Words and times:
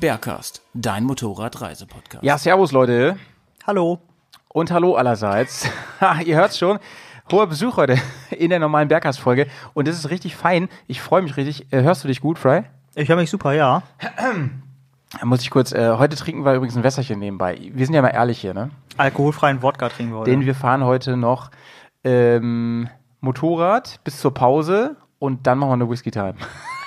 Bergcast, 0.00 0.62
dein 0.72 1.04
Motorradreisepodcast. 1.04 2.24
Ja, 2.24 2.38
servus 2.38 2.72
Leute 2.72 3.18
Hallo. 3.66 3.98
und 4.48 4.70
hallo 4.70 4.94
allerseits. 4.94 5.68
Ihr 6.24 6.36
hört's 6.36 6.56
schon, 6.58 6.78
hoher 7.30 7.46
Besuch 7.46 7.76
heute 7.76 7.98
in 8.30 8.48
der 8.48 8.60
normalen 8.60 8.88
Bergcast-Folge 8.88 9.46
und 9.74 9.86
das 9.86 9.96
ist 9.96 10.08
richtig 10.08 10.36
fein. 10.36 10.70
Ich 10.86 11.02
freue 11.02 11.20
mich 11.20 11.36
richtig. 11.36 11.70
Äh, 11.70 11.82
Hörst 11.82 12.02
du 12.02 12.08
dich 12.08 12.22
gut, 12.22 12.38
Fry? 12.38 12.62
Ich 12.94 13.10
höre 13.10 13.16
mich 13.16 13.28
super, 13.28 13.52
ja. 13.52 13.82
Da 15.18 15.26
muss 15.26 15.42
ich 15.42 15.50
kurz, 15.50 15.72
äh, 15.72 15.90
heute 15.98 16.16
trinken 16.16 16.46
wir 16.46 16.54
übrigens 16.54 16.78
ein 16.78 16.82
Wässerchen 16.82 17.18
nebenbei. 17.18 17.58
Wir 17.74 17.84
sind 17.84 17.94
ja 17.94 18.00
mal 18.00 18.08
ehrlich 18.08 18.40
hier, 18.40 18.54
ne? 18.54 18.70
Alkoholfreien 18.96 19.60
Wodka 19.60 19.90
trinken 19.90 20.12
wir 20.14 20.20
heute. 20.20 20.30
Denn 20.30 20.46
wir 20.46 20.54
fahren 20.54 20.82
heute 20.82 21.18
noch 21.18 21.50
ähm, 22.04 22.88
Motorrad 23.20 24.00
bis 24.02 24.18
zur 24.18 24.32
Pause 24.32 24.96
und 25.18 25.46
dann 25.46 25.58
machen 25.58 25.68
wir 25.68 25.74
eine 25.74 25.90
Whisky-Time. 25.90 26.36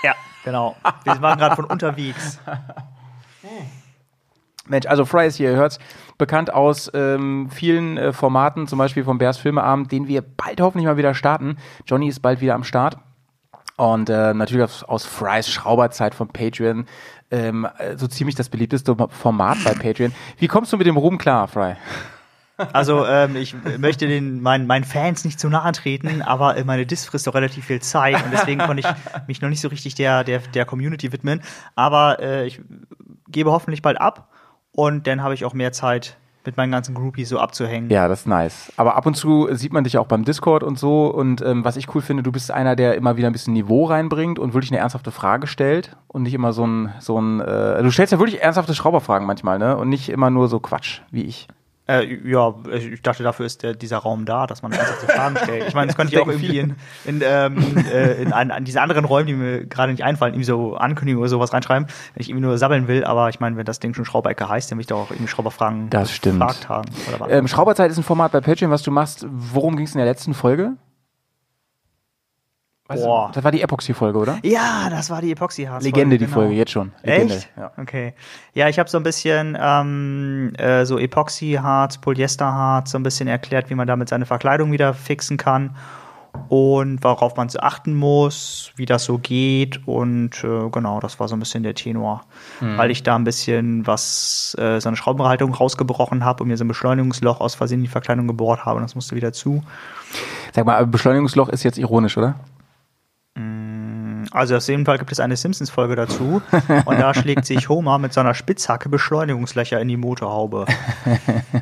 ja, 0.02 0.16
genau. 0.44 0.76
Wir 1.04 1.22
waren 1.22 1.38
gerade 1.38 1.56
von 1.56 1.66
unterwegs. 1.66 2.40
Mensch, 4.68 4.86
also 4.86 5.04
Fry 5.04 5.28
ist 5.28 5.36
hier, 5.36 5.52
ihr 5.52 5.58
hört's, 5.58 5.78
bekannt 6.18 6.54
aus 6.54 6.90
ähm, 6.94 7.50
vielen 7.52 7.98
äh, 7.98 8.14
Formaten, 8.14 8.68
zum 8.68 8.80
Beispiel 8.80 9.04
vom 9.04 9.18
Bears 9.18 9.38
Filmeabend, 9.38 9.92
den 9.92 10.08
wir 10.08 10.22
bald 10.22 10.62
hoffentlich 10.62 10.86
mal 10.86 10.98
wieder 10.98 11.14
starten. 11.14 11.58
Johnny 11.86 12.08
ist 12.08 12.22
bald 12.22 12.40
wieder 12.40 12.56
am 12.56 12.64
Start. 12.64 12.98
Und 13.76 14.10
äh, 14.10 14.34
natürlich 14.34 14.64
aus, 14.64 14.84
aus 14.84 15.06
Frys 15.06 15.50
Schrauberzeit 15.50 16.16
von 16.16 16.30
Patreon, 16.30 16.86
ähm, 17.32 17.68
äh, 17.78 17.98
so 17.98 18.08
ziemlich 18.08 18.36
das 18.36 18.48
beliebteste 18.48 18.96
Format 19.10 19.58
bei 19.66 19.74
Patreon. 19.74 20.14
Wie 20.38 20.48
kommst 20.48 20.72
du 20.72 20.78
mit 20.78 20.88
dem 20.88 20.96
Ruhm 20.96 21.18
klar, 21.18 21.48
Fry? 21.48 21.76
Also 22.58 23.06
ähm, 23.06 23.36
ich 23.36 23.56
möchte 23.78 24.08
den 24.08 24.42
meinen, 24.42 24.68
meinen 24.68 24.84
Fans 24.84 25.26
nicht 25.26 25.40
zu 25.40 25.50
nahe 25.50 25.72
treten, 25.72 26.22
aber 26.22 26.56
äh, 26.58 26.64
meine 26.64 26.86
Diss 26.86 27.06
frisst 27.06 27.26
doch 27.28 27.34
relativ 27.34 27.66
viel 27.66 27.82
Zeit 27.82 28.24
und 28.24 28.32
deswegen 28.32 28.60
konnte 28.60 28.82
ich 28.82 28.88
mich 29.28 29.42
noch 29.42 29.50
nicht 29.50 29.62
so 29.62 29.70
richtig 29.70 29.96
der, 29.96 30.24
der, 30.24 30.40
der 30.40 30.66
Community 30.66 31.12
widmen. 31.12 31.42
Aber 31.76 32.20
äh, 32.20 32.46
ich 32.46 32.62
gebe 33.28 33.52
hoffentlich 33.52 33.82
bald 33.82 34.00
ab 34.00 34.30
und 34.72 35.08
dann 35.08 35.24
habe 35.24 35.34
ich 35.34 35.46
auch 35.46 35.54
mehr 35.54 35.72
Zeit, 35.72 36.18
mit 36.46 36.58
meinen 36.58 36.72
ganzen 36.72 36.94
Groupies 36.94 37.30
so 37.30 37.40
abzuhängen. 37.40 37.90
Ja, 37.90 38.08
das 38.08 38.22
ist 38.22 38.28
nice. 38.28 38.72
Aber 38.76 38.96
ab 38.96 39.06
und 39.06 39.16
zu 39.16 39.48
sieht 39.52 39.72
man 39.72 39.84
dich 39.84 39.98
auch 39.98 40.08
beim 40.08 40.26
Discord 40.26 40.64
und 40.64 40.78
so. 40.78 41.08
Und 41.08 41.42
ähm, 41.42 41.64
was 41.64 41.78
ich 41.78 41.94
cool 41.96 42.02
finde, 42.02 42.24
du 42.24 42.32
bist 42.32 42.52
einer, 42.52 42.76
der 42.76 42.96
immer 42.96 43.18
wieder 43.18 43.28
ein 43.28 43.34
bisschen 43.34 43.54
Niveau 43.54 43.86
reinbringt 43.86 44.40
und 44.40 44.54
wirklich 44.54 44.72
eine 44.72 44.80
ernsthafte 44.80 45.12
Frage 45.12 45.48
stellt 45.48 45.96
und 46.08 46.24
nicht 46.24 46.34
immer 46.34 46.54
so 46.54 46.66
ein, 46.68 46.94
so 47.00 47.20
ein, 47.20 47.40
äh, 47.40 47.82
du 47.82 47.92
stellst 47.92 48.12
ja 48.12 48.20
wirklich 48.20 48.42
ernsthafte 48.42 48.76
Schrauberfragen 48.76 49.26
manchmal, 49.26 49.58
ne? 49.58 49.78
Und 49.78 49.90
nicht 49.90 50.10
immer 50.10 50.30
nur 50.30 50.48
so 50.48 50.60
Quatsch, 50.60 51.02
wie 51.12 51.24
ich. 51.24 51.48
Äh, 51.86 52.18
ja, 52.24 52.54
ich 52.72 53.02
dachte, 53.02 53.24
dafür 53.24 53.46
ist 53.46 53.62
der, 53.62 53.74
dieser 53.74 53.98
Raum 53.98 54.24
da, 54.24 54.48
dass 54.48 54.62
man 54.62 54.72
ernsthafte 54.72 55.06
Fragen 55.08 55.36
stellt. 55.38 55.68
Ich 55.68 55.74
meine, 55.74 55.88
das 55.88 55.96
könnte 55.98 56.14
ich 56.16 56.22
auch 56.22 56.28
irgendwie 56.28 56.60
in, 56.60 56.76
in, 57.04 57.22
ähm, 57.26 57.76
äh, 57.92 58.22
in 58.22 58.32
an, 58.32 58.52
an 58.52 58.64
diese 58.64 58.82
anderen 58.82 59.04
Räumen, 59.04 59.28
die 59.28 59.34
mir 59.34 59.66
gerade 59.66 59.92
nicht 59.92 60.04
einfallen, 60.04 60.34
irgendwie 60.34 60.46
so 60.46 60.76
Ankündigungen 60.76 61.22
oder 61.24 61.30
sowas 61.30 61.52
reinschreiben, 61.52 61.88
wenn 61.88 62.22
ich 62.22 62.30
irgendwie 62.30 62.46
nur 62.46 62.58
sammeln 62.58 62.88
will. 62.88 63.04
Aber 63.04 63.28
ich 63.28 63.42
meine, 63.42 63.58
wenn 63.58 63.66
das 63.66 63.80
Ding 63.80 63.94
schon 63.94 64.06
Schrauberecke 64.06 64.48
heißt, 64.48 64.72
dann 64.72 64.78
will 64.78 64.82
ich 64.84 64.88
doch 64.88 65.00
auch 65.00 65.12
irgendwie 65.12 65.28
Schrauberfragen 65.28 65.90
Das 65.90 66.12
stimmt. 66.12 66.40
gefragt 66.40 66.70
haben. 66.70 66.90
Ähm, 67.30 67.50
Schrauberzeit 67.50 67.92
ist 67.92 67.98
ein 67.98 68.04
Format 68.04 68.32
bei 68.32 68.40
Patreon, 68.40 68.72
was 68.72 68.84
du 68.84 68.92
machst. 68.92 69.26
Worum 69.30 69.76
ging 69.76 69.86
es 69.86 69.94
in 69.94 69.98
der 69.98 70.08
letzten 70.08 70.34
Folge? 70.34 70.78
Weißt 72.88 73.02
du, 73.02 73.08
Boah. 73.08 73.32
das 73.34 73.44
war 73.46 73.52
die 73.52 73.62
Epoxy-Folge, 73.62 74.20
oder? 74.20 74.40
ja, 74.44 74.90
das 74.90 75.10
war 75.10 75.22
die 75.22 75.32
Epoxy-Harz. 75.32 75.86
Legende, 75.86 76.18
die 76.18 76.26
genau. 76.26 76.36
Folge, 76.36 76.54
jetzt 76.54 76.72
schon. 76.72 76.92
Legende, 77.02 77.36
Echt? 77.36 77.50
Ja. 77.56 77.72
Okay. 77.78 78.14
Ja, 78.54 78.68
ich 78.68 78.78
habe 78.78 78.90
so 78.90 78.98
ein 78.98 79.04
bisschen 79.04 79.58
ähm, 79.60 80.54
äh, 80.58 80.86
so 80.86 81.00
Epoxyharz, 81.00 82.00
Polyesterharz, 82.00 82.92
so 82.92 82.98
ein 82.98 83.04
bisschen 83.04 83.30
erklärt, 83.30 83.70
wie 83.70 83.76
man 83.76 83.88
damit 83.88 84.10
seine 84.10 84.26
Verkleidung 84.26 84.74
wieder 84.74 84.94
fixen 84.94 85.38
kann 85.38 85.78
und 86.50 87.04
worauf 87.04 87.38
man 87.38 87.48
zu 87.48 87.62
achten 87.64 87.96
muss, 87.96 88.72
wie 88.76 88.86
das 88.86 89.06
so 89.06 89.18
geht 89.18 89.88
und 89.88 90.44
äh, 90.44 90.70
genau, 90.70 91.00
das 91.00 91.20
war 91.20 91.28
so 91.28 91.36
ein 91.36 91.40
bisschen 91.40 91.64
der 91.64 91.76
Tenor, 91.76 92.24
weil 92.60 92.92
ich 92.92 93.04
da 93.04 93.16
ein 93.16 93.24
bisschen 93.24 93.86
was 93.88 94.56
äh, 94.60 94.80
so 94.82 94.90
eine 94.90 94.98
Schraubenhaltung 94.98 95.54
rausgebrochen 95.54 96.26
habe 96.26 96.44
und 96.44 96.50
mir 96.50 96.58
so 96.58 96.66
ein 96.66 96.68
Beschleunigungsloch 96.68 97.40
aus 97.40 97.56
Versehen 97.56 97.80
in 97.80 97.84
die 97.84 97.90
Verkleidung 97.90 98.28
gebohrt 98.28 98.66
habe 98.66 98.78
und 98.78 98.84
das 98.84 98.96
musste 98.96 99.16
wieder 99.16 99.32
zu. 99.32 99.64
Sag 100.54 100.66
mal, 100.66 100.86
Beschleunigungsloch 100.86 101.50
ist 101.50 101.64
jetzt 101.64 101.78
ironisch, 101.78 102.18
oder? 102.18 102.36
Also 104.34 104.58
auf 104.58 104.68
jeden 104.68 104.86
Fall 104.86 104.98
gibt 104.98 105.12
es 105.12 105.20
eine 105.20 105.38
Simpsons-Folge 105.38 105.96
dazu 105.96 106.42
und 106.86 107.00
da 107.00 107.14
schlägt 107.14 107.46
sich 107.46 107.70
Homer 107.70 108.00
mit 108.00 108.14
seiner 108.14 108.34
Spitzhacke 108.34 108.90
Beschleunigungslöcher 108.90 109.80
in 109.80 109.88
die 109.88 109.98
Motorhaube. 109.98 110.66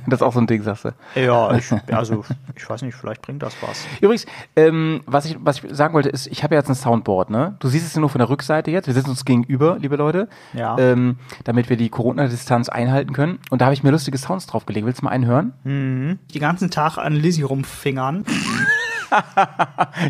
Das 0.08 0.20
ist 0.20 0.24
auch 0.24 0.34
so 0.34 0.40
ein 0.40 0.48
Ding, 0.48 0.64
sagst 0.64 0.86
du. 0.86 0.92
Ja, 1.16 1.54
ich, 1.54 1.72
also 1.92 2.24
ich 2.56 2.70
weiß 2.70 2.82
nicht, 2.82 2.96
vielleicht 2.96 3.22
bringt 3.22 3.44
das 3.44 3.56
was. 3.62 3.86
Übrigens, 4.00 4.26
ähm, 4.56 5.02
was, 5.06 5.26
ich, 5.26 5.38
was 5.40 5.64
ich 5.64 5.76
sagen 5.76 5.94
wollte, 5.94 6.10
ist, 6.10 6.28
ich 6.28 6.44
habe 6.44 6.56
ja 6.56 6.60
jetzt 6.60 6.70
ein 6.70 6.76
Soundboard, 6.76 7.30
ne? 7.30 7.56
Du 7.60 7.68
siehst 7.68 7.86
es 7.86 7.94
ja 7.94 8.02
nur 8.02 8.10
von 8.10 8.20
der 8.20 8.30
Rückseite 8.30 8.72
jetzt. 8.72 8.88
Wir 8.88 8.94
sitzen 8.94 9.12
uns 9.12 9.26
gegenüber, 9.26 9.78
liebe 9.80 9.96
Leute. 9.96 10.28
Ja. 10.54 10.78
Ähm, 10.78 11.18
damit 11.44 11.70
wir 11.70 11.78
die 11.78 11.90
Corona-Distanz 11.90 12.70
einhalten 12.70 13.14
können. 13.14 13.40
Und 13.50 13.62
da 13.62 13.66
habe 13.66 13.74
ich 13.74 13.84
mir 13.84 13.92
lustige 13.92 14.18
Sounds 14.18 14.48
draufgelegt. 14.48 14.86
Willst 14.86 15.02
du 15.02 15.06
mal 15.06 15.12
einen 15.12 15.26
hören? 15.26 15.54
Den 15.64 16.20
ganzen 16.40 16.72
Tag 16.72 16.98
an 16.98 17.14
Lizzie 17.14 17.44
rumfingern. 17.44 18.26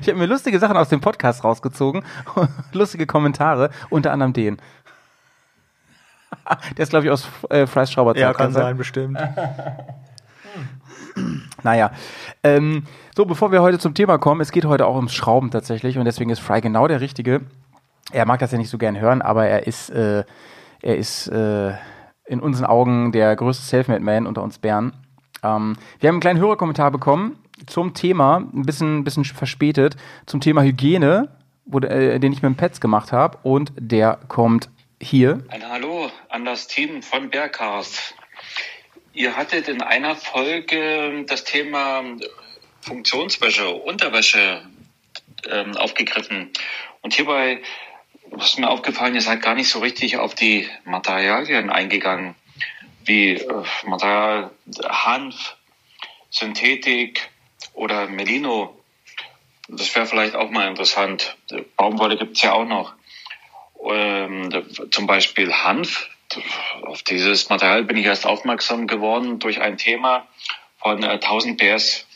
Ich 0.01 0.07
habe 0.07 0.15
mir 0.15 0.27
lustige 0.27 0.59
Sachen 0.59 0.77
aus 0.77 0.89
dem 0.89 1.01
Podcast 1.01 1.43
rausgezogen. 1.43 2.03
lustige 2.73 3.07
Kommentare, 3.07 3.71
unter 3.89 4.11
anderem 4.11 4.33
den. 4.33 4.57
Der 6.77 6.83
ist, 6.83 6.89
glaube 6.89 7.05
ich, 7.05 7.11
aus 7.11 7.27
äh, 7.49 7.65
Fry's 7.65 7.91
Schrauberzeit. 7.91 8.21
Ja, 8.21 8.33
kann 8.33 8.51
sein? 8.51 8.63
sein, 8.63 8.77
bestimmt. 8.77 9.19
Naja, 11.63 11.91
ähm, 12.41 12.85
so 13.15 13.25
bevor 13.25 13.51
wir 13.51 13.61
heute 13.61 13.77
zum 13.77 13.93
Thema 13.93 14.17
kommen, 14.17 14.41
es 14.41 14.51
geht 14.51 14.65
heute 14.65 14.87
auch 14.87 14.95
ums 14.95 15.13
Schrauben 15.13 15.51
tatsächlich 15.51 15.97
und 15.97 16.05
deswegen 16.05 16.31
ist 16.31 16.39
Fry 16.39 16.61
genau 16.61 16.87
der 16.87 17.01
Richtige. 17.01 17.41
Er 18.11 18.25
mag 18.25 18.39
das 18.39 18.51
ja 18.51 18.57
nicht 18.57 18.69
so 18.69 18.77
gern 18.77 18.99
hören, 18.99 19.21
aber 19.21 19.45
er 19.45 19.67
ist, 19.67 19.89
äh, 19.89 20.23
er 20.81 20.97
ist 20.97 21.27
äh, 21.27 21.73
in 22.25 22.39
unseren 22.39 22.65
Augen 22.65 23.11
der 23.11 23.35
größte 23.35 23.63
Selfmade-Man 23.63 24.25
unter 24.25 24.41
uns 24.41 24.57
Bären. 24.57 24.93
Ähm, 25.43 25.75
wir 25.99 26.07
haben 26.07 26.15
einen 26.15 26.21
kleinen 26.21 26.39
Hörerkommentar 26.39 26.89
bekommen 26.89 27.37
zum 27.67 27.93
Thema, 27.93 28.37
ein 28.37 28.63
bisschen, 28.63 29.03
bisschen 29.03 29.25
verspätet, 29.25 29.95
zum 30.25 30.41
Thema 30.41 30.63
Hygiene, 30.63 31.29
wo, 31.65 31.79
äh, 31.79 32.19
den 32.19 32.33
ich 32.33 32.41
mit 32.41 32.49
dem 32.49 32.55
Pets 32.55 32.81
gemacht 32.81 33.11
habe 33.11 33.39
und 33.43 33.71
der 33.77 34.19
kommt 34.27 34.69
hier. 35.01 35.43
Ein 35.49 35.67
Hallo 35.67 36.11
an 36.29 36.45
das 36.45 36.67
Team 36.67 37.01
von 37.01 37.29
Bearcast. 37.29 38.15
Ihr 39.13 39.35
hattet 39.35 39.67
in 39.67 39.81
einer 39.81 40.15
Folge 40.15 41.25
das 41.27 41.43
Thema 41.43 42.03
Funktionswäsche, 42.81 43.69
Unterwäsche 43.69 44.63
ähm, 45.49 45.75
aufgegriffen. 45.75 46.51
Und 47.01 47.13
hierbei 47.13 47.61
ist 48.37 48.59
mir 48.59 48.69
aufgefallen, 48.69 49.15
ihr 49.15 49.21
seid 49.21 49.41
gar 49.41 49.55
nicht 49.55 49.69
so 49.69 49.79
richtig 49.79 50.17
auf 50.17 50.35
die 50.35 50.69
Materialien 50.85 51.69
eingegangen, 51.69 52.35
wie 53.03 53.33
äh, 53.33 53.63
Material 53.85 54.51
Hanf, 54.87 55.57
Synthetik 56.29 57.29
oder 57.73 58.07
Merino. 58.07 58.77
Das 59.67 59.93
wäre 59.95 60.05
vielleicht 60.05 60.35
auch 60.35 60.49
mal 60.49 60.67
interessant. 60.67 61.37
Baumwolle 61.77 62.17
gibt 62.17 62.35
es 62.37 62.43
ja 62.43 62.53
auch 62.53 62.65
noch 62.65 62.93
ähm, 63.89 64.49
zum 64.91 65.07
Beispiel 65.07 65.53
Hanf. 65.53 66.09
Auf 66.83 67.03
dieses 67.03 67.49
Material 67.49 67.83
bin 67.83 67.97
ich 67.97 68.05
erst 68.05 68.25
aufmerksam 68.25 68.87
geworden 68.87 69.39
durch 69.39 69.61
ein 69.61 69.77
Thema 69.77 70.27
von 70.77 71.03
äh, 71.03 71.07
1000 71.07 71.59
PS. 71.59 72.07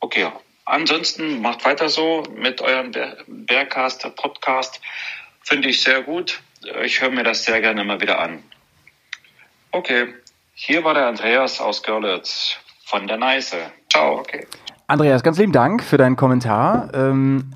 Okay, 0.00 0.30
ansonsten 0.64 1.40
macht 1.40 1.64
weiter 1.64 1.88
so 1.88 2.24
mit 2.34 2.60
eurem 2.60 2.90
Bear- 2.92 3.16
Bearcast 3.26 4.14
Podcast. 4.16 4.80
Finde 5.42 5.68
ich 5.68 5.82
sehr 5.82 6.02
gut. 6.02 6.40
Ich 6.82 7.00
höre 7.00 7.10
mir 7.10 7.24
das 7.24 7.44
sehr 7.44 7.60
gerne 7.60 7.80
immer 7.82 8.00
wieder 8.00 8.18
an. 8.18 8.42
Okay, 9.72 10.14
hier 10.54 10.84
war 10.84 10.94
der 10.94 11.06
Andreas 11.06 11.60
aus 11.60 11.82
Görlitz 11.82 12.58
von 12.84 13.06
der 13.06 13.16
Neiße. 13.16 13.72
Ciao, 13.88 14.18
okay. 14.18 14.46
Andreas, 14.92 15.22
ganz 15.22 15.38
lieben 15.38 15.52
Dank 15.52 15.82
für 15.82 15.96
deinen 15.96 16.16
Kommentar. 16.16 16.90
Ähm, 16.92 17.50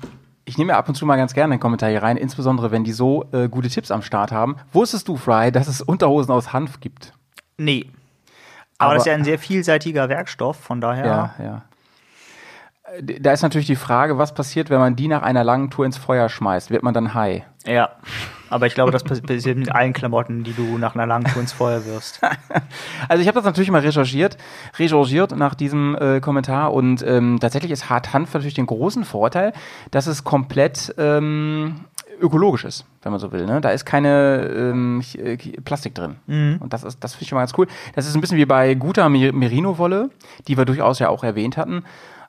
ich 0.45 0.57
nehme 0.57 0.75
ab 0.75 0.89
und 0.89 0.95
zu 0.95 1.05
mal 1.05 1.17
ganz 1.17 1.35
gerne 1.35 1.53
einen 1.53 1.59
Kommentar 1.59 1.87
hier 1.91 2.01
rein, 2.01 2.17
insbesondere 2.17 2.71
wenn 2.71 2.83
die 2.83 2.93
so 2.93 3.25
äh, 3.31 3.47
gute 3.47 3.69
Tipps 3.69 3.91
am 3.91 4.01
Start 4.01 4.31
haben. 4.31 4.55
Wusstest 4.73 5.07
du, 5.07 5.17
Fry, 5.17 5.51
dass 5.51 5.67
es 5.67 5.79
Unterhosen 5.79 6.31
aus 6.31 6.51
Hanf 6.51 6.79
gibt? 6.79 7.13
Nee. 7.57 7.91
Aber, 8.79 8.87
Aber- 8.89 8.93
das 8.95 9.03
ist 9.03 9.07
ja 9.07 9.13
ein 9.13 9.23
sehr 9.23 9.37
vielseitiger 9.37 10.09
Werkstoff, 10.09 10.57
von 10.57 10.81
daher. 10.81 11.05
Ja, 11.05 11.35
ja. 11.37 11.61
Da 13.03 13.33
ist 13.33 13.41
natürlich 13.41 13.67
die 13.67 13.75
Frage, 13.75 14.17
was 14.17 14.33
passiert, 14.33 14.69
wenn 14.69 14.79
man 14.79 14.95
die 14.95 15.07
nach 15.09 15.21
einer 15.21 15.43
langen 15.43 15.69
Tour 15.69 15.85
ins 15.85 15.97
Feuer 15.97 16.29
schmeißt? 16.29 16.71
Wird 16.71 16.83
man 16.83 16.93
dann 16.93 17.13
high? 17.13 17.43
Ja. 17.65 17.89
Aber 18.49 18.65
ich 18.65 18.75
glaube, 18.75 18.91
das 18.91 19.03
passiert 19.03 19.57
mit 19.57 19.73
allen 19.73 19.91
Klamotten, 19.91 20.45
die 20.45 20.53
du 20.53 20.77
nach 20.77 20.95
einer 20.95 21.05
langen 21.05 21.25
Tour 21.25 21.41
ins 21.41 21.51
Feuer 21.51 21.85
wirfst. 21.85 22.21
Also 23.09 23.21
ich 23.21 23.27
habe 23.27 23.35
das 23.35 23.45
natürlich 23.45 23.71
mal 23.71 23.81
recherchiert, 23.81 24.37
recherchiert 24.79 25.35
nach 25.35 25.53
diesem 25.53 25.95
äh, 25.99 26.19
Kommentar 26.19 26.73
und 26.73 27.03
ähm, 27.05 27.37
tatsächlich 27.39 27.71
ist 27.71 27.89
Hart 27.89 28.13
Hanf 28.13 28.33
natürlich 28.33 28.53
den 28.53 28.65
großen 28.65 29.03
Vorteil, 29.05 29.53
dass 29.91 30.07
es 30.07 30.23
komplett 30.23 30.93
ähm, 30.97 31.81
ökologisch 32.19 32.63
ist, 32.65 32.85
wenn 33.03 33.11
man 33.11 33.19
so 33.19 33.31
will. 33.31 33.45
Ne? 33.45 33.61
Da 33.61 33.69
ist 33.69 33.85
keine 33.85 34.49
ähm, 34.49 35.01
äh, 35.17 35.37
Plastik 35.61 35.95
drin. 35.95 36.15
Und 36.61 36.73
das 36.73 36.83
ist, 36.83 37.03
das 37.03 37.13
finde 37.13 37.23
ich 37.23 37.29
schon 37.29 37.35
mal 37.37 37.41
ganz 37.41 37.53
cool. 37.57 37.67
Das 37.95 38.07
ist 38.07 38.15
ein 38.15 38.21
bisschen 38.21 38.37
wie 38.37 38.45
bei 38.45 38.73
guter 38.75 39.07
Mer- 39.09 39.33
Merino-Wolle, 39.33 40.09
die 40.47 40.57
wir 40.57 40.65
durchaus 40.65 40.99
ja 40.99 41.09
auch 41.09 41.23
erwähnt 41.23 41.57
hatten. 41.57 41.83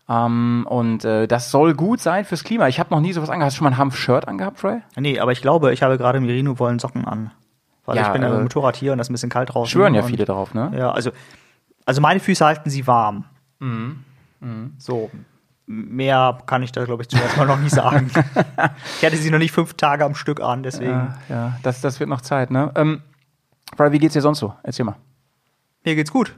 Ähm, 0.08 0.66
und 0.68 1.04
äh, 1.04 1.26
das 1.28 1.50
soll 1.50 1.74
gut 1.74 2.00
sein 2.00 2.24
fürs 2.24 2.42
Klima. 2.44 2.66
Ich 2.68 2.80
habe 2.80 2.90
noch 2.90 3.00
nie 3.00 3.12
sowas 3.12 3.28
angehabt. 3.28 3.48
Hast 3.48 3.54
du 3.56 3.58
schon 3.58 3.64
mal 3.64 3.70
ein 3.72 3.78
Hanf-Shirt 3.78 4.26
angehabt, 4.26 4.58
Frey? 4.58 4.80
Nee, 4.96 5.20
aber 5.20 5.32
ich 5.32 5.42
glaube, 5.42 5.72
ich 5.72 5.82
habe 5.82 5.98
gerade 5.98 6.20
Merino-Wollen 6.20 6.78
Socken 6.78 7.04
an. 7.04 7.30
Weil 7.84 7.96
Ja, 7.96 8.06
ich 8.06 8.12
bin 8.12 8.22
ja 8.22 8.28
äh, 8.28 8.30
mit 8.30 8.38
dem 8.40 8.42
Motorrad 8.44 8.76
hier 8.76 8.92
und 8.92 8.98
das 8.98 9.06
ist 9.06 9.10
ein 9.10 9.14
bisschen 9.14 9.30
kalt 9.30 9.52
draußen. 9.54 9.70
Schwören 9.70 9.94
ja 9.94 10.02
und- 10.02 10.08
viele 10.08 10.24
drauf, 10.24 10.54
ne? 10.54 10.72
Ja, 10.76 10.92
also, 10.92 11.10
also 11.84 12.00
meine 12.00 12.20
Füße 12.20 12.44
halten 12.44 12.70
sie 12.70 12.86
warm. 12.86 13.24
Mhm. 13.58 14.04
So. 14.78 15.10
Mehr 15.66 16.38
kann 16.46 16.62
ich 16.62 16.72
da, 16.72 16.84
glaube 16.86 17.02
ich, 17.02 17.08
zuerst 17.10 17.36
mal 17.36 17.46
noch 17.46 17.58
nicht 17.58 17.74
sagen. 17.74 18.10
ich 18.98 19.04
hatte 19.04 19.16
sie 19.18 19.30
noch 19.30 19.38
nicht 19.38 19.52
fünf 19.52 19.74
Tage 19.74 20.04
am 20.06 20.14
Stück 20.14 20.40
an, 20.40 20.62
deswegen. 20.62 20.90
Ja, 20.90 21.18
ja 21.28 21.58
das, 21.62 21.82
das 21.82 22.00
wird 22.00 22.08
noch 22.08 22.22
Zeit, 22.22 22.50
ne? 22.50 22.70
Ähm, 22.74 23.02
Frey, 23.76 23.92
wie 23.92 23.98
geht's 23.98 24.14
dir 24.14 24.22
sonst 24.22 24.38
so? 24.38 24.54
Erzähl 24.62 24.86
mal. 24.86 24.96
Mir 25.84 25.94
geht's 25.94 26.10
gut. 26.10 26.34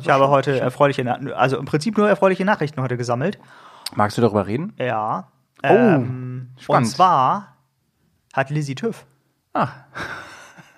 Ich 0.00 0.08
habe 0.08 0.28
heute 0.28 0.58
erfreuliche, 0.58 1.04
Na 1.04 1.14
also 1.34 1.58
im 1.58 1.64
Prinzip 1.64 1.96
nur 1.96 2.08
erfreuliche 2.08 2.44
Nachrichten 2.44 2.80
heute 2.82 2.96
gesammelt. 2.96 3.38
Magst 3.94 4.18
du 4.18 4.22
darüber 4.22 4.46
reden? 4.46 4.72
Ja. 4.78 5.28
Ähm, 5.62 6.48
und 6.54 6.62
spannend. 6.62 6.88
zwar 6.88 7.56
hat 8.32 8.50
Lizzie 8.50 8.74
TÜV. 8.74 9.06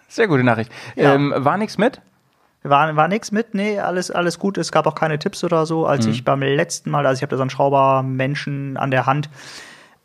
Sehr 0.08 0.28
gute 0.28 0.44
Nachricht. 0.44 0.70
Ja. 0.94 1.14
Ähm, 1.14 1.32
war 1.36 1.56
nichts 1.56 1.78
mit? 1.78 2.00
War, 2.62 2.96
war 2.96 3.08
nichts 3.08 3.32
mit, 3.32 3.54
nee, 3.54 3.78
alles, 3.78 4.10
alles 4.10 4.38
gut. 4.38 4.58
Es 4.58 4.72
gab 4.72 4.86
auch 4.86 4.94
keine 4.94 5.18
Tipps 5.18 5.42
oder 5.44 5.64
so. 5.64 5.86
Als 5.86 6.06
ich 6.06 6.24
beim 6.24 6.42
letzten 6.42 6.90
Mal, 6.90 7.06
also 7.06 7.18
ich 7.18 7.22
habe 7.22 7.30
da 7.30 7.36
so 7.36 7.42
einen 7.42 7.50
Schraubermenschen 7.50 8.76
an 8.76 8.90
der 8.90 9.06
Hand 9.06 9.30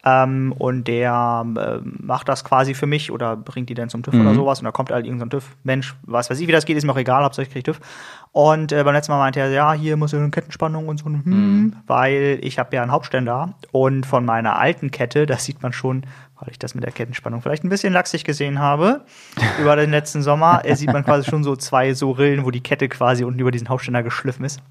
ähm, 0.05 0.53
und 0.57 0.87
der 0.87 1.45
äh, 1.57 1.79
macht 1.83 2.29
das 2.29 2.43
quasi 2.43 2.73
für 2.73 2.85
mich 2.85 3.11
oder 3.11 3.35
bringt 3.35 3.69
die 3.69 3.73
dann 3.73 3.89
zum 3.89 4.03
TÜV 4.03 4.15
oder 4.15 4.35
sowas 4.35 4.59
und 4.59 4.65
da 4.65 4.71
kommt 4.71 4.91
halt 4.91 5.05
irgendein 5.05 5.31
so 5.31 5.39
TÜV-Mensch, 5.39 5.95
was 6.03 6.29
weiß 6.29 6.39
ich, 6.39 6.47
wie 6.47 6.51
das 6.51 6.65
geht, 6.65 6.77
ist 6.77 6.83
mir 6.83 6.91
auch 6.91 6.97
egal, 6.97 7.23
hauptsächlich 7.23 7.53
kriege 7.53 7.71
ich 7.71 7.77
TÜV. 7.77 7.85
Und 8.33 8.71
äh, 8.71 8.83
beim 8.83 8.93
letzten 8.95 9.11
Mal 9.11 9.19
meinte 9.19 9.39
er, 9.39 9.49
ja, 9.51 9.73
hier 9.73 9.95
muss 9.95 10.11
eine 10.13 10.29
Kettenspannung 10.31 10.87
und 10.89 10.97
so, 10.97 11.05
hm, 11.05 11.75
weil 11.85 12.39
ich 12.41 12.57
habe 12.57 12.75
ja 12.75 12.81
einen 12.81 12.91
Hauptständer 12.91 13.53
und 13.71 14.05
von 14.07 14.25
meiner 14.25 14.57
alten 14.57 14.89
Kette, 14.89 15.27
das 15.27 15.45
sieht 15.45 15.61
man 15.61 15.71
schon, 15.71 16.01
weil 16.39 16.49
ich 16.49 16.57
das 16.57 16.73
mit 16.73 16.83
der 16.83 16.91
Kettenspannung 16.91 17.43
vielleicht 17.43 17.63
ein 17.63 17.69
bisschen 17.69 17.93
lachsig 17.93 18.23
gesehen 18.23 18.57
habe, 18.57 19.01
über 19.61 19.75
den 19.75 19.91
letzten 19.91 20.23
Sommer, 20.23 20.65
äh, 20.65 20.75
sieht 20.75 20.91
man 20.91 21.05
quasi 21.05 21.29
schon 21.29 21.43
so 21.43 21.55
zwei 21.55 21.93
so 21.93 22.09
Rillen, 22.09 22.43
wo 22.43 22.49
die 22.49 22.61
Kette 22.61 22.89
quasi 22.89 23.23
unten 23.23 23.39
über 23.39 23.51
diesen 23.51 23.69
Hauptständer 23.69 24.01
geschliffen 24.01 24.43
ist. 24.45 24.61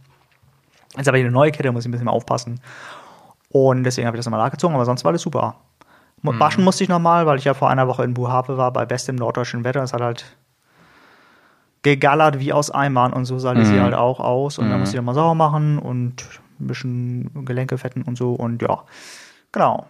Jetzt 0.96 1.06
habe 1.06 1.18
ich 1.18 1.24
eine 1.24 1.32
neue 1.32 1.52
Kette, 1.52 1.70
muss 1.70 1.84
ich 1.84 1.88
ein 1.88 1.92
bisschen 1.92 2.06
mehr 2.06 2.14
aufpassen. 2.14 2.60
Und 3.48 3.84
deswegen 3.84 4.08
habe 4.08 4.16
ich 4.16 4.18
das 4.18 4.26
nochmal 4.26 4.44
nachgezogen, 4.44 4.74
aber 4.74 4.84
sonst 4.86 5.04
war 5.04 5.10
alles 5.10 5.22
super. 5.22 5.54
Mu- 6.20 6.32
Waschen 6.40 6.64
musste 6.64 6.82
ich 6.82 6.90
nochmal, 6.90 7.26
weil 7.26 7.38
ich 7.38 7.44
ja 7.44 7.54
vor 7.54 7.70
einer 7.70 7.86
Woche 7.86 8.02
in 8.02 8.14
Buhave 8.14 8.56
war, 8.56 8.72
bei 8.72 8.86
bestem 8.86 9.14
norddeutschen 9.16 9.62
Wetter. 9.64 9.82
Es 9.82 9.92
hat 9.92 10.00
halt 10.00 10.36
gegallert 11.82 12.38
wie 12.38 12.52
aus 12.52 12.70
Eimern 12.70 13.12
und 13.12 13.24
so 13.24 13.38
sah 13.38 13.54
die 13.54 13.64
sie 13.64 13.80
halt 13.80 13.94
auch 13.94 14.20
aus. 14.20 14.58
Und 14.58 14.70
dann 14.70 14.80
musste 14.80 14.96
ich 14.96 15.00
nochmal 15.00 15.14
sauber 15.14 15.34
machen 15.34 15.78
und 15.78 16.24
ein 16.60 16.66
bisschen 16.66 17.44
Gelenke 17.44 17.76
fetten 17.78 18.02
und 18.02 18.16
so. 18.16 18.32
Und 18.32 18.62
ja, 18.62 18.82
genau. 19.50 19.86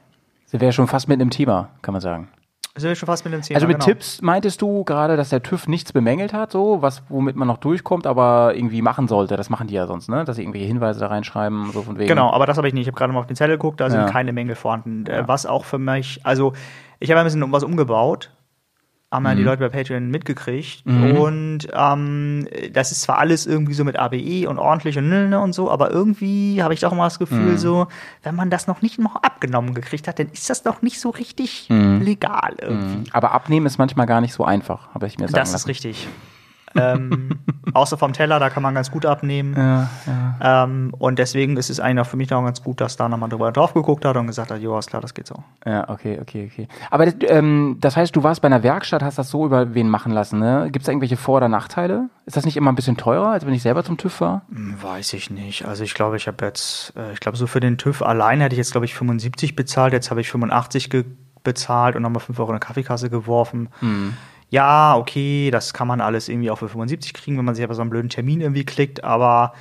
Sie 0.46 0.60
wäre 0.60 0.72
schon 0.72 0.86
fast 0.88 1.08
mit 1.08 1.20
einem 1.20 1.30
Thema, 1.30 1.68
kann 1.82 1.92
man 1.92 2.00
sagen. 2.00 2.28
Sind 2.74 2.88
wir 2.88 2.94
schon 2.94 3.06
fast 3.06 3.22
mit 3.26 3.34
dem 3.34 3.42
Thema. 3.42 3.56
Also 3.56 3.66
mit 3.66 3.76
genau. 3.76 3.84
Tipps 3.84 4.22
meintest 4.22 4.62
du 4.62 4.82
gerade, 4.84 5.18
dass 5.18 5.28
der 5.28 5.42
TÜV 5.42 5.68
nichts 5.68 5.92
bemängelt 5.92 6.32
hat, 6.32 6.52
so, 6.52 6.80
was, 6.80 7.02
womit 7.10 7.36
man 7.36 7.46
noch 7.46 7.58
durchkommt, 7.58 8.06
aber 8.06 8.54
irgendwie 8.54 8.80
machen 8.80 9.08
sollte. 9.08 9.36
Das 9.36 9.50
machen 9.50 9.66
die 9.66 9.74
ja 9.74 9.86
sonst, 9.86 10.08
ne? 10.08 10.24
Dass 10.24 10.36
sie 10.36 10.42
irgendwelche 10.42 10.68
Hinweise 10.68 10.98
da 10.98 11.08
reinschreiben, 11.08 11.70
so 11.72 11.82
von 11.82 11.98
wegen. 11.98 12.08
Genau, 12.08 12.32
aber 12.32 12.46
das 12.46 12.56
habe 12.56 12.66
ich 12.68 12.72
nicht. 12.72 12.82
Ich 12.82 12.88
habe 12.88 12.96
gerade 12.96 13.12
mal 13.12 13.20
auf 13.20 13.26
den 13.26 13.36
Zettel 13.36 13.56
geguckt, 13.56 13.78
da 13.80 13.90
sind 13.90 14.00
Ja. 14.00 14.06
keine 14.06 14.32
Mängel 14.32 14.54
vorhanden. 14.54 15.04
Äh, 15.06 15.28
Was 15.28 15.44
auch 15.44 15.66
für 15.66 15.76
mich, 15.78 16.20
also 16.24 16.54
ich 16.98 17.10
habe 17.10 17.20
ein 17.20 17.24
bisschen 17.24 17.52
was 17.52 17.62
umgebaut, 17.62 18.30
haben 19.12 19.22
Mhm. 19.22 19.28
ja 19.28 19.34
die 19.36 19.42
Leute 19.44 19.60
bei 19.60 19.68
Patreon 19.68 20.08
mitgekriegt. 20.10 20.84
Und 20.86 21.68
ähm, 21.72 22.48
das 22.72 22.90
ist 22.92 23.02
zwar 23.02 23.18
alles 23.18 23.46
irgendwie 23.46 23.74
so 23.74 23.84
mit 23.84 23.96
ABE 23.98 24.48
und 24.48 24.58
ordentlich 24.58 24.96
und 24.98 25.08
ne, 25.08 25.38
und 25.38 25.52
so, 25.52 25.70
aber 25.70 25.90
irgendwie 25.90 26.62
habe 26.62 26.72
ich 26.74 26.80
doch 26.80 26.90
immer 26.92 27.04
das 27.04 27.20
Mhm. 27.20 27.24
Gefühl, 27.26 27.58
so, 27.58 27.86
wenn 28.22 28.34
man 28.34 28.48
das 28.50 28.66
noch 28.66 28.80
nicht 28.82 28.98
noch 28.98 29.16
abgenommen 29.16 29.74
gekriegt 29.74 30.08
hat, 30.08 30.18
dann 30.18 30.28
ist 30.32 30.48
das 30.50 30.62
doch 30.62 30.80
nicht 30.82 30.98
so 30.98 31.10
richtig 31.10 31.66
Mhm. 31.68 32.00
legal 32.00 32.54
irgendwie. 32.60 33.10
Aber 33.12 33.32
abnehmen 33.32 33.66
ist 33.66 33.78
manchmal 33.78 34.06
gar 34.06 34.20
nicht 34.22 34.32
so 34.32 34.44
einfach, 34.44 34.88
habe 34.94 35.06
ich 35.06 35.18
mir 35.18 35.26
sagen 35.28 35.34
Das 35.34 35.48
ist 35.50 35.52
lassen. 35.54 35.66
richtig. 35.68 36.08
Ähm, 36.76 37.40
außer 37.74 37.96
vom 37.98 38.12
Teller, 38.12 38.38
da 38.38 38.50
kann 38.50 38.62
man 38.62 38.74
ganz 38.74 38.90
gut 38.90 39.06
abnehmen. 39.06 39.54
Ja, 39.56 39.88
ja. 40.06 40.64
Ähm, 40.64 40.94
und 40.98 41.18
deswegen 41.18 41.56
ist 41.56 41.70
es 41.70 41.80
eigentlich 41.80 42.06
auch 42.06 42.10
für 42.10 42.16
mich 42.16 42.30
noch 42.30 42.42
ganz 42.44 42.62
gut, 42.62 42.80
dass 42.80 42.96
da 42.96 43.08
nochmal 43.08 43.28
drüber 43.28 43.52
drauf 43.52 43.74
geguckt 43.74 44.04
hat 44.04 44.16
und 44.16 44.26
gesagt 44.26 44.50
hat, 44.50 44.60
jo, 44.60 44.78
ist 44.78 44.88
klar, 44.90 45.02
das 45.02 45.14
geht 45.14 45.26
so. 45.26 45.36
Ja, 45.66 45.88
okay, 45.88 46.18
okay, 46.20 46.50
okay. 46.52 46.68
Aber 46.90 47.06
das, 47.06 47.14
ähm, 47.28 47.76
das 47.80 47.96
heißt, 47.96 48.14
du 48.14 48.22
warst 48.22 48.42
bei 48.42 48.46
einer 48.46 48.62
Werkstatt, 48.62 49.02
hast 49.02 49.18
das 49.18 49.30
so 49.30 49.44
über 49.46 49.74
wen 49.74 49.88
machen 49.88 50.12
lassen, 50.12 50.38
ne? 50.38 50.68
Gibt 50.70 50.82
es 50.82 50.86
da 50.86 50.92
irgendwelche 50.92 51.16
Vor- 51.16 51.36
oder 51.38 51.48
Nachteile? 51.48 52.08
Ist 52.26 52.36
das 52.36 52.44
nicht 52.44 52.56
immer 52.56 52.70
ein 52.72 52.76
bisschen 52.76 52.96
teurer, 52.96 53.28
als 53.30 53.46
wenn 53.46 53.52
ich 53.54 53.62
selber 53.62 53.84
zum 53.84 53.96
TÜV 53.96 54.20
war? 54.20 54.42
Hm, 54.50 54.76
Weiß 54.82 55.12
ich 55.12 55.30
nicht. 55.30 55.64
Also 55.66 55.84
ich 55.84 55.94
glaube, 55.94 56.16
ich 56.16 56.26
habe 56.26 56.44
jetzt, 56.44 56.92
äh, 56.96 57.12
ich 57.12 57.20
glaube, 57.20 57.36
so 57.36 57.46
für 57.46 57.60
den 57.60 57.78
TÜV 57.78 58.02
allein 58.02 58.40
hätte 58.40 58.54
ich 58.54 58.58
jetzt, 58.58 58.72
glaube 58.72 58.84
ich, 58.84 58.94
75 58.94 59.56
bezahlt. 59.56 59.92
Jetzt 59.92 60.10
habe 60.10 60.20
ich 60.20 60.30
85 60.30 60.90
ge 60.90 61.04
bezahlt 61.44 61.96
und 61.96 62.02
nochmal 62.02 62.20
5 62.20 62.38
Euro 62.38 62.50
in 62.50 62.54
eine 62.54 62.60
Kaffeekasse 62.60 63.10
geworfen. 63.10 63.68
Ja, 64.52 64.96
okay, 64.96 65.50
das 65.50 65.72
kann 65.72 65.88
man 65.88 66.02
alles 66.02 66.28
irgendwie 66.28 66.50
auch 66.50 66.58
für 66.58 66.68
75 66.68 67.14
kriegen, 67.14 67.38
wenn 67.38 67.44
man 67.46 67.54
sich 67.54 67.64
aber 67.64 67.74
so 67.74 67.80
einen 67.80 67.88
blöden 67.88 68.10
Termin 68.10 68.42
irgendwie 68.42 68.64
klickt. 68.64 69.02
Aber 69.02 69.54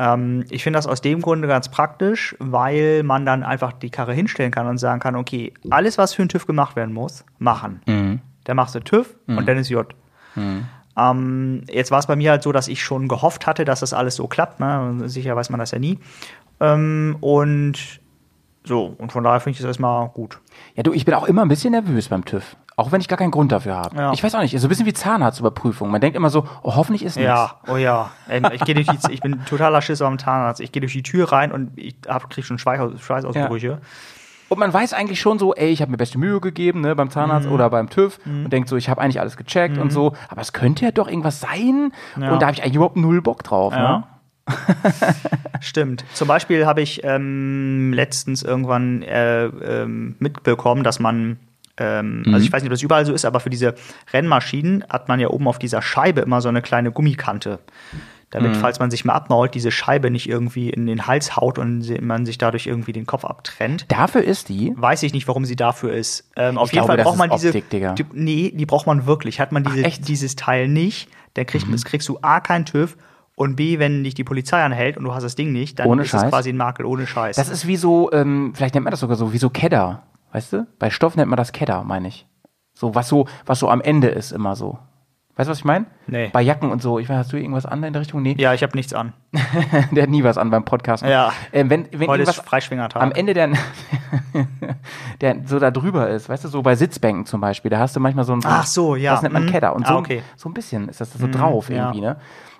ähm, 0.00 0.44
ich 0.50 0.64
finde 0.64 0.78
das 0.78 0.88
aus 0.88 1.00
dem 1.00 1.22
Grunde 1.22 1.46
ganz 1.46 1.68
praktisch, 1.68 2.34
weil 2.40 3.04
man 3.04 3.24
dann 3.24 3.44
einfach 3.44 3.72
die 3.72 3.88
Karre 3.88 4.12
hinstellen 4.12 4.50
kann 4.50 4.66
und 4.66 4.78
sagen 4.78 4.98
kann, 4.98 5.14
okay, 5.14 5.54
alles, 5.70 5.96
was 5.96 6.12
für 6.14 6.22
einen 6.22 6.28
TÜV 6.28 6.46
gemacht 6.46 6.74
werden 6.74 6.92
muss, 6.92 7.24
machen. 7.38 7.82
Dann 8.42 8.56
machst 8.56 8.74
du 8.74 8.80
TÜV 8.80 9.14
und 9.38 9.46
dann 9.46 9.58
ist 9.58 9.68
J. 9.68 9.86
Ähm, 10.96 11.62
jetzt 11.68 11.92
war 11.92 12.00
es 12.00 12.08
bei 12.08 12.16
mir 12.16 12.32
halt 12.32 12.42
so, 12.42 12.50
dass 12.50 12.66
ich 12.66 12.82
schon 12.82 13.06
gehofft 13.06 13.46
hatte, 13.46 13.64
dass 13.64 13.78
das 13.78 13.94
alles 13.94 14.16
so 14.16 14.26
klappt. 14.26 14.58
Ne? 14.58 15.02
Sicher 15.04 15.36
weiß 15.36 15.50
man 15.50 15.60
das 15.60 15.70
ja 15.70 15.78
nie. 15.78 16.00
Ähm, 16.58 17.16
und 17.20 18.00
so, 18.64 18.94
und 18.98 19.12
von 19.12 19.22
daher 19.22 19.38
finde 19.38 19.52
ich 19.52 19.58
das 19.58 19.68
erstmal 19.68 20.08
gut. 20.08 20.40
Ja, 20.74 20.82
du, 20.82 20.92
ich 20.92 21.04
bin 21.04 21.14
auch 21.14 21.28
immer 21.28 21.42
ein 21.42 21.48
bisschen 21.48 21.70
nervös 21.72 22.08
beim 22.08 22.24
TÜV. 22.24 22.56
Auch 22.76 22.90
wenn 22.90 23.00
ich 23.00 23.08
gar 23.08 23.18
keinen 23.18 23.30
Grund 23.30 23.52
dafür 23.52 23.76
habe. 23.76 23.96
Ja. 23.96 24.12
Ich 24.12 24.22
weiß 24.24 24.34
auch 24.34 24.40
nicht, 24.40 24.58
so 24.58 24.66
ein 24.66 24.68
bisschen 24.68 24.86
wie 24.86 24.92
Zahnarztüberprüfung. 24.94 25.90
Man 25.90 26.00
denkt 26.00 26.16
immer 26.16 26.30
so, 26.30 26.46
oh, 26.62 26.74
hoffentlich 26.74 27.02
ist 27.04 27.16
nichts. 27.16 27.28
Ja, 27.28 27.56
oh 27.68 27.76
ja. 27.76 28.10
Ähm, 28.30 28.46
ich, 28.52 28.62
geh 28.64 28.74
durch 28.74 28.86
die, 28.86 29.12
ich 29.12 29.20
bin 29.20 29.44
totaler 29.44 29.82
Schisser 29.82 30.06
am 30.06 30.18
Zahnarzt. 30.18 30.60
Ich 30.60 30.72
gehe 30.72 30.80
durch 30.80 30.92
die 30.94 31.02
Tür 31.02 31.30
rein 31.32 31.52
und 31.52 31.72
ich 31.76 31.96
hab, 32.08 32.30
krieg 32.30 32.44
schon 32.44 32.58
Schweiß- 32.58 32.98
Schweißausbrüche. 32.98 33.80
Und 34.48 34.58
man 34.58 34.72
weiß 34.72 34.92
eigentlich 34.92 35.20
schon 35.20 35.38
so, 35.38 35.54
ey, 35.54 35.70
ich 35.70 35.80
habe 35.80 35.90
mir 35.90 35.96
beste 35.96 36.18
Mühe 36.18 36.38
gegeben, 36.40 36.82
ne, 36.82 36.94
beim 36.94 37.08
Zahnarzt 37.10 37.46
Mhm. 37.46 37.54
oder 37.54 37.70
beim 37.70 37.88
TÜV 37.88 38.18
und 38.26 38.50
denkt 38.52 38.68
so, 38.68 38.76
ich 38.76 38.88
habe 38.90 39.00
eigentlich 39.00 39.18
alles 39.20 39.36
gecheckt 39.38 39.78
und 39.78 39.90
so, 39.90 40.12
aber 40.28 40.42
es 40.42 40.52
könnte 40.52 40.84
ja 40.84 40.90
doch 40.90 41.08
irgendwas 41.08 41.40
sein 41.40 41.92
Ja. 42.20 42.32
und 42.32 42.42
da 42.42 42.46
habe 42.46 42.54
ich 42.56 42.62
eigentlich 42.62 42.74
überhaupt 42.74 42.96
null 42.98 43.22
Bock 43.22 43.42
drauf, 43.44 43.72
Ja. 43.74 43.98
ne? 43.98 44.04
Stimmt. 45.60 46.04
Zum 46.14 46.28
Beispiel 46.28 46.66
habe 46.66 46.80
ich 46.82 47.02
ähm, 47.04 47.92
letztens 47.94 48.42
irgendwann 48.42 49.02
äh, 49.02 49.44
ähm, 49.46 50.16
mitbekommen, 50.18 50.82
dass 50.84 50.98
man, 51.00 51.38
ähm, 51.82 52.22
also 52.32 52.38
ich 52.38 52.52
weiß 52.52 52.62
nicht, 52.62 52.70
ob 52.70 52.74
das 52.74 52.82
überall 52.82 53.04
so 53.04 53.12
ist, 53.12 53.24
aber 53.24 53.40
für 53.40 53.50
diese 53.50 53.74
Rennmaschinen 54.12 54.84
hat 54.88 55.08
man 55.08 55.20
ja 55.20 55.28
oben 55.28 55.48
auf 55.48 55.58
dieser 55.58 55.82
Scheibe 55.82 56.20
immer 56.22 56.40
so 56.40 56.48
eine 56.48 56.62
kleine 56.62 56.92
Gummikante. 56.92 57.58
Damit, 58.30 58.56
falls 58.56 58.78
man 58.78 58.90
sich 58.90 59.04
mal 59.04 59.12
abmault, 59.12 59.54
diese 59.54 59.70
Scheibe 59.70 60.10
nicht 60.10 60.26
irgendwie 60.26 60.70
in 60.70 60.86
den 60.86 61.06
Hals 61.06 61.36
haut 61.36 61.58
und 61.58 61.86
man 62.00 62.24
sich 62.24 62.38
dadurch 62.38 62.66
irgendwie 62.66 62.94
den 62.94 63.04
Kopf 63.04 63.26
abtrennt. 63.26 63.84
Dafür 63.88 64.22
ist 64.24 64.48
die, 64.48 64.72
Weiß 64.74 65.02
ich 65.02 65.12
nicht, 65.12 65.28
warum 65.28 65.44
sie 65.44 65.54
dafür 65.54 65.92
ist. 65.92 66.30
Ähm, 66.36 66.56
auf 66.56 66.68
Ich 66.70 66.72
jeden 66.72 66.86
glaube, 66.86 66.96
Fall 67.02 67.04
braucht 67.04 67.18
man 67.18 67.28
diese. 67.28 67.48
Optik, 67.48 67.68
Digga. 67.68 67.92
Die, 67.92 68.06
nee, 68.14 68.50
die 68.54 68.64
braucht 68.64 68.86
man 68.86 69.04
wirklich. 69.04 69.38
Hat 69.38 69.52
man 69.52 69.64
diese, 69.64 69.84
Ach? 69.86 69.98
Mhm. 69.98 70.04
dieses 70.04 70.34
Teil 70.34 70.66
nicht, 70.68 71.10
dann 71.34 71.44
kriegt, 71.44 71.66
das 71.70 71.84
kriegst 71.84 72.08
du 72.08 72.20
A, 72.22 72.40
kein 72.40 72.64
TÜV 72.64 72.96
und 73.34 73.54
B, 73.56 73.78
wenn 73.78 74.02
dich 74.02 74.14
die 74.14 74.24
Polizei 74.24 74.62
anhält 74.62 74.96
und 74.96 75.04
du 75.04 75.12
hast 75.14 75.24
das 75.24 75.34
Ding 75.34 75.52
nicht, 75.52 75.78
dann 75.78 75.88
Ohne 75.88 76.00
ist 76.02 76.14
es 76.14 76.20
Scheiß? 76.22 76.30
quasi 76.30 76.50
ein 76.50 76.56
Makel 76.56 76.86
ohne 76.86 77.06
Scheiß. 77.06 77.36
das 77.36 77.50
ist 77.50 77.66
wie 77.66 77.76
so, 77.76 78.10
ähm, 78.12 78.52
vielleicht 78.54 78.74
nennt 78.74 78.84
man 78.84 78.92
das 78.92 79.00
sogar 79.00 79.16
so, 79.16 79.34
wie 79.34 79.38
so 79.38 79.50
Kedder, 79.50 80.04
weißt 80.32 80.52
du? 80.52 80.66
Bei 80.78 80.90
Stoff 80.90 81.16
nennt 81.16 81.30
man 81.30 81.36
das 81.36 81.52
Kedder, 81.52 81.84
meine 81.84 82.08
ich. 82.08 82.26
So, 82.74 82.94
was 82.94 83.08
so, 83.08 83.26
was 83.46 83.58
so 83.58 83.68
am 83.68 83.80
Ende 83.80 84.08
ist 84.08 84.32
immer 84.32 84.56
so. 84.56 84.78
Weißt 85.36 85.48
du, 85.48 85.52
was 85.52 85.58
ich 85.60 85.64
meine? 85.64 85.86
Nee. 86.06 86.28
Bei 86.30 86.42
Jacken 86.42 86.70
und 86.70 86.82
so. 86.82 86.98
Ich 86.98 87.08
weiß, 87.08 87.16
hast 87.16 87.32
du 87.32 87.38
irgendwas 87.38 87.64
an 87.64 87.82
in 87.82 87.92
der 87.94 88.00
Richtung? 88.02 88.20
Nee. 88.20 88.34
ja, 88.38 88.52
ich 88.52 88.62
habe 88.62 88.76
nichts 88.76 88.92
an. 88.92 89.14
Der 89.92 90.02
hat 90.02 90.10
nie 90.10 90.22
was 90.24 90.36
an 90.36 90.50
beim 90.50 90.64
Podcast. 90.66 91.02
Ja. 91.04 91.32
Ähm, 91.54 91.70
wenn, 91.70 91.88
wenn 91.92 92.06
Heute 92.08 92.24
ist 92.24 92.34
Freischwingertag. 92.34 93.00
am 93.02 93.12
Ende 93.12 93.32
der, 93.32 93.48
der 95.20 95.36
so 95.46 95.58
da 95.58 95.70
drüber 95.70 96.08
ist, 96.10 96.28
weißt 96.28 96.44
du, 96.44 96.48
so 96.48 96.62
bei 96.62 96.74
Sitzbänken 96.76 97.24
zum 97.26 97.40
Beispiel, 97.40 97.70
da 97.70 97.78
hast 97.78 97.96
du 97.96 98.00
manchmal 98.00 98.24
so 98.26 98.34
ein, 98.34 98.40
Ach 98.44 98.66
so, 98.66 98.94
ja. 98.96 99.12
das 99.12 99.22
nennt 99.22 99.32
man 99.32 99.44
Mhm. 99.44 99.50
Kedder 99.50 99.74
und 99.74 99.84
Ah, 99.86 99.92
so, 99.92 99.98
okay. 99.98 100.18
Mhm, 100.18 100.22
so 100.36 100.48
ein 100.50 100.54
bisschen 100.54 100.88
ist 100.88 101.00
das 101.00 101.12
so 101.14 101.26
drauf 101.28 101.70
ja. 101.70 101.76
irgendwie, 101.86 102.00
ne? 102.02 102.16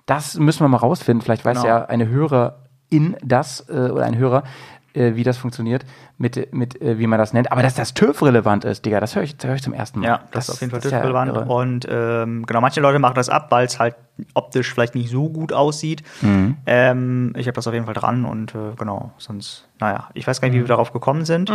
Das 0.06 0.38
müssen 0.38 0.60
wir 0.64 0.68
mal 0.68 0.78
rausfinden, 0.78 1.22
vielleicht 1.22 1.44
weiß 1.44 1.58
Genau. 1.62 1.68
ja 1.68 1.84
eine 1.84 2.08
Hörerin 2.08 3.16
das 3.22 3.68
äh, 3.68 3.90
oder 3.90 4.04
ein 4.04 4.16
Hörer, 4.16 4.44
äh, 4.94 5.14
wie 5.14 5.22
das 5.24 5.36
funktioniert, 5.38 5.84
mit, 6.18 6.52
mit 6.52 6.80
äh, 6.82 6.98
wie 6.98 7.06
man 7.06 7.18
das 7.18 7.32
nennt. 7.32 7.50
Aber 7.52 7.62
dass 7.62 7.74
das 7.74 7.94
TÜV-relevant 7.94 8.64
ist, 8.64 8.84
Digga, 8.84 9.00
das 9.00 9.14
höre 9.16 9.22
ich, 9.22 9.36
das 9.36 9.48
hör 9.48 9.54
ich 9.56 9.62
zum 9.62 9.72
ersten 9.72 10.00
Mal. 10.00 10.06
Ja, 10.06 10.20
das, 10.32 10.48
ist 10.48 10.54
auf 10.54 10.60
jeden 10.60 10.70
Fall 10.70 10.80
das 10.80 10.90
ja 10.92 10.98
TÜV-relevant. 11.00 11.32
irre. 11.36 11.44
und 11.46 11.86
ähm, 11.90 12.46
genau, 12.46 12.60
manche 12.60 12.80
Leute 12.80 12.98
machen 12.98 13.14
das 13.14 13.28
ab, 13.28 13.46
weil 13.50 13.66
es 13.66 13.78
halt 13.78 13.94
optisch 14.34 14.72
vielleicht 14.72 14.94
nicht 14.94 15.10
so 15.10 15.28
gut 15.28 15.52
aussieht. 15.52 16.02
Mhm. 16.20 16.56
Ähm, 16.66 17.32
ich 17.36 17.46
habe 17.46 17.54
das 17.54 17.66
auf 17.66 17.72
jeden 17.74 17.86
Fall 17.86 17.94
dran 17.94 18.24
und 18.24 18.54
äh, 18.54 18.74
genau, 18.78 19.12
sonst, 19.18 19.68
naja, 19.80 20.08
ich 20.14 20.26
weiß 20.26 20.40
gar 20.40 20.48
Mhm. 20.48 20.52
nicht, 20.54 20.58
wie 20.60 20.64
wir 20.64 20.68
darauf 20.68 20.92
gekommen 20.92 21.24
sind. 21.24 21.50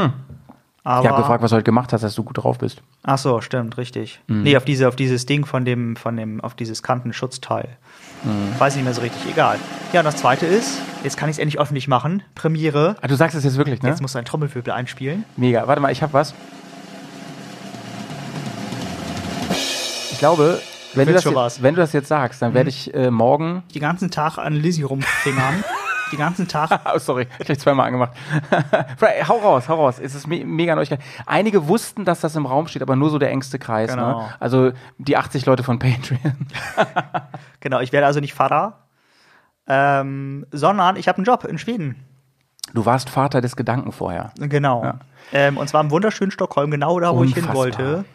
Aber, 0.88 1.03
Ich 1.03 1.10
habe 1.10 1.22
gefragt, 1.22 1.44
was 1.44 1.50
du 1.50 1.58
heute 1.58 1.65
gemacht 1.65 1.91
hast, 1.91 2.01
dass 2.01 2.15
du 2.15 2.24
gut 2.24 2.38
drauf 2.38 2.60
bist. 2.60 2.82
Ach 3.03 3.17
so, 3.17 3.41
stimmt, 3.41 3.77
richtig. 3.77 4.22
Mhm. 4.27 4.44
Nee, 4.44 4.56
auf 4.56 4.63
diese, 4.63 4.88
auf 4.88 4.96
dieses 4.96 5.25
Ding 5.25 5.46
von 5.46 5.65
dem, 5.65 5.98
von 5.98 6.15
dem, 6.15 6.39
auf 6.39 6.53
dieses 6.53 6.82
Kantenschutzteil. 6.82 7.67
Mhm. 8.24 8.58
Weiß 8.58 8.74
nicht 8.77 8.86
mehr 8.86 8.94
so 8.94 9.01
richtig, 9.01 9.29
egal. 9.29 9.60
Ja, 9.91 10.00
und 10.00 10.06
das 10.06 10.15
zweite 10.15 10.46
ist, 10.46 10.79
jetzt 11.03 11.17
kann 11.17 11.27
ich 11.27 11.36
es 11.36 11.39
endlich 11.39 11.60
öffentlich 11.60 11.89
machen. 11.89 12.24
Premiere. 12.36 12.96
Ah, 13.01 13.08
du 13.08 13.15
sagst 13.15 13.36
es 13.36 13.44
jetzt 13.44 13.58
wirklich, 13.58 13.82
ne? 13.82 13.89
Jetzt 13.89 14.01
musst 14.01 14.15
du 14.15 14.20
ein 14.20 14.24
Trommelwirbel 14.24 14.72
einspielen. 14.72 15.25
Mega. 15.36 15.67
Warte 15.67 15.82
mal, 15.82 15.91
ich 15.91 16.01
habe 16.01 16.13
was. 16.13 16.34
Ich 20.13 20.20
glaube, 20.20 20.62
wenn 20.94 21.06
du, 21.06 21.13
jetzt, 21.13 21.62
wenn 21.62 21.75
du 21.75 21.82
das 21.82 21.91
jetzt 21.91 22.08
sagst, 22.08 22.41
dann 22.41 22.53
werde 22.53 22.70
ich 22.70 22.94
äh, 22.94 23.12
morgen. 23.12 23.63
Den 23.75 23.82
ganzen 23.82 24.10
Tag 24.10 24.38
an 24.38 24.53
Lizzie 24.53 24.84
rumfingern. 24.84 25.65
Den 26.12 26.20
ganzen 26.20 26.48
Tag. 26.48 26.80
Oh, 26.94 27.00
sorry, 27.00 27.28
gleich 27.40 27.60
zweimal 27.60 27.88
angemacht. 27.88 28.12
Hau 29.28 29.38
raus, 29.38 29.68
hau 29.68 29.76
raus. 29.76 30.00
Es 30.00 30.16
ist 30.16 30.28
me 30.28 30.46
mega 30.46 30.76
Neuigkeit. 30.76 31.02
Einige 31.26 31.68
wussten, 31.68 32.06
dass 32.06 32.22
das 32.22 32.36
im 32.36 32.46
Raum 32.46 32.68
steht, 32.68 32.82
aber 32.82 32.96
nur 32.96 33.10
so 33.10 33.18
der 33.20 33.30
engste 33.32 33.60
Kreis. 33.60 33.92
Genau. 33.92 34.22
Ne? 34.22 34.30
Also 34.40 34.72
die 34.98 35.18
80 35.18 35.46
Leute 35.46 35.64
von 35.64 35.80
Patreon. 35.80 36.20
Genau, 37.60 37.80
ich 37.80 37.92
werde 37.92 38.06
also 38.06 38.20
nicht 38.20 38.34
Vater, 38.34 38.86
ähm, 39.68 40.46
sondern 40.52 40.96
ich 40.96 41.08
habe 41.08 41.18
einen 41.18 41.26
Job 41.26 41.44
in 41.44 41.58
Schweden. 41.58 42.06
Du 42.74 42.86
warst 42.86 43.10
Vater 43.10 43.42
des 43.42 43.56
Gedanken 43.56 43.92
vorher. 43.92 44.32
Genau. 44.40 44.84
Ja. 44.84 45.00
Ähm, 45.34 45.58
und 45.58 45.68
zwar 45.68 45.82
im 45.82 45.92
wunderschönen 45.92 46.32
Stockholm, 46.32 46.72
genau 46.72 47.00
da, 47.00 47.16
wo 47.16 47.24
ich 47.24 47.34
hin 47.34 47.44
Unfassbar. 47.44 47.56
wollte. 47.56 48.06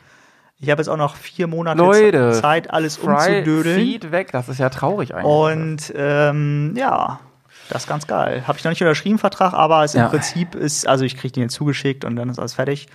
Ich 0.58 0.70
habe 0.70 0.80
jetzt 0.80 0.88
auch 0.88 0.96
noch 0.96 1.16
vier 1.16 1.49
Monate 1.49 1.78
Leute, 1.78 2.32
Zeit, 2.40 2.70
alles 2.70 2.96
Fry 2.96 3.40
umzudödeln. 3.40 3.80
zieht 3.80 4.12
weg. 4.12 4.30
Das 4.30 4.49
ist 4.49 4.58
ja 4.58 4.70
traurig 4.70 5.12
eigentlich. 5.14 5.26
Und 5.26 5.92
ähm, 5.96 6.75
ja, 6.76 7.18
das 7.69 7.83
ist 7.85 7.88
ganz 7.88 8.07
geil. 8.07 8.42
Habe 8.47 8.59
ich 8.59 8.64
noch 8.64 8.71
nicht 8.71 8.83
unterschrieben, 8.83 9.19
Vertrag, 9.19 9.52
aber 9.54 9.85
es 9.85 9.92
Ja. 9.95 10.04
im 10.04 10.11
Prinzip 10.11 10.54
ist, 10.54 10.87
also 10.87 11.04
ich 11.04 11.16
kriege 11.16 11.33
den 11.33 11.45
jetzt 11.45 11.54
zugeschickt 11.54 12.04
und 12.04 12.16
dann 12.16 12.28
ist 12.28 12.38
alles 12.38 12.54
fertig. 12.54 12.88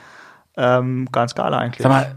Ähm, 0.55 1.07
ganz 1.11 1.35
geil 1.35 1.53
eigentlich. 1.53 1.81
Sag 1.83 1.89
mal, 1.91 2.15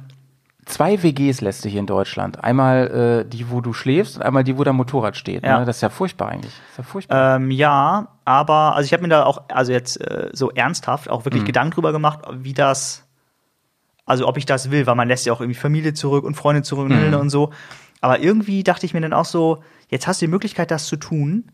zwei 0.67 1.03
WGs 1.03 1.41
lässt 1.41 1.65
du 1.65 1.69
hier 1.69 1.81
in 1.81 1.87
Deutschland. 1.87 2.43
Einmal 2.43 3.25
äh, 3.27 3.29
die, 3.29 3.51
wo 3.51 3.61
du 3.61 3.73
schläfst 3.73 4.17
und 4.17 4.23
einmal 4.23 4.45
die, 4.45 4.57
wo 4.57 4.65
dein 4.65 4.77
Motorrad 4.77 5.17
steht. 5.17 5.45
Ja. 5.45 5.59
Ne? 5.61 5.65
Das 5.67 5.77
ist 5.77 5.83
ja 5.83 5.91
furchtbar 5.91 6.29
eigentlich. 6.31 6.53
Das 6.55 6.71
ist 6.71 6.79
ja 6.79 6.85
furchtbar. 6.85 7.37
Ähm, 7.37 7.51
ja, 7.51 8.09
aber 8.25 8.75
also 8.77 8.87
ich 8.87 8.93
habe 8.93 9.03
mir 9.03 9.09
da 9.11 9.25
auch, 9.25 9.43
also 9.49 9.73
jetzt 9.73 10.01
äh, 10.01 10.31
so 10.33 10.51
ernsthaft 10.51 11.11
auch 11.11 11.21
Mhm. 11.21 11.25
wirklich 11.27 11.45
Gedanken 11.45 11.73
drüber 11.73 11.93
gemacht, 11.93 12.21
wie 12.33 12.55
das, 12.55 13.05
also 14.07 14.27
ob 14.27 14.37
ich 14.39 14.47
das 14.47 14.71
will, 14.71 14.87
weil 14.87 14.95
man 14.95 15.09
lässt 15.09 15.27
ja 15.27 15.33
auch 15.33 15.41
irgendwie 15.41 15.59
Familie 15.59 15.93
zurück 15.95 16.25
und 16.25 16.35
Freunde 16.35 16.63
zurück 16.63 16.89
Mhm. 16.89 17.15
und 17.15 17.31
so. 17.31 17.51
Aber 18.01 18.21
irgendwie 18.21 18.63
dachte 18.65 18.87
ich 18.87 18.95
mir 18.95 19.01
dann 19.03 19.13
auch 19.13 19.27
so, 19.27 19.63
jetzt 19.89 20.07
hast 20.07 20.23
du 20.23 20.27
die 20.27 20.31
Möglichkeit, 20.31 20.71
das 20.71 20.87
zu 20.87 20.97
tun. 20.97 21.51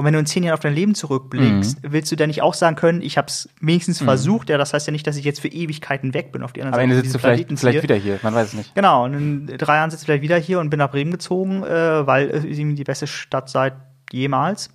Und 0.00 0.06
wenn 0.06 0.14
du 0.14 0.18
in 0.18 0.24
zehn 0.24 0.42
Jahren 0.42 0.54
auf 0.54 0.60
dein 0.60 0.72
Leben 0.72 0.94
zurückblickst, 0.94 1.82
Mhm. 1.84 1.92
willst 1.92 2.10
du 2.10 2.16
dann 2.16 2.28
nicht 2.28 2.40
auch 2.40 2.54
sagen 2.54 2.74
können, 2.74 3.02
ich 3.02 3.18
habe 3.18 3.28
es 3.28 3.50
wenigstens 3.60 4.00
versucht? 4.00 4.48
Ja, 4.48 4.56
das 4.56 4.72
heißt 4.72 4.86
ja 4.86 4.92
nicht, 4.92 5.06
dass 5.06 5.16
ich 5.18 5.26
jetzt 5.26 5.40
für 5.40 5.48
Ewigkeiten 5.48 6.14
weg 6.14 6.32
bin 6.32 6.42
auf 6.42 6.54
die 6.54 6.62
andere 6.62 6.76
Am 6.80 6.82
Ende 6.84 6.96
Seite 6.96 7.08
sitzt 7.08 7.14
du 7.16 7.18
vielleicht, 7.18 7.58
vielleicht 7.60 7.82
wieder 7.82 7.96
hier. 7.96 8.18
Man 8.22 8.34
weiß 8.34 8.48
es 8.48 8.54
nicht. 8.54 8.74
Genau, 8.74 9.04
und 9.04 9.12
in 9.12 9.46
drei 9.58 9.76
Jahren 9.76 9.90
sitze 9.90 10.02
ich 10.02 10.06
vielleicht 10.06 10.22
wieder 10.22 10.38
hier 10.38 10.58
und 10.58 10.70
bin 10.70 10.78
nach 10.78 10.90
Bremen 10.90 11.10
gezogen, 11.10 11.62
äh, 11.64 12.06
weil 12.06 12.30
es 12.30 12.44
ist 12.44 12.58
irgendwie 12.58 12.76
die 12.76 12.84
beste 12.84 13.06
Stadt 13.06 13.50
seit 13.50 13.74
jemals. 14.10 14.70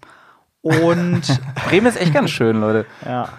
Und 0.66 1.22
Bremen 1.68 1.86
ist 1.86 2.02
echt 2.02 2.12
ganz 2.12 2.32
schön, 2.32 2.60
Leute. 2.60 2.88
ja, 3.06 3.30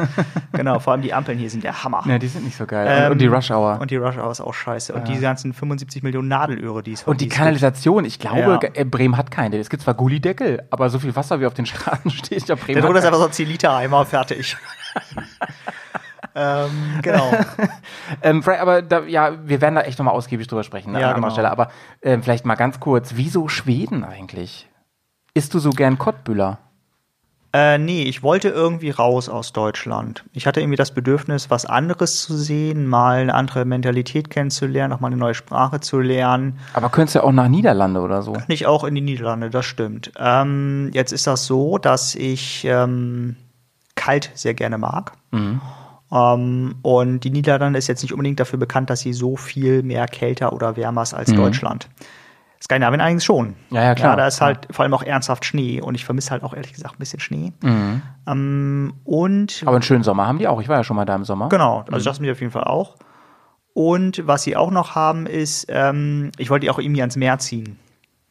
genau, 0.52 0.78
vor 0.78 0.92
allem 0.92 1.02
die 1.02 1.12
Ampeln 1.12 1.36
hier 1.36 1.50
sind 1.50 1.64
der 1.64 1.82
Hammer. 1.82 2.04
Ja, 2.06 2.20
die 2.20 2.28
sind 2.28 2.44
nicht 2.44 2.56
so 2.56 2.66
geil. 2.66 2.86
Ähm, 2.88 3.06
und, 3.06 3.12
und 3.12 3.18
die 3.18 3.26
Rush 3.26 3.50
Hour. 3.50 3.80
Und 3.80 3.90
die 3.90 3.96
Rush 3.96 4.16
Hour 4.16 4.30
ist 4.30 4.40
auch 4.40 4.54
scheiße. 4.54 4.94
Und 4.94 5.08
diese 5.08 5.22
ganzen 5.22 5.52
75 5.52 6.04
Millionen 6.04 6.28
Nadelöhre, 6.28 6.84
die 6.84 6.92
es 6.92 7.02
Und 7.02 7.20
die 7.20 7.24
es 7.24 7.30
gibt. 7.30 7.38
Kanalisation, 7.38 8.04
ich 8.04 8.20
glaube, 8.20 8.60
Ja. 8.62 8.68
äh, 8.74 8.84
Bremen 8.84 9.16
hat 9.16 9.32
keine. 9.32 9.58
Es 9.58 9.70
gibt 9.70 9.82
zwar 9.82 9.94
Gullideckel, 9.94 10.68
aber 10.70 10.88
so 10.88 11.00
viel 11.00 11.16
Wasser 11.16 11.40
wie 11.40 11.46
auf 11.46 11.54
den 11.54 11.66
Straßen 11.66 12.10
steht, 12.12 12.38
ich 12.38 12.44
glaube, 12.44 12.62
Bremen 12.62 12.80
Der 12.80 12.84
Druck 12.84 12.96
ist 12.96 13.04
einfach 13.04 13.18
so 13.18 13.26
ein 13.26 13.32
10 13.32 13.48
Liter 13.48 13.74
Eimer 13.74 14.06
fertig. 14.06 14.56
ähm, 16.36 16.70
genau. 17.02 17.32
Ähm, 18.22 18.44
aber 18.60 18.82
da, 18.82 19.02
ja, 19.02 19.32
wir 19.44 19.60
werden 19.60 19.74
da 19.74 19.80
echt 19.80 19.98
nochmal 19.98 20.14
ausgiebig 20.14 20.46
drüber 20.46 20.62
sprechen 20.62 20.92
ne, 20.92 21.00
Ja, 21.00 21.08
an 21.08 21.14
anderer 21.16 21.30
genau. 21.30 21.32
Stelle. 21.34 21.50
Aber 21.50 21.72
ähm, 22.02 22.22
vielleicht 22.22 22.46
mal 22.46 22.54
ganz 22.54 22.78
kurz, 22.78 23.14
wieso 23.16 23.48
Schweden 23.48 24.04
eigentlich? 24.04 24.68
Isst 25.34 25.52
du 25.54 25.58
so 25.58 25.70
gern 25.70 25.98
Kottbüller? 25.98 26.60
Äh, 27.56 27.78
nee, 27.78 28.02
ich 28.02 28.22
wollte 28.22 28.50
irgendwie 28.50 28.90
raus 28.90 29.30
aus 29.30 29.54
Deutschland. 29.54 30.24
Ich 30.34 30.46
hatte 30.46 30.60
irgendwie 30.60 30.76
das 30.76 30.90
Bedürfnis, 30.90 31.48
was 31.48 31.64
anderes 31.64 32.20
zu 32.20 32.36
sehen, 32.36 32.86
mal 32.86 33.20
eine 33.20 33.34
andere 33.34 33.64
Mentalität 33.64 34.28
kennenzulernen, 34.28 34.92
auch 34.92 35.00
mal 35.00 35.06
eine 35.06 35.16
neue 35.16 35.32
Sprache 35.32 35.80
zu 35.80 36.00
lernen. 36.00 36.58
Aber 36.74 36.90
könntest 36.90 37.14
du 37.14 37.20
ja 37.20 37.24
auch 37.24 37.32
nach 37.32 37.48
Niederlande 37.48 38.00
oder 38.00 38.20
so. 38.20 38.36
Nicht 38.48 38.66
auch 38.66 38.84
in 38.84 38.94
die 38.94 39.00
Niederlande, 39.00 39.48
das 39.48 39.64
stimmt. 39.64 40.12
Ähm, 40.18 40.90
jetzt 40.92 41.12
ist 41.12 41.26
das 41.26 41.46
so, 41.46 41.78
dass 41.78 42.14
ich 42.14 42.66
ähm, 42.66 43.36
kalt 43.94 44.32
sehr 44.34 44.52
gerne 44.52 44.76
mag. 44.76 45.12
Ähm, 46.12 46.74
und 46.82 47.20
die 47.20 47.30
Niederlande 47.30 47.78
ist 47.78 47.86
jetzt 47.86 48.02
nicht 48.02 48.12
unbedingt 48.12 48.38
dafür 48.38 48.58
bekannt, 48.58 48.90
dass 48.90 49.00
sie 49.00 49.14
so 49.14 49.36
viel 49.36 49.82
mehr 49.82 50.08
kälter 50.08 50.52
oder 50.52 50.76
wärmer 50.76 51.04
ist 51.04 51.14
als 51.14 51.32
Deutschland. 51.32 51.88
Skandinavien 52.62 53.00
allerdings 53.00 53.24
schon. 53.24 53.54
Ja, 53.70 53.82
ja, 53.82 53.94
klar. 53.94 54.16
da 54.16 54.26
ist 54.26 54.40
halt 54.40 54.66
vor 54.70 54.82
allem 54.82 54.94
auch 54.94 55.02
ernsthaft 55.02 55.44
Schnee 55.44 55.80
und 55.80 55.94
ich 55.94 56.04
vermisse 56.04 56.30
halt 56.30 56.42
auch 56.42 56.54
ehrlich 56.54 56.72
gesagt 56.72 56.94
ein 56.94 56.98
bisschen 56.98 57.20
Schnee. 57.20 57.52
Ähm, 58.26 58.94
und 59.04 59.62
Aber 59.66 59.76
einen 59.76 59.82
schönen 59.82 60.02
Sommer 60.02 60.26
haben 60.26 60.38
die 60.38 60.48
auch. 60.48 60.60
Ich 60.60 60.68
war 60.68 60.76
ja 60.76 60.84
schon 60.84 60.96
mal 60.96 61.04
da 61.04 61.14
im 61.14 61.24
Sommer. 61.24 61.48
Genau, 61.48 61.84
also 61.90 62.04
das 62.04 62.16
haben 62.16 62.24
die 62.24 62.30
auf 62.30 62.40
jeden 62.40 62.52
Fall 62.52 62.64
auch. 62.64 62.96
Und 63.74 64.26
was 64.26 64.42
sie 64.42 64.56
auch 64.56 64.70
noch 64.70 64.94
haben, 64.94 65.26
ist, 65.26 65.66
ähm, 65.68 66.32
ich 66.38 66.48
wollte 66.48 66.64
die 66.64 66.70
auch 66.70 66.78
irgendwie 66.78 67.02
ans 67.02 67.16
Meer 67.16 67.38
ziehen. 67.38 67.78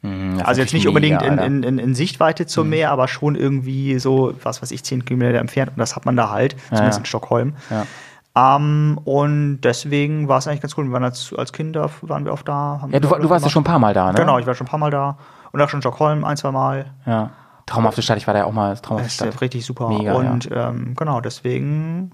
Mhm, 0.02 0.42
Also 0.44 0.60
jetzt 0.60 0.72
nicht 0.74 0.84
mega, 0.84 0.88
unbedingt 0.90 1.22
in, 1.22 1.30
Alter. 1.38 1.46
in, 1.46 1.62
in, 1.62 1.78
in 1.78 1.94
Sichtweite 1.94 2.46
zum 2.46 2.68
Meer, 2.68 2.90
aber 2.90 3.06
schon 3.08 3.36
irgendwie 3.36 3.98
so, 3.98 4.34
was 4.42 4.60
weiß 4.60 4.70
ich, 4.72 4.82
10 4.84 5.04
Kilometer 5.04 5.38
entfernt. 5.38 5.70
Und 5.70 5.78
das 5.78 5.94
hat 5.96 6.04
man 6.04 6.16
da 6.16 6.30
halt, 6.30 6.56
zumindest 6.68 6.98
ja. 6.98 7.02
in 7.02 7.04
Stockholm. 7.06 7.54
Ja. 7.70 7.86
Ähm, 8.36 9.00
und 9.04 9.60
deswegen 9.62 10.28
war 10.28 10.38
es 10.38 10.46
eigentlich 10.46 10.60
ganz 10.60 10.76
cool. 10.76 10.84
Wir 10.84 10.92
waren 10.92 11.04
als, 11.04 11.32
als 11.36 11.52
Kinder, 11.52 11.88
waren 12.02 12.24
wir 12.26 12.32
oft 12.32 12.46
da. 12.46 12.86
Ja, 12.92 13.00
du, 13.00 13.08
du 13.08 13.30
warst 13.30 13.44
ja 13.44 13.50
schon 13.50 13.62
ein 13.62 13.64
paar 13.64 13.78
Mal 13.78 13.94
da, 13.94 14.12
ne? 14.12 14.18
Genau, 14.18 14.38
ich 14.38 14.46
war 14.46 14.54
schon 14.54 14.66
ein 14.66 14.70
paar 14.70 14.78
Mal 14.78 14.90
da. 14.90 15.16
Und 15.52 15.62
auch 15.62 15.68
schon 15.70 15.78
in 15.78 15.82
Stockholm 15.82 16.24
ein, 16.24 16.36
zwei 16.36 16.50
Mal. 16.50 16.92
Ja. 17.06 17.30
Traumhafte 17.64 18.02
Stadt, 18.02 18.18
ich 18.18 18.26
war 18.26 18.34
da 18.34 18.40
ja 18.40 18.46
auch 18.46 18.52
mal. 18.52 18.76
Traumhafte 18.76 19.04
Das 19.06 19.12
ist 19.14 19.20
ja 19.20 19.26
Stadt. 19.28 19.40
richtig 19.40 19.64
super. 19.64 19.88
Mega, 19.88 20.12
und 20.14 20.48
ähm, 20.52 20.94
genau, 20.94 21.20
deswegen, 21.20 22.12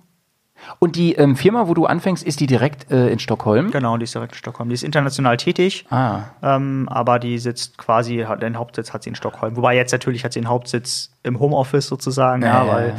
Und 0.78 0.94
die 0.96 1.14
ähm, 1.16 1.34
Firma, 1.36 1.66
wo 1.66 1.74
du 1.74 1.86
anfängst, 1.86 2.22
ist 2.22 2.38
die 2.40 2.46
direkt 2.46 2.90
äh, 2.92 3.08
in 3.08 3.18
Stockholm? 3.18 3.70
genau, 3.72 3.96
die 3.96 4.04
ist 4.04 4.14
direkt 4.14 4.32
in 4.32 4.38
Stockholm. 4.38 4.68
Die 4.68 4.74
ist 4.74 4.84
international 4.84 5.36
tätig. 5.36 5.86
Ah, 5.90 6.20
Ähm, 6.40 6.88
aber 6.88 7.18
die 7.18 7.38
sitzt 7.38 7.78
quasi, 7.78 8.18
hat 8.28 8.42
den 8.42 8.56
Hauptsitz 8.56 8.94
hat 8.94 9.02
sie 9.02 9.10
in 9.10 9.16
Stockholm. 9.16 9.56
Wobei 9.56 9.74
jetzt 9.74 9.90
natürlich 9.92 10.24
hat 10.24 10.32
sie 10.34 10.40
den 10.40 10.48
Hauptsitz 10.48 11.10
im 11.24 11.40
Homeoffice 11.40 11.88
sozusagen, 11.88 12.42
ja, 12.42 12.48
Ja, 12.48 12.64
ja, 12.64 12.72
weil, 12.72 12.88
ja. 12.90 12.94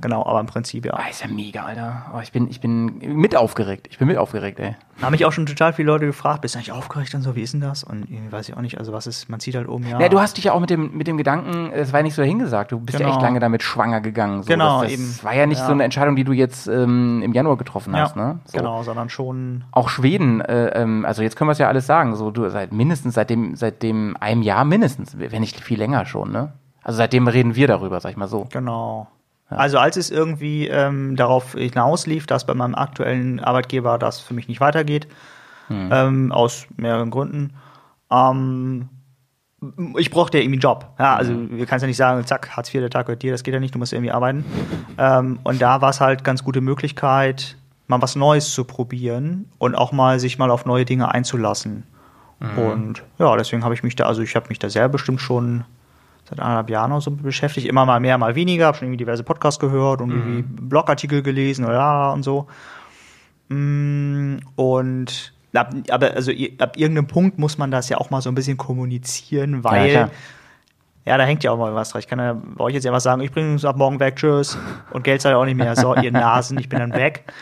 Genau, 0.00 0.24
aber 0.26 0.40
im 0.40 0.46
Prinzip 0.46 0.84
ja. 0.86 0.94
Ah, 0.94 1.08
ist 1.10 1.22
ja 1.22 1.28
mega, 1.28 1.64
Alter. 1.64 2.12
Oh, 2.14 2.20
ich, 2.22 2.32
bin, 2.32 2.48
ich 2.48 2.60
bin 2.60 2.98
mit 2.98 3.36
aufgeregt. 3.36 3.86
Ich 3.90 3.98
bin 3.98 4.08
mit 4.08 4.16
aufgeregt, 4.18 4.58
ey. 4.60 4.76
Da 4.98 5.06
haben 5.06 5.12
mich 5.12 5.24
auch 5.26 5.32
schon 5.32 5.44
total 5.44 5.72
viele 5.74 5.86
Leute 5.92 6.06
gefragt, 6.06 6.40
bist 6.40 6.54
du 6.54 6.58
eigentlich 6.58 6.72
aufgeregt 6.72 7.14
und 7.14 7.20
so, 7.22 7.36
wie 7.36 7.42
ist 7.42 7.52
denn 7.52 7.60
das? 7.60 7.84
Und 7.84 8.10
irgendwie 8.10 8.32
weiß 8.32 8.48
ich 8.48 8.56
auch 8.56 8.62
nicht, 8.62 8.78
also 8.78 8.92
was 8.94 9.06
ist, 9.06 9.28
man 9.28 9.40
zieht 9.40 9.54
halt 9.54 9.68
um, 9.68 9.86
ja. 9.86 10.00
Ja, 10.00 10.08
du 10.08 10.20
hast 10.20 10.36
dich 10.38 10.44
ja 10.44 10.52
auch 10.52 10.60
mit 10.60 10.70
dem, 10.70 10.96
mit 10.96 11.06
dem 11.06 11.18
Gedanken, 11.18 11.70
es 11.72 11.92
war 11.92 12.00
ja 12.00 12.04
nicht 12.04 12.14
so 12.14 12.22
dahingesagt, 12.22 12.72
du 12.72 12.80
bist 12.80 12.98
ja 12.98 13.04
Genau. 13.04 13.16
echt 13.16 13.22
lange 13.22 13.38
damit 13.40 13.62
schwanger 13.62 14.00
gegangen. 14.00 14.42
So. 14.42 14.48
Genau, 14.48 14.82
das, 14.82 14.92
das 14.92 15.00
eben. 15.00 15.18
war 15.22 15.34
ja 15.34 15.46
nicht 15.46 15.58
Ja. 15.60 15.66
so 15.66 15.72
eine 15.72 15.84
Entscheidung, 15.84 16.16
die 16.16 16.24
du 16.24 16.32
jetzt 16.32 16.66
ähm, 16.66 17.20
im 17.22 17.32
Januar 17.34 17.56
getroffen 17.58 17.94
ja, 17.94 18.00
hast, 18.02 18.16
ne? 18.16 18.38
So. 18.46 18.56
genau, 18.56 18.82
sondern 18.82 19.10
schon, 19.10 19.64
Auch 19.70 19.88
Schweden, 19.90 20.40
äh, 20.40 20.68
ähm, 20.80 21.04
also 21.04 21.22
jetzt 21.22 21.36
können 21.36 21.48
wir 21.48 21.52
es 21.52 21.58
ja 21.58 21.68
alles 21.68 21.86
sagen, 21.86 22.16
so 22.16 22.30
du 22.30 22.48
seit 22.48 22.72
mindestens 22.72 23.14
seit 23.14 23.28
dem, 23.28 23.54
seit 23.54 23.82
dem 23.82 24.16
einem 24.18 24.40
Jahr 24.42 24.64
mindestens, 24.64 25.18
wenn 25.18 25.40
nicht 25.40 25.60
viel 25.60 25.78
länger 25.78 26.06
schon, 26.06 26.30
ne? 26.32 26.52
Also 26.82 26.98
seitdem 26.98 27.26
reden 27.28 27.54
wir 27.56 27.66
darüber, 27.66 28.00
sag 28.00 28.10
ich 28.12 28.16
mal 28.16 28.28
so. 28.28 28.46
genau. 28.50 29.08
Also 29.48 29.78
als 29.78 29.96
es 29.96 30.10
irgendwie 30.10 30.66
ähm, 30.68 31.14
darauf 31.16 31.52
hinauslief, 31.54 32.26
dass 32.26 32.46
bei 32.46 32.54
meinem 32.54 32.74
aktuellen 32.74 33.38
Arbeitgeber 33.40 33.96
das 33.98 34.20
für 34.20 34.34
mich 34.34 34.48
nicht 34.48 34.60
weitergeht, 34.60 35.06
Hm. 35.68 35.88
ähm, 35.92 36.32
aus 36.32 36.66
mehreren 36.76 37.10
Gründen, 37.10 37.54
ähm, 38.10 38.88
ich 39.96 40.10
brauchte 40.10 40.38
ja 40.38 40.44
irgendwie 40.44 40.56
einen 40.56 40.60
Job. 40.60 40.94
Ja, 40.98 41.16
also 41.16 41.32
Hm. 41.32 41.56
wir 41.58 41.66
kannst 41.66 41.82
ja 41.82 41.86
nicht 41.88 41.96
sagen, 41.96 42.24
zack, 42.24 42.50
Hartz 42.56 42.72
IV, 42.72 42.80
der 42.82 42.90
Tag 42.90 43.06
gehört 43.06 43.22
dir, 43.22 43.32
das 43.32 43.42
geht 43.42 43.54
ja 43.54 43.58
nicht, 43.60 43.74
du 43.74 43.78
musst 43.78 43.92
irgendwie 43.92 44.12
arbeiten. 44.12 44.44
Ähm, 44.98 45.38
und 45.42 45.60
da 45.60 45.80
war 45.80 45.90
es 45.90 46.00
halt 46.00 46.22
ganz 46.24 46.44
gute 46.44 46.60
Möglichkeit, 46.60 47.56
mal 47.88 48.00
was 48.02 48.16
Neues 48.16 48.52
zu 48.52 48.64
probieren 48.64 49.46
und 49.58 49.74
auch 49.74 49.92
mal 49.92 50.20
sich 50.20 50.38
mal 50.38 50.50
auf 50.50 50.66
neue 50.66 50.84
Dinge 50.84 51.12
einzulassen. 51.12 51.84
Mhm. 52.40 52.58
Und 52.58 53.02
ja, 53.18 53.34
deswegen 53.36 53.64
habe 53.64 53.74
ich 53.74 53.82
mich 53.82 53.96
da, 53.96 54.06
also 54.06 54.22
ich 54.22 54.36
habe 54.36 54.46
mich 54.48 54.58
da 54.58 54.68
sehr 54.70 54.88
bestimmt 54.88 55.20
schon 55.20 55.64
seit 56.28 56.40
anderthalb 56.40 56.70
Jahren 56.70 56.92
oder 56.92 57.00
so 57.00 57.10
beschäftigt, 57.12 57.66
immer 57.66 57.86
mal 57.86 58.00
mehr, 58.00 58.18
mal 58.18 58.34
weniger, 58.34 58.66
habe 58.66 58.76
schon 58.76 58.86
irgendwie 58.88 59.04
diverse 59.04 59.22
Podcasts 59.22 59.60
gehört 59.60 60.00
und 60.00 60.10
irgendwie 60.10 60.42
Mhm. 60.42 60.68
Blogartikel 60.68 61.22
gelesen 61.22 61.64
oder 61.64 61.74
ja 61.74 62.10
und 62.12 62.22
so. 62.22 62.46
Mm, 63.48 64.38
Und 64.56 65.32
ab, 65.54 65.72
aber 65.90 66.12
also 66.14 66.32
ab 66.58 66.76
irgendeinem 66.76 67.06
Punkt 67.06 67.38
muss 67.38 67.58
man 67.58 67.70
das 67.70 67.88
ja 67.88 67.98
auch 67.98 68.10
mal 68.10 68.20
so 68.20 68.28
ein 68.28 68.34
bisschen 68.34 68.56
kommunizieren, 68.56 69.62
weil 69.64 69.90
klar. 69.90 70.10
Ja, 71.04 71.16
da 71.16 71.22
hängt 71.24 71.44
ja 71.44 71.52
auch 71.52 71.56
mal 71.56 71.72
was 71.72 71.90
dran. 71.90 72.00
Ich 72.00 72.08
kann 72.08 72.18
ja 72.18 72.32
bei 72.34 72.64
euch 72.64 72.74
jetzt 72.74 72.84
einfach 72.84 73.00
sagen, 73.00 73.22
ich 73.22 73.30
bringe 73.30 73.52
uns 73.52 73.64
ab 73.64 73.76
morgen 73.76 74.00
weg, 74.00 74.16
tschüss. 74.16 74.58
Und 74.90 75.04
Geld 75.04 75.22
seid 75.22 75.34
ihr 75.34 75.38
auch 75.38 75.44
nicht 75.44 75.56
mehr. 75.56 75.76
So, 75.76 75.94
ihr 75.94 76.10
Nasen, 76.10 76.58
ich 76.58 76.68
bin 76.68 76.80
dann 76.80 76.92
weg. 76.92 77.32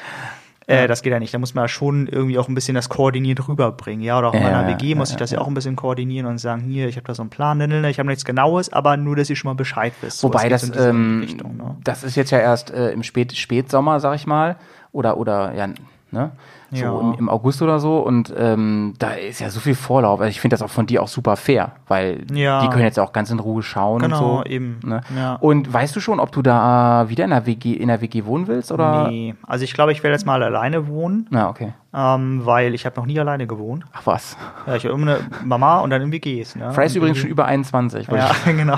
Äh, 0.67 0.89
das 0.89 1.03
geht 1.03 1.13
ja 1.13 1.19
nicht. 1.19 1.35
Da 1.35 1.39
muss 1.39 1.55
man 1.55 1.65
ja 1.65 1.69
schon 1.69 2.07
irgendwie 2.07 2.39
auch 2.39 2.49
ein 2.49 2.55
bisschen 2.55 2.75
das 2.75 2.89
koordiniert 2.89 3.47
rüberbringen. 3.49 4.03
Ja, 4.03 4.19
oder 4.19 4.29
auch 4.29 4.35
in 4.35 4.43
Ja, 4.43 4.51
meiner 4.51 4.67
WG 4.67 4.91
ja, 4.91 4.97
muss 4.97 5.11
ich 5.11 5.17
das 5.17 5.31
ja 5.31 5.41
auch 5.41 5.47
ein 5.47 5.55
bisschen 5.55 5.77
koordinieren 5.77 6.27
und 6.27 6.39
sagen, 6.39 6.63
hier, 6.63 6.89
ich 6.89 6.97
habe 6.97 7.07
da 7.07 7.15
so 7.15 7.23
einen 7.23 7.31
Plan, 7.31 7.59
ne, 7.59 7.69
ne, 7.69 7.91
ich 7.91 7.99
habe 7.99 8.09
nichts 8.09 8.25
Genaues, 8.25 8.73
aber 8.73 8.97
nur, 8.97 9.17
dass 9.17 9.29
ihr 9.29 9.37
schon 9.37 9.51
mal 9.51 9.55
Bescheid 9.55 9.93
wisst. 10.01 10.23
Wobei 10.23 10.49
das, 10.49 10.71
ähm, 10.77 11.21
Richtung, 11.21 11.57
ne? 11.57 11.77
das 11.85 12.03
ist 12.03 12.17
jetzt 12.17 12.31
ja 12.31 12.39
erst 12.39 12.71
äh, 12.71 12.93
im 12.93 13.03
Spät 13.03 13.37
Spätsommer, 13.37 14.01
sag 14.01 14.15
ich 14.17 14.27
mal, 14.27 14.57
oder 14.93 15.19
oder 15.19 15.55
ja, 15.55 15.69
ne? 16.11 16.31
So 16.75 16.85
Ja. 16.85 17.01
im, 17.01 17.15
im 17.15 17.29
August 17.29 17.63
oder 17.63 17.79
so 17.79 17.99
und 17.99 18.33
ähm, 18.37 18.95
da 18.99 19.11
ist 19.13 19.41
ja 19.41 19.49
so 19.51 19.61
viel 19.61 19.75
Vorlauf. 19.75 20.21
Also 20.21 20.31
ich 20.31 20.41
finde 20.41 20.55
das 20.55 20.63
auch 20.63 20.71
von 20.71 20.87
dir 20.87 21.03
auch 21.03 21.09
super 21.09 21.37
fair, 21.37 21.73
weil 21.89 22.25
Ja. 22.33 22.63
die 22.63 22.69
können 22.69 22.85
jetzt 22.85 22.99
auch 22.99 23.13
ganz 23.13 23.31
in 23.31 23.39
Ruhe 23.39 23.63
schauen 23.63 24.01
Genau, 24.03 24.39
und 24.39 24.45
so. 24.49 24.51
eben. 24.51 24.81
Ne? 24.85 25.01
Ja. 25.17 25.35
Und 25.37 25.73
weißt 25.73 25.95
du 25.95 26.01
schon, 26.01 26.19
ob 26.21 26.33
du 26.33 26.43
da 26.43 27.05
wieder 27.09 27.25
in 27.25 27.31
der 27.31 27.47
WG 27.47 27.73
in 27.75 27.89
der 27.89 28.01
WG 28.01 28.25
wohnen 28.25 28.47
willst 28.49 28.73
oder? 28.73 29.09
Nee, 29.09 29.35
also 29.47 29.65
ich 29.65 29.73
glaube, 29.75 29.93
ich 29.93 30.03
werde 30.03 30.15
jetzt 30.15 30.27
mal 30.27 30.43
alleine 30.43 30.89
wohnen, 30.89 31.27
Na 31.31 31.49
okay. 31.49 31.73
Ähm, 31.95 32.45
weil 32.45 32.75
ich 32.75 32.87
habe 32.87 32.97
noch 32.97 33.07
nie 33.07 33.19
alleine 33.21 33.47
gewohnt. 33.47 33.85
Ach 33.93 34.03
was. 34.05 34.37
Ja, 34.67 34.75
ich 34.77 34.85
habe 34.85 34.95
immer 34.95 35.17
eine 35.17 35.21
Mama 35.45 35.79
und 35.81 35.91
dann 35.91 36.03
in 36.03 36.11
WGs. 36.13 36.57
Ne? 36.57 36.73
Frey 36.73 36.87
ist 36.87 36.93
Und 36.93 36.97
übrigens 36.99 37.19
irgendwie- 37.19 37.21
schon 37.21 37.31
über 37.31 37.47
21. 37.47 38.09
wollte 38.11 38.25
Ja, 38.25 38.35
genau. 38.53 38.77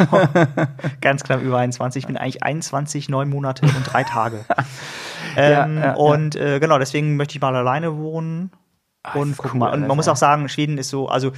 Ganz 1.01 1.23
knapp 1.25 1.41
über 1.43 1.59
21. 1.59 2.03
Ich 2.03 2.07
bin 2.07 2.17
eigentlich 2.17 2.43
21, 2.43 3.09
neun 3.09 3.29
Monate 3.31 3.65
und 3.65 3.75
drei 3.85 4.03
Tage. 4.05 4.45
ähm, 5.37 5.77
Ja, 5.77 5.85
ja, 5.87 5.95
und 5.95 6.37
Äh, 6.37 6.61
genau, 6.61 6.79
deswegen 6.79 7.17
möchte 7.17 7.37
ich 7.37 7.41
mal 7.41 7.55
alleine 7.57 7.97
wohnen 7.97 8.51
und 9.15 9.31
ist 9.31 9.37
gucken 9.39 9.53
cool, 9.55 9.59
mal. 9.61 9.67
Und 9.73 9.81
man 9.81 9.83
Alter. 9.85 9.95
muss 9.97 10.09
auch 10.09 10.17
sagen, 10.17 10.49
Schweden 10.49 10.77
ist 10.79 10.91
so, 10.91 11.09
also 11.09 11.33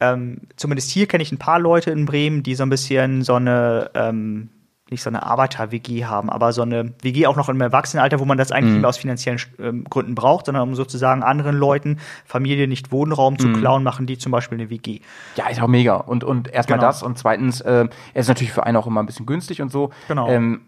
ähm, 0.00 0.42
zumindest 0.56 0.90
hier 0.90 1.06
kenne 1.06 1.22
ich 1.22 1.32
ein 1.32 1.38
paar 1.38 1.58
Leute 1.58 1.90
in 1.90 2.04
Bremen, 2.04 2.42
die 2.42 2.54
so 2.54 2.62
ein 2.64 2.68
bisschen 2.70 3.22
so 3.22 3.34
eine 3.36 3.90
ähm, 3.94 4.50
nicht 4.90 5.02
so 5.02 5.10
eine 5.10 5.24
Arbeiter-WG 5.24 6.04
haben, 6.04 6.30
aber 6.30 6.52
so 6.52 6.62
eine 6.62 6.92
WG 7.02 7.26
auch 7.26 7.34
noch 7.36 7.48
im 7.48 7.60
Erwachsenenalter, 7.60 8.20
wo 8.20 8.24
man 8.24 8.38
das 8.38 8.52
eigentlich 8.52 8.72
nicht 8.74 8.80
mehr 8.82 8.88
aus 8.88 8.98
finanziellen 8.98 9.40
ähm, 9.58 9.84
Gründen 9.84 10.14
braucht, 10.14 10.46
sondern 10.46 10.62
um 10.62 10.74
sozusagen 10.76 11.24
anderen 11.24 11.56
Leuten, 11.56 11.98
Familie 12.24 12.68
nicht 12.68 12.92
Wohnraum 12.92 13.36
zu 13.38 13.52
klauen, 13.52 13.82
machen 13.82 14.06
die 14.06 14.16
zum 14.16 14.30
Beispiel 14.30 14.58
eine 14.58 14.70
WG. 14.70 15.00
Ja, 15.34 15.48
ist 15.48 15.60
auch 15.60 15.66
mega. 15.66 15.96
Und, 15.96 16.22
und 16.22 16.48
erstmal 16.52 16.78
Genau. 16.78 16.86
das 16.88 17.02
und 17.02 17.18
zweitens, 17.18 17.60
äh, 17.62 17.88
er 18.14 18.20
ist 18.20 18.28
natürlich 18.28 18.52
für 18.52 18.64
einen 18.64 18.76
auch 18.76 18.86
immer 18.86 19.02
ein 19.02 19.06
bisschen 19.06 19.26
günstig 19.26 19.60
und 19.60 19.72
so. 19.72 19.90
Genau. 20.06 20.28
Ähm, 20.28 20.60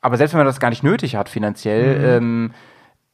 aber 0.00 0.16
selbst 0.16 0.34
wenn 0.34 0.38
man 0.38 0.46
das 0.46 0.60
gar 0.60 0.70
nicht 0.70 0.84
nötig 0.84 1.16
hat 1.16 1.28
finanziell, 1.28 1.98
Mhm. 2.20 2.24
ähm, 2.26 2.50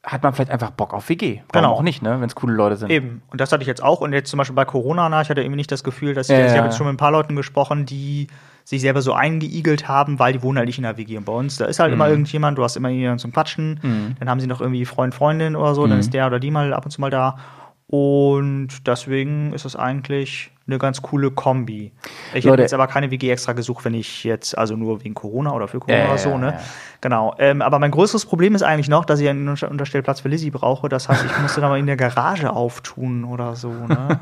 hat 0.04 0.23
man 0.23 0.32
vielleicht 0.35 0.50
einfach 0.50 0.71
Bock 0.71 0.94
auf 0.94 1.09
WG. 1.09 1.40
Warum 1.52 1.64
Genau. 1.66 1.75
auch 1.78 1.82
nicht, 1.82 2.02
ne? 2.02 2.21
Wenn 2.21 2.26
es 2.26 2.35
coole 2.35 2.54
Leute 2.54 2.76
sind. 2.76 2.90
Eben. 2.90 3.23
Und 3.30 3.40
das 3.40 3.52
hatte 3.52 3.62
ich 3.62 3.68
jetzt 3.68 3.82
auch. 3.82 4.00
Und 4.00 4.12
jetzt 4.12 4.30
zum 4.30 4.38
Beispiel 4.38 4.56
bei 4.56 4.64
Corona, 4.64 5.09
na, 5.09 5.23
ich 5.23 5.28
hatte 5.30 5.42
irgendwie 5.42 5.56
nicht 5.59 5.71
das 5.71 5.85
Gefühl, 5.85 6.12
dass 6.14 6.28
ich, 6.28 6.37
Ja, 6.37 6.44
ich 6.47 6.56
habe 6.56 6.66
jetzt 6.66 6.76
schon 6.76 6.87
mit 6.87 6.94
ein 6.94 6.99
paar 6.99 7.12
Leuten 7.12 7.37
gesprochen, 7.37 7.87
die 7.87 8.26
sich 8.64 8.80
selber 8.80 9.02
so 9.02 9.12
eingeigelt 9.12 9.88
haben, 9.88 10.18
weil 10.18 10.32
die 10.32 10.42
wohnen 10.42 10.59
halt 10.59 10.66
nicht 10.66 10.78
in 10.78 10.85
der 10.85 10.97
WG. 10.97 11.16
Und 11.18 11.25
bei 11.25 11.32
uns, 11.32 11.56
da 11.56 11.64
ist 11.66 11.78
halt 11.80 11.90
Mhm. 11.90 11.94
immer 11.94 12.09
irgendjemand, 12.09 12.59
du 12.59 12.64
hast 12.64 12.76
immer 12.76 12.88
jemanden 12.88 13.18
zum 13.18 13.32
Quatschen, 13.32 13.80
dann 14.18 14.28
haben 14.30 14.40
sie 14.40 14.47
noch 14.47 14.61
irgendwie 14.61 14.85
Freund, 14.85 15.14
Freundin 15.14 15.56
oder 15.56 15.75
so, 15.75 15.82
dann 15.87 15.97
Mhm. 15.97 16.00
ist 16.00 16.14
der 16.14 16.26
oder 16.28 16.38
die 16.40 16.50
mal 16.52 16.73
ab 16.73 16.85
und 16.85 16.90
zu 16.90 17.00
mal 17.00 17.11
da. 17.11 17.37
Und 17.88 18.87
deswegen 18.87 19.52
ist 19.52 19.64
es 19.64 19.76
eigentlich 19.76 20.51
eine 20.66 20.78
ganz 20.78 21.02
coole 21.02 21.31
Kombi. 21.31 21.92
Ich 22.35 22.45
Leute- 22.45 22.52
hätte 22.52 22.62
jetzt 22.62 22.75
aber 22.75 22.87
keine 22.87 23.11
WG 23.11 23.31
extra 23.31 23.52
gesucht, 23.52 23.85
wenn 23.85 23.95
ich 23.95 24.23
jetzt, 24.25 24.57
also 24.57 24.76
nur 24.76 25.02
wegen 25.04 25.14
Corona 25.14 25.52
oder 25.52 25.66
für 25.69 25.81
Corona 25.81 25.99
Ja, 25.99 26.04
oder 26.04 26.12
ja, 26.14 26.19
so, 26.19 26.31
ja, 26.31 26.38
ne? 26.38 26.47
ja. 26.52 26.61
Genau. 27.00 27.35
Ähm, 27.38 27.62
aber 27.62 27.81
mein 27.81 27.90
größeres 27.90 28.26
Problem 28.26 28.54
ist 28.54 28.62
eigentlich 28.62 28.88
noch, 28.88 29.04
dass 29.04 29.19
ich 29.19 29.28
einen 29.28 29.49
Unter- 29.49 29.71
Unterstellplatz 29.71 30.21
für 30.21 30.28
Lizzie 30.28 30.50
brauche. 30.50 30.88
Das 30.88 31.09
heißt, 31.09 31.25
ich 31.25 31.38
musste 31.42 31.61
da 31.61 31.69
mal 31.69 31.78
in 31.81 31.87
der 31.87 31.97
Garage 31.97 32.50
auftun 32.52 33.25
oder 33.25 33.57
so, 33.57 33.71
ne? 33.73 34.21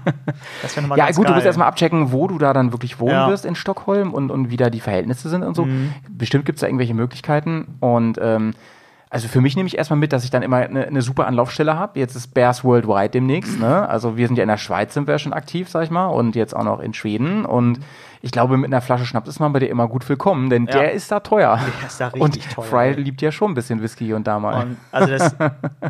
Das 0.62 0.74
wäre 0.76 0.82
nochmal 0.82 0.96
Ja, 0.98 1.06
gut, 1.08 1.18
du 1.18 1.22
geil. 1.24 1.34
musst 1.34 1.46
erstmal 1.46 1.68
abchecken, 1.68 2.10
wo 2.12 2.26
du 2.26 2.38
da 2.38 2.52
dann 2.54 2.72
wirklich 2.72 2.98
wohnen 2.98 3.12
Ja. 3.12 3.28
wirst 3.28 3.44
in 3.44 3.54
Stockholm 3.54 4.14
und, 4.14 4.30
und 4.30 4.50
wie 4.50 4.56
da 4.56 4.70
die 4.70 4.80
Verhältnisse 4.80 5.28
sind 5.28 5.42
und 5.42 5.54
so. 5.54 5.66
Mhm. 5.66 5.92
Bestimmt 6.08 6.46
gibt 6.46 6.56
es 6.56 6.60
da 6.60 6.68
irgendwelche 6.68 6.94
Möglichkeiten. 6.94 7.76
Und 7.80 8.18
ähm, 8.22 8.54
also 9.12 9.26
für 9.26 9.40
mich 9.40 9.56
nehme 9.56 9.66
ich 9.66 9.76
erstmal 9.76 9.98
mit, 9.98 10.12
dass 10.12 10.22
ich 10.22 10.30
dann 10.30 10.42
immer 10.42 10.58
eine, 10.58 10.86
eine 10.86 11.02
super 11.02 11.26
Anlaufstelle 11.26 11.76
habe. 11.76 11.98
Jetzt 11.98 12.14
ist 12.14 12.32
Bears 12.32 12.62
Worldwide 12.62 13.10
demnächst. 13.10 13.58
Ne? 13.58 13.88
Also 13.88 14.16
wir 14.16 14.28
sind 14.28 14.36
ja 14.36 14.44
in 14.44 14.48
der 14.48 14.56
Schweiz 14.56 14.94
sind 14.94 15.08
wir 15.08 15.18
schon 15.18 15.32
aktiv, 15.32 15.68
sag 15.68 15.82
ich 15.82 15.90
mal, 15.90 16.06
und 16.06 16.36
jetzt 16.36 16.54
auch 16.54 16.62
noch 16.62 16.78
in 16.78 16.94
Schweden. 16.94 17.44
Und 17.44 17.80
ich 18.22 18.30
glaube, 18.30 18.56
mit 18.56 18.72
einer 18.72 18.80
Flasche 18.80 19.04
Schnaps 19.06 19.28
ist 19.28 19.40
man 19.40 19.52
bei 19.52 19.58
dir 19.58 19.68
immer 19.68 19.88
gut 19.88 20.08
willkommen, 20.08 20.48
denn 20.48 20.66
Ja. 20.66 20.72
der 20.74 20.92
ist 20.92 21.10
da 21.10 21.18
teuer. 21.18 21.58
Der 21.80 21.88
ist 21.88 22.00
da 22.00 22.06
richtig 22.06 22.22
und 22.22 22.52
teuer, 22.52 22.64
Fry 22.64 22.86
ey. 22.90 23.02
liebt 23.02 23.20
ja 23.20 23.32
schon 23.32 23.50
ein 23.50 23.54
bisschen 23.54 23.82
Whisky 23.82 24.04
hier 24.04 24.14
und 24.14 24.28
da 24.28 24.38
mal. 24.38 24.62
Und 24.62 24.76
also 24.92 25.08
das 25.08 25.34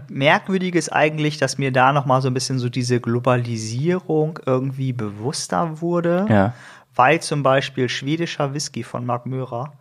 Merkwürdige 0.08 0.78
ist 0.78 0.90
eigentlich, 0.90 1.36
dass 1.36 1.58
mir 1.58 1.72
da 1.72 1.92
noch 1.92 2.06
mal 2.06 2.22
so 2.22 2.28
ein 2.28 2.34
bisschen 2.34 2.58
so 2.58 2.70
diese 2.70 3.00
Globalisierung 3.00 4.38
irgendwie 4.46 4.94
bewusster 4.94 5.82
wurde, 5.82 6.24
ja. 6.30 6.54
weil 6.94 7.20
zum 7.20 7.42
Beispiel 7.42 7.90
schwedischer 7.90 8.54
Whisky 8.54 8.82
von 8.82 9.04
Mark 9.04 9.26
Möhrer, 9.26 9.72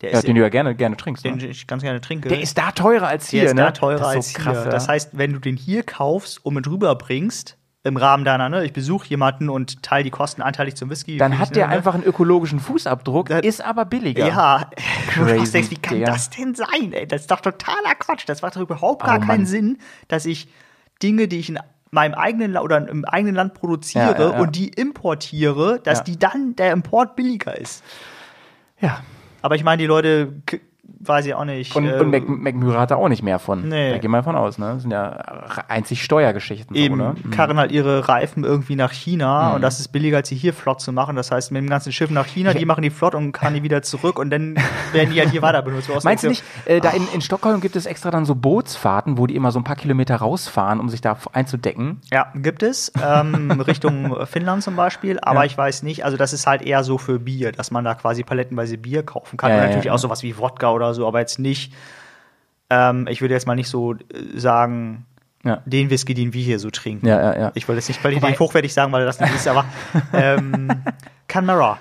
der 0.00 0.12
ja, 0.12 0.18
ist 0.18 0.26
den 0.26 0.34
du 0.34 0.40
ja 0.42 0.48
gerne, 0.48 0.74
gerne 0.74 0.96
trinkst. 0.96 1.24
den 1.24 1.36
Ne? 1.36 1.46
ich 1.46 1.66
ganz 1.66 1.82
gerne 1.82 2.00
trinke. 2.00 2.28
Der 2.28 2.40
ist 2.40 2.56
da 2.58 2.70
teurer 2.72 3.08
als 3.08 3.28
hier, 3.28 3.42
der 3.42 3.50
ist 3.50 3.54
ne? 3.56 3.62
da 3.62 3.70
teurer 3.72 3.98
das 3.98 4.08
ist 4.10 4.16
als 4.16 4.32
so 4.32 4.38
krass, 4.38 4.56
hier. 4.56 4.64
ja. 4.64 4.70
Das 4.70 4.88
heißt, 4.88 5.10
wenn 5.18 5.32
du 5.32 5.38
den 5.38 5.56
hier 5.56 5.82
kaufst 5.82 6.44
und 6.44 6.54
mit 6.54 6.66
rüberbringst, 6.68 7.56
im 7.82 7.96
Rahmen 7.96 8.26
deiner, 8.26 8.50
ne, 8.50 8.62
ich 8.66 8.74
besuche 8.74 9.08
jemanden 9.08 9.48
und 9.48 9.82
teile 9.82 10.04
die 10.04 10.10
Kosten 10.10 10.42
anteilig 10.42 10.74
zum 10.76 10.90
Whisky. 10.90 11.16
dann 11.16 11.38
hat 11.38 11.56
der 11.56 11.68
ne, 11.68 11.72
einfach 11.72 11.94
einen 11.94 12.02
ökologischen 12.04 12.60
Fußabdruck, 12.60 13.28
Das- 13.30 13.40
ist 13.40 13.64
aber 13.64 13.86
billiger. 13.86 14.26
Ja, 14.28 14.70
du 15.16 15.24
Crazy, 15.24 15.52
denkst, 15.52 15.70
wie 15.70 15.76
kann 15.76 15.94
Digga. 15.98 16.12
das 16.12 16.28
denn 16.28 16.54
sein? 16.54 16.92
Ey? 16.92 17.06
Das 17.06 17.22
ist 17.22 17.30
doch 17.30 17.40
totaler 17.40 17.94
Quatsch. 17.98 18.24
Das 18.26 18.42
macht 18.42 18.56
doch 18.56 18.60
überhaupt 18.60 19.02
Oh, 19.02 19.06
gar 19.06 19.18
Mann. 19.18 19.26
keinen 19.28 19.46
Sinn, 19.46 19.78
dass 20.08 20.26
ich 20.26 20.48
Dinge, 21.02 21.26
die 21.26 21.38
ich 21.38 21.48
in 21.48 21.58
meinem 21.90 22.12
eigenen 22.12 22.52
La 22.52 22.60
oder 22.60 22.86
im 22.86 23.06
eigenen 23.06 23.34
Land 23.34 23.54
produziere 23.54 24.12
Ja, 24.12 24.30
ja, 24.32 24.38
und 24.40 24.56
die 24.56 24.68
importiere, 24.68 25.80
dass 25.82 26.04
die 26.04 26.18
dann 26.18 26.54
der 26.56 26.72
Import 26.72 27.16
billiger 27.16 27.56
ist. 27.58 27.82
ja. 28.78 29.00
Aber 29.42 29.54
ich 29.54 29.64
meine, 29.64 29.80
die 29.80 29.86
Leute, 29.86 30.32
weiß 31.00 31.26
ich 31.26 31.34
auch 31.34 31.44
nicht. 31.44 31.74
Und, 31.74 31.86
äh, 31.88 31.98
und 31.98 32.10
Mac, 32.10 32.28
McMurray 32.28 32.76
hat 32.78 32.90
da 32.90 32.96
auch 32.96 33.08
nicht 33.08 33.22
mehr 33.22 33.38
von. 33.38 33.68
Nee. 33.68 33.90
Da 33.92 33.98
gehen 33.98 34.10
wir 34.10 34.18
davon 34.18 34.36
aus, 34.36 34.58
ne? 34.58 34.72
Das 34.74 34.82
sind 34.82 34.90
ja 34.90 35.10
einzig 35.68 36.02
Steuergeschichten. 36.04 36.76
Eben, 36.76 36.96
So, 36.98 37.02
ne? 37.02 37.14
karren 37.30 37.58
halt 37.58 37.72
ihre 37.72 38.08
Reifen 38.08 38.44
irgendwie 38.44 38.76
nach 38.76 38.92
China 38.92 39.54
und 39.54 39.62
das 39.62 39.80
ist 39.80 39.88
billiger, 39.88 40.18
als 40.18 40.28
sie 40.28 40.36
hier 40.36 40.52
flott 40.52 40.80
zu 40.80 40.92
machen. 40.92 41.16
Das 41.16 41.30
heißt, 41.30 41.52
mit 41.52 41.62
dem 41.62 41.68
ganzen 41.70 41.92
Schiff 41.92 42.10
nach 42.10 42.26
China, 42.26 42.52
die 42.54 42.64
machen 42.64 42.82
die 42.82 42.90
flott 42.90 43.14
und 43.14 43.32
karren 43.32 43.54
die 43.54 43.62
wieder 43.62 43.82
zurück 43.82 44.18
und 44.18 44.30
dann 44.30 44.56
werden 44.92 45.12
die 45.12 45.20
halt 45.20 45.30
hier 45.30 45.42
weiter 45.42 45.62
benutzt. 45.62 45.90
Meinst 46.04 46.24
du 46.24 46.28
nicht, 46.28 46.44
äh, 46.66 46.80
da 46.80 46.90
in, 46.90 47.06
in 47.14 47.20
Stockholm 47.20 47.60
gibt 47.60 47.76
es 47.76 47.86
extra 47.86 48.10
dann 48.10 48.24
so 48.24 48.34
Bootsfahrten, 48.34 49.18
wo 49.18 49.26
die 49.26 49.36
immer 49.36 49.50
so 49.52 49.58
ein 49.60 49.64
paar 49.64 49.76
Kilometer 49.76 50.16
rausfahren, 50.16 50.80
um 50.80 50.88
sich 50.88 51.00
da 51.00 51.16
einzudecken? 51.32 52.00
Ja, 52.12 52.26
gibt 52.34 52.62
es. 52.62 52.92
Ähm, 53.02 53.50
Richtung 53.66 54.26
Finnland 54.26 54.62
zum 54.62 54.76
Beispiel. 54.76 55.18
Aber 55.22 55.40
Ja. 55.40 55.44
ich 55.46 55.56
weiß 55.56 55.82
nicht, 55.82 56.04
also 56.04 56.16
das 56.16 56.32
ist 56.32 56.46
halt 56.46 56.62
eher 56.62 56.84
so 56.84 56.98
für 56.98 57.18
Bier, 57.18 57.52
dass 57.52 57.70
man 57.70 57.84
da 57.84 57.94
quasi 57.94 58.22
palettenweise 58.22 58.76
Bier 58.78 59.02
kaufen 59.02 59.36
kann. 59.36 59.50
Ja, 59.50 59.56
und 59.56 59.62
natürlich 59.62 59.84
ja. 59.86 59.92
auch 59.94 59.98
sowas 59.98 60.22
wie 60.22 60.36
Wodka 60.38 60.70
oder 60.72 60.89
so, 60.94 61.06
aber 61.06 61.20
jetzt 61.20 61.38
nicht, 61.38 61.72
ähm, 62.70 63.06
ich 63.10 63.20
würde 63.20 63.34
jetzt 63.34 63.46
mal 63.46 63.56
nicht 63.56 63.68
so 63.68 63.94
äh, 63.94 63.98
sagen, 64.34 65.06
Ja. 65.44 65.62
den 65.64 65.90
Whisky, 65.90 66.14
den 66.14 66.32
wir 66.32 66.42
hier 66.42 66.58
so 66.58 66.70
trinken. 66.70 67.06
Ja, 67.06 67.20
ja, 67.20 67.40
ja. 67.40 67.52
Ich 67.54 67.66
wollte 67.68 67.78
jetzt 67.78 67.88
nicht 67.88 68.00
qualitativ 68.00 68.38
hochwertig 68.40 68.72
sagen, 68.74 68.92
weil 68.92 69.04
das 69.04 69.20
nicht 69.20 69.34
ist, 69.34 69.48
aber 69.48 69.64
ähm, 70.12 70.68
Canmara. 71.28 71.78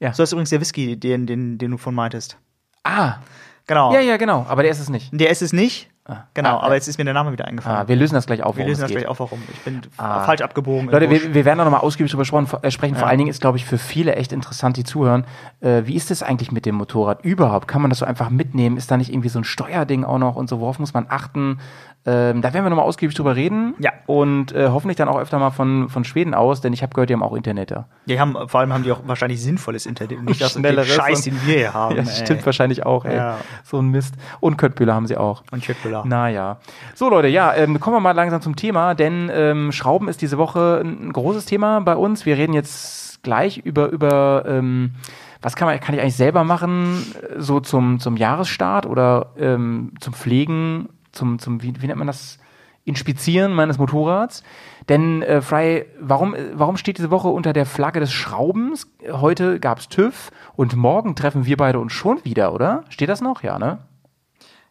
Ja. 0.00 0.12
So 0.12 0.22
ist 0.22 0.32
übrigens 0.32 0.50
der 0.50 0.60
Whisky, 0.60 0.96
den, 0.96 1.26
den, 1.26 1.58
den 1.58 1.70
du 1.72 1.76
von 1.78 1.94
meintest. 1.94 2.36
Ah, 2.84 3.16
Genau. 3.66 3.92
ja, 3.92 4.00
ja, 4.00 4.16
genau. 4.16 4.46
Aber 4.48 4.62
der 4.62 4.70
ist 4.72 4.78
es 4.80 4.88
nicht. 4.88 5.10
Der 5.12 5.28
ist 5.28 5.42
es 5.42 5.52
nicht. 5.52 5.90
Genau, 6.32 6.56
Ah, 6.56 6.62
aber 6.62 6.72
äh, 6.72 6.76
jetzt 6.76 6.88
ist 6.88 6.96
mir 6.96 7.04
der 7.04 7.12
Name 7.12 7.32
wieder 7.32 7.44
eingefallen. 7.46 7.76
Ah, 7.80 7.86
wir 7.88 7.94
lösen 7.94 8.14
das 8.14 8.24
gleich 8.24 8.42
auf, 8.42 8.56
wir 8.56 8.64
lösen 8.66 8.80
das 8.80 8.88
geht. 8.88 8.96
gleich 8.98 9.08
auf, 9.08 9.20
warum. 9.20 9.42
Ich 9.52 9.60
bin 9.60 9.82
Ah. 9.98 10.24
falsch 10.24 10.40
abgebogen. 10.40 10.88
Leute, 10.88 11.10
wir, 11.10 11.34
wir 11.34 11.44
werden 11.44 11.58
da 11.58 11.64
nochmal 11.64 11.80
ausgiebig 11.80 12.10
drüber 12.10 12.24
sprechen, 12.24 12.48
äh, 12.62 12.70
sprechen. 12.70 12.94
Vor 12.94 13.02
Ja. 13.02 13.08
allen 13.08 13.18
Dingen 13.18 13.28
ist, 13.30 13.42
glaube 13.42 13.58
ich, 13.58 13.66
für 13.66 13.76
viele 13.76 14.16
echt 14.16 14.32
interessant, 14.32 14.78
die 14.78 14.84
zuhören. 14.84 15.26
Äh, 15.60 15.82
wie 15.84 15.94
ist 15.96 16.10
es 16.10 16.22
eigentlich 16.22 16.50
mit 16.50 16.64
dem 16.64 16.76
Motorrad 16.76 17.24
überhaupt? 17.24 17.68
Kann 17.68 17.82
man 17.82 17.90
das 17.90 17.98
so 17.98 18.06
einfach 18.06 18.30
mitnehmen? 18.30 18.78
Ist 18.78 18.90
da 18.90 18.96
nicht 18.96 19.12
irgendwie 19.12 19.28
so 19.28 19.38
ein 19.38 19.44
Steuerding 19.44 20.04
auch 20.04 20.18
noch 20.18 20.36
und 20.36 20.48
so? 20.48 20.60
Worauf 20.60 20.78
muss 20.78 20.94
man 20.94 21.06
achten? 21.10 21.60
Ähm, 22.06 22.40
da 22.40 22.54
werden 22.54 22.64
wir 22.64 22.70
nochmal 22.70 22.86
ausgiebig 22.86 23.14
drüber 23.14 23.36
reden. 23.36 23.74
Ja. 23.78 23.92
Und 24.06 24.52
äh, 24.52 24.68
hoffentlich 24.68 24.96
dann 24.96 25.08
auch 25.08 25.18
öfter 25.18 25.38
mal 25.38 25.50
von, 25.50 25.88
von 25.88 26.04
Schweden 26.04 26.32
aus, 26.32 26.60
denn 26.60 26.72
ich 26.72 26.82
habe 26.82 26.94
gehört, 26.94 27.10
die 27.10 27.14
haben 27.14 27.22
auch 27.22 27.34
Internet 27.34 27.70
da. 27.70 27.86
Die 28.06 28.18
haben, 28.18 28.34
vor 28.48 28.60
allem 28.60 28.72
haben 28.72 28.82
die 28.82 28.92
auch 28.92 29.02
wahrscheinlich 29.04 29.42
sinnvolles 29.42 29.84
Internet 29.84 30.22
nicht 30.22 30.40
das 30.40 30.52
Schnelleres 30.52 30.88
Scheiß, 30.88 31.22
den 31.22 31.34
wir 31.44 31.54
hier 31.54 31.74
haben. 31.74 31.88
Ja, 31.98 32.02
ey. 32.02 32.24
stimmt 32.24 32.46
wahrscheinlich 32.46 32.86
auch, 32.86 33.04
ey. 33.04 33.16
Ja. 33.16 33.38
So 33.64 33.78
ein 33.78 33.88
Mist. 33.88 34.14
Und 34.40 34.56
Köttbühler 34.56 34.94
haben 34.94 35.06
sie 35.06 35.16
auch. 35.16 35.42
Und 35.50 35.64
Chitbüller. 35.64 36.04
Naja. 36.06 36.58
So, 36.94 37.08
Leute, 37.08 37.28
ja, 37.28 37.54
ähm, 37.54 37.80
kommen 37.80 37.96
wir 37.96 38.00
mal 38.00 38.12
langsam 38.12 38.40
zum 38.40 38.56
Thema, 38.56 38.94
denn 38.94 39.30
ähm, 39.32 39.72
Schrauben 39.72 40.08
ist 40.08 40.22
diese 40.22 40.38
Woche 40.38 40.80
ein, 40.84 41.08
ein 41.08 41.12
großes 41.12 41.46
Thema 41.46 41.80
bei 41.80 41.96
uns. 41.96 42.24
Wir 42.24 42.36
reden 42.36 42.52
jetzt 42.52 43.22
gleich 43.22 43.58
über, 43.58 43.88
über 43.88 44.44
ähm, 44.46 44.92
was 45.40 45.56
kann, 45.56 45.68
man, 45.68 45.78
kann 45.80 45.94
ich 45.94 46.00
eigentlich 46.00 46.16
selber 46.16 46.44
machen, 46.44 47.04
äh, 47.22 47.40
so 47.40 47.60
zum, 47.60 48.00
zum 48.00 48.16
Jahresstart 48.16 48.86
oder 48.86 49.32
ähm, 49.38 49.92
zum 50.00 50.14
Pflegen, 50.14 50.88
zum, 51.18 51.38
zum 51.38 51.62
wie, 51.62 51.74
wie 51.82 51.86
nennt 51.86 51.98
man 51.98 52.06
das? 52.06 52.38
Inspizieren 52.84 53.52
meines 53.52 53.76
Motorrads. 53.76 54.42
Denn, 54.88 55.20
äh, 55.20 55.42
Fry, 55.42 55.84
warum, 56.00 56.34
äh, 56.34 56.38
warum 56.54 56.78
steht 56.78 56.96
diese 56.96 57.10
Woche 57.10 57.28
unter 57.28 57.52
der 57.52 57.66
Flagge 57.66 58.00
des 58.00 58.10
Schraubens? 58.12 58.90
Heute 59.12 59.60
gab's 59.60 59.90
TÜV 59.90 60.30
und 60.56 60.74
morgen 60.74 61.14
treffen 61.14 61.44
wir 61.44 61.58
beide 61.58 61.80
uns 61.80 61.92
schon 61.92 62.24
wieder, 62.24 62.54
oder? 62.54 62.84
Steht 62.88 63.10
das 63.10 63.20
noch? 63.20 63.42
Ja, 63.42 63.58
ne? 63.58 63.80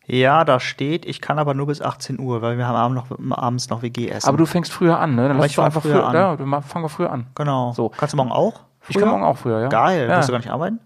Ja, 0.07 0.45
da 0.45 0.59
steht, 0.59 1.05
ich 1.05 1.21
kann 1.21 1.37
aber 1.37 1.53
nur 1.53 1.67
bis 1.67 1.81
18 1.81 2.17
Uhr, 2.19 2.41
weil 2.41 2.57
wir 2.57 2.65
haben 2.65 2.75
abend 2.97 3.29
noch, 3.29 3.37
abends 3.37 3.69
noch 3.69 3.81
WG 3.83 4.07
essen. 4.09 4.27
Aber 4.29 4.37
du 4.37 4.45
fängst 4.47 4.71
früher 4.71 4.97
an, 4.99 5.13
ne? 5.15 5.27
Dann 5.27 5.37
lass 5.37 5.53
fang 5.53 5.65
einfach 5.65 5.81
früher 5.83 5.95
früher 5.95 6.07
an. 6.07 6.15
Ja, 6.39 6.45
ma- 6.45 6.61
fangen 6.61 6.85
wir 6.85 6.89
früher 6.89 7.11
an. 7.11 7.27
genau. 7.35 7.73
So. 7.73 7.89
Kannst 7.89 8.13
du 8.13 8.17
morgen 8.17 8.31
auch? 8.31 8.61
Ich 8.87 8.97
kann 8.97 9.09
morgen 9.09 9.23
auch 9.25 9.37
früher, 9.37 9.59
ja. 9.59 9.67
Geil. 9.67 10.07
Ja. 10.09 10.17
Wirst 10.17 10.29
du 10.29 10.31
gar 10.31 10.39
nicht 10.39 10.49
arbeiten? 10.49 10.79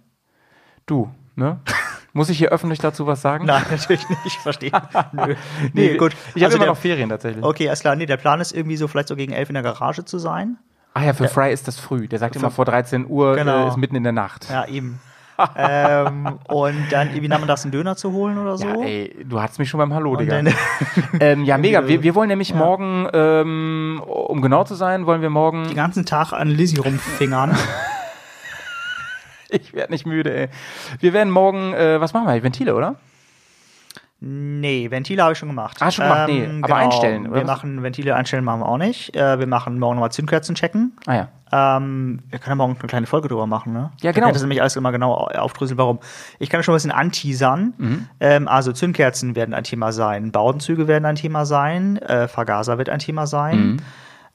Du, 0.87 1.09
ne? 1.35 1.59
Muss 2.13 2.29
ich 2.29 2.37
hier 2.37 2.49
öffentlich 2.49 2.79
dazu 2.79 3.07
was 3.07 3.21
sagen? 3.21 3.45
Nein, 3.45 3.63
natürlich 3.71 4.07
nicht, 4.09 4.19
ich 4.25 4.37
verstehe. 4.39 4.71
Nö. 5.13 5.35
Nee, 5.73 5.95
gut. 5.97 6.13
Ich 6.35 6.43
habe 6.43 6.45
Also 6.45 6.57
immer 6.57 6.65
der- 6.65 6.73
noch 6.73 6.77
Ferien 6.79 7.09
tatsächlich. 7.09 7.43
Okay, 7.43 7.67
alles 7.69 7.79
klar. 7.79 7.95
Nee, 7.95 8.05
der 8.05 8.17
Plan 8.17 8.41
ist 8.41 8.51
irgendwie 8.51 8.75
so 8.77 8.87
vielleicht 8.87 9.07
so 9.07 9.15
gegen 9.15 9.31
elf 9.31 9.49
in 9.49 9.53
der 9.53 9.63
Garage 9.63 10.03
zu 10.03 10.17
sein. 10.19 10.57
Ach 10.93 11.03
ja, 11.03 11.13
für 11.13 11.29
Fry 11.29 11.53
ist 11.53 11.67
das 11.69 11.79
früh. 11.79 12.07
Der 12.09 12.19
sagt 12.19 12.35
immer 12.35 12.51
vor 12.51 12.65
13 12.65 13.05
Uhr 13.07 13.35
Genau. 13.37 13.65
äh, 13.65 13.67
ist 13.69 13.77
mitten 13.77 13.95
in 13.95 14.03
der 14.03 14.11
Nacht. 14.11 14.49
Ja, 14.49 14.65
eben. 14.67 14.99
ähm, 15.55 16.37
und 16.49 16.75
dann 16.91 17.07
irgendwie 17.07 17.29
nachmittags 17.29 17.63
einen 17.63 17.71
Döner 17.71 17.95
zu 17.95 18.11
holen 18.11 18.37
oder 18.37 18.57
so. 18.57 18.67
Ja, 18.67 18.75
ey, 18.81 19.15
du 19.27 19.41
hattest 19.41 19.57
mich 19.59 19.69
schon 19.69 19.77
beim 19.79 19.93
Hallo, 19.93 20.11
und 20.11 20.19
Digga. 20.19 20.41
Ähm, 21.19 21.45
ja, 21.45 21.57
mega. 21.57 21.87
Wir, 21.87 22.03
wir 22.03 22.13
wollen 22.13 22.27
nämlich 22.27 22.53
morgen, 22.53 23.07
ähm, 23.13 24.03
um 24.05 24.41
genau 24.41 24.65
zu 24.65 24.75
sein, 24.75 25.05
wollen 25.05 25.21
wir 25.21 25.29
morgen. 25.31 25.63
den 25.69 25.75
ganzen 25.75 26.05
Tag 26.05 26.33
an 26.33 26.49
Lizzie 26.49 26.77
rumfingern. 26.79 27.57
Ich 29.61 29.73
werde 29.73 29.91
nicht 29.91 30.05
müde, 30.05 30.33
ey. 30.35 30.49
Wir 30.99 31.13
werden 31.13 31.31
morgen, 31.31 31.73
äh, 31.73 31.99
was 31.99 32.13
machen 32.13 32.27
wir? 32.27 32.41
Ventile, 32.43 32.75
oder? 32.75 32.95
Nee, 34.23 34.91
Ventile 34.91 35.23
habe 35.23 35.33
ich 35.33 35.39
schon 35.39 35.49
gemacht. 35.49 35.77
Ah, 35.79 35.89
schon 35.89 36.05
gemacht, 36.05 36.27
nee, 36.29 36.47
aber 36.61 36.75
einstellen, 36.75 37.25
oder 37.25 37.35
Wir 37.37 37.41
was? 37.41 37.47
machen 37.47 37.81
Ventile 37.81 38.15
einstellen 38.15 38.43
machen 38.43 38.59
wir 38.59 38.69
auch 38.69 38.77
nicht. 38.77 39.15
Äh, 39.15 39.39
wir 39.39 39.47
machen 39.47 39.79
morgen 39.79 39.95
nochmal 39.95 40.11
Zündkerzen 40.11 40.53
checken. 40.53 40.95
Ah 41.07 41.15
ja. 41.15 41.27
Ähm, 41.77 42.19
wir 42.29 42.37
können 42.37 42.51
ja 42.51 42.55
morgen 42.55 42.77
eine 42.79 42.87
kleine 42.87 43.07
Folge 43.07 43.29
drüber 43.29 43.47
machen, 43.47 43.73
ne? 43.73 43.91
Ja, 44.01 44.09
Da 44.09 44.11
genau. 44.11 44.27
kann 44.27 44.33
Das 44.33 44.43
nämlich 44.43 44.61
alles 44.61 44.75
immer 44.75 44.91
genau 44.91 45.15
aufdröseln, 45.15 45.79
warum. 45.79 45.99
Ich 46.37 46.49
kann 46.51 46.61
schon 46.61 46.73
ein 46.73 46.75
bisschen 46.75 46.91
anteasern. 46.91 47.73
Mhm. 47.79 48.07
Ähm, 48.19 48.47
also 48.47 48.71
Zündkerzen 48.73 49.35
werden 49.35 49.55
ein 49.55 49.63
Thema 49.63 49.91
sein, 49.91 50.31
Baudenzüge 50.31 50.87
werden 50.87 51.05
ein 51.05 51.15
Thema 51.15 51.45
sein, 51.47 51.97
äh, 51.97 52.27
Vergaser 52.27 52.77
wird 52.77 52.89
ein 52.89 52.99
Thema 52.99 53.25
sein. 53.25 53.59
Mhm. 53.71 53.77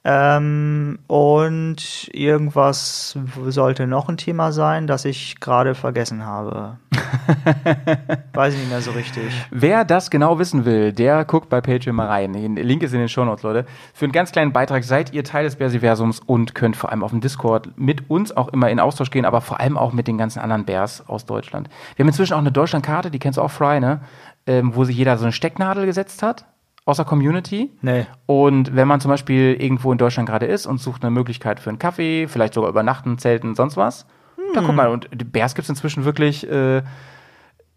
Ähm, 0.09 1.01
und 1.09 2.09
irgendwas 2.13 3.19
sollte 3.49 3.89
noch 3.89 4.09
ein 4.09 4.17
Thema 4.17 4.53
sein, 4.53 4.87
das 4.87 5.05
ich 5.05 5.41
gerade 5.41 5.75
vergessen 5.75 6.25
habe. 6.25 6.77
Weiß 8.33 8.55
ich 8.55 8.61
nicht 8.61 8.71
mehr 8.71 8.81
so 8.81 8.93
richtig. 8.93 9.25
Wer 9.51 9.85
das 9.85 10.09
genau 10.09 10.39
wissen 10.39 10.65
will, 10.65 10.93
der 10.93 11.25
guckt 11.25 11.49
bei 11.49 11.61
Patreon 11.61 11.97
mal 11.97 12.07
rein. 12.07 12.35
Den 12.35 12.55
Link 12.55 12.85
ist 12.85 12.93
in 12.93 13.01
den 13.01 13.09
Shownotes, 13.09 13.43
Leute. 13.43 13.67
Für 13.95 14.05
einen 14.05 14.13
ganz 14.13 14.31
kleinen 14.31 14.53
Beitrag 14.53 14.85
seid 14.85 15.13
ihr 15.13 15.25
Teil 15.25 15.43
des 15.43 15.57
Bearsiversums 15.57 16.21
und 16.21 16.55
könnt 16.55 16.77
vor 16.77 16.91
allem 16.91 17.03
auf 17.03 17.11
dem 17.11 17.21
Discord 17.21 17.77
mit 17.77 18.09
uns 18.09 18.31
auch 18.31 18.47
immer 18.49 18.71
in 18.71 18.79
Austausch 18.79 19.11
gehen, 19.11 19.25
aber 19.25 19.41
vor 19.41 19.59
allem 19.59 19.77
auch 19.77 19.93
mit 19.93 20.07
den 20.07 20.19
ganzen 20.19 20.39
anderen 20.39 20.67
Bears 20.67 21.09
aus 21.09 21.27
Deutschland. 21.27 21.69
Wir 21.97 22.05
haben 22.05 22.11
inzwischen 22.11 22.35
auch 22.35 22.39
eine 22.39 22.53
Deutschlandkarte, 22.53 23.11
die 23.11 23.19
kennst 23.19 23.39
du 23.39 23.43
auch, 23.43 23.51
Fry, 23.51 23.81
ne? 23.81 24.03
Ähm, 24.47 24.77
wo 24.77 24.85
sich 24.85 24.97
jeder 24.97 25.19
so 25.19 25.25
eine 25.25 25.33
Stecknadel 25.33 25.85
gesetzt 25.85 26.23
hat, 26.23 26.45
außer 26.87 27.05
Community. 27.05 27.71
Nee. 27.83 28.07
Und 28.25 28.75
wenn 28.75 28.89
man 28.89 29.01
zum 29.01 29.11
Beispiel 29.11 29.57
irgendwo 29.61 29.93
in 29.93 29.99
Deutschland 29.99 30.29
gerade 30.29 30.47
ist 30.47 30.67
und 30.67 30.81
sucht 30.81 31.03
eine 31.03 31.11
Möglichkeit 31.11 31.61
für 31.61 31.69
einen 31.69 31.79
Kaffee, 31.79 32.29
vielleicht 32.29 32.55
sogar 32.55 32.71
übernachten, 32.71 33.19
zelten, 33.19 33.55
sonst 33.55 33.77
was, 33.77 34.07
da 34.55 34.63
guck 34.63 34.75
mal. 34.75 34.89
Und 34.89 35.09
die 35.13 35.25
Bears 35.25 35.55
gibt's 35.55 35.69
inzwischen 35.69 36.05
wirklich, 36.05 36.49
äh, 36.49 36.83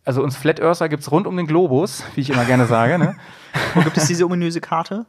also 0.06 0.24
uns 0.24 0.38
Flat 0.38 0.60
Earther 0.60 0.88
gibt's 0.90 1.12
rund 1.12 1.28
um 1.28 1.36
den 1.36 1.48
Globus, 1.48 2.04
wie 2.16 2.22
ich 2.22 2.30
immer 2.30 2.46
gerne 2.46 2.68
sage, 2.68 2.98
ne? 2.98 3.16
Wo 3.74 3.82
gibt 3.82 3.98
es 3.98 4.08
diese 4.08 4.26
ominöse 4.26 4.62
Karte? 4.62 5.06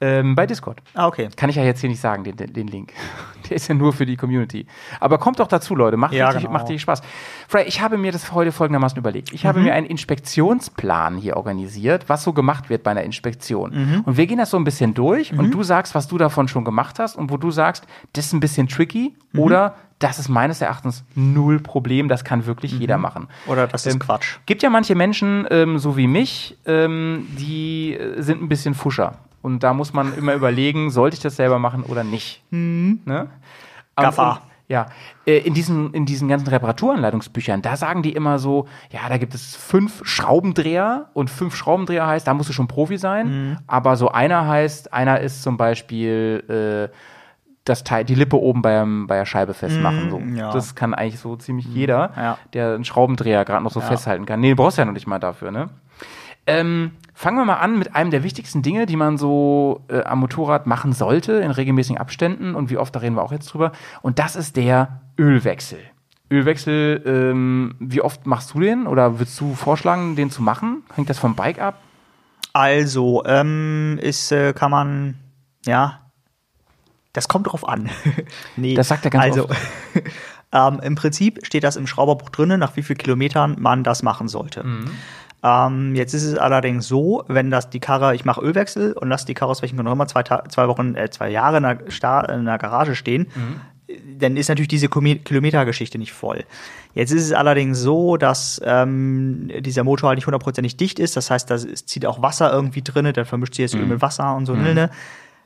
Ähm, 0.00 0.34
bei 0.34 0.46
Discord. 0.46 0.80
Ah, 0.94 1.06
okay. 1.08 1.28
Kann 1.36 1.50
ich 1.50 1.56
ja 1.56 1.64
jetzt 1.64 1.80
hier 1.80 1.90
nicht 1.90 2.00
sagen, 2.00 2.24
den, 2.24 2.36
den, 2.36 2.66
Link. 2.68 2.92
Der 3.48 3.56
ist 3.56 3.66
ja 3.68 3.74
nur 3.74 3.92
für 3.92 4.04
die 4.06 4.16
Community. 4.16 4.66
Aber 5.00 5.18
kommt 5.18 5.40
doch 5.40 5.46
dazu, 5.48 5.74
Leute. 5.74 5.96
Macht, 5.96 6.12
Ja, 6.12 6.26
richtig, 6.26 6.42
genau. 6.44 6.52
macht 6.52 6.64
richtig 6.68 6.82
Spaß. 6.82 7.00
Frey, 7.48 7.64
ich 7.66 7.80
habe 7.80 7.96
mir 7.98 8.12
das 8.12 8.30
heute 8.32 8.52
folgendermaßen 8.52 8.98
überlegt. 8.98 9.32
Ich 9.32 9.44
Mhm. 9.44 9.48
habe 9.48 9.60
mir 9.60 9.72
einen 9.74 9.86
Inspektionsplan 10.38 11.16
hier 11.16 11.36
organisiert, 11.36 12.08
was 12.08 12.22
so 12.22 12.32
gemacht 12.32 12.70
wird 12.70 12.82
bei 12.82 12.90
einer 12.92 13.02
Inspektion. 13.02 13.70
Mhm. 13.72 14.00
Und 14.02 14.16
wir 14.16 14.26
gehen 14.26 14.38
das 14.38 14.50
so 14.50 14.56
ein 14.56 14.64
bisschen 14.64 14.94
durch 14.94 15.32
und 15.32 15.50
du 15.50 15.62
sagst, 15.62 15.94
was 15.94 16.06
du 16.08 16.18
davon 16.18 16.46
schon 16.48 16.64
gemacht 16.64 16.98
hast 16.98 17.16
und 17.16 17.30
wo 17.30 17.36
du 17.36 17.50
sagst, 17.50 17.84
das 18.12 18.26
ist 18.26 18.32
ein 18.32 18.40
bisschen 18.40 18.68
tricky 18.68 19.14
Mhm. 19.32 19.40
oder 19.40 19.74
das 19.98 20.18
ist 20.20 20.28
meines 20.28 20.60
Erachtens 20.60 21.04
null 21.16 21.58
Problem, 21.58 22.08
das 22.08 22.22
kann 22.24 22.46
wirklich 22.46 22.74
Mhm. 22.74 22.80
jeder 22.80 22.98
machen. 22.98 23.26
Oder 23.46 23.66
das 23.66 23.84
ist 23.86 23.94
Ähm, 23.94 23.98
Quatsch. 23.98 24.36
Gibt 24.46 24.62
ja 24.62 24.70
manche 24.70 24.94
Menschen, 24.94 25.46
ähm, 25.50 25.78
so 25.78 25.96
wie 25.96 26.06
mich, 26.06 26.56
ähm, 26.66 27.26
die 27.38 27.94
äh, 27.94 28.22
sind 28.22 28.40
ein 28.42 28.48
bisschen 28.48 28.74
Fuscher. 28.74 29.14
Und 29.42 29.62
da 29.62 29.72
muss 29.74 29.92
man 29.92 30.16
immer 30.16 30.34
überlegen, 30.34 30.90
sollte 30.90 31.14
ich 31.14 31.22
das 31.22 31.36
selber 31.36 31.58
machen 31.58 31.82
oder 31.84 32.04
nicht. 32.04 32.42
Ne? 32.50 32.98
Und- 33.04 33.28
Gaffer. 33.96 34.42
Ja, 34.70 34.84
äh, 35.26 35.38
in 35.38 35.54
diesen, 35.54 35.94
in 35.94 36.04
diesen 36.04 36.28
ganzen 36.28 36.48
Reparaturanleitungsbüchern, 36.48 37.62
da 37.62 37.76
sagen 37.78 38.02
die 38.02 38.12
immer 38.12 38.38
so, 38.38 38.66
ja, 38.90 39.00
da 39.08 39.16
gibt 39.16 39.34
es 39.34 39.56
fünf 39.56 40.02
Schraubendreher 40.06 41.08
und 41.14 41.30
fünf 41.30 41.56
Schraubendreher 41.56 42.06
heißt, 42.06 42.26
da 42.26 42.34
musst 42.34 42.50
du 42.50 42.52
schon 42.52 42.68
Profi 42.68 42.98
sein. 42.98 43.58
Aber 43.66 43.96
so 43.96 44.10
einer 44.10 44.46
heißt, 44.46 44.92
einer 44.92 45.20
ist 45.20 45.42
zum 45.42 45.56
Beispiel 45.56 46.90
äh, 46.90 46.94
das 47.64 47.82
Teil, 47.82 48.04
die 48.04 48.14
Lippe 48.14 48.36
oben 48.38 48.60
beim, 48.60 49.06
bei 49.06 49.16
der 49.16 49.24
Scheibe 49.24 49.54
festmachen. 49.54 50.10
so. 50.10 50.18
ja. 50.38 50.52
Das 50.52 50.74
kann 50.74 50.92
eigentlich 50.92 51.18
so 51.20 51.36
ziemlich 51.36 51.66
jeder, 51.66 52.12
Ja. 52.14 52.38
der 52.52 52.74
einen 52.74 52.84
Schraubendreher 52.84 53.46
gerade 53.46 53.64
noch 53.64 53.72
so 53.72 53.80
festhalten 53.80 54.26
kann. 54.26 54.40
Nee, 54.40 54.50
du 54.50 54.56
brauchst 54.56 54.76
ja 54.76 54.84
noch 54.84 54.92
nicht 54.92 55.06
mal 55.06 55.18
dafür, 55.18 55.50
ne? 55.50 55.70
Ähm, 56.48 56.92
fangen 57.12 57.36
wir 57.36 57.44
mal 57.44 57.58
an 57.58 57.78
mit 57.78 57.94
einem 57.94 58.10
der 58.10 58.22
wichtigsten 58.22 58.62
Dinge, 58.62 58.86
die 58.86 58.96
man 58.96 59.18
so 59.18 59.84
äh, 59.88 60.02
am 60.02 60.20
Motorrad 60.20 60.66
machen 60.66 60.94
sollte, 60.94 61.34
in 61.34 61.50
regelmäßigen 61.50 62.00
Abständen. 62.00 62.54
Und 62.54 62.70
wie 62.70 62.78
oft, 62.78 62.96
da 62.96 63.00
reden 63.00 63.16
wir 63.16 63.22
auch 63.22 63.32
jetzt 63.32 63.52
drüber. 63.52 63.72
Und 64.00 64.18
das 64.18 64.34
ist 64.34 64.56
der 64.56 65.02
Ölwechsel. 65.18 65.78
Ölwechsel, 66.30 67.02
ähm, 67.04 67.74
wie 67.80 68.00
oft 68.00 68.26
machst 68.26 68.54
du 68.54 68.60
den? 68.60 68.86
Oder 68.86 69.18
würdest 69.18 69.38
du 69.38 69.54
vorschlagen, 69.54 70.16
den 70.16 70.30
zu 70.30 70.42
machen? 70.42 70.84
Hängt 70.94 71.10
das 71.10 71.18
vom 71.18 71.34
Bike 71.34 71.60
ab? 71.60 71.82
Also, 72.54 73.22
ähm, 73.26 73.98
ist, 74.00 74.32
äh, 74.32 74.54
kann 74.54 74.70
man, 74.70 75.18
ja, 75.66 76.00
das 77.12 77.28
kommt 77.28 77.46
drauf 77.46 77.68
an. 77.68 77.90
nee, 78.56 78.74
Das 78.74 78.88
sagt 78.88 79.04
er 79.04 79.10
ganz 79.10 79.24
also, 79.24 79.50
oft. 79.50 79.60
ähm, 80.52 80.80
Im 80.82 80.94
Prinzip 80.94 81.44
steht 81.44 81.64
das 81.64 81.76
im 81.76 81.86
Schrauberbuch 81.86 82.30
drinnen, 82.30 82.58
nach 82.58 82.74
wie 82.76 82.82
vielen 82.82 82.98
Kilometern 82.98 83.56
man 83.58 83.84
das 83.84 84.02
machen 84.02 84.28
sollte. 84.28 84.64
Ähm, 85.42 85.94
jetzt 85.94 86.14
ist 86.14 86.24
es 86.24 86.36
allerdings 86.36 86.88
so, 86.88 87.24
wenn 87.28 87.50
das 87.50 87.70
die 87.70 87.80
Karre, 87.80 88.14
ich 88.14 88.24
mache 88.24 88.40
Ölwechsel 88.40 88.92
und 88.94 89.08
lasse 89.08 89.26
die 89.26 89.34
Karre 89.34 89.52
aus 89.52 89.62
welchen 89.62 89.76
Gründen 89.76 89.88
auch 89.88 89.94
immer 89.94 90.08
zwei, 90.08 90.22
Ta- 90.24 90.44
zwei 90.48 90.66
Wochen, 90.68 90.94
äh, 90.96 91.10
zwei 91.10 91.30
Jahre 91.30 91.58
in 91.58 91.62
der, 91.62 91.78
Sta 91.88 92.20
in 92.22 92.44
der 92.44 92.58
Garage 92.58 92.96
stehen, 92.96 93.28
dann 94.18 94.36
ist 94.36 94.48
natürlich 94.48 94.68
diese 94.68 94.88
Kilometergeschichte 94.88 95.96
nicht 95.96 96.12
voll. 96.12 96.44
Jetzt 96.92 97.10
ist 97.12 97.22
es 97.24 97.32
allerdings 97.32 97.78
so, 97.78 98.16
dass 98.16 98.60
ähm, 98.64 99.50
dieser 99.60 99.84
Motor 99.84 100.08
halt 100.08 100.18
nicht 100.18 100.26
hundertprozentig 100.26 100.76
dicht 100.76 100.98
ist. 100.98 101.16
Das 101.16 101.30
heißt, 101.30 101.50
da 101.50 101.56
zieht 101.56 102.04
auch 102.04 102.20
Wasser 102.20 102.52
irgendwie 102.52 102.82
drinne, 102.82 103.12
dann 103.12 103.24
vermischt 103.24 103.54
sich 103.54 103.70
das 103.70 103.74
Öl 103.74 103.86
mit 103.86 104.02
Wasser 104.02 104.34
und 104.36 104.44
so. 104.46 104.54
Ne? 104.54 104.90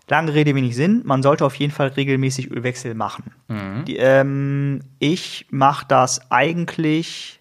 Lange 0.08 0.34
Rede, 0.34 0.54
wenig 0.56 0.74
Sinn. 0.74 1.02
Man 1.04 1.22
sollte 1.22 1.44
auf 1.44 1.54
jeden 1.54 1.72
Fall 1.72 1.88
regelmäßig 1.88 2.50
Ölwechsel 2.50 2.94
machen. 2.94 3.32
Die, 3.84 3.96
ähm, 3.98 4.80
ich 4.98 5.46
mache 5.50 5.86
das 5.86 6.30
eigentlich 6.30 7.40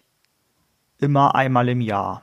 immer 1.00 1.34
einmal 1.34 1.68
im 1.68 1.80
Jahr. 1.80 2.22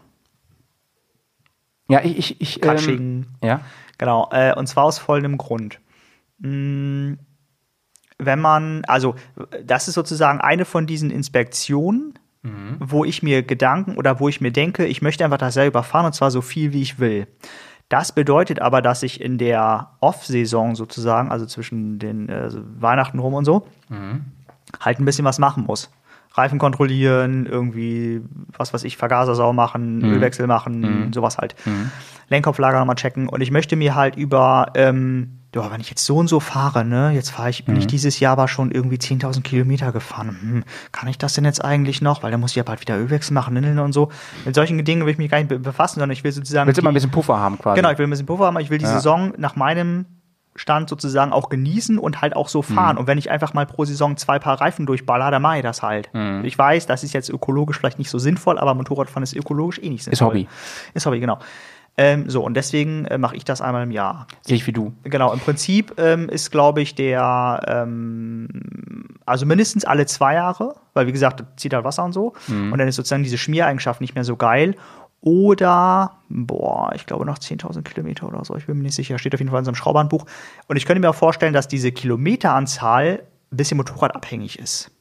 Ja, 1.90 2.02
ich. 2.04 2.18
ich, 2.18 2.42
ich 2.42 2.56
ähm, 2.58 2.62
Katsching. 2.62 3.26
ja. 3.44 3.62
Genau, 3.98 4.30
äh, 4.32 4.56
und 4.56 4.68
zwar 4.68 4.86
aus 4.86 4.98
folgendem 4.98 5.38
Grund. 5.38 5.80
Mm, 6.38 7.16
Wenn 8.18 8.40
man, 8.40 8.86
also 8.86 9.16
das 9.64 9.90
ist 9.90 9.96
sozusagen 9.96 10.40
eine 10.40 10.64
von 10.64 10.88
diesen 10.88 11.12
Inspektionen, 11.12 12.14
wo 12.80 13.04
ich 13.04 13.22
mir 13.22 13.44
Gedanken 13.44 13.98
oder 13.98 14.22
wo 14.22 14.30
ich 14.30 14.40
mir 14.40 14.52
denke, 14.52 14.86
ich 14.86 15.02
möchte 15.02 15.26
einfach 15.26 15.38
das 15.38 15.56
selber 15.56 15.84
fahren 15.84 16.06
und 16.06 16.14
zwar 16.14 16.32
so 16.32 16.42
viel 16.42 16.72
wie 16.72 16.82
ich 16.82 16.98
will. 16.98 17.28
Das 17.90 18.14
bedeutet 18.14 18.62
aber, 18.62 18.82
dass 18.82 19.04
ich 19.04 19.20
in 19.20 19.38
der 19.38 19.90
Off-Saison 20.00 20.76
sozusagen, 20.76 21.32
also 21.32 21.46
zwischen 21.46 22.00
den 22.00 22.30
äh, 22.30 22.50
Weihnachten 22.80 23.20
rum 23.20 23.34
und 23.34 23.44
so, 23.44 23.68
halt 24.80 25.00
ein 25.00 25.06
bisschen 25.06 25.26
was 25.26 25.38
machen 25.38 25.66
muss. 25.66 25.90
Reifen 26.34 26.60
kontrollieren, 26.60 27.46
irgendwie, 27.48 28.22
was 28.56 28.74
weiß 28.74 28.84
ich, 28.84 28.98
Vergaser 28.98 29.36
sauber 29.36 29.54
machen, 29.54 30.04
Ölwechsel 30.04 30.48
machen, 30.48 31.12
sowas 31.14 31.38
halt. 31.38 31.56
Lenkkopflager 32.30 32.80
nochmal 32.80 32.96
checken. 32.96 33.28
Und 33.28 33.42
ich 33.42 33.52
möchte 33.52 33.76
mir 33.76 33.96
halt 33.96 34.16
über, 34.16 34.68
ähm, 34.76 35.40
ja, 35.56 35.72
wenn 35.72 35.82
ich 35.82 35.90
jetzt 35.90 36.06
so 36.06 36.18
und 36.18 36.28
so 36.28 36.40
fahre, 36.40 36.86
ne, 36.86 37.10
jetzt 37.12 37.32
fahre 37.32 37.50
ich, 37.50 37.66
bin 37.66 37.76
ich 37.76 37.88
dieses 37.88 38.20
Jahr 38.20 38.34
aber 38.34 38.48
schon 38.48 38.70
irgendwie 38.70 38.98
10.000 38.98 39.42
Kilometer 39.42 39.92
gefahren. 39.92 40.38
Hm, 40.40 40.64
kann 40.92 41.10
ich 41.10 41.18
das 41.18 41.34
denn 41.34 41.44
jetzt 41.46 41.66
eigentlich 41.66 42.04
noch? 42.04 42.22
Weil 42.22 42.30
dann 42.30 42.40
muss 42.40 42.52
ich 42.52 42.58
ja 42.58 42.64
bald 42.64 42.82
wieder 42.82 43.00
Ölwechsel 43.00 43.34
machen 43.34 43.56
ne, 43.56 43.62
ne, 43.62 43.82
und 43.84 43.94
so. 43.94 44.10
Mit 44.46 44.54
solchen 44.54 44.84
Dingen 44.86 45.06
will 45.06 45.12
ich 45.12 45.18
mich 45.18 45.32
gar 45.32 45.40
nicht 45.40 45.50
be- 45.50 45.58
befassen, 45.58 45.96
sondern 46.00 46.12
ich 46.12 46.24
will 46.24 46.32
sozusagen. 46.32 46.68
Willst 46.68 46.78
du 46.78 46.82
immer 46.82 46.92
ein 46.92 46.94
bisschen 46.94 47.10
Puffer 47.10 47.40
haben 47.40 47.58
quasi? 47.58 47.78
Genau, 47.82 47.90
ich 47.92 47.98
will 47.98 48.06
ein 48.06 48.12
bisschen 48.12 48.28
Puffer 48.28 48.46
haben, 48.46 48.60
ich 48.60 48.70
will 48.70 48.78
die 48.78 48.86
Ja. 48.86 48.94
Saison 48.94 49.34
nach 49.38 49.56
meinem 49.56 50.06
Stand 50.60 50.90
sozusagen 50.90 51.32
auch 51.32 51.48
genießen 51.48 51.98
und 51.98 52.22
halt 52.22 52.36
auch 52.36 52.50
so 52.50 52.62
fahren. 52.62 52.96
Mhm. 52.96 53.00
Und 53.00 53.08
wenn 53.08 53.18
ich 53.18 53.32
einfach 53.32 53.54
mal 53.54 53.66
pro 53.66 53.86
Saison 53.86 54.18
zwei 54.18 54.40
Paar 54.40 54.60
Reifen 54.60 54.86
durchballer, 54.86 55.32
dann 55.32 55.42
mache 55.42 55.58
ich 55.58 55.64
das 55.64 55.82
halt. 55.82 56.14
Mhm. 56.14 56.44
Ich 56.44 56.58
weiß, 56.58 56.86
das 56.86 57.06
ist 57.06 57.14
jetzt 57.14 57.30
ökologisch 57.30 57.78
vielleicht 57.78 57.98
nicht 57.98 58.10
so 58.10 58.20
sinnvoll, 58.20 58.60
aber 58.60 58.74
Motorradfahren 58.74 59.24
ist 59.24 59.34
ökologisch 59.34 59.80
eh 59.80 59.90
nicht 59.90 60.04
sinnvoll. 60.04 60.28
Hobby. 60.28 60.48
Ist 60.94 61.06
Hobby, 61.06 61.22
genau. 61.22 61.40
Ähm, 61.98 62.30
so, 62.30 62.44
und 62.44 62.56
deswegen 62.56 63.06
äh, 63.06 63.18
mache 63.18 63.38
ich 63.38 63.46
das 63.46 63.62
einmal 63.62 63.84
im 63.84 63.92
Jahr. 63.92 64.28
Sehe 64.42 64.58
ich 64.58 64.68
wie 64.68 64.74
du. 64.74 64.94
Genau, 65.04 65.32
im 65.32 65.40
Prinzip 65.40 65.94
ähm, 65.98 66.28
ist, 66.28 66.52
glaube 66.52 66.82
ich, 66.82 66.96
der, 66.96 67.62
ähm, 67.66 68.48
also 69.26 69.46
mindestens 69.46 69.86
alle 69.86 70.06
zwei 70.06 70.34
Jahre, 70.34 70.76
weil 70.94 71.08
wie 71.08 71.12
gesagt, 71.14 71.40
das 71.40 71.48
zieht 71.56 71.74
halt 71.74 71.86
Wasser 71.86 72.04
und 72.04 72.14
so. 72.14 72.34
Und 72.48 72.78
dann 72.78 72.88
ist 72.88 72.96
sozusagen 72.96 73.24
diese 73.24 73.38
Schmiereigenschaft 73.38 74.02
nicht 74.02 74.16
mehr 74.16 74.24
so 74.24 74.36
geil. 74.36 74.76
Oder, 75.22 76.14
boah, 76.30 76.92
ich 76.96 77.06
glaube 77.06 77.26
noch 77.26 77.38
10.000 77.38 77.82
Kilometer 77.84 78.28
oder 78.28 78.46
so, 78.46 78.56
ich 78.56 78.68
bin 78.68 78.78
mir 78.78 78.84
nicht 78.84 78.96
sicher, 78.96 79.20
steht 79.20 79.34
auf 79.34 79.40
jeden 79.40 79.52
Fall 79.52 79.60
in 79.60 79.66
so 79.66 79.70
einem 79.70 79.76
Schraubhandbuch. 79.76 80.26
Und 80.68 80.78
ich 80.78 80.86
könnte 80.86 81.02
mir 81.02 81.10
auch 81.10 81.16
vorstellen, 81.16 81.54
dass 81.54 81.68
diese 81.68 81.92
Kilometeranzahl 81.92 83.24
ein 83.52 83.58
bisschen 83.58 83.78
motorradabhängig 83.78 84.60
ist. 84.60 84.92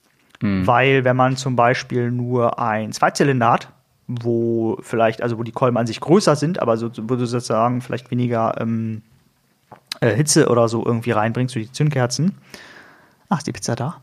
Weil 0.40 1.04
wenn 1.04 1.16
man 1.16 1.36
zum 1.36 1.56
Beispiel 1.56 2.12
nur 2.12 2.60
ein 2.60 2.92
Zweizylinder 2.92 3.50
hat, 3.50 3.68
wo 4.06 4.78
vielleicht, 4.82 5.20
also 5.22 5.38
wo 5.38 5.42
die 5.42 5.52
Kolben 5.52 5.76
an 5.76 5.86
sich 5.86 6.00
größer 6.00 6.36
sind, 6.36 6.62
aber 6.62 6.76
so, 6.76 6.90
wo 6.90 7.16
du 7.16 7.26
sozusagen 7.26 7.80
vielleicht 7.80 8.10
weniger 8.10 8.60
ähm, 8.60 9.02
äh, 10.00 10.14
Hitze 10.14 10.48
oder 10.48 10.68
so 10.68 10.84
irgendwie 10.86 11.10
reinbringst 11.10 11.54
durch 11.54 11.66
die 11.66 11.72
Zündkerzen. 11.72 12.36
Ach, 13.28 13.38
ist 13.38 13.46
die 13.46 13.52
Pizza 13.52 13.76
da? 13.76 14.00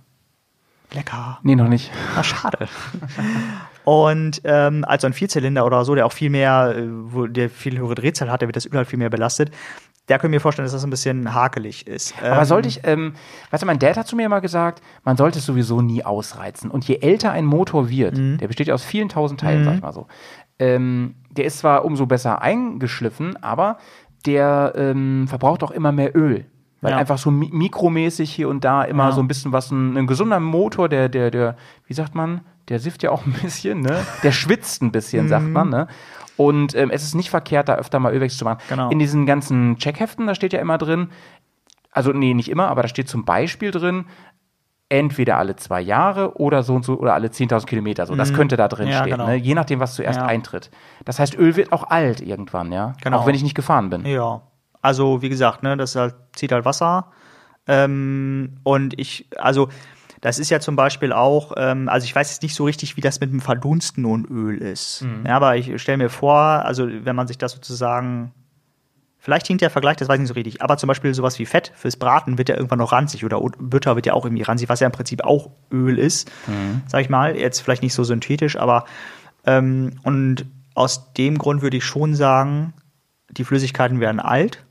Lecker. 0.92 1.40
Nee, 1.44 1.56
noch 1.56 1.68
nicht. 1.68 1.92
Na, 2.16 2.24
schade. 2.24 2.68
Und 3.86 4.42
ähm, 4.44 4.84
als 4.88 5.02
so 5.02 5.08
ein 5.08 5.14
Vierzylinder 5.14 5.66
oder 5.66 5.86
so, 5.86 5.96
der 5.96 6.06
auch 6.06 6.12
viel 6.14 6.30
mehr, 6.30 6.76
äh, 6.78 6.88
wo 6.90 7.28
der 7.28 7.50
viel 7.50 7.78
höhere 7.78 7.96
Drehzahl 7.96 8.30
hat, 8.32 8.42
der 8.42 8.48
wird 8.48 8.56
das 8.56 8.66
Öl 8.66 8.74
halt 8.76 8.88
viel 8.88 9.00
mehr 9.00 9.10
belastet. 9.10 9.52
Da 10.08 10.20
können 10.20 10.34
wir 10.34 10.42
vorstellen, 10.42 10.66
dass 10.66 10.74
das 10.74 10.84
ein 10.84 10.92
bisschen 10.92 11.34
hakelig 11.34 11.88
ist. 11.88 12.14
Aber 12.22 12.40
Ähm, 12.42 12.46
sollte 12.46 12.68
ich, 12.68 12.82
ähm, 12.84 13.14
weißt 13.50 13.64
du, 13.64 13.68
mein 13.68 13.80
Dad 13.80 13.98
hat 13.98 14.06
zu 14.08 14.16
mir 14.16 14.26
immer 14.28 14.40
gesagt, 14.42 14.82
man 15.04 15.18
sollte 15.18 15.40
es 15.40 15.46
sowieso 15.48 15.82
nie 15.82 16.04
ausreizen. 16.04 16.70
Und 16.70 16.88
je 16.88 16.98
älter 17.02 17.32
ein 17.32 17.46
Motor 17.46 17.90
wird, 17.90 18.16
Mhm. 18.18 18.38
der 18.38 18.48
besteht 18.48 18.68
ja 18.68 18.76
aus 18.76 18.84
vielen 18.84 19.10
tausend 19.10 19.40
Teilen, 19.40 19.64
sag 19.64 19.76
ich 19.76 19.82
mal 19.82 19.94
so, 19.94 20.06
ähm, 20.60 21.16
der 21.32 21.46
ist 21.46 21.58
zwar 21.60 21.86
umso 21.86 22.06
besser 22.06 22.42
eingeschliffen, 22.42 23.42
aber 23.42 23.78
der 24.26 24.74
ähm, 24.76 25.28
verbraucht 25.28 25.64
auch 25.64 25.72
immer 25.72 25.92
mehr 25.92 26.16
Öl. 26.16 26.46
Weil 26.82 26.92
Ja. 26.92 26.98
einfach 26.98 27.18
so 27.18 27.32
mi 27.32 27.50
mikromäßig 27.52 28.32
hier 28.32 28.48
und 28.50 28.64
da 28.64 28.84
immer 28.84 29.06
Ja. 29.06 29.12
so 29.12 29.22
ein 29.22 29.28
bisschen 29.28 29.52
was, 29.54 29.72
ein, 29.72 29.98
ein 29.98 30.06
gesunder 30.08 30.40
Motor, 30.40 30.88
der, 30.88 31.10
der, 31.10 31.32
der, 31.32 31.56
wie 31.88 31.94
sagt 31.94 32.14
man, 32.14 32.42
der 32.70 32.80
sifft 32.80 33.04
ja 33.04 33.12
auch 33.12 33.26
ein 33.26 33.34
bisschen, 33.34 33.82
ne? 33.82 34.04
Der 34.24 34.32
schwitzt 34.32 34.82
ein 34.82 34.92
bisschen, 34.92 35.28
sagt 35.30 35.46
Mhm. 35.46 35.54
man, 35.54 35.70
ne? 35.70 35.88
Und 36.38 36.76
ähm, 36.76 36.90
es 36.90 37.04
ist 37.04 37.16
nicht 37.16 37.30
verkehrt, 37.30 37.70
da 37.70 37.76
öfter 37.76 38.00
mal 38.00 38.14
Ölwechsel 38.14 38.40
zu 38.40 38.46
machen. 38.46 38.60
Genau. 38.68 38.90
In 38.90 39.00
diesen 39.00 39.26
ganzen 39.26 39.78
Checkheften, 39.78 40.28
da 40.28 40.36
steht 40.36 40.52
ja 40.54 40.60
immer 40.60 40.78
drin, 40.78 41.10
also 41.92 42.12
nee, 42.12 42.34
nicht 42.34 42.50
immer, 42.50 42.68
aber 42.68 42.82
da 42.82 42.88
steht 42.90 43.08
zum 43.08 43.24
Beispiel 43.24 43.72
drin, 43.72 44.06
entweder 44.90 45.38
alle 45.38 45.56
zwei 45.56 45.82
Jahre 45.82 46.38
oder 46.38 46.62
so 46.62 46.76
und 46.76 46.86
so 46.86 47.00
oder 47.00 47.14
alle 47.14 47.30
10.000 47.30 47.66
Kilometer. 47.66 48.06
So, 48.06 48.16
das 48.16 48.34
könnte 48.34 48.56
da 48.58 48.68
drin 48.68 48.88
Mhm. 48.88 48.92
Ja, 48.92 49.00
stehen, 49.00 49.12
genau. 49.14 49.28
ne? 49.28 49.36
je 49.36 49.56
nachdem, 49.56 49.80
was 49.80 49.96
zuerst 49.96 50.20
Ja. 50.20 50.26
eintritt. 50.26 50.70
Das 51.06 51.20
heißt, 51.20 51.36
Öl 51.38 51.56
wird 51.56 51.72
auch 51.72 51.90
alt 51.90 52.22
irgendwann, 52.22 52.72
ja, 52.72 52.94
Genau. 53.02 53.20
auch 53.20 53.26
wenn 53.26 53.34
ich 53.36 53.42
nicht 53.44 53.56
gefahren 53.56 53.90
bin. 53.90 54.06
Ja, 54.06 54.42
also 54.82 55.22
wie 55.22 55.30
gesagt, 55.30 55.64
ne, 55.64 55.76
das 55.78 55.96
halt, 55.96 56.16
zieht 56.36 56.52
halt 56.52 56.66
Wasser. 56.66 57.12
Ähm, 57.68 58.58
und 58.64 59.00
ich, 59.00 59.28
also 59.38 59.70
das 60.26 60.40
ist 60.40 60.50
ja 60.50 60.60
zum 60.60 60.76
Beispiel 60.76 61.14
auch, 61.14 61.52
ähm, 61.56 61.88
also 61.88 62.06
ich 62.06 62.16
weiß 62.16 62.32
jetzt 62.32 62.42
nicht 62.42 62.56
so 62.56 62.66
richtig, 62.66 62.98
wie 62.98 63.02
das 63.02 63.20
mit 63.20 63.32
dem 63.32 63.42
Verdunsten 63.42 64.06
und 64.06 64.28
Öl 64.28 64.58
ist. 64.58 65.04
Mhm. 65.04 65.24
Ja, 65.28 65.36
aber 65.36 65.56
ich 65.56 65.80
stelle 65.80 66.00
mir 66.00 66.10
vor, 66.10 66.36
also 66.36 66.88
wenn 66.90 67.16
man 67.16 67.28
sich 67.28 67.38
das 67.38 67.52
sozusagen, 67.52 68.32
vielleicht 69.20 69.46
hinkt 69.46 69.62
der 69.62 69.70
Vergleich, 69.70 69.98
das 69.98 70.08
weiß 70.10 70.16
ich 70.16 70.22
nicht 70.22 70.30
so 70.30 70.34
richtig, 70.34 70.64
aber 70.64 70.78
zum 70.78 70.88
Beispiel 70.88 71.14
sowas 71.14 71.38
wie 71.38 71.46
Fett 71.46 71.72
fürs 71.76 71.96
Braten 71.98 72.40
wird 72.40 72.50
ja 72.50 72.56
irgendwann 72.56 72.80
noch 72.80 72.92
ranzig 72.92 73.24
oder 73.24 73.40
Butter 73.40 73.96
wird 73.96 74.08
ja 74.08 74.14
auch 74.14 74.26
irgendwie 74.26 74.42
ranzig, 74.42 74.68
was 74.68 74.80
ja 74.80 74.88
im 74.88 74.92
Prinzip 74.94 75.24
auch 75.24 75.52
Öl 75.72 76.00
ist, 76.00 76.32
Mhm. 76.48 76.82
sag 76.88 77.02
ich 77.02 77.10
mal. 77.10 77.38
Jetzt 77.38 77.60
vielleicht 77.60 77.84
nicht 77.84 77.94
so 77.94 78.04
synthetisch, 78.04 78.56
aber 78.58 78.86
ähm, 79.46 79.92
und 80.02 80.48
aus 80.74 81.14
dem 81.14 81.38
Grund 81.38 81.62
würde 81.62 81.78
ich 81.78 81.86
schon 81.86 82.16
sagen, 82.16 82.74
die 83.30 83.44
Flüssigkeiten 83.44 84.00
werden 84.00 84.20
alt. 84.20 84.64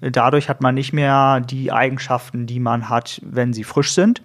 Dadurch 0.00 0.48
hat 0.48 0.62
man 0.62 0.74
nicht 0.74 0.94
mehr 0.94 1.40
die 1.40 1.70
Eigenschaften, 1.70 2.46
die 2.46 2.60
man 2.60 2.88
hat, 2.88 3.20
wenn 3.22 3.52
sie 3.52 3.62
frisch 3.62 3.92
sind. 3.92 4.22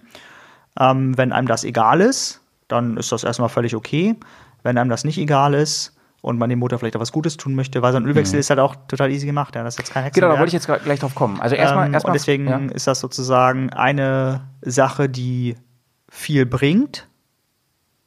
Ähm, 0.78 1.16
wenn 1.16 1.32
einem 1.32 1.48
das 1.48 1.64
egal 1.64 2.00
ist, 2.00 2.40
dann 2.68 2.96
ist 2.96 3.12
das 3.12 3.24
erstmal 3.24 3.48
völlig 3.48 3.74
okay. 3.74 4.16
Wenn 4.62 4.78
einem 4.78 4.90
das 4.90 5.04
nicht 5.04 5.18
egal 5.18 5.54
ist 5.54 5.96
und 6.22 6.38
man 6.38 6.50
dem 6.50 6.58
Motor 6.58 6.78
vielleicht 6.78 6.96
auch 6.96 7.00
was 7.00 7.12
Gutes 7.12 7.36
tun 7.36 7.54
möchte, 7.54 7.82
weil 7.82 7.92
so 7.92 7.98
ein 7.98 8.06
Ölwechsel 8.06 8.38
ist 8.38 8.50
halt 8.50 8.58
auch 8.58 8.74
total 8.88 9.10
easy 9.12 9.26
gemacht. 9.26 9.54
Ja, 9.54 9.62
das 9.62 9.74
ist 9.74 9.78
jetzt 9.78 9.92
kein 9.92 10.04
Mhm. 10.04 10.10
Genau, 10.12 10.26
da 10.28 10.32
Hexenwerk. 10.32 10.40
wollte 10.40 10.56
ich 10.56 10.66
jetzt 10.66 10.84
gleich 10.84 11.00
drauf 11.00 11.14
kommen. 11.14 11.40
Also 11.40 11.54
erstmal, 11.54 11.86
ähm, 11.86 11.94
erstmal 11.94 12.10
und 12.10 12.14
deswegen 12.14 12.48
ja. 12.48 12.58
ist 12.74 12.86
das 12.86 13.00
sozusagen 13.00 13.70
eine 13.72 14.48
Sache, 14.62 15.08
die 15.08 15.56
viel 16.08 16.46
bringt, 16.46 17.06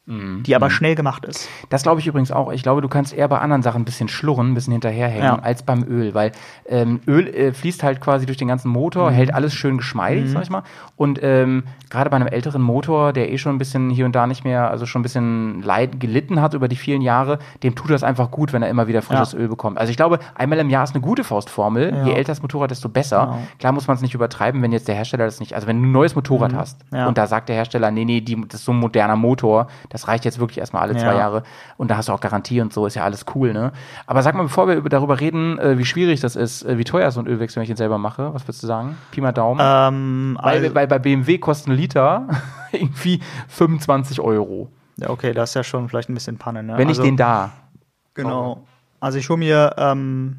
Mhm. 0.10 0.44
die 0.44 0.56
aber 0.56 0.70
schnell 0.70 0.96
gemacht 0.96 1.24
ist. 1.26 1.48
Das 1.70 1.84
glaube 1.84 2.00
ich 2.02 2.08
übrigens 2.08 2.32
auch. 2.32 2.52
Ich 2.52 2.64
glaube, 2.64 2.82
du 2.82 2.88
kannst 2.90 3.14
eher 3.14 3.28
bei 3.28 3.38
anderen 3.40 3.62
Sachen 3.62 3.84
ein 3.84 3.86
bisschen 3.86 4.08
schlurren, 4.10 4.52
ein 4.52 4.54
bisschen 4.56 4.74
hinterherhängen, 4.74 5.24
Ja. 5.24 5.36
als 5.40 5.64
beim 5.64 5.84
Öl, 5.88 6.14
weil 6.16 6.32
ähm, 6.68 7.00
Öl 7.08 7.28
äh, 7.28 7.54
fließt 7.54 7.84
halt 7.84 8.02
quasi 8.02 8.26
durch 8.26 8.38
den 8.38 8.48
ganzen 8.48 8.70
Mhm. 8.70 8.74
Motor, 8.74 9.12
hält 9.12 9.34
alles 9.34 9.54
schön 9.54 9.78
geschmeidig, 9.78 10.30
sag 10.32 10.42
ich 10.44 10.50
mal. 10.50 10.64
Und 10.96 11.20
ähm, 11.22 11.64
gerade 11.90 12.10
bei 12.10 12.16
einem 12.16 12.28
älteren 12.28 12.62
Motor, 12.62 13.14
der 13.14 13.32
eh 13.32 13.38
schon 13.38 13.54
ein 13.56 13.58
bisschen 13.60 13.90
hier 13.90 14.06
und 14.06 14.16
da 14.16 14.26
nicht 14.28 14.44
mehr, 14.44 14.70
also 14.72 14.86
schon 14.86 15.02
ein 15.02 15.04
bisschen 15.04 15.62
leid, 15.62 16.00
gelitten 16.00 16.42
hat 16.42 16.54
über 16.56 16.68
die 16.68 16.76
vielen 16.76 17.02
Jahre, 17.02 17.40
dem 17.64 17.76
tut 17.76 17.92
das 17.92 18.04
einfach 18.04 18.32
gut, 18.32 18.52
wenn 18.52 18.64
er 18.64 18.70
immer 18.70 18.88
wieder 18.88 19.02
frisches 19.02 19.34
Ja. 19.34 19.40
Öl 19.40 19.48
bekommt. 19.48 19.78
Also 19.78 19.92
ich 19.92 19.98
glaube, 19.98 20.20
einmal 20.36 20.58
im 20.60 20.70
Jahr 20.70 20.84
ist 20.84 20.96
eine 20.96 21.02
gute 21.02 21.24
Faustformel. 21.24 21.94
Ja. 21.94 22.06
Je 22.06 22.14
älter 22.14 22.32
das 22.32 22.42
Motorrad, 22.42 22.72
desto 22.72 22.90
besser. 22.90 23.20
Genau. 23.26 23.38
Klar 23.60 23.72
muss 23.74 23.88
man 23.88 23.96
es 23.96 24.02
nicht 24.02 24.14
übertreiben, 24.16 24.62
wenn 24.62 24.72
jetzt 24.72 24.88
der 24.88 24.96
Hersteller 24.96 25.26
das 25.26 25.40
nicht, 25.40 25.54
also 25.54 25.68
wenn 25.68 25.82
du 25.82 25.88
ein 25.88 25.92
neues 25.92 26.16
Motorrad 26.16 26.54
hast 26.54 26.80
Mhm. 26.92 26.98
Ja. 26.98 27.08
und 27.08 27.18
da 27.18 27.28
sagt 27.28 27.50
der 27.50 27.56
Hersteller, 27.56 27.92
nee, 27.92 28.06
nee, 28.06 28.22
die, 28.22 28.36
das 28.48 28.62
ist 28.62 28.66
so 28.66 28.72
ein 28.72 28.80
moderner 28.80 29.16
Motor, 29.16 29.68
das 29.90 29.99
reicht 30.08 30.26
jetzt 30.26 30.40
wirklich 30.40 30.58
erstmal 30.60 30.82
alle 30.84 30.96
zwei 30.96 31.14
Ja. 31.14 31.18
Jahre 31.18 31.44
und 31.78 31.90
da 31.92 31.98
hast 31.98 32.10
du 32.10 32.14
auch 32.14 32.20
Garantie 32.22 32.62
und 32.62 32.72
so, 32.74 32.86
ist 32.86 32.96
ja 32.96 33.04
alles 33.04 33.26
cool, 33.36 33.54
ne? 33.54 33.72
Aber 34.08 34.22
sag 34.22 34.36
mal, 34.36 34.44
bevor 34.44 34.68
wir 34.68 34.76
über, 34.76 34.90
darüber 34.90 35.20
reden, 35.20 35.60
äh, 35.60 35.78
wie 35.78 35.86
schwierig 35.86 36.20
das 36.22 36.36
ist, 36.36 36.64
äh, 36.64 36.78
wie 36.78 36.84
teuer 36.84 37.12
so 37.12 37.20
ein 37.20 37.28
Ölwechsel, 37.28 37.58
wenn 37.58 37.64
ich 37.64 37.70
ihn 37.70 37.76
selber 37.76 37.98
mache, 37.98 38.34
was 38.34 38.44
würdest 38.44 38.64
du 38.64 38.68
sagen? 38.68 38.98
Pi 39.12 39.22
mal 39.22 39.32
Daumen. 39.32 39.60
Ähm, 39.64 40.38
weil, 40.42 40.64
also- 40.64 40.76
weil 40.76 40.88
bei 40.88 41.00
BMW 41.00 41.38
kostet 41.38 41.68
ein 41.70 41.76
Liter 41.76 42.28
irgendwie 42.72 43.20
25 43.48 44.22
Euro. 44.22 44.70
ja, 44.98 45.10
okay, 45.10 45.34
das 45.34 45.52
ist 45.52 45.54
ja 45.56 45.64
schon 45.64 45.90
vielleicht 45.90 46.10
ein 46.10 46.14
bisschen 46.14 46.38
Panne. 46.38 46.64
Ne? 46.64 46.78
Wenn 46.78 46.88
also, 46.88 47.02
ich 47.02 47.08
den 47.08 47.18
da. 47.18 47.52
Genau. 48.14 48.64
Also 49.00 49.18
ich 49.18 49.30
hole 49.30 49.40
mir 49.40 49.74
ähm, 49.78 50.38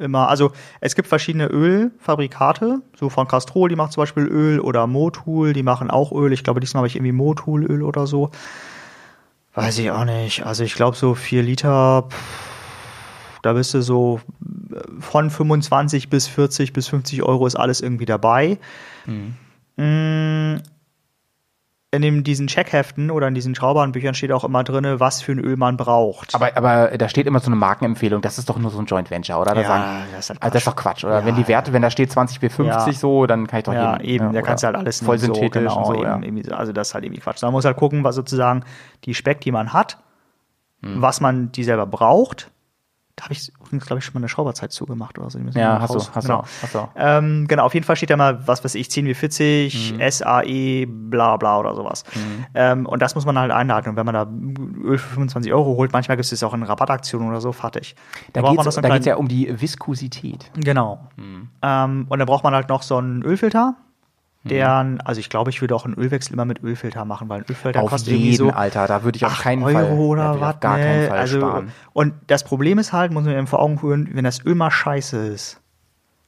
immer, 0.00 0.28
also 0.28 0.52
es 0.80 0.94
gibt 0.94 1.08
verschiedene 1.08 1.46
Ölfabrikate, 1.46 2.82
so 2.98 3.08
von 3.08 3.28
Castrol, 3.28 3.68
die 3.68 3.76
macht 3.76 3.92
zum 3.92 4.02
Beispiel 4.02 4.24
Öl 4.24 4.60
oder 4.60 4.86
Motul, 4.86 5.52
die 5.52 5.62
machen 5.62 5.90
auch 5.90 6.12
Öl. 6.12 6.32
Ich 6.32 6.44
glaube, 6.44 6.60
diesmal 6.60 6.80
habe 6.80 6.88
ich 6.88 6.96
irgendwie 6.96 7.12
Motulöl 7.12 7.82
oder 7.82 8.06
so. 8.06 8.30
Weiß 9.54 9.78
ich 9.78 9.90
auch 9.90 10.04
nicht. 10.04 10.46
Also 10.46 10.64
ich 10.64 10.74
glaube 10.74 10.96
so 10.96 11.14
vier 11.14 11.42
Liter, 11.42 12.08
pff, 12.08 12.50
da 13.42 13.52
bist 13.52 13.74
du 13.74 13.82
so 13.82 14.20
äh, 14.72 14.80
von 15.00 15.30
25 15.30 16.08
bis 16.08 16.26
40 16.28 16.72
bis 16.72 16.88
50 16.88 17.22
Euro 17.22 17.46
ist 17.46 17.56
alles 17.56 17.80
irgendwie 17.80 18.06
dabei. 18.06 18.58
Mm, 19.76 20.56
In 21.92 22.22
diesen 22.22 22.46
Checkheften 22.46 23.10
oder 23.10 23.26
in 23.26 23.34
diesen 23.34 23.56
Schrauberbüchern 23.56 24.14
steht 24.14 24.30
auch 24.30 24.44
immer 24.44 24.62
drin, 24.62 25.00
was 25.00 25.22
für 25.22 25.32
ein 25.32 25.40
Öl 25.40 25.56
man 25.56 25.76
braucht. 25.76 26.36
Aber, 26.36 26.56
aber 26.56 26.96
da 26.96 27.08
steht 27.08 27.26
immer 27.26 27.40
so 27.40 27.46
eine 27.46 27.56
Markenempfehlung, 27.56 28.20
das 28.22 28.38
ist 28.38 28.48
doch 28.48 28.58
nur 28.58 28.70
so 28.70 28.78
ein 28.78 28.86
Joint 28.86 29.10
Venture, 29.10 29.40
oder? 29.40 29.54
Da 29.56 29.60
Ja, 29.60 29.66
sagen, 29.66 29.84
das 30.12 30.20
ist 30.26 30.30
halt 30.30 30.42
also 30.42 30.52
das 30.52 30.60
ist 30.62 30.66
doch 30.68 30.76
Quatsch, 30.76 31.02
oder? 31.04 31.24
wenn 31.24 31.34
die 31.34 31.48
Werte, 31.48 31.72
wenn 31.72 31.82
da 31.82 31.90
steht 31.90 32.12
20 32.12 32.38
B 32.38 32.48
50 32.48 32.86
Ja. 32.86 32.92
so, 32.92 33.26
dann 33.26 33.48
kann 33.48 33.58
ich 33.58 33.64
doch 33.64 33.72
Ja, 33.74 34.00
jeden, 34.00 34.04
eben, 34.26 34.32
da 34.32 34.40
kannst 34.42 34.62
du 34.62 34.68
halt 34.68 34.76
alles 34.76 35.02
voll 35.02 35.18
synthetisch 35.18 35.72
so, 35.72 35.80
genau, 35.80 35.88
und 35.90 35.96
so, 35.96 36.02
ja. 36.04 36.22
eben, 36.22 36.44
so. 36.44 36.54
Also 36.54 36.72
das 36.72 36.88
ist 36.88 36.94
halt 36.94 37.04
irgendwie 37.04 37.20
Quatsch. 37.22 37.42
Man 37.42 37.50
muss 37.50 37.64
halt 37.64 37.76
gucken, 37.76 38.04
was 38.04 38.14
sozusagen 38.14 38.62
die 39.04 39.14
Speck, 39.14 39.40
die 39.40 39.50
man 39.50 39.72
hat, 39.72 39.98
Hm. 40.84 41.02
was 41.02 41.20
man 41.20 41.50
die 41.50 41.64
selber 41.64 41.86
braucht. 41.86 42.52
Da 43.20 43.24
habe 43.24 43.34
ich 43.34 43.52
übrigens, 43.60 43.84
glaube 43.84 43.98
ich, 43.98 44.04
schon 44.06 44.14
mal 44.14 44.20
eine 44.20 44.30
Schrauberzeit 44.30 44.72
zugemacht 44.72 45.18
oder 45.18 45.28
so. 45.28 45.38
Ja, 45.38 45.78
hast 45.78 45.94
du, 45.94 45.98
hast 45.98 46.24
genau. 46.26 46.40
du, 46.40 46.48
hast 46.62 46.74
du. 46.74 46.78
auch. 46.78 46.88
Ähm, 46.96 47.46
genau, 47.46 47.64
auf 47.66 47.74
jeden 47.74 47.84
Fall 47.84 47.94
steht 47.94 48.08
da 48.08 48.16
mal, 48.16 48.48
was 48.48 48.64
weiß 48.64 48.74
ich, 48.76 48.86
10W40, 48.88 49.92
Mhm. 49.92 50.10
SAE, 50.10 50.86
bla 50.86 51.36
bla 51.36 51.58
oder 51.58 51.74
sowas. 51.74 52.04
Ähm, 52.54 52.86
und 52.86 53.02
das 53.02 53.14
muss 53.14 53.26
man 53.26 53.38
halt 53.38 53.52
einhalten. 53.52 53.90
Und 53.90 53.96
wenn 53.96 54.06
man 54.06 54.14
da 54.14 54.26
Öl 54.82 54.96
für 54.96 55.10
25 55.10 55.52
Euro 55.52 55.76
holt, 55.76 55.92
manchmal 55.92 56.16
gibt 56.16 56.24
es 56.24 56.30
das 56.30 56.42
auch 56.42 56.54
in 56.54 56.62
Rabattaktionen 56.62 57.28
oder 57.28 57.42
so, 57.42 57.52
fertig. 57.52 57.94
Da 58.32 58.40
braucht 58.40 58.56
geht 58.56 58.66
es 58.66 58.74
da 58.76 58.96
ja 58.96 59.16
um 59.16 59.28
die 59.28 59.60
Viskosität. 59.60 60.50
Genau. 60.54 61.00
Ähm, 61.18 62.06
und 62.08 62.18
dann 62.18 62.26
braucht 62.26 62.42
man 62.44 62.54
halt 62.54 62.70
noch 62.70 62.80
so 62.82 62.96
einen 62.96 63.22
Ölfilter. 63.22 63.76
Deren, 64.42 65.00
also 65.02 65.20
ich 65.20 65.28
glaube, 65.28 65.50
ich 65.50 65.60
würde 65.60 65.74
auch 65.74 65.84
einen 65.84 65.94
Ölwechsel 65.94 66.32
immer 66.32 66.46
mit 66.46 66.62
Ölfilter 66.62 67.04
machen, 67.04 67.28
weil 67.28 67.40
ein 67.40 67.46
Ölfilter 67.48 67.82
Auf 67.82 67.90
kostet 67.90 68.14
irgendwie 68.14 68.30
jeden, 68.30 68.36
so 68.48 68.50
Alter, 68.50 68.86
da 68.86 69.04
würde 69.04 69.16
ich 69.16 69.26
auf 69.26 69.32
8 69.32 69.42
keinen 69.42 69.62
Euro 69.62 69.74
Fall, 69.74 69.90
oder 69.90 70.40
was. 70.40 70.60
gar 70.60 70.78
ne? 70.78 70.82
keinen 70.82 71.08
Fall 71.08 71.18
also, 71.18 71.40
sparen. 71.40 71.72
Und 71.92 72.14
das 72.26 72.44
Problem 72.44 72.78
ist 72.78 72.92
halt, 72.92 73.12
muss 73.12 73.24
man 73.24 73.34
eben 73.36 73.46
vor 73.46 73.60
Augen 73.60 73.78
führen, 73.78 74.08
wenn 74.12 74.24
das 74.24 74.44
Öl 74.44 74.54
mal 74.54 74.70
scheiße 74.70 75.26
ist 75.26 75.60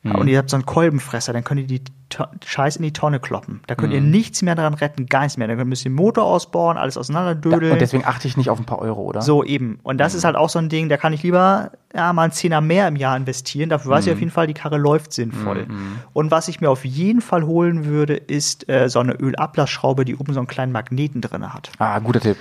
Mhm. 0.04 0.16
und 0.16 0.28
ihr 0.28 0.38
habt 0.38 0.50
so 0.50 0.56
einen 0.56 0.66
Kolbenfresser, 0.66 1.32
dann 1.32 1.44
könnt 1.44 1.60
ihr 1.60 1.66
die 1.68 1.82
To- 2.08 2.26
Scheiße 2.44 2.78
in 2.78 2.82
die 2.82 2.92
Tonne 2.92 3.20
kloppen. 3.20 3.60
Da 3.68 3.74
könnt 3.74 3.92
ihr 3.94 4.00
Mhm. 4.02 4.10
nichts 4.10 4.42
mehr 4.42 4.54
daran 4.54 4.74
retten, 4.74 5.06
gar 5.06 5.22
nichts 5.22 5.38
mehr. 5.38 5.48
Dann 5.48 5.66
müsst 5.68 5.86
ihr 5.86 5.90
den 5.90 5.94
Motor 5.94 6.24
ausbauen, 6.24 6.76
alles 6.76 6.94
Da, 6.94 7.00
auseinanderdödeln. 7.00 7.72
und 7.72 7.80
deswegen 7.80 8.04
achte 8.04 8.28
ich 8.28 8.36
nicht 8.36 8.50
auf 8.50 8.58
ein 8.58 8.66
paar 8.66 8.80
Euro, 8.80 9.00
oder? 9.02 9.22
So 9.22 9.44
eben. 9.44 9.78
Und 9.82 9.96
das 9.98 10.12
ist 10.14 10.24
halt 10.24 10.36
auch 10.36 10.48
so 10.50 10.58
ein 10.58 10.68
Ding, 10.68 10.88
da 10.90 10.96
kann 10.98 11.12
ich 11.14 11.22
lieber 11.22 11.70
ja, 11.94 12.12
mal 12.12 12.24
einen 12.24 12.32
Zehner 12.32 12.60
mehr 12.60 12.88
im 12.88 12.96
Jahr 12.96 13.16
investieren. 13.16 13.70
Dafür 13.70 13.92
weiß 13.92 14.06
ich 14.06 14.12
auf 14.12 14.18
jeden 14.18 14.30
Fall, 14.32 14.46
die 14.46 14.54
Karre 14.54 14.76
läuft 14.76 15.12
sinnvoll. 15.14 15.66
Und 16.12 16.30
was 16.30 16.48
ich 16.48 16.60
mir 16.60 16.68
auf 16.68 16.84
jeden 16.84 17.20
Fall 17.22 17.44
holen 17.44 17.84
würde, 17.86 18.14
ist 18.16 18.68
äh, 18.68 18.88
so 18.90 18.98
eine 18.98 19.12
Ölablassschraube, 19.14 20.04
die 20.04 20.16
oben 20.16 20.34
so 20.34 20.40
einen 20.40 20.46
kleinen 20.48 20.72
Magneten 20.72 21.20
drin 21.22 21.54
hat. 21.54 21.70
Ah, 21.78 21.98
guter 22.00 22.20
Tipp. 22.20 22.36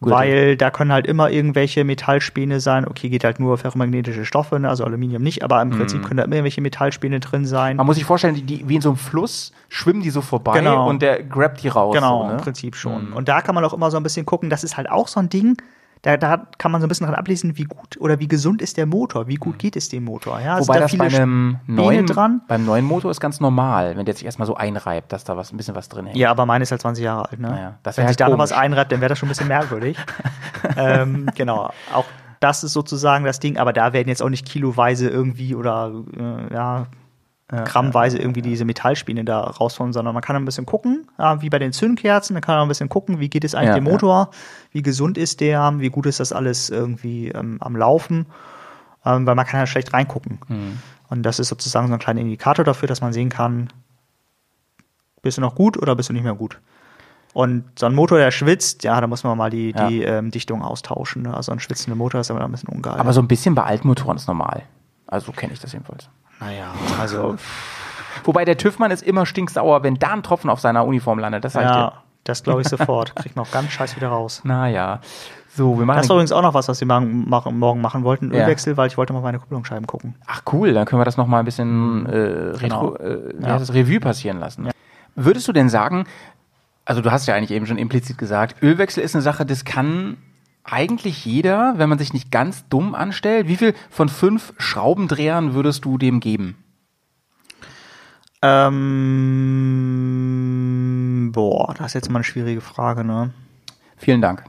Tipp. 0.00 0.10
Weil 0.12 0.56
da 0.56 0.70
können 0.70 0.92
halt 0.92 1.06
immer 1.06 1.30
irgendwelche 1.30 1.84
Metallspäne 1.84 2.60
sein. 2.60 2.86
Okay, 2.86 3.08
geht 3.08 3.24
halt 3.24 3.40
nur 3.40 3.56
ferromagnetische 3.58 4.24
Stoffe, 4.24 4.58
ne? 4.60 4.68
also 4.68 4.84
Aluminium 4.84 5.22
nicht, 5.22 5.42
aber 5.42 5.62
im 5.62 5.70
Prinzip 5.70 6.02
können 6.04 6.18
da 6.18 6.24
immer 6.24 6.34
irgendwelche 6.34 6.60
Metallspäne 6.60 7.20
drin 7.20 7.46
sein. 7.46 7.76
Man 7.76 7.86
muss 7.86 7.96
sich 7.96 8.04
vorstellen, 8.04 8.34
die, 8.34 8.42
die, 8.42 8.68
wie 8.68 8.74
in 8.76 8.80
so 8.80 8.90
einem 8.90 8.98
Fluss 8.98 9.52
schwimmen 9.68 10.02
die 10.02 10.10
so 10.10 10.20
vorbei 10.20 10.58
Genau. 10.58 10.88
und 10.88 11.00
der 11.00 11.22
grabt 11.22 11.62
die 11.62 11.68
raus. 11.68 11.94
Genau, 11.94 12.22
so, 12.22 12.26
ne? 12.26 12.32
im 12.34 12.40
Prinzip 12.40 12.76
schon. 12.76 13.12
Und 13.12 13.28
da 13.28 13.40
kann 13.40 13.54
man 13.54 13.64
auch 13.64 13.72
immer 13.72 13.90
so 13.90 13.96
ein 13.96 14.02
bisschen 14.02 14.26
gucken, 14.26 14.50
das 14.50 14.64
ist 14.64 14.76
halt 14.76 14.90
auch 14.90 15.08
so 15.08 15.20
ein 15.20 15.28
Ding, 15.28 15.56
da, 16.04 16.18
da 16.18 16.46
kann 16.58 16.70
man 16.70 16.82
so 16.82 16.86
ein 16.86 16.88
bisschen 16.88 17.06
dran 17.06 17.16
ablesen, 17.16 17.56
wie 17.56 17.64
gut 17.64 17.98
oder 17.98 18.20
wie 18.20 18.28
gesund 18.28 18.60
ist 18.60 18.76
der 18.76 18.84
Motor, 18.84 19.26
wie 19.26 19.36
gut 19.36 19.58
geht 19.58 19.74
es 19.74 19.88
dem 19.88 20.04
Motor. 20.04 20.38
Ja, 20.38 20.60
Wobei 20.60 20.74
da 20.74 20.80
das 20.80 20.96
bei 20.98 21.06
einem 21.06 21.58
Späne 21.62 21.76
neuen, 21.76 22.06
dran. 22.06 22.42
beim 22.46 22.66
neuen 22.66 22.84
Motor 22.84 23.10
ist 23.10 23.20
ganz 23.20 23.40
normal, 23.40 23.96
wenn 23.96 24.04
der 24.04 24.14
sich 24.14 24.26
erstmal 24.26 24.44
so 24.44 24.54
einreibt, 24.54 25.12
dass 25.12 25.24
da 25.24 25.38
was, 25.38 25.50
ein 25.50 25.56
bisschen 25.56 25.74
was 25.74 25.88
drin 25.88 26.04
hängt. 26.04 26.18
Ja, 26.18 26.30
aber 26.30 26.44
meine 26.44 26.62
ist 26.62 26.70
halt 26.72 26.82
20 26.82 27.02
Jahre 27.02 27.30
alt. 27.30 27.40
Ne? 27.40 27.48
Naja, 27.48 27.78
das 27.82 27.96
Wenn 27.96 28.02
sich 28.02 28.08
halt 28.08 28.20
da 28.20 28.28
noch 28.28 28.36
was 28.36 28.52
einreibt, 28.52 28.92
dann 28.92 29.00
wäre 29.00 29.08
das 29.08 29.18
schon 29.18 29.28
ein 29.28 29.30
bisschen 29.30 29.48
merkwürdig. 29.48 29.96
ähm, 30.76 31.30
genau, 31.34 31.70
auch 31.94 32.04
das 32.38 32.64
ist 32.64 32.74
sozusagen 32.74 33.24
das 33.24 33.40
Ding, 33.40 33.56
aber 33.56 33.72
da 33.72 33.94
werden 33.94 34.08
jetzt 34.08 34.22
auch 34.22 34.28
nicht 34.28 34.46
kiloweise 34.46 35.08
irgendwie 35.08 35.54
oder 35.54 35.90
äh, 36.18 36.52
ja, 36.52 36.86
grammweise 37.48 38.18
irgendwie 38.18 38.42
diese 38.42 38.64
Metallspäne 38.64 39.24
da 39.24 39.40
rausholen, 39.40 39.92
sondern 39.92 40.14
man 40.14 40.22
kann 40.22 40.34
ein 40.34 40.44
bisschen 40.46 40.64
gucken, 40.66 41.08
ja, 41.18 41.42
wie 41.42 41.50
bei 41.50 41.58
den 41.58 41.72
Zündkerzen, 41.72 42.34
dann 42.34 42.42
kann 42.42 42.54
man 42.56 42.62
ein 42.62 42.68
bisschen 42.68 42.88
gucken, 42.88 43.20
wie 43.20 43.28
geht 43.28 43.44
es 43.44 43.54
eigentlich 43.54 43.68
Ja, 43.68 43.74
dem 43.74 43.86
ja. 43.86 43.92
Motor, 43.92 44.30
wie 44.72 44.82
gesund 44.82 45.18
ist 45.18 45.40
der, 45.40 45.72
wie 45.78 45.90
gut 45.90 46.06
ist 46.06 46.20
das 46.20 46.32
alles 46.32 46.70
irgendwie 46.70 47.28
ähm, 47.28 47.58
am 47.60 47.76
Laufen, 47.76 48.26
ähm, 49.04 49.26
weil 49.26 49.34
man 49.34 49.44
kann 49.46 49.60
ja 49.60 49.66
schlecht 49.66 49.92
reingucken. 49.92 50.38
Mhm. 50.48 50.78
Und 51.10 51.22
das 51.22 51.38
ist 51.38 51.48
sozusagen 51.48 51.88
so 51.88 51.92
ein 51.92 51.98
kleiner 51.98 52.20
Indikator 52.22 52.64
dafür, 52.64 52.88
dass 52.88 53.02
man 53.02 53.12
sehen 53.12 53.28
kann, 53.28 53.68
bist 55.22 55.36
du 55.36 55.42
noch 55.42 55.54
gut 55.54 55.76
oder 55.76 55.94
bist 55.96 56.08
du 56.08 56.12
nicht 56.12 56.24
mehr 56.24 56.34
gut. 56.34 56.60
Und 57.34 57.64
so 57.78 57.86
ein 57.86 57.94
Motor, 57.94 58.18
der 58.18 58.30
schwitzt, 58.30 58.84
ja, 58.84 59.00
da 59.00 59.06
muss 59.06 59.24
man 59.24 59.36
mal 59.36 59.50
die, 59.50 59.72
Ja. 59.76 59.88
die 59.88 60.02
ähm, 60.02 60.30
Dichtung 60.30 60.62
austauschen. 60.62 61.22
Ne? 61.22 61.34
Also 61.36 61.52
ein 61.52 61.60
schwitzender 61.60 61.96
Motor 61.96 62.20
ist 62.20 62.30
aber 62.30 62.42
ein 62.44 62.50
bisschen 62.50 62.68
ungeil. 62.68 62.94
Aber 62.94 63.12
so 63.12 63.20
ein 63.20 63.28
bisschen 63.28 63.54
bei 63.54 63.64
alten 63.64 63.88
Motoren 63.88 64.16
ist 64.16 64.28
normal. 64.28 64.62
Also 65.06 65.26
so 65.26 65.32
kenne 65.32 65.52
ich 65.52 65.58
das 65.60 65.72
jedenfalls. 65.72 66.08
Naja, 66.40 66.66
also 67.00 67.36
Wobei 68.22 68.44
der 68.44 68.56
TÜV-Mann 68.56 68.90
ist 68.90 69.02
immer 69.02 69.26
stinksauer, 69.26 69.82
wenn 69.82 69.96
da 69.96 70.12
ein 70.12 70.22
Tropfen 70.22 70.48
auf 70.48 70.60
seiner 70.60 70.86
Uniform 70.86 71.18
landet. 71.18 71.44
Das 71.44 71.54
sag 71.54 71.62
ich 71.64 71.68
dir. 71.70 71.74
ja, 71.76 71.92
das 72.22 72.42
glaube 72.42 72.62
ich 72.62 72.68
sofort. 72.68 73.14
Kriegt 73.16 73.34
man 73.36 73.44
auch 73.44 73.50
ganz 73.50 73.70
scheiß 73.72 73.96
wieder 73.96 74.08
raus. 74.08 74.40
Naja. 74.44 75.00
So, 75.56 75.78
wir 75.78 75.84
machen. 75.84 75.96
Das 75.98 76.06
ist 76.06 76.10
übrigens 76.10 76.32
auch 76.32 76.42
noch 76.42 76.54
was, 76.54 76.68
was 76.68 76.80
wir 76.80 76.86
morgen 76.86 77.80
machen, 77.80 78.04
wollten. 78.04 78.32
Ja. 78.32 78.42
Ölwechsel, 78.42 78.76
weil 78.76 78.86
ich 78.88 78.96
wollte 78.96 79.12
mal 79.12 79.20
meine 79.20 79.38
Kupplungsscheiben 79.38 79.86
gucken. 79.86 80.14
Ach 80.26 80.42
cool, 80.52 80.72
dann 80.72 80.84
können 80.86 81.00
wir 81.00 81.04
das 81.04 81.16
nochmal 81.16 81.40
ein 81.40 81.44
bisschen 81.44 82.06
äh, 82.06 82.16
Retro, 82.56 82.92
Genau. 82.92 82.94
äh, 82.96 83.34
Ja. 83.40 83.58
das, 83.58 83.74
Revue 83.74 84.00
passieren 84.00 84.38
lassen. 84.38 84.70
Würdest 85.16 85.46
du 85.46 85.52
denn 85.52 85.68
sagen, 85.68 86.06
also 86.84 87.00
du 87.02 87.10
hast 87.12 87.26
ja 87.26 87.34
eigentlich 87.34 87.50
eben 87.52 87.66
schon 87.66 87.78
implizit 87.78 88.18
gesagt, 88.18 88.62
Ölwechsel 88.62 89.02
ist 89.02 89.14
eine 89.14 89.22
Sache, 89.22 89.44
das 89.46 89.64
kann 89.64 90.16
eigentlich 90.64 91.24
jeder, 91.24 91.74
wenn 91.76 91.88
man 91.88 91.98
sich 91.98 92.12
nicht 92.12 92.30
ganz 92.30 92.68
dumm 92.68 92.94
anstellt. 92.94 93.48
Wie 93.48 93.56
viel 93.56 93.74
von 93.90 94.08
fünf 94.08 94.52
Schraubendrehern 94.58 95.54
würdest 95.54 95.84
du 95.84 95.98
dem 95.98 96.20
geben? 96.20 96.56
Ähm, 98.42 98.90
boah, 101.32 101.72
das 101.74 101.86
ist 101.88 101.94
jetzt 101.94 102.10
mal 102.10 102.18
eine 102.18 102.24
schwierige 102.24 102.60
Frage, 102.60 103.04
ne? 103.04 103.32
Vielen 103.96 104.20
Dank. 104.20 104.44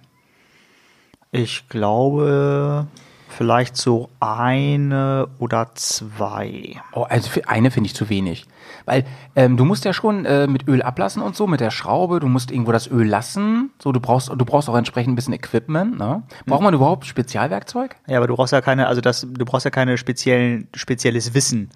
Ich 1.32 1.69
glaube, 1.69 2.88
vielleicht 3.36 3.76
so 3.76 4.10
eine 4.19 5.28
oder 5.39 5.71
zwei. 5.76 6.82
Oh, 6.93 7.04
also 7.04 7.30
für 7.30 7.48
eine 7.48 7.69
finde 7.69 7.88
ich 7.88 7.95
zu 7.95 8.10
wenig. 8.10 8.45
Weil 8.86 9.06
ähm, 9.36 9.58
du 9.58 9.65
musst 9.65 9.86
ja 9.86 9.93
schon 9.93 10.26
äh, 10.26 10.48
mit 10.48 10.67
Öl 10.67 10.82
ablassen 10.82 11.21
und 11.21 11.36
so, 11.36 11.45
mit 11.48 11.60
der 11.60 11.71
Schraube, 11.71 12.19
du 12.19 12.28
musst 12.28 12.52
irgendwo 12.52 12.71
das 12.71 12.89
Öl 12.89 13.08
lassen. 13.08 13.71
So, 13.82 13.91
du 13.91 14.00
brauchst, 14.00 14.30
du 14.30 14.45
brauchst 14.45 14.69
auch 14.69 14.78
entsprechend 14.78 15.13
ein 15.13 15.15
bisschen 15.15 15.34
Equipment. 15.34 15.98
Ne? 15.98 16.24
Braucht 16.45 16.62
man 16.62 16.74
überhaupt 16.74 17.06
Spezialwerkzeug? 17.06 17.95
Ja, 18.08 18.17
aber 18.17 18.28
du 18.28 18.36
brauchst 18.36 18.54
ja 18.54 18.62
keine, 18.62 18.88
also 18.88 19.02
das, 19.02 19.28
du 19.30 19.45
brauchst 19.45 19.65
ja 19.65 19.71
keine 19.71 19.98
speziellen, 19.98 20.67
spezielles 20.74 21.34
Wissen. 21.34 21.69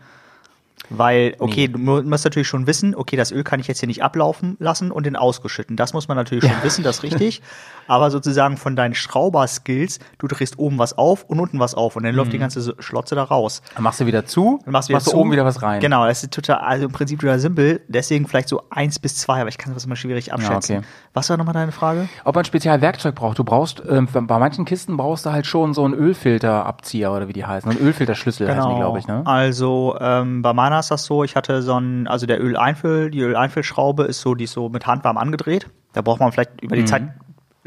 Weil, 0.90 1.36
okay, 1.40 1.68
du 1.68 1.78
mu- 1.78 2.02
musst 2.02 2.24
natürlich 2.26 2.48
schon 2.48 2.66
wissen, 2.68 2.96
okay, 2.96 3.16
das 3.16 3.32
Öl 3.32 3.44
kann 3.44 3.60
ich 3.60 3.68
jetzt 3.68 3.80
hier 3.80 3.88
nicht 3.88 4.04
ablaufen 4.04 4.58
lassen 4.60 4.92
und 4.92 5.06
in 5.06 5.16
ausgeschütten. 5.16 5.76
Das 5.76 5.94
muss 5.94 6.08
man 6.08 6.18
natürlich 6.18 6.44
schon 6.44 6.54
wissen, 6.64 6.84
das 6.84 6.98
ist 6.98 7.04
richtig. 7.04 7.42
Aber 7.88 8.10
sozusagen 8.12 8.58
von 8.58 8.76
deinen 8.76 8.94
Schrauber-Skills, 8.96 10.00
du 10.18 10.28
drehst 10.28 10.58
oben 10.60 10.78
was 10.80 10.98
auf 10.98 11.24
und 11.26 11.40
unten 11.40 11.60
was 11.60 11.76
auf 11.76 11.96
und 11.96 12.04
dann 12.04 12.16
läuft 12.16 12.34
die 12.34 12.38
ganze 12.40 12.62
so- 12.62 12.74
Schlotze 12.80 13.16
da 13.16 13.24
raus. 13.24 13.62
Dann 13.76 13.84
machst 13.84 14.00
du 14.00 14.06
wieder 14.06 14.26
zu, 14.26 14.60
Dann 14.66 14.72
machst 14.74 14.90
du, 14.90 14.94
wieder 14.94 15.04
du 15.04 15.12
zu. 15.12 15.18
oben 15.18 15.32
wieder 15.32 15.46
was 15.46 15.62
rein. 15.62 15.80
Genau, 15.80 16.06
das 16.08 16.24
ist 16.24 16.34
total, 16.34 16.58
also 16.58 16.86
im 16.86 16.92
Prinzip 16.92 17.20
total 17.20 17.40
simpel. 17.40 17.82
Deswegen 17.88 18.28
vielleicht 18.28 18.50
so 18.50 18.64
eins 18.70 19.00
bis 19.00 19.16
zwei, 19.18 19.42
aber 19.42 19.50
ich 19.50 19.58
kann 19.58 19.74
das 19.74 19.86
immer 19.86 19.96
schwierig 19.96 20.34
abschätzen. 20.34 20.78
okay. 20.78 20.88
Was 21.14 21.30
war 21.30 21.38
nochmal 21.38 21.54
deine 21.54 21.72
Frage? 21.72 22.08
Ob 22.24 22.36
man 22.36 22.46
Spezialwerkzeug 22.46 23.16
braucht. 23.16 23.38
Du 23.40 23.44
brauchst, 23.44 23.82
ähm, 23.90 24.08
bei 24.12 24.40
manchen 24.40 24.66
Kisten 24.66 24.96
brauchst 24.98 25.26
du 25.26 25.32
halt 25.32 25.46
schon 25.48 25.74
so 25.74 25.84
einen 25.86 25.94
Ölfilterabzieher 25.96 27.12
oder 27.12 27.28
wie 27.28 27.34
die 27.34 27.46
heißen. 27.46 27.70
Einen 27.70 27.80
Ölfilterschlüssel 27.80 28.48
heißen 28.54 28.70
die, 28.70 28.76
glaube 28.76 29.00
ich, 29.00 29.08
ne? 29.08 29.22
Also 29.26 29.98
ähm, 30.00 30.42
bei 30.42 30.54
meiner 30.54 30.79
ist 30.80 30.92
das 30.92 31.06
so, 31.06 31.24
ich 31.24 31.36
hatte 31.36 31.62
so 31.62 31.80
ein, 31.80 32.08
also 32.08 32.26
der 32.26 32.42
Öleinfüll, 32.42 33.12
die 33.12 33.22
Öleinfüllschraube 33.22 34.04
ist 34.04 34.22
so, 34.22 34.36
die 34.36 34.46
ist 34.46 34.54
so 34.54 34.70
mit 34.70 34.88
Handwarm 34.88 35.18
angedreht. 35.18 35.68
Da 35.94 36.02
braucht 36.02 36.20
man 36.20 36.32
vielleicht 36.32 36.62
über 36.62 36.76
die 36.76 36.86
Zeit 36.86 37.04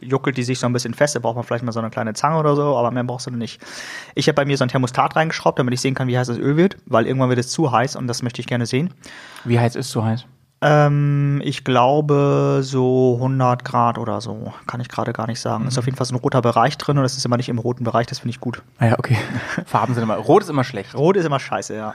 juckelt 0.02 0.36
die 0.36 0.42
sich 0.42 0.58
so 0.58 0.66
ein 0.66 0.72
bisschen 0.72 0.94
fest, 0.94 1.14
da 1.14 1.20
braucht 1.20 1.36
man 1.36 1.44
vielleicht 1.44 1.64
mal 1.64 1.72
so 1.72 1.80
eine 1.80 1.90
kleine 1.90 2.14
Zange 2.14 2.38
oder 2.38 2.56
so, 2.56 2.76
aber 2.76 2.90
mehr 2.90 3.04
brauchst 3.04 3.26
du 3.26 3.30
nicht. 3.30 3.60
Ich 4.14 4.26
habe 4.28 4.34
bei 4.34 4.44
mir 4.44 4.56
so 4.56 4.64
ein 4.64 4.68
Thermostat 4.68 5.16
reingeschraubt, 5.16 5.58
damit 5.58 5.74
ich 5.74 5.80
sehen 5.80 5.94
kann, 5.94 6.08
wie 6.08 6.18
heiß 6.18 6.26
das 6.26 6.38
Öl 6.38 6.56
wird, 6.56 6.76
weil 6.86 7.06
irgendwann 7.06 7.28
wird 7.28 7.38
es 7.38 7.50
zu 7.50 7.70
heiß 7.70 7.96
und 7.96 8.06
das 8.06 8.22
möchte 8.22 8.40
ich 8.40 8.46
gerne 8.46 8.66
sehen. 8.66 8.92
Wie 9.44 9.58
heiß 9.58 9.76
ist 9.76 9.90
so 9.90 10.04
heiß? 10.04 10.26
Ähm, 10.64 11.40
ich 11.44 11.64
glaube 11.64 12.60
so 12.62 13.14
100 13.16 13.64
Grad 13.64 13.98
oder 13.98 14.20
so, 14.20 14.52
kann 14.66 14.80
ich 14.80 14.88
gerade 14.88 15.12
gar 15.12 15.26
nicht 15.26 15.40
sagen. 15.40 15.66
Ist 15.66 15.78
auf 15.78 15.86
jeden 15.86 15.96
Fall 15.96 16.06
so 16.06 16.14
ein 16.14 16.20
roter 16.20 16.40
Bereich 16.40 16.78
drin 16.78 16.98
und 16.98 17.02
das 17.02 17.16
ist 17.16 17.24
immer 17.24 17.36
nicht 17.36 17.48
im 17.48 17.58
roten 17.58 17.82
Bereich, 17.82 18.06
das 18.06 18.20
finde 18.20 18.30
ich 18.30 18.40
gut. 18.40 18.62
Ah 18.78 18.86
ja, 18.86 18.98
okay. 18.98 19.16
Farben 19.66 19.94
sind 19.94 20.04
immer, 20.04 20.16
rot 20.16 20.42
ist 20.42 20.48
immer 20.48 20.64
schlecht. 20.64 20.94
Rot 20.94 21.16
ist 21.16 21.24
immer 21.24 21.40
scheiße, 21.40 21.74
ja. 21.74 21.94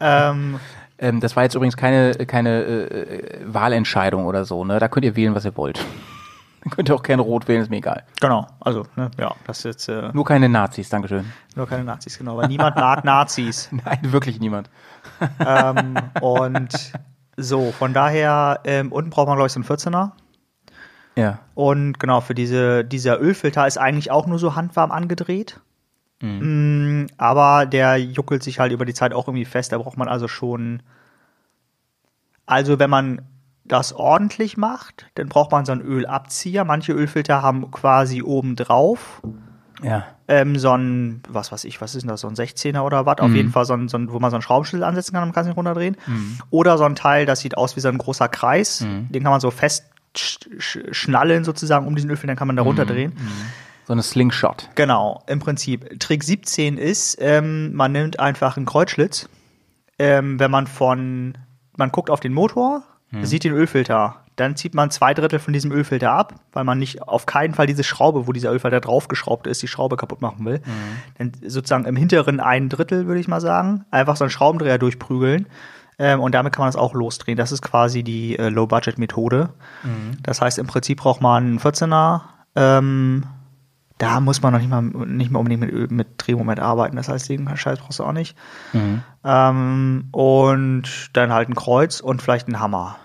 Ähm, 0.00 0.58
Ähm, 0.98 1.20
das 1.20 1.36
war 1.36 1.44
jetzt 1.44 1.54
übrigens 1.54 1.76
keine, 1.76 2.14
keine 2.26 2.62
äh, 2.64 3.40
Wahlentscheidung 3.44 4.26
oder 4.26 4.44
so, 4.44 4.64
ne? 4.64 4.80
Da 4.80 4.88
könnt 4.88 5.04
ihr 5.04 5.14
wählen, 5.14 5.34
was 5.34 5.44
ihr 5.44 5.56
wollt. 5.56 5.78
Dann 6.64 6.70
könnt 6.72 6.88
ihr 6.88 6.94
auch 6.96 7.04
gerne 7.04 7.22
rot 7.22 7.46
wählen, 7.46 7.62
ist 7.62 7.70
mir 7.70 7.76
egal. 7.76 8.02
genau, 8.20 8.48
also, 8.58 8.84
ne, 8.96 9.12
ja, 9.16 9.32
das 9.46 9.58
ist 9.58 9.64
jetzt 9.64 9.88
äh, 9.88 10.10
Nur 10.12 10.24
keine 10.24 10.48
Nazis, 10.48 10.88
Dankeschön. 10.88 11.24
nur 11.54 11.68
keine 11.68 11.84
Nazis, 11.84 12.18
genau, 12.18 12.36
weil 12.36 12.48
niemand 12.48 12.74
mag 12.74 13.04
Nazis. 13.04 13.68
Nein, 13.84 13.98
wirklich 14.02 14.40
niemand. 14.40 14.68
ähm, 15.46 15.94
und 16.20 16.92
so, 17.36 17.70
von 17.70 17.94
daher, 17.94 18.58
ähm, 18.64 18.90
unten 18.90 19.10
braucht 19.10 19.28
man, 19.28 19.36
glaube 19.36 19.46
ich, 19.46 19.52
so 19.52 19.60
einen 19.60 19.68
14er. 19.68 20.10
Ja. 21.14 21.38
Und 21.54 22.00
genau, 22.00 22.20
für 22.20 22.34
diese, 22.34 22.84
dieser 22.84 23.20
Ölfilter 23.20 23.64
ist 23.66 23.78
eigentlich 23.78 24.10
auch 24.10 24.26
nur 24.26 24.40
so 24.40 24.56
handwarm 24.56 24.90
angedreht. 24.90 25.60
Mm, 26.20 27.06
aber 27.16 27.66
der 27.66 27.96
juckelt 27.96 28.42
sich 28.42 28.58
halt 28.58 28.72
über 28.72 28.84
die 28.84 28.94
Zeit 28.94 29.12
auch 29.12 29.28
irgendwie 29.28 29.44
fest. 29.44 29.72
Da 29.72 29.78
braucht 29.78 29.96
man 29.96 30.08
also 30.08 30.28
schon. 30.28 30.82
Also, 32.46 32.78
wenn 32.78 32.90
man 32.90 33.22
das 33.64 33.92
ordentlich 33.92 34.56
macht, 34.56 35.06
dann 35.16 35.28
braucht 35.28 35.52
man 35.52 35.64
so 35.66 35.72
einen 35.72 35.82
Ölabzieher. 35.82 36.64
Manche 36.64 36.92
Ölfilter 36.92 37.42
haben 37.42 37.70
quasi 37.70 38.22
oben 38.22 38.56
drauf 38.56 39.20
Ja. 39.82 40.06
ähm, 40.26 40.58
so 40.58 40.72
ein, 40.72 41.22
was 41.28 41.52
weiß 41.52 41.64
ich, 41.64 41.80
was 41.82 41.94
ist 41.94 42.02
denn 42.02 42.08
das, 42.08 42.22
so 42.22 42.28
ein 42.28 42.34
16er 42.34 42.80
oder 42.80 43.04
was? 43.04 43.18
Auf 43.18 43.30
jeden 43.34 43.50
Fall 43.50 43.66
so 43.66 43.74
ein, 43.74 43.88
so 43.88 43.98
ein, 43.98 44.10
wo 44.10 44.18
man 44.18 44.30
so 44.30 44.36
einen 44.36 44.42
Schraubenschlüssel 44.42 44.82
ansetzen 44.84 45.12
kann 45.12 45.24
und 45.28 45.34
kann 45.34 45.44
sich 45.44 45.54
runterdrehen. 45.56 45.96
Oder 46.50 46.78
so 46.78 46.84
ein 46.84 46.94
Teil, 46.96 47.26
das 47.26 47.40
sieht 47.40 47.56
aus 47.58 47.76
wie 47.76 47.80
so 47.80 47.88
ein 47.88 47.98
großer 47.98 48.28
Kreis. 48.28 48.78
Den 49.10 49.22
kann 49.22 49.30
man 49.30 49.40
so 49.40 49.50
fest 49.50 49.84
sch 50.16 50.38
sch 50.58 50.78
schnallen 50.92 51.44
sozusagen 51.44 51.86
um 51.86 51.94
diesen 51.94 52.08
Ölfilter, 52.10 52.28
dann 52.28 52.38
kann 52.38 52.46
man 52.48 52.56
da 52.56 52.62
runterdrehen. 52.62 53.12
So 53.88 53.94
eine 53.94 54.02
Slingshot. 54.02 54.68
Genau, 54.74 55.22
im 55.28 55.38
Prinzip. 55.38 55.98
Trick 55.98 56.22
17 56.22 56.76
ist, 56.76 57.16
ähm, 57.22 57.72
man 57.72 57.90
nimmt 57.92 58.20
einfach 58.20 58.58
einen 58.58 58.66
Kreuzschlitz, 58.66 59.30
ähm, 59.98 60.38
wenn 60.38 60.50
man 60.50 60.66
von, 60.66 61.38
man 61.74 61.90
guckt 61.90 62.10
auf 62.10 62.20
den 62.20 62.34
Motor, 62.34 62.82
sieht 63.22 63.44
den 63.44 63.54
Ölfilter, 63.54 64.16
dann 64.36 64.56
zieht 64.56 64.74
man 64.74 64.90
zwei 64.90 65.14
Drittel 65.14 65.38
von 65.38 65.54
diesem 65.54 65.72
Ölfilter 65.72 66.12
ab, 66.12 66.34
weil 66.52 66.64
man 66.64 66.78
nicht 66.78 67.00
auf 67.00 67.24
keinen 67.24 67.54
Fall 67.54 67.66
diese 67.66 67.82
Schraube, 67.82 68.26
wo 68.26 68.32
dieser 68.32 68.52
Ölfilter 68.52 68.80
draufgeschraubt 68.80 69.46
ist, 69.46 69.62
die 69.62 69.68
Schraube 69.68 69.96
kaputt 69.96 70.20
machen 70.20 70.44
will. 70.44 70.60
Dann 71.16 71.32
sozusagen 71.46 71.86
im 71.86 71.96
hinteren 71.96 72.40
ein 72.40 72.68
Drittel, 72.68 73.06
würde 73.06 73.22
ich 73.22 73.28
mal 73.28 73.40
sagen, 73.40 73.86
einfach 73.90 74.16
so 74.16 74.24
einen 74.24 74.30
Schraubendreher 74.30 74.76
durchprügeln. 74.76 75.46
Ähm, 75.98 76.20
und 76.20 76.34
damit 76.34 76.52
kann 76.52 76.64
man 76.64 76.68
das 76.68 76.76
auch 76.76 76.92
losdrehen. 76.92 77.38
Das 77.38 77.52
ist 77.52 77.62
quasi 77.62 78.02
die 78.02 78.38
äh, 78.38 78.50
Low-Budget-Methode. 78.50 79.48
Das 80.22 80.42
heißt, 80.42 80.58
im 80.58 80.66
Prinzip 80.66 80.98
braucht 80.98 81.22
man 81.22 81.44
einen 81.44 81.58
14er, 81.58 82.20
ähm, 82.54 83.24
da 83.98 84.20
muss 84.20 84.42
man 84.42 84.52
noch 84.52 84.60
nicht 84.60 84.70
mal 84.70 84.82
nicht 84.82 85.30
mal 85.30 85.40
unbedingt 85.40 85.60
mit, 85.72 85.90
mit 85.90 86.08
Drehmoment 86.18 86.60
arbeiten. 86.60 86.96
Das 86.96 87.08
heißt, 87.08 87.28
den 87.28 87.48
Scheiß 87.56 87.80
brauchst 87.80 87.98
du 87.98 88.04
auch 88.04 88.12
nicht. 88.12 88.36
Ähm, 89.24 90.08
und 90.12 91.10
dann 91.12 91.32
halt 91.32 91.48
ein 91.48 91.54
Kreuz 91.54 92.00
und 92.00 92.22
vielleicht 92.22 92.48
ein 92.48 92.60
Hammer. 92.60 92.96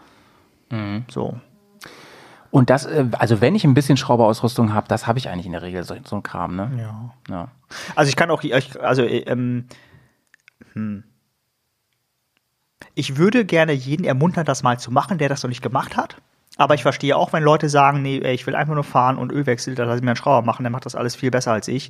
So. 1.09 1.39
Und 2.51 2.69
das, 2.69 2.85
äh, 2.85 3.05
also 3.17 3.41
wenn 3.41 3.55
ich 3.55 3.63
ein 3.63 3.73
bisschen 3.73 3.97
Schrauberausrüstung 3.97 4.73
habe, 4.73 4.87
das 4.87 5.07
habe 5.07 5.17
ich 5.19 5.29
eigentlich 5.29 5.47
in 5.47 5.51
der 5.53 5.63
Regel 5.63 5.83
so, 5.83 5.95
so 6.05 6.15
ein 6.17 6.23
Kram, 6.23 6.55
ne? 6.55 6.71
Ja. 6.77 7.13
Ja. 7.29 7.47
Also 7.95 8.09
ich 8.09 8.15
kann 8.15 8.29
auch, 8.29 8.43
ich- 8.43 8.79
also 8.81 9.01
äh, 9.01 9.19
ähm, 9.21 9.65
hm. 10.73 11.03
ich 12.95 13.17
würde 13.17 13.45
gerne 13.45 13.71
jeden 13.73 14.03
ermuntern, 14.05 14.45
das 14.45 14.61
mal 14.61 14.77
zu 14.79 14.91
machen, 14.91 15.17
der 15.17 15.29
das 15.29 15.41
noch 15.43 15.49
nicht 15.49 15.63
gemacht 15.63 15.97
hat. 15.97 16.17
Aber 16.57 16.75
ich 16.75 16.83
verstehe 16.83 17.15
auch, 17.17 17.33
wenn 17.33 17.43
Leute 17.43 17.67
sagen, 17.69 18.01
nee, 18.01 18.17
ich 18.31 18.45
will 18.45 18.55
einfach 18.55 18.75
nur 18.75 18.83
fahren 18.83 19.17
und 19.17 19.31
Ölwechsel, 19.31 19.73
da 19.75 19.85
lasse 19.85 19.97
ich 19.97 20.03
mir 20.03 20.11
einen 20.11 20.15
Schrauber 20.17 20.45
machen, 20.45 20.63
der 20.63 20.71
macht 20.71 20.85
das 20.85 20.95
alles 20.95 21.15
viel 21.15 21.31
besser 21.31 21.51
als 21.51 21.67
ich. 21.67 21.89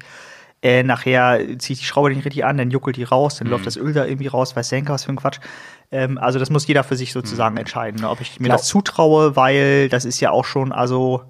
Äh, 0.61 0.83
nachher 0.83 1.39
ziehe 1.59 1.73
ich 1.73 1.79
die 1.79 1.85
Schraube 1.85 2.09
nicht 2.09 2.23
richtig 2.23 2.45
an, 2.45 2.57
dann 2.57 2.71
juckelt 2.71 2.95
die 2.95 3.03
raus, 3.03 3.35
dann 3.37 3.47
läuft 3.49 3.67
das 3.67 3.75
Öl 3.75 3.91
da 3.91 4.05
irgendwie 4.05 4.27
raus, 4.27 4.55
weiß 4.55 4.69
Senker, 4.69 4.93
was 4.93 5.03
für 5.03 5.11
ein 5.11 5.17
Quatsch. 5.17 5.39
Ähm, 5.91 6.17
also 6.17 6.39
das 6.39 6.49
muss 6.49 6.65
jeder 6.65 6.85
für 6.85 6.95
sich 6.95 7.11
sozusagen 7.11 7.57
entscheiden, 7.57 7.99
ne, 7.99 8.09
ob 8.09 8.21
ich 8.21 8.39
mir 8.39 8.45
Glaub- 8.47 8.59
das 8.59 8.67
zutraue, 8.67 9.35
weil 9.35 9.89
das 9.89 10.05
ist 10.05 10.21
ja 10.21 10.31
auch 10.31 10.45
schon, 10.45 10.71
also 10.71 11.23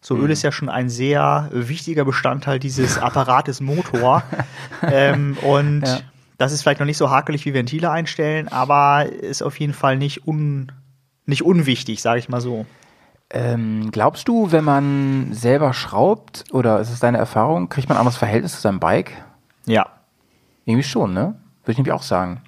So 0.00 0.16
Öl 0.16 0.30
ist 0.30 0.42
ja 0.42 0.52
schon 0.52 0.70
ein 0.70 0.88
sehr 0.88 1.50
wichtiger 1.52 2.06
Bestandteil 2.06 2.58
dieses 2.58 2.96
Apparates 2.98 3.60
Motor. 3.60 4.22
ähm, 4.90 5.36
und 5.42 5.82
Ja. 5.82 5.98
das 6.38 6.52
ist 6.52 6.62
vielleicht 6.62 6.80
noch 6.80 6.86
nicht 6.86 6.96
so 6.96 7.10
hakelig 7.10 7.44
wie 7.44 7.52
Ventile 7.52 7.90
einstellen, 7.90 8.48
aber 8.48 9.04
ist 9.06 9.42
auf 9.42 9.58
jeden 9.60 9.74
Fall 9.74 9.98
nicht, 9.98 10.26
un, 10.26 10.72
nicht 11.28 11.44
unwichtig, 11.44 12.02
sage 12.02 12.18
ich 12.18 12.28
mal 12.28 12.40
so. 12.40 12.66
Ähm, 13.30 13.90
glaubst 13.92 14.26
du, 14.28 14.50
wenn 14.52 14.64
man 14.64 15.28
selber 15.32 15.74
schraubt, 15.74 16.44
oder 16.50 16.80
ist 16.80 16.90
es 16.90 17.00
deine 17.00 17.18
Erfahrung, 17.18 17.68
kriegt 17.68 17.88
man 17.88 17.96
ein 17.96 18.00
anderes 18.00 18.16
Verhältnis 18.16 18.54
zu 18.54 18.60
seinem 18.60 18.80
Bike? 18.80 19.12
Ja. 19.66 19.86
Irgendwie 20.64 20.84
schon, 20.84 21.12
ne? 21.12 21.38
Würde 21.62 21.72
ich 21.72 21.76
nämlich 21.78 21.92
auch 21.92 22.02
sagen. 22.02 22.40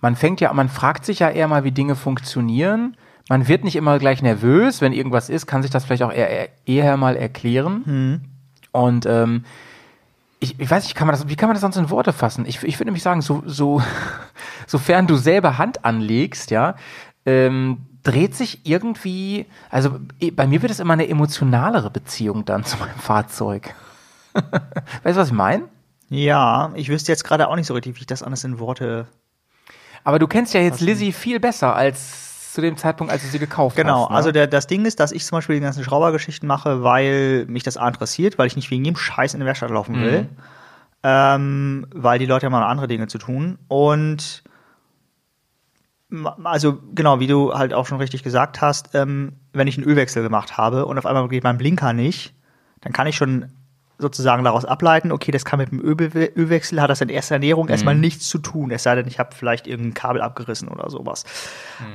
Man 0.00 0.16
fängt 0.16 0.40
ja, 0.40 0.52
man 0.52 0.68
fragt 0.68 1.04
sich 1.04 1.18
ja 1.18 1.28
eher 1.28 1.48
mal, 1.48 1.64
wie 1.64 1.72
Dinge 1.72 1.94
funktionieren. 1.94 2.96
Man 3.28 3.46
wird 3.46 3.62
nicht 3.62 3.76
immer 3.76 3.98
gleich 3.98 4.22
nervös, 4.22 4.80
wenn 4.80 4.92
irgendwas 4.92 5.28
ist, 5.28 5.46
kann 5.46 5.62
sich 5.62 5.70
das 5.70 5.84
vielleicht 5.84 6.02
auch 6.02 6.12
eher, 6.12 6.48
eher, 6.66 6.96
mal 6.96 7.16
erklären. 7.16 7.82
Und 8.72 9.06
ähm, 9.06 9.44
ich, 10.40 10.58
ich 10.58 10.70
weiß 10.70 10.84
nicht, 10.84 10.96
kann 10.96 11.06
man 11.06 11.14
das, 11.14 11.28
wie 11.28 11.36
kann 11.36 11.48
man 11.48 11.54
das 11.54 11.60
sonst 11.60 11.76
in 11.76 11.90
Worte 11.90 12.12
fassen? 12.12 12.46
Ich, 12.46 12.62
ich 12.64 12.76
würde 12.76 12.86
nämlich 12.86 13.02
sagen, 13.02 13.22
so, 13.22 13.42
so, 13.46 13.80
sofern 14.66 15.06
du 15.06 15.14
selber 15.14 15.56
Hand 15.58 15.84
anlegst, 15.84 16.50
ja, 16.50 16.74
ähm, 17.26 17.78
dreht 18.02 18.34
sich 18.34 18.66
irgendwie, 18.66 19.46
also 19.70 19.98
bei 20.32 20.46
mir 20.46 20.62
wird 20.62 20.72
es 20.72 20.80
immer 20.80 20.94
eine 20.94 21.08
emotionalere 21.08 21.90
Beziehung 21.90 22.44
dann 22.44 22.64
zu 22.64 22.76
meinem 22.78 22.98
Fahrzeug. 22.98 23.74
weißt 24.34 25.16
du, 25.16 25.20
was 25.20 25.28
ich 25.28 25.34
meine? 25.34 25.64
Ja, 26.08 26.72
ich 26.74 26.88
wüsste 26.88 27.12
jetzt 27.12 27.24
gerade 27.24 27.48
auch 27.48 27.56
nicht 27.56 27.66
so 27.66 27.74
richtig, 27.74 27.96
wie 27.96 28.00
ich 28.00 28.06
das 28.06 28.22
alles 28.22 28.44
in 28.44 28.58
Worte. 28.58 29.06
Aber 30.04 30.18
du 30.18 30.26
kennst 30.26 30.52
ja 30.52 30.60
jetzt 30.60 30.80
Lizzie 30.80 31.12
viel 31.12 31.38
besser 31.40 31.74
als 31.76 32.52
zu 32.52 32.60
dem 32.60 32.76
Zeitpunkt, 32.76 33.10
als 33.10 33.22
du 33.22 33.28
sie 33.28 33.38
gekauft 33.38 33.76
Genau, 33.76 34.02
hast. 34.02 34.10
ne? 34.10 34.16
also 34.16 34.32
der, 34.32 34.46
das 34.46 34.66
Ding 34.66 34.84
ist, 34.84 35.00
dass 35.00 35.10
ich 35.12 35.24
zum 35.24 35.38
Beispiel 35.38 35.54
die 35.56 35.62
ganzen 35.62 35.84
Schraubergeschichten 35.84 36.46
mache, 36.46 36.82
weil 36.82 37.46
mich 37.46 37.62
das 37.62 37.78
A 37.78 37.88
interessiert, 37.88 38.36
weil 38.36 38.46
ich 38.46 38.56
nicht 38.56 38.70
wegen 38.70 38.84
jedem 38.84 38.98
Scheiß 38.98 39.32
in 39.32 39.40
der 39.40 39.46
Werkstatt 39.46 39.70
laufen 39.70 40.02
will. 40.02 40.28
Ähm, 41.02 41.86
weil 41.94 42.18
die 42.18 42.26
Leute 42.26 42.46
haben 42.46 42.54
auch 42.54 42.60
noch 42.60 42.68
andere 42.68 42.88
Dinge 42.88 43.06
zu 43.06 43.16
tun. 43.18 43.58
Und 43.68 44.42
also 46.44 46.78
genau, 46.94 47.20
wie 47.20 47.26
du 47.26 47.54
halt 47.54 47.72
auch 47.72 47.86
schon 47.86 47.98
richtig 47.98 48.22
gesagt 48.22 48.60
hast, 48.60 48.94
ähm, 48.94 49.32
wenn 49.52 49.66
ich 49.66 49.78
einen 49.78 49.86
Ölwechsel 49.86 50.22
gemacht 50.22 50.56
habe 50.56 50.86
und 50.86 50.98
auf 50.98 51.06
einmal 51.06 51.26
geht 51.28 51.44
mein 51.44 51.58
Blinker 51.58 51.92
nicht, 51.92 52.34
dann 52.80 52.92
kann 52.92 53.06
ich 53.06 53.16
schon 53.16 53.46
sozusagen 53.98 54.44
daraus 54.44 54.64
ableiten, 54.64 55.12
okay, 55.12 55.30
das 55.30 55.44
kann 55.44 55.60
mit 55.60 55.70
dem 55.70 55.80
Ölbe 55.80 56.08
Ölwechsel, 56.36 56.82
hat 56.82 56.90
das 56.90 57.00
in 57.00 57.08
erster 57.08 57.36
Ernährung 57.36 57.68
erstmal 57.68 57.94
nichts 57.94 58.28
zu 58.28 58.38
tun, 58.38 58.70
es 58.70 58.82
sei 58.82 58.96
denn, 58.96 59.06
ich 59.06 59.18
habe 59.18 59.30
vielleicht 59.34 59.66
irgendein 59.66 59.94
Kabel 59.94 60.20
abgerissen 60.20 60.68
oder 60.68 60.90
sowas. 60.90 61.24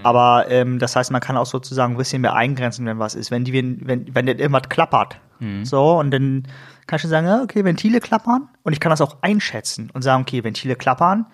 Aber 0.04 0.46
ähm, 0.50 0.80
das 0.80 0.96
heißt, 0.96 1.12
man 1.12 1.22
kann 1.22 1.38
auch 1.38 1.46
sozusagen 1.46 1.94
ein 1.94 1.98
bisschen 1.98 2.22
mehr 2.22 2.34
eingrenzen, 2.34 2.86
wenn 2.86 2.98
was 2.98 3.14
ist. 3.14 3.30
Wenn 3.30 3.44
die, 3.44 3.54
wenn, 3.54 4.16
wenn, 4.16 4.28
irgendwas 4.28 4.70
klappert, 4.70 5.20
so, 5.66 6.00
und 6.00 6.12
dann 6.12 6.48
kann 6.88 6.96
ich 6.96 7.02
schon 7.02 7.12
sagen, 7.12 7.28
ja, 7.28 7.44
okay, 7.44 7.64
Ventile 7.64 8.00
klappern. 8.00 8.50
Und 8.64 8.74
ich 8.74 8.80
kann 8.80 8.90
das 8.90 9.02
auch 9.02 9.18
einschätzen 9.22 9.92
und 9.94 10.02
sagen, 10.02 10.24
okay, 10.24 10.44
Ventile 10.44 10.76
klappern, 10.76 11.28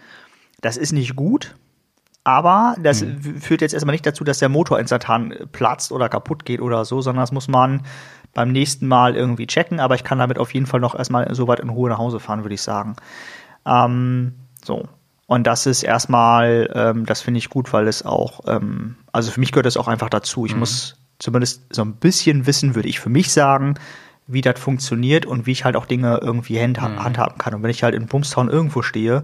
das 0.62 0.76
ist 0.76 0.92
nicht 0.92 1.16
gut, 1.16 1.56
aber 2.24 2.76
das 2.82 3.04
w- 3.04 3.40
führt 3.40 3.62
jetzt 3.62 3.74
erstmal 3.74 3.94
nicht 3.94 4.06
dazu, 4.06 4.24
dass 4.24 4.40
der 4.40 4.50
Motor 4.50 4.80
instantan 4.80 5.32
äh, 5.32 5.46
platzt 5.48 5.92
oder 5.92 6.10
kaputt 6.10 6.46
geht 6.46 6.62
oder 6.62 6.86
so, 6.86 7.02
sondern 7.02 7.24
das 7.24 7.32
muss 7.32 7.48
man 7.48 7.82
beim 8.34 8.52
nächsten 8.52 8.88
Mal 8.88 9.16
irgendwie 9.16 9.48
checken. 9.48 9.80
Aber 9.80 9.96
ich 9.96 10.04
kann 10.04 10.20
damit 10.20 10.40
auf 10.40 10.54
jeden 10.54 10.66
Fall 10.66 10.80
noch 10.80 10.96
erstmal 10.96 11.34
so 11.36 11.48
weit 11.48 11.60
in 11.60 11.70
Ruhe 11.70 11.90
nach 11.90 11.98
Hause 11.98 12.20
fahren, 12.20 12.44
würde 12.44 12.56
ich 12.56 12.62
sagen. 12.62 12.96
Ähm, 13.66 14.34
so. 14.64 14.88
Und 15.26 15.48
das 15.48 15.66
ist 15.66 15.84
erstmal, 15.84 16.70
ähm, 16.74 17.06
das 17.06 17.22
finde 17.22 17.38
ich 17.40 17.50
gut, 17.50 17.72
weil 17.74 17.88
es 17.88 18.06
auch, 18.06 18.42
ähm, 18.48 18.98
also 19.12 19.32
für 19.32 19.40
mich 19.40 19.52
gehört 19.52 19.66
das 19.66 19.78
auch 19.78 19.88
einfach 19.88 20.10
dazu. 20.10 20.46
Ich 20.46 20.56
muss 20.56 20.98
zumindest 21.20 21.74
so 21.74 21.82
ein 21.84 21.96
bisschen 21.96 22.46
wissen, 22.46 22.76
würde 22.76 22.90
ich 22.90 23.00
für 23.00 23.10
mich 23.10 23.32
sagen, 23.32 23.76
wie 24.26 24.42
das 24.42 24.60
funktioniert 24.60 25.26
und 25.26 25.46
wie 25.46 25.52
ich 25.52 25.66
halt 25.66 25.76
auch 25.76 25.86
Dinge 25.86 26.20
irgendwie 26.22 26.60
handha 26.60 27.04
handhaben 27.04 27.38
kann. 27.38 27.54
Und 27.56 27.64
wenn 27.64 27.70
ich 27.70 27.84
halt 27.84 27.94
in 27.94 28.06
Bumstown 28.08 28.50
irgendwo 28.50 28.82
stehe 28.82 29.24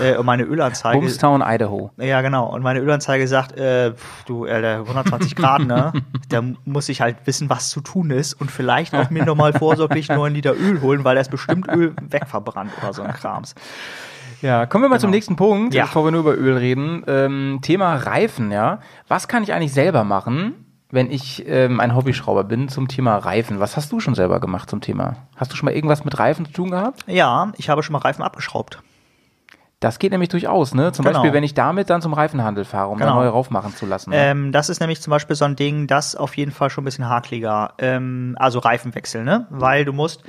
äh, 0.00 0.16
und 0.16 0.24
meine 0.26 0.44
Ölanzeige. 0.44 0.98
Bumstown, 1.00 1.42
Idaho. 1.44 1.90
Ja, 1.96 2.20
genau. 2.20 2.46
Und 2.46 2.62
meine 2.62 2.78
Ölanzeige 2.80 3.26
sagt, 3.26 3.56
äh, 3.58 3.92
du, 4.26 4.44
Alter, 4.44 4.80
120 4.80 5.34
Grad, 5.34 5.62
ne? 5.62 5.92
Da 6.28 6.42
muss 6.64 6.88
ich 6.88 7.00
halt 7.00 7.18
wissen, 7.24 7.50
was 7.50 7.70
zu 7.70 7.80
tun 7.80 8.10
ist 8.10 8.34
und 8.34 8.50
vielleicht 8.50 8.94
auch 8.94 9.10
mir 9.10 9.24
nochmal 9.26 9.52
vorsorglich 9.52 10.08
9 10.08 10.34
Liter 10.34 10.54
Öl 10.56 10.80
holen, 10.80 11.04
weil 11.04 11.14
da 11.14 11.20
ist 11.20 11.30
bestimmt 11.30 11.68
Öl 11.68 11.94
wegverbrannt 12.08 12.70
oder 12.82 12.92
so 12.92 13.02
ein 13.02 13.12
Krams. 13.12 13.54
Ja, 14.42 14.66
kommen 14.66 14.84
wir 14.84 14.88
mal 14.88 15.00
zum 15.00 15.10
nächsten 15.10 15.36
Punkt, 15.36 15.72
Ja. 15.74 15.84
bevor 15.84 16.04
wir 16.04 16.10
nur 16.12 16.20
über 16.20 16.36
Öl 16.36 16.56
reden. 16.56 17.02
Ähm, 17.06 17.58
Thema 17.62 17.94
Reifen, 17.96 18.50
ja. 18.52 18.80
Was 19.08 19.28
kann 19.28 19.42
ich 19.42 19.52
eigentlich 19.52 19.72
selber 19.72 20.04
machen, 20.04 20.65
wenn 20.90 21.10
ich 21.10 21.44
ähm, 21.48 21.80
ein 21.80 21.94
Hobbyschrauber 21.94 22.44
bin 22.44 22.68
zum 22.68 22.88
Thema 22.88 23.16
Reifen? 23.18 23.58
Was 23.60 23.76
hast 23.76 23.90
du 23.92 24.00
schon 24.00 24.14
selber 24.14 24.40
gemacht 24.40 24.70
zum 24.70 24.80
Thema? 24.80 25.16
Hast 25.36 25.52
du 25.52 25.56
schon 25.56 25.66
mal 25.66 25.74
irgendwas 25.74 26.04
mit 26.04 26.18
Reifen 26.18 26.46
zu 26.46 26.52
tun 26.52 26.70
gehabt? 26.70 27.04
Ja, 27.06 27.52
ich 27.56 27.68
habe 27.68 27.82
schon 27.82 27.92
mal 27.94 27.98
Reifen 28.00 28.22
abgeschraubt. 28.22 28.80
Das 29.80 29.98
geht 29.98 30.10
nämlich 30.10 30.30
durchaus, 30.30 30.72
ne? 30.74 30.92
Zum 30.92 31.04
Genau. 31.04 31.18
Beispiel, 31.18 31.34
wenn 31.34 31.44
ich 31.44 31.52
damit 31.52 31.90
dann 31.90 32.00
zum 32.00 32.14
Reifenhandel 32.14 32.64
fahre, 32.64 32.88
um 32.88 32.98
Genau. 32.98 33.16
neue 33.16 33.28
raufmachen 33.28 33.74
zu 33.74 33.84
lassen. 33.84 34.08
Ne? 34.10 34.16
Ähm, 34.16 34.50
das 34.52 34.70
ist 34.70 34.80
nämlich 34.80 35.02
zum 35.02 35.10
Beispiel 35.10 35.36
so 35.36 35.44
ein 35.44 35.54
Ding, 35.54 35.86
das 35.86 36.16
auf 36.16 36.34
jeden 36.38 36.50
Fall 36.50 36.70
schon 36.70 36.82
ein 36.82 36.86
bisschen 36.86 37.08
hakliger. 37.10 37.74
Ähm, 37.78 38.36
also 38.38 38.58
Reifenwechsel, 38.58 39.22
ne? 39.22 39.46
Weil 39.50 39.84
du 39.84 39.92
musst, 39.92 40.22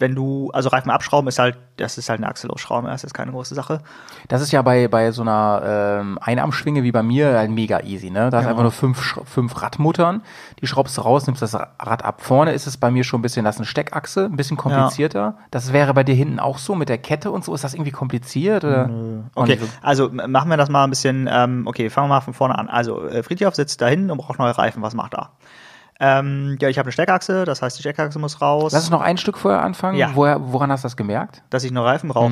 wenn 0.00 0.14
du, 0.14 0.50
also 0.52 0.68
Reifen 0.70 0.90
abschrauben 0.90 1.28
ist 1.28 1.38
halt, 1.38 1.56
das 1.76 1.96
ist 1.98 2.08
halt 2.08 2.18
eine 2.20 2.28
Achse 2.28 2.48
losschrauben, 2.48 2.90
das 2.90 3.04
ist 3.04 3.14
keine 3.14 3.30
große 3.30 3.54
Sache. 3.54 3.80
Das 4.28 4.42
ist 4.42 4.50
ja 4.50 4.62
bei, 4.62 4.88
bei 4.88 5.12
so 5.12 5.22
einer 5.22 5.98
ähm, 6.00 6.18
Einarmschwinge 6.20 6.82
wie 6.82 6.90
bei 6.92 7.02
mir 7.02 7.36
halt 7.38 7.50
mega 7.50 7.80
easy, 7.80 8.10
ne? 8.10 8.30
Da 8.30 8.38
hast 8.38 8.46
einfach 8.46 8.62
nur 8.62 8.72
fünf, 8.72 9.20
fünf 9.24 9.62
Radmuttern, 9.62 10.22
die 10.60 10.66
schraubst 10.66 10.96
du 10.98 11.02
raus, 11.02 11.26
nimmst 11.26 11.42
das 11.42 11.54
Rad 11.54 12.04
ab. 12.04 12.20
Vorne 12.22 12.52
ist 12.52 12.66
es 12.66 12.76
bei 12.76 12.90
mir 12.90 13.04
schon 13.04 13.20
ein 13.20 13.22
bisschen, 13.22 13.44
das 13.44 13.56
ist 13.56 13.60
eine 13.60 13.66
Steckachse, 13.66 14.24
ein 14.24 14.36
bisschen 14.36 14.56
komplizierter. 14.56 15.36
Das 15.50 15.72
wäre 15.72 15.94
bei 15.94 16.02
dir 16.04 16.14
hinten 16.14 16.40
auch 16.40 16.58
so 16.58 16.74
mit 16.74 16.88
der 16.88 16.98
Kette 16.98 17.30
und 17.30 17.44
so. 17.44 17.54
Ist 17.54 17.62
das 17.64 17.74
irgendwie 17.74 17.90
kompliziert? 17.92 18.64
Oder? 18.64 18.90
Okay, 19.34 19.58
Und- 19.60 19.68
also 19.82 20.10
machen 20.10 20.50
wir 20.50 20.56
das 20.56 20.68
mal 20.70 20.84
ein 20.84 20.90
bisschen, 20.90 21.28
ähm, 21.30 21.66
okay, 21.66 21.90
fangen 21.90 22.08
wir 22.08 22.14
mal 22.16 22.20
von 22.20 22.34
vorne 22.34 22.58
an. 22.58 22.68
Also 22.68 23.06
äh, 23.06 23.22
Friedhof 23.22 23.54
sitzt 23.54 23.80
da 23.80 23.86
hinten 23.86 24.10
und 24.10 24.18
braucht 24.18 24.38
neue 24.38 24.56
Reifen, 24.56 24.82
was 24.82 24.94
macht 24.94 25.14
er? 25.14 25.30
Ähm, 26.00 26.56
ja, 26.60 26.68
ich 26.68 26.78
habe 26.78 26.86
eine 26.86 26.92
Steckachse, 26.92 27.44
das 27.44 27.60
heißt, 27.62 27.76
die 27.78 27.82
Steckachse 27.82 28.18
muss 28.18 28.40
raus. 28.40 28.72
Lass 28.72 28.84
uns 28.84 28.90
noch 28.90 29.02
ein 29.02 29.18
Stück 29.18 29.36
vorher 29.38 29.62
anfangen. 29.62 29.98
Ja. 29.98 30.10
Woher, 30.14 30.38
woran 30.52 30.72
hast 30.72 30.82
du 30.84 30.86
das 30.86 30.96
gemerkt? 30.96 31.42
dass 31.50 31.62
ich 31.64 31.72
neue 31.72 31.84
Reifen 31.84 32.08
brauche, 32.08 32.28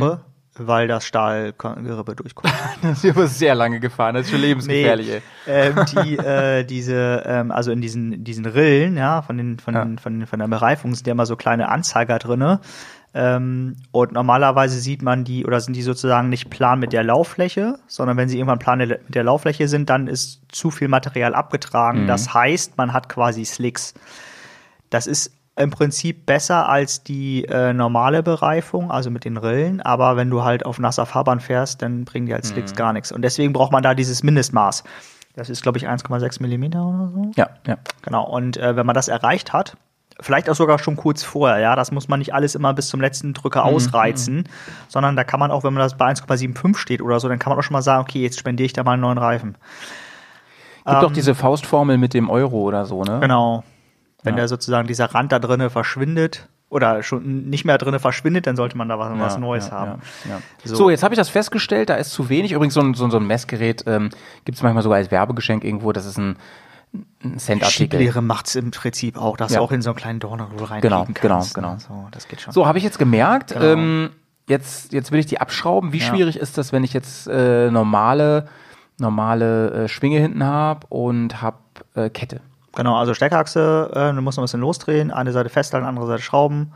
Mhm. 0.56 0.66
weil 0.66 0.88
das 0.88 1.04
Stahlgerippe 1.04 2.16
durchkommt. 2.16 2.52
Das 2.82 3.04
ist 3.04 3.10
aber 3.16 3.26
sehr 3.26 3.54
lange 3.54 3.78
gefahren, 3.80 4.14
das 4.14 4.24
ist 4.26 4.30
schon 4.32 4.40
lebensgefährlich, 4.40 5.10
ey. 5.10 5.22
ähm, 5.46 5.74
die, 5.92 6.16
äh, 6.18 6.64
diese, 6.64 7.22
ähm, 7.26 7.50
also 7.50 7.70
in 7.70 7.80
diesen, 7.80 8.24
diesen 8.24 8.46
Rillen, 8.46 8.96
ja, 8.96 9.20
von 9.22 9.36
den, 9.36 9.58
von, 9.58 9.74
Ja. 9.74 9.84
den, 9.84 9.98
von, 9.98 10.18
den, 10.20 10.26
von 10.26 10.38
der 10.38 10.48
Bereifung 10.48 10.94
sind 10.94 11.06
ja 11.06 11.12
immer 11.12 11.26
so 11.26 11.36
kleine 11.36 11.68
Anzeiger 11.68 12.18
drinne. 12.18 12.60
Ähm, 13.14 13.76
und 13.90 14.12
normalerweise 14.12 14.78
sieht 14.78 15.02
man 15.02 15.24
die, 15.24 15.46
oder 15.46 15.60
sind 15.60 15.74
die 15.74 15.82
sozusagen 15.82 16.28
nicht 16.28 16.50
plan 16.50 16.78
mit 16.78 16.92
der 16.92 17.02
Lauffläche, 17.04 17.78
sondern 17.86 18.16
wenn 18.16 18.28
sie 18.28 18.38
irgendwann 18.38 18.58
plan 18.58 18.78
mit 18.78 19.00
der 19.08 19.24
Lauffläche 19.24 19.66
sind, 19.68 19.90
dann 19.90 20.06
ist 20.06 20.42
zu 20.48 20.70
viel 20.70 20.88
Material 20.88 21.34
abgetragen. 21.34 22.06
Das 22.06 22.34
heißt, 22.34 22.76
man 22.76 22.92
hat 22.92 23.08
quasi 23.08 23.44
Slicks. 23.44 23.94
Das 24.90 25.06
ist 25.06 25.32
im 25.56 25.70
Prinzip 25.70 26.24
besser 26.24 26.68
als 26.68 27.02
die 27.02 27.44
äh, 27.44 27.72
normale 27.72 28.22
Bereifung, 28.22 28.90
also 28.90 29.10
mit 29.10 29.24
den 29.24 29.36
Rillen, 29.36 29.80
aber 29.80 30.16
wenn 30.16 30.30
du 30.30 30.44
halt 30.44 30.64
auf 30.64 30.78
nasser 30.78 31.04
Fahrbahn 31.04 31.40
fährst, 31.40 31.82
dann 31.82 32.04
bringen 32.04 32.26
die 32.26 32.34
als 32.34 32.48
Slicks 32.48 32.74
gar 32.74 32.92
nichts. 32.92 33.10
Und 33.10 33.22
deswegen 33.22 33.52
braucht 33.52 33.72
man 33.72 33.82
da 33.82 33.94
dieses 33.94 34.22
Mindestmaß. 34.22 34.84
Das 35.34 35.50
ist, 35.50 35.62
glaube 35.62 35.78
ich, 35.78 35.88
1,6 35.88 36.42
Millimeter 36.42 36.84
oder 36.84 37.08
so. 37.08 37.30
Ja, 37.36 37.50
ja. 37.66 37.76
Genau. 38.02 38.24
Und 38.24 38.56
äh, 38.56 38.76
wenn 38.76 38.86
man 38.86 38.94
das 38.94 39.08
erreicht 39.08 39.52
hat, 39.52 39.76
vielleicht 40.20 40.50
auch 40.50 40.54
sogar 40.56 40.78
schon 40.78 40.96
kurz 40.96 41.22
vorher, 41.22 41.58
ja, 41.58 41.76
das 41.76 41.92
muss 41.92 42.08
man 42.08 42.18
nicht 42.18 42.34
alles 42.34 42.54
immer 42.54 42.74
bis 42.74 42.88
zum 42.88 43.00
letzten 43.00 43.34
Drücker 43.34 43.64
ausreizen, 43.64 44.48
sondern 44.88 45.14
da 45.16 45.24
kann 45.24 45.38
man 45.40 45.50
auch, 45.50 45.62
wenn 45.64 45.72
man 45.74 45.82
das 45.82 45.96
bei 45.96 46.06
1,75 46.10 46.76
steht 46.76 47.02
oder 47.02 47.20
so, 47.20 47.28
dann 47.28 47.38
kann 47.38 47.50
man 47.50 47.58
auch 47.58 47.62
schon 47.62 47.74
mal 47.74 47.82
sagen, 47.82 48.02
okay, 48.02 48.22
jetzt 48.22 48.38
spendiere 48.38 48.66
ich 48.66 48.72
da 48.72 48.82
mal 48.84 48.92
einen 48.92 49.02
neuen 49.02 49.18
Reifen. 49.18 49.56
Gibt 50.86 51.02
doch 51.02 51.12
diese 51.12 51.34
Faustformel 51.34 51.98
mit 51.98 52.14
dem 52.14 52.30
Euro 52.30 52.62
oder 52.62 52.86
so, 52.86 53.02
ne? 53.04 53.14
Ähm, 53.16 53.20
Genau. 53.20 53.64
Wenn 54.24 54.34
Ja. 54.34 54.42
da 54.42 54.48
sozusagen 54.48 54.88
dieser 54.88 55.14
Rand 55.14 55.30
da 55.30 55.38
drinne 55.38 55.70
verschwindet 55.70 56.48
oder 56.70 57.02
schon 57.04 57.48
nicht 57.50 57.64
mehr 57.64 57.78
drinne 57.78 58.00
verschwindet, 58.00 58.46
dann 58.48 58.56
sollte 58.56 58.76
man 58.76 58.88
da 58.88 58.98
was, 58.98 59.16
was 59.18 59.34
Ja, 59.34 59.38
Neues 59.40 59.66
ja, 59.68 59.72
haben. 59.72 60.02
Ja. 60.28 60.40
So. 60.64 60.74
So. 60.74 60.90
jetzt 60.90 61.02
habe 61.04 61.14
ich 61.14 61.18
das 61.18 61.28
festgestellt, 61.28 61.88
da 61.88 61.94
ist 61.94 62.10
zu 62.10 62.28
wenig. 62.28 62.50
Übrigens, 62.52 62.74
so 62.74 62.80
ein, 62.80 62.94
so, 62.94 63.04
ein- 63.04 63.10
so 63.12 63.18
ein 63.18 63.26
Messgerät 63.26 63.84
ähm, 63.86 64.10
gibt 64.44 64.56
es 64.56 64.62
manchmal 64.64 64.82
sogar 64.82 64.98
als 64.98 65.10
Werbegeschenk 65.12 65.62
irgendwo. 65.62 65.92
Das 65.92 66.04
ist 66.04 66.18
ein, 66.18 66.36
ein 66.94 67.38
Cent-Artikel. 67.38 67.98
Schieblehre 67.98 68.22
macht's 68.22 68.54
im 68.54 68.70
Prinzip 68.70 69.16
auch, 69.18 69.36
dass 69.36 69.52
Ja. 69.52 69.58
du 69.58 69.64
auch 69.64 69.72
in 69.72 69.82
so 69.82 69.90
einen 69.90 69.96
kleinen 69.96 70.20
Dornerrohr 70.20 70.70
reinkriegen 70.70 70.80
Genau, 70.80 71.04
genau, 71.20 71.34
kannst. 71.36 71.54
genau. 71.54 71.72
ne? 71.74 71.80
So, 71.80 72.08
das 72.10 72.28
geht 72.28 72.40
schon. 72.40 72.52
So, 72.52 72.66
habe 72.66 72.78
ich 72.78 72.84
jetzt 72.84 72.98
gemerkt. 72.98 73.52
Genau. 73.52 73.64
Ähm, 73.64 74.10
jetzt, 74.48 74.92
jetzt 74.92 75.12
will 75.12 75.20
ich 75.20 75.26
die 75.26 75.40
abschrauben. 75.40 75.92
Wie 75.92 75.98
Ja. 75.98 76.04
schwierig 76.06 76.36
ist 76.38 76.56
das, 76.58 76.72
wenn 76.72 76.84
ich 76.84 76.92
jetzt 76.92 77.26
äh, 77.28 77.70
normale, 77.70 78.48
normale 78.98 79.70
äh, 79.84 79.88
Schwinge 79.88 80.18
hinten 80.18 80.44
habe 80.44 80.86
und 80.88 81.42
habe 81.42 81.58
äh, 81.94 82.08
Kette? 82.10 82.40
Genau, 82.74 82.96
also 82.96 83.12
Steckachse, 83.14 83.90
äh, 83.94 84.14
du 84.14 84.20
musst 84.22 84.38
noch 84.38 84.42
ein 84.42 84.46
bisschen 84.46 84.60
losdrehen, 84.60 85.10
eine 85.10 85.32
Seite 85.32 85.48
festhalten, 85.48 85.86
andere 85.86 86.06
Seite 86.06 86.22
schrauben, 86.22 86.72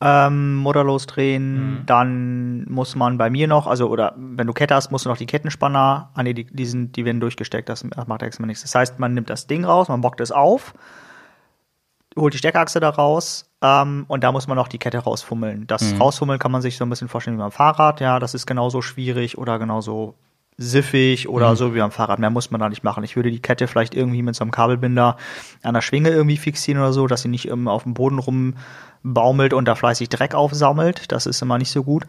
ähm, 0.00 0.56
Motor 0.56 0.84
losdrehen, 0.84 1.54
Mhm. 1.80 1.86
dann 1.86 2.64
muss 2.70 2.94
man 2.96 3.16
bei 3.16 3.30
mir 3.30 3.48
noch, 3.48 3.66
also 3.66 3.88
oder 3.88 4.14
wenn 4.16 4.46
du 4.46 4.52
Kette 4.52 4.74
hast, 4.74 4.90
musst 4.90 5.06
du 5.06 5.08
noch 5.08 5.16
die 5.16 5.24
Kettenspanner, 5.26 6.10
ah 6.14 6.22
nee, 6.22 6.34
die, 6.34 6.44
die, 6.44 6.66
sind, 6.66 6.96
die 6.96 7.04
werden 7.06 7.20
durchgesteckt, 7.20 7.68
das 7.68 7.82
macht 8.06 8.22
erstmal 8.22 8.46
nichts. 8.48 8.62
Das 8.62 8.74
heißt, 8.74 8.98
man 8.98 9.14
nimmt 9.14 9.30
das 9.30 9.46
Ding 9.46 9.64
raus, 9.64 9.88
man 9.88 10.02
bockt 10.02 10.20
es 10.20 10.32
auf, 10.32 10.74
holt 12.18 12.34
die 12.34 12.38
Steckachse 12.38 12.80
da 12.80 12.90
raus 12.90 13.50
ähm, 13.62 14.04
und 14.08 14.22
da 14.24 14.32
muss 14.32 14.46
man 14.48 14.56
noch 14.56 14.68
die 14.68 14.78
Kette 14.78 14.98
rausfummeln. 14.98 15.66
Das 15.66 15.94
Mhm. 15.94 16.00
rausfummeln 16.02 16.38
kann 16.38 16.52
man 16.52 16.62
sich 16.62 16.76
so 16.76 16.84
ein 16.84 16.90
bisschen 16.90 17.08
vorstellen 17.08 17.36
wie 17.38 17.42
beim 17.42 17.50
Fahrrad. 17.52 18.00
Ja, 18.00 18.18
das 18.18 18.34
ist 18.34 18.46
genauso 18.46 18.82
schwierig 18.82 19.38
oder 19.38 19.58
genauso 19.58 20.14
siffig 20.58 21.28
oder 21.28 21.50
Mhm. 21.50 21.56
so 21.56 21.74
wie 21.74 21.78
beim 21.80 21.90
Fahrrad. 21.90 22.18
Mehr 22.18 22.30
muss 22.30 22.50
man 22.50 22.60
da 22.60 22.68
nicht 22.68 22.82
machen. 22.84 23.04
Ich 23.04 23.16
würde 23.16 23.30
die 23.30 23.40
Kette 23.40 23.66
vielleicht 23.66 23.94
irgendwie 23.94 24.22
mit 24.22 24.34
so 24.34 24.42
einem 24.42 24.50
Kabelbinder 24.50 25.16
an 25.62 25.74
der 25.74 25.82
Schwinge 25.82 26.08
irgendwie 26.10 26.36
fixieren 26.38 26.80
oder 26.80 26.92
so, 26.92 27.06
dass 27.06 27.22
sie 27.22 27.28
nicht 27.28 27.48
ähm, 27.48 27.68
auf 27.68 27.82
dem 27.82 27.94
Boden 27.94 28.18
rumbaumelt 28.18 29.52
und 29.52 29.66
da 29.66 29.74
fleißig 29.74 30.08
Dreck 30.08 30.34
aufsammelt. 30.34 31.12
Das 31.12 31.26
ist 31.26 31.42
immer 31.42 31.58
nicht 31.58 31.70
so 31.70 31.84
gut. 31.84 32.06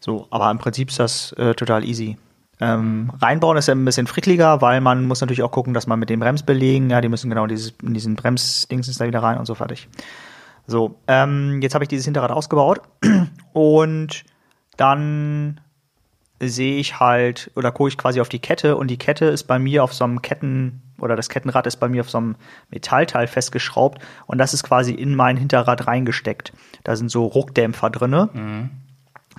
So, 0.00 0.28
aber 0.30 0.50
im 0.50 0.58
Prinzip 0.58 0.90
ist 0.90 1.00
das 1.00 1.32
äh, 1.32 1.54
total 1.54 1.84
easy. 1.84 2.16
Ähm, 2.60 3.12
reinbauen 3.20 3.56
ist 3.56 3.68
ja 3.68 3.74
ein 3.74 3.84
bisschen 3.84 4.06
frickliger, 4.08 4.60
weil 4.60 4.80
man 4.80 5.06
muss 5.06 5.20
natürlich 5.20 5.42
auch 5.42 5.52
gucken, 5.52 5.74
dass 5.74 5.86
man 5.86 5.98
mit 5.98 6.10
den 6.10 6.18
Bremsbelägen, 6.20 6.90
ja, 6.90 7.00
die 7.00 7.08
müssen 7.08 7.28
genau 7.30 7.46
dieses, 7.46 7.74
in 7.82 7.94
diesen 7.94 8.16
Bremsdings 8.16 8.96
da 8.98 9.06
wieder 9.06 9.22
rein 9.22 9.38
und 9.38 9.46
so 9.46 9.54
fertig. 9.54 9.88
So, 10.66 10.96
ähm, 11.06 11.60
jetzt 11.62 11.74
habe 11.74 11.84
ich 11.84 11.88
dieses 11.88 12.04
Hinterrad 12.04 12.30
ausgebaut 12.30 12.80
und 13.52 14.24
dann 14.76 15.60
sehe 16.40 16.78
ich 16.78 17.00
halt 17.00 17.50
oder 17.56 17.72
gucke 17.72 17.88
ich 17.88 17.98
quasi 17.98 18.20
auf 18.20 18.28
die 18.28 18.38
Kette 18.38 18.76
und 18.76 18.88
die 18.88 18.98
Kette 18.98 19.26
ist 19.26 19.44
bei 19.44 19.58
mir 19.58 19.82
auf 19.84 19.92
so 19.92 20.04
einem 20.04 20.22
Ketten 20.22 20.82
oder 21.00 21.16
das 21.16 21.28
Kettenrad 21.28 21.66
ist 21.66 21.76
bei 21.76 21.88
mir 21.88 22.00
auf 22.00 22.10
so 22.10 22.18
einem 22.18 22.36
Metallteil 22.70 23.26
festgeschraubt 23.26 24.02
und 24.26 24.38
das 24.38 24.54
ist 24.54 24.64
quasi 24.64 24.92
in 24.92 25.14
mein 25.14 25.36
Hinterrad 25.36 25.86
reingesteckt. 25.86 26.52
Da 26.84 26.96
sind 26.96 27.10
so 27.10 27.24
Ruckdämpfer 27.26 27.90
drinne, 27.90 28.28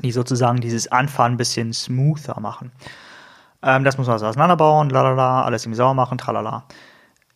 die 0.02 0.12
sozusagen 0.12 0.62
dieses 0.62 0.92
Anfahren 0.92 1.34
ein 1.34 1.38
bisschen 1.38 1.74
smoother 1.74 2.40
machen. 2.40 2.72
Ähm, 3.62 3.84
das 3.84 3.98
muss 3.98 4.08
man 4.08 4.14
also 4.14 4.28
auseinanderbauen, 4.28 4.90
lalala, 4.90 5.44
alles 5.44 5.66
irgendwie 5.66 5.78
sauber 5.78 5.94
machen, 5.94 6.18
tralala. 6.18 6.66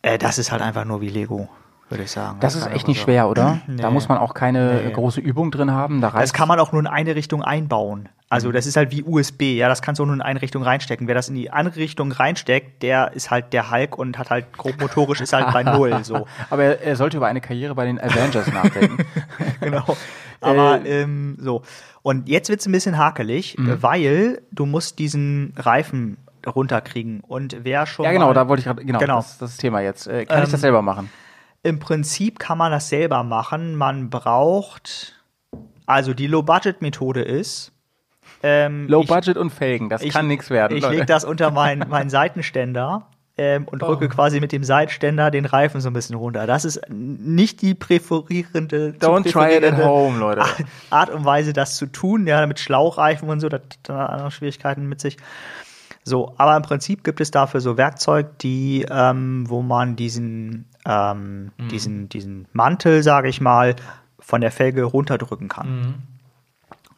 Äh, 0.02 0.18
das 0.18 0.38
ist 0.38 0.52
halt 0.52 0.62
einfach 0.62 0.84
nur 0.84 1.00
wie 1.00 1.10
Lego, 1.10 1.48
würde 1.90 2.04
ich 2.04 2.10
sagen. 2.10 2.38
Das 2.40 2.54
ist 2.54 2.62
kann 2.62 2.68
echt 2.72 2.76
einfach 2.80 2.88
nicht 2.88 2.98
so. 2.98 3.04
schwer, 3.04 3.28
oder? 3.28 3.60
Da 3.66 3.88
Nee. 3.88 3.94
muss 3.94 4.08
man 4.08 4.18
auch 4.18 4.34
keine 4.34 4.82
Nee. 4.84 4.92
große 4.92 5.20
Übung 5.20 5.50
drin 5.50 5.70
haben. 5.70 6.00
Da 6.00 6.10
Das 6.10 6.32
kann 6.32 6.48
man 6.48 6.58
auch 6.60 6.72
nur 6.72 6.80
in 6.80 6.86
eine 6.86 7.14
Richtung 7.14 7.42
einbauen. 7.42 8.08
Also 8.30 8.50
das 8.50 8.66
ist 8.66 8.76
halt 8.76 8.90
wie 8.90 9.04
USB, 9.04 9.42
ja, 9.56 9.68
das 9.68 9.80
kannst 9.80 10.00
du 10.00 10.02
auch 10.02 10.06
nur 10.06 10.14
in 10.16 10.22
eine 10.22 10.42
Richtung 10.42 10.64
reinstecken. 10.64 11.06
Wer 11.06 11.14
das 11.14 11.28
in 11.28 11.36
die 11.36 11.52
andere 11.52 11.76
Richtung 11.76 12.10
reinsteckt, 12.10 12.82
der 12.82 13.12
ist 13.12 13.30
halt 13.30 13.52
der 13.52 13.70
Hulk 13.70 13.96
und 13.96 14.18
hat 14.18 14.30
halt 14.30 14.52
grob 14.56 14.80
motorisch 14.80 15.20
ist 15.20 15.32
halt 15.32 15.52
bei 15.52 15.62
null 15.62 16.02
so. 16.02 16.26
Aber 16.50 16.64
er, 16.64 16.82
er 16.82 16.96
sollte 16.96 17.18
über 17.18 17.26
eine 17.28 17.40
Karriere 17.40 17.76
bei 17.76 17.84
den 17.84 18.00
Avengers 18.00 18.48
nachdenken. 18.52 19.04
genau. 19.60 19.84
Aber 20.40 20.84
ähm, 20.84 21.36
so. 21.38 21.62
Und 22.02 22.28
jetzt 22.28 22.48
wird's 22.48 22.66
ein 22.66 22.72
bisschen 22.72 22.98
hakelig, 22.98 23.56
Mhm. 23.56 23.82
weil 23.82 24.42
du 24.50 24.66
musst 24.66 24.98
diesen 24.98 25.54
Reifen 25.56 26.16
runterkriegen. 26.44 27.20
Und 27.20 27.58
wer 27.62 27.86
schon 27.86 28.04
Ja, 28.04 28.12
genau, 28.12 28.32
da 28.32 28.48
wollte 28.48 28.60
ich 28.60 28.66
gerade, 28.66 28.84
genau, 28.84 28.98
Genau. 28.98 29.16
Das, 29.16 29.38
das 29.38 29.50
ist 29.50 29.56
das 29.58 29.60
Thema 29.62 29.80
jetzt. 29.80 30.06
Äh, 30.08 30.24
kann 30.26 30.38
ich 30.38 30.44
das 30.50 30.54
Ähm, 30.54 30.60
selber 30.60 30.82
machen? 30.82 31.08
Im 31.64 31.80
Prinzip 31.80 32.38
kann 32.38 32.58
man 32.58 32.70
das 32.70 32.88
selber 32.88 33.24
machen. 33.24 33.74
Man 33.74 34.10
braucht, 34.10 35.14
also 35.86 36.14
die 36.14 36.26
Low-Budget-Methode 36.28 37.22
ist, 37.22 37.72
ähm, 38.42 38.86
Low 38.86 39.00
ich- 39.00 39.08
Budget 39.08 39.36
und 39.36 39.50
Felgen, 39.50 39.88
das 39.88 40.02
ich- 40.02 40.12
kann 40.12 40.28
nichts 40.28 40.50
werden. 40.50 40.76
Ich 40.76 40.88
lege 40.88 41.06
das 41.06 41.24
unter 41.24 41.50
meinen 41.50 41.88
meinen 41.88 42.10
Seitenständer 42.10 43.06
ähm, 43.38 43.66
und 43.66 43.80
drücke 43.82 44.08
quasi 44.08 44.38
mit 44.40 44.52
dem 44.52 44.62
Seitenständer 44.62 45.30
den 45.30 45.46
Reifen 45.46 45.80
so 45.80 45.88
ein 45.88 45.92
bisschen 45.94 46.14
runter. 46.16 46.46
Das 46.46 46.64
ist 46.66 46.80
nicht 46.90 47.62
die 47.62 47.74
präferierende 47.74 48.94
Don't 49.00 49.28
try 49.32 49.56
it 49.56 49.64
at 49.64 49.82
home, 49.82 50.18
Leute. 50.18 50.42
Art 50.90 51.10
und 51.10 51.24
Weise, 51.24 51.52
das 51.54 51.76
zu 51.76 51.86
tun. 51.86 52.26
Ja, 52.26 52.46
mit 52.46 52.60
Schlauchreifen 52.60 53.28
und 53.28 53.40
so, 53.40 53.48
das 53.48 53.62
hat 53.62 53.78
dann 53.84 53.96
andere 53.96 54.30
Schwierigkeiten 54.30 54.86
mit 54.86 55.00
sich. 55.00 55.16
So, 56.04 56.34
aber 56.36 56.54
im 56.56 56.62
Prinzip 56.62 57.02
gibt 57.02 57.20
es 57.22 57.30
dafür 57.30 57.60
so 57.62 57.78
Werkzeug, 57.78 58.38
die, 58.40 58.84
ähm, 58.90 59.44
wo 59.48 59.62
man 59.62 59.96
diesen, 59.96 60.66
ähm, 60.84 61.50
Mhm. 61.58 61.68
diesen, 61.68 62.08
diesen 62.08 62.48
Mantel, 62.52 63.02
sage 63.02 63.28
ich 63.28 63.40
mal, 63.40 63.76
von 64.18 64.40
der 64.40 64.50
Felge 64.50 64.84
runterdrücken 64.84 65.48
kann. 65.48 66.02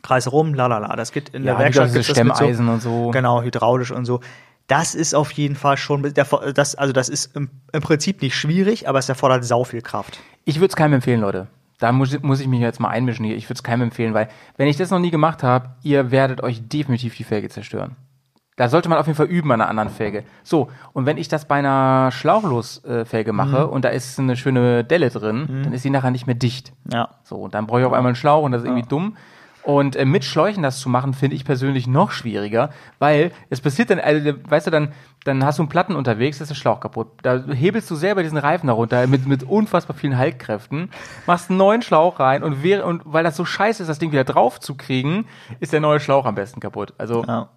Kreis 0.02 0.30
rum, 0.30 0.54
lalala. 0.54 0.94
Das 0.96 1.10
geht 1.12 1.30
in 1.30 1.42
Mhm. 1.42 1.48
Ja, 1.48 1.54
der 1.54 1.64
Werkstatt 1.64 1.92
mit 1.92 2.04
Stemmeisen 2.04 2.68
und 2.68 2.80
so. 2.80 3.10
Genau, 3.10 3.42
hydraulisch 3.42 3.90
und 3.90 4.04
so. 4.04 4.20
Das 4.68 4.94
ist 4.94 5.14
auf 5.14 5.30
jeden 5.32 5.54
Fall 5.54 5.76
schon, 5.76 6.02
der, 6.14 6.24
das, 6.52 6.74
also 6.74 6.92
das 6.92 7.08
ist 7.08 7.36
im, 7.36 7.50
im 7.72 7.82
Prinzip 7.82 8.20
nicht 8.22 8.34
schwierig, 8.36 8.88
aber 8.88 8.98
es 8.98 9.08
erfordert 9.08 9.44
sau 9.44 9.62
viel 9.64 9.80
Kraft. 9.82 10.18
Ich 10.44 10.56
würde 10.56 10.68
es 10.68 10.76
keinem 10.76 10.94
empfehlen, 10.94 11.20
Leute. 11.20 11.46
Da 11.78 11.92
muss, 11.92 12.20
muss 12.22 12.40
ich 12.40 12.48
mich 12.48 12.60
jetzt 12.60 12.80
mal 12.80 12.88
einmischen 12.88 13.24
hier. 13.24 13.36
Ich 13.36 13.44
würde 13.44 13.58
es 13.58 13.62
keinem 13.62 13.82
empfehlen, 13.82 14.14
weil 14.14 14.28
wenn 14.56 14.66
ich 14.66 14.76
das 14.76 14.90
noch 14.90 14.98
nie 14.98 15.10
gemacht 15.10 15.42
habe, 15.42 15.70
ihr 15.82 16.10
werdet 16.10 16.42
euch 16.42 16.66
definitiv 16.66 17.14
die 17.16 17.24
Felge 17.24 17.48
zerstören. 17.48 17.96
Da 18.56 18.70
sollte 18.70 18.88
man 18.88 18.98
auf 18.98 19.06
jeden 19.06 19.16
Fall 19.16 19.26
üben 19.26 19.52
an 19.52 19.60
einer 19.60 19.68
anderen 19.68 19.90
Felge. 19.90 20.24
So, 20.42 20.70
und 20.94 21.04
wenn 21.04 21.18
ich 21.18 21.28
das 21.28 21.46
bei 21.46 21.56
einer 21.56 22.10
Schlauchlos-Felge 22.10 23.32
mache 23.32 23.68
und 23.68 23.84
da 23.84 23.90
ist 23.90 24.18
eine 24.18 24.36
schöne 24.36 24.82
Delle 24.82 25.10
drin, 25.10 25.62
dann 25.64 25.72
ist 25.74 25.82
sie 25.82 25.90
nachher 25.90 26.10
nicht 26.10 26.26
mehr 26.26 26.34
dicht. 26.36 26.72
Ja. 26.90 27.10
So, 27.22 27.36
und 27.36 27.54
dann 27.54 27.66
brauche 27.66 27.80
ich 27.80 27.86
auf 27.86 27.92
einmal 27.92 28.10
einen 28.10 28.16
Schlauch 28.16 28.42
und 28.44 28.52
das 28.52 28.62
ist 28.62 28.66
irgendwie 28.66 28.88
dumm. 28.88 29.16
Und 29.66 29.96
äh, 29.96 30.04
mit 30.04 30.24
Schläuchen 30.24 30.62
das 30.62 30.78
zu 30.78 30.88
machen, 30.88 31.12
finde 31.12 31.34
ich 31.34 31.44
persönlich 31.44 31.88
noch 31.88 32.12
schwieriger, 32.12 32.70
weil 33.00 33.32
es 33.50 33.60
passiert 33.60 33.90
dann, 33.90 33.98
also, 33.98 34.32
weißt 34.48 34.68
du, 34.68 34.70
dann, 34.70 34.92
dann 35.24 35.44
hast 35.44 35.58
du 35.58 35.64
einen 35.64 35.68
Platten 35.68 35.96
unterwegs, 35.96 36.40
ist 36.40 36.50
der 36.50 36.54
Schlauch 36.54 36.78
kaputt. 36.78 37.08
Da 37.22 37.42
hebelst 37.52 37.90
du 37.90 37.96
selber 37.96 38.22
diesen 38.22 38.38
Reifen 38.38 38.68
darunter 38.68 39.08
mit, 39.08 39.26
mit 39.26 39.42
unfassbar 39.42 39.96
vielen 39.96 40.16
Haltkräften, 40.16 40.88
machst 41.26 41.50
einen 41.50 41.58
neuen 41.58 41.82
Schlauch 41.82 42.20
rein 42.20 42.44
und, 42.44 42.64
und 42.64 43.02
weil 43.06 43.24
das 43.24 43.34
so 43.34 43.44
scheiße 43.44 43.82
ist, 43.82 43.88
das 43.88 43.98
Ding 43.98 44.12
wieder 44.12 44.22
drauf 44.22 44.60
zu 44.60 44.76
kriegen, 44.76 45.26
ist 45.58 45.72
der 45.72 45.80
neue 45.80 45.98
Schlauch 45.98 46.26
am 46.26 46.36
besten 46.36 46.60
kaputt. 46.60 46.94
Also 46.96 47.24
ja. 47.24 47.48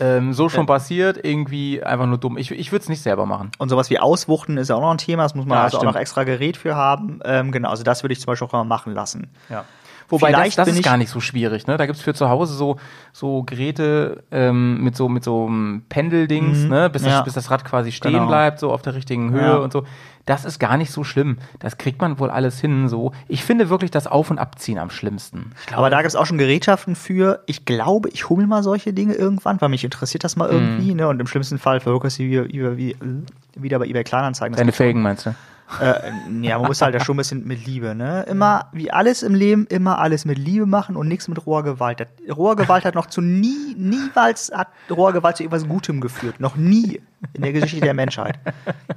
Ähm, 0.00 0.32
so 0.32 0.48
schon 0.48 0.66
passiert, 0.66 1.24
irgendwie 1.24 1.82
einfach 1.82 2.06
nur 2.06 2.18
dumm. 2.18 2.36
Ich, 2.38 2.50
ich 2.50 2.72
würde 2.72 2.82
es 2.82 2.88
nicht 2.88 3.02
selber 3.02 3.26
machen. 3.26 3.50
Und 3.58 3.68
sowas 3.68 3.90
wie 3.90 3.98
Auswuchten 3.98 4.56
ist 4.56 4.68
ja 4.68 4.76
auch 4.76 4.80
noch 4.80 4.90
ein 4.90 4.98
Thema, 4.98 5.22
das 5.24 5.34
muss 5.34 5.46
man 5.46 5.58
Ja, 5.58 5.64
also 5.64 5.76
auch 5.78 5.80
stimmt. 5.82 5.94
noch 5.94 6.00
extra 6.00 6.24
Gerät 6.24 6.56
für 6.56 6.74
haben. 6.74 7.20
Ähm, 7.24 7.52
genau, 7.52 7.70
also 7.70 7.82
das 7.82 8.02
würde 8.02 8.12
ich 8.12 8.20
zum 8.20 8.26
Beispiel 8.26 8.46
auch 8.48 8.52
mal 8.52 8.64
machen 8.64 8.94
lassen. 8.94 9.30
Ja. 9.48 9.64
Wobei 10.12 10.30
das, 10.30 10.40
Vielleicht 10.40 10.58
das 10.58 10.66
bin 10.68 10.76
ist 10.76 10.84
gar 10.84 10.96
nicht 10.98 11.10
so 11.10 11.20
schwierig, 11.20 11.66
ne? 11.66 11.76
Da 11.78 11.86
gibt's 11.86 12.02
für 12.02 12.12
zu 12.14 12.28
Hause 12.28 12.54
so, 12.54 12.76
so 13.12 13.42
Geräte 13.42 14.22
ähm, 14.30 14.82
mit 14.84 14.94
so 14.96 15.08
mit 15.08 15.24
so 15.24 15.46
einem 15.46 15.82
Pendeldings, 15.88 16.58
Mhm. 16.64 16.68
ne? 16.68 16.90
Bis, 16.90 17.02
Ja. 17.02 17.10
das, 17.16 17.24
bis 17.24 17.34
das 17.34 17.50
Rad 17.50 17.64
quasi 17.64 17.90
stehen 17.92 18.12
Genau. 18.12 18.26
bleibt, 18.28 18.60
so 18.60 18.70
auf 18.72 18.82
der 18.82 18.94
richtigen 18.94 19.32
Höhe 19.32 19.40
Ja. 19.42 19.56
und 19.56 19.72
so. 19.72 19.84
Das 20.26 20.44
ist 20.44 20.60
gar 20.60 20.76
nicht 20.76 20.92
so 20.92 21.02
schlimm. 21.02 21.38
Das 21.58 21.78
kriegt 21.78 22.00
man 22.00 22.20
wohl 22.20 22.30
alles 22.30 22.60
hin. 22.60 22.86
So. 22.88 23.10
Ich 23.26 23.42
finde 23.42 23.70
wirklich 23.70 23.90
das 23.90 24.06
Auf- 24.06 24.30
und 24.30 24.38
Abziehen 24.38 24.78
am 24.78 24.88
schlimmsten. 24.90 25.50
Aber 25.74 25.90
da 25.90 25.96
gibt 26.02 26.10
es 26.10 26.14
auch 26.14 26.26
schon 26.26 26.38
Gerätschaften 26.38 26.94
für. 26.94 27.42
Ich 27.46 27.64
glaube, 27.64 28.08
ich 28.10 28.30
mir 28.30 28.46
mal 28.46 28.62
solche 28.62 28.92
Dinge 28.92 29.14
irgendwann, 29.14 29.60
weil 29.60 29.68
mich 29.70 29.82
interessiert 29.82 30.22
das 30.22 30.36
mal 30.36 30.46
Mhm. 30.52 30.54
irgendwie. 30.54 30.94
Ne? 30.94 31.08
Und 31.08 31.18
im 31.20 31.26
schlimmsten 31.26 31.58
Fall 31.58 31.80
verhökerst 31.80 32.20
du 32.20 32.24
wieder, 32.24 32.46
wieder, 32.46 32.76
wieder, 32.76 33.78
bei 33.80 33.86
eBay 33.86 34.04
Kleinanzeigen. 34.04 34.52
Das 34.52 34.58
Deine 34.60 34.70
Felgen 34.72 35.02
meinst 35.02 35.26
du? 35.26 35.34
Äh, 35.80 36.12
ja, 36.42 36.58
man 36.58 36.68
muss 36.68 36.82
halt 36.82 36.94
da 36.94 37.00
schon 37.00 37.14
ein 37.14 37.18
bisschen 37.18 37.46
mit 37.46 37.66
Liebe, 37.66 37.94
ne? 37.94 38.24
Immer, 38.28 38.68
wie 38.72 38.90
alles 38.90 39.22
im 39.22 39.34
Leben, 39.34 39.66
immer 39.68 39.98
alles 39.98 40.24
mit 40.24 40.38
Liebe 40.38 40.66
machen 40.66 40.96
und 40.96 41.08
nichts 41.08 41.28
mit 41.28 41.44
roher 41.46 41.62
Gewalt. 41.62 42.06
Roher 42.30 42.56
Gewalt 42.56 42.84
hat 42.84 42.94
noch 42.94 43.06
zu 43.06 43.20
nie, 43.20 43.74
niemals 43.76 44.50
hat 44.54 44.68
roher 44.90 45.12
Gewalt 45.12 45.36
zu 45.36 45.42
irgendwas 45.44 45.66
Gutem 45.68 46.00
geführt. 46.00 46.40
Noch 46.40 46.56
nie 46.56 47.00
in 47.34 47.42
der 47.42 47.52
Geschichte 47.52 47.80
der 47.80 47.94
Menschheit. 47.94 48.38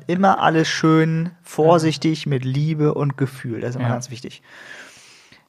Immer 0.08 0.42
alles 0.42 0.68
schön, 0.68 1.32
vorsichtig, 1.44 2.26
mit 2.26 2.44
Liebe 2.44 2.94
und 2.94 3.18
Gefühl. 3.18 3.62
Das 3.62 3.72
ist 3.72 3.76
immer 3.78 3.86
Ja. 3.86 3.94
ganz 3.94 4.10
wichtig. 4.12 4.42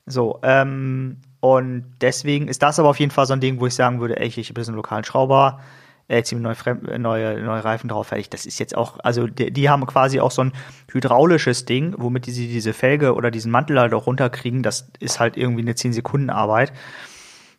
So, 0.06 0.38
ähm, 0.42 1.16
und 1.40 1.84
deswegen 2.00 2.48
ist 2.48 2.62
das 2.62 2.78
aber 2.78 2.88
auf 2.88 3.00
jeden 3.00 3.10
Fall 3.10 3.26
so 3.26 3.32
ein 3.32 3.40
Ding, 3.40 3.58
wo 3.60 3.66
ich 3.66 3.74
sagen 3.74 4.00
würde, 4.00 4.18
ey, 4.20 4.26
ich 4.28 4.48
habe 4.48 4.60
jetzt 4.60 4.68
einen 4.68 4.76
lokalen 4.76 5.04
Schrauber, 5.04 5.60
äh, 6.08 6.22
zieh 6.22 6.36
mir 6.36 6.42
neue, 6.42 6.54
Fremd 6.54 6.88
äh, 6.88 6.98
neue, 6.98 7.40
neue 7.42 7.64
Reifen 7.64 7.88
drauf, 7.88 8.08
fertig. 8.08 8.30
Das 8.30 8.46
ist 8.46 8.58
jetzt 8.58 8.76
auch, 8.76 8.98
also 9.02 9.26
die, 9.26 9.50
die 9.50 9.68
haben 9.68 9.84
quasi 9.86 10.20
auch 10.20 10.30
so 10.30 10.42
ein 10.42 10.52
hydraulisches 10.90 11.64
Ding, 11.64 11.94
womit 11.98 12.26
die 12.26 12.30
sie 12.30 12.48
diese 12.48 12.72
Felge 12.72 13.14
oder 13.14 13.30
diesen 13.30 13.50
Mantel 13.50 13.80
halt 13.80 13.92
auch 13.94 14.06
runterkriegen. 14.06 14.62
Das 14.62 14.88
ist 15.00 15.18
halt 15.18 15.36
irgendwie 15.36 15.62
eine 15.62 15.74
10 15.74 15.92
Sekunden 15.92 16.30
Arbeit, 16.30 16.72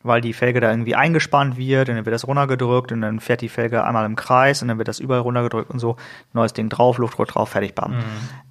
weil 0.02 0.22
die 0.22 0.32
Felge 0.32 0.62
da 0.62 0.70
irgendwie 0.70 0.96
eingespannt 0.96 1.58
wird 1.58 1.90
und 1.90 1.96
dann 1.96 2.06
wird 2.06 2.14
das 2.14 2.26
runtergedrückt 2.26 2.94
und 2.94 3.02
dann 3.02 3.20
fährt 3.20 3.42
die 3.42 3.50
Felge 3.50 3.84
einmal 3.84 4.06
im 4.06 4.16
Kreis 4.16 4.62
und 4.62 4.70
dann 4.70 4.78
wird 4.78 4.88
das 4.88 5.00
überall 5.00 5.22
runtergedrückt 5.22 5.70
und 5.70 5.80
so. 5.80 5.98
Neues 6.32 6.54
Ding 6.54 6.70
drauf, 6.70 6.98
Luftdruck 7.00 7.28
drauf, 7.28 7.50
fertig, 7.50 7.76
bam. 7.76 7.96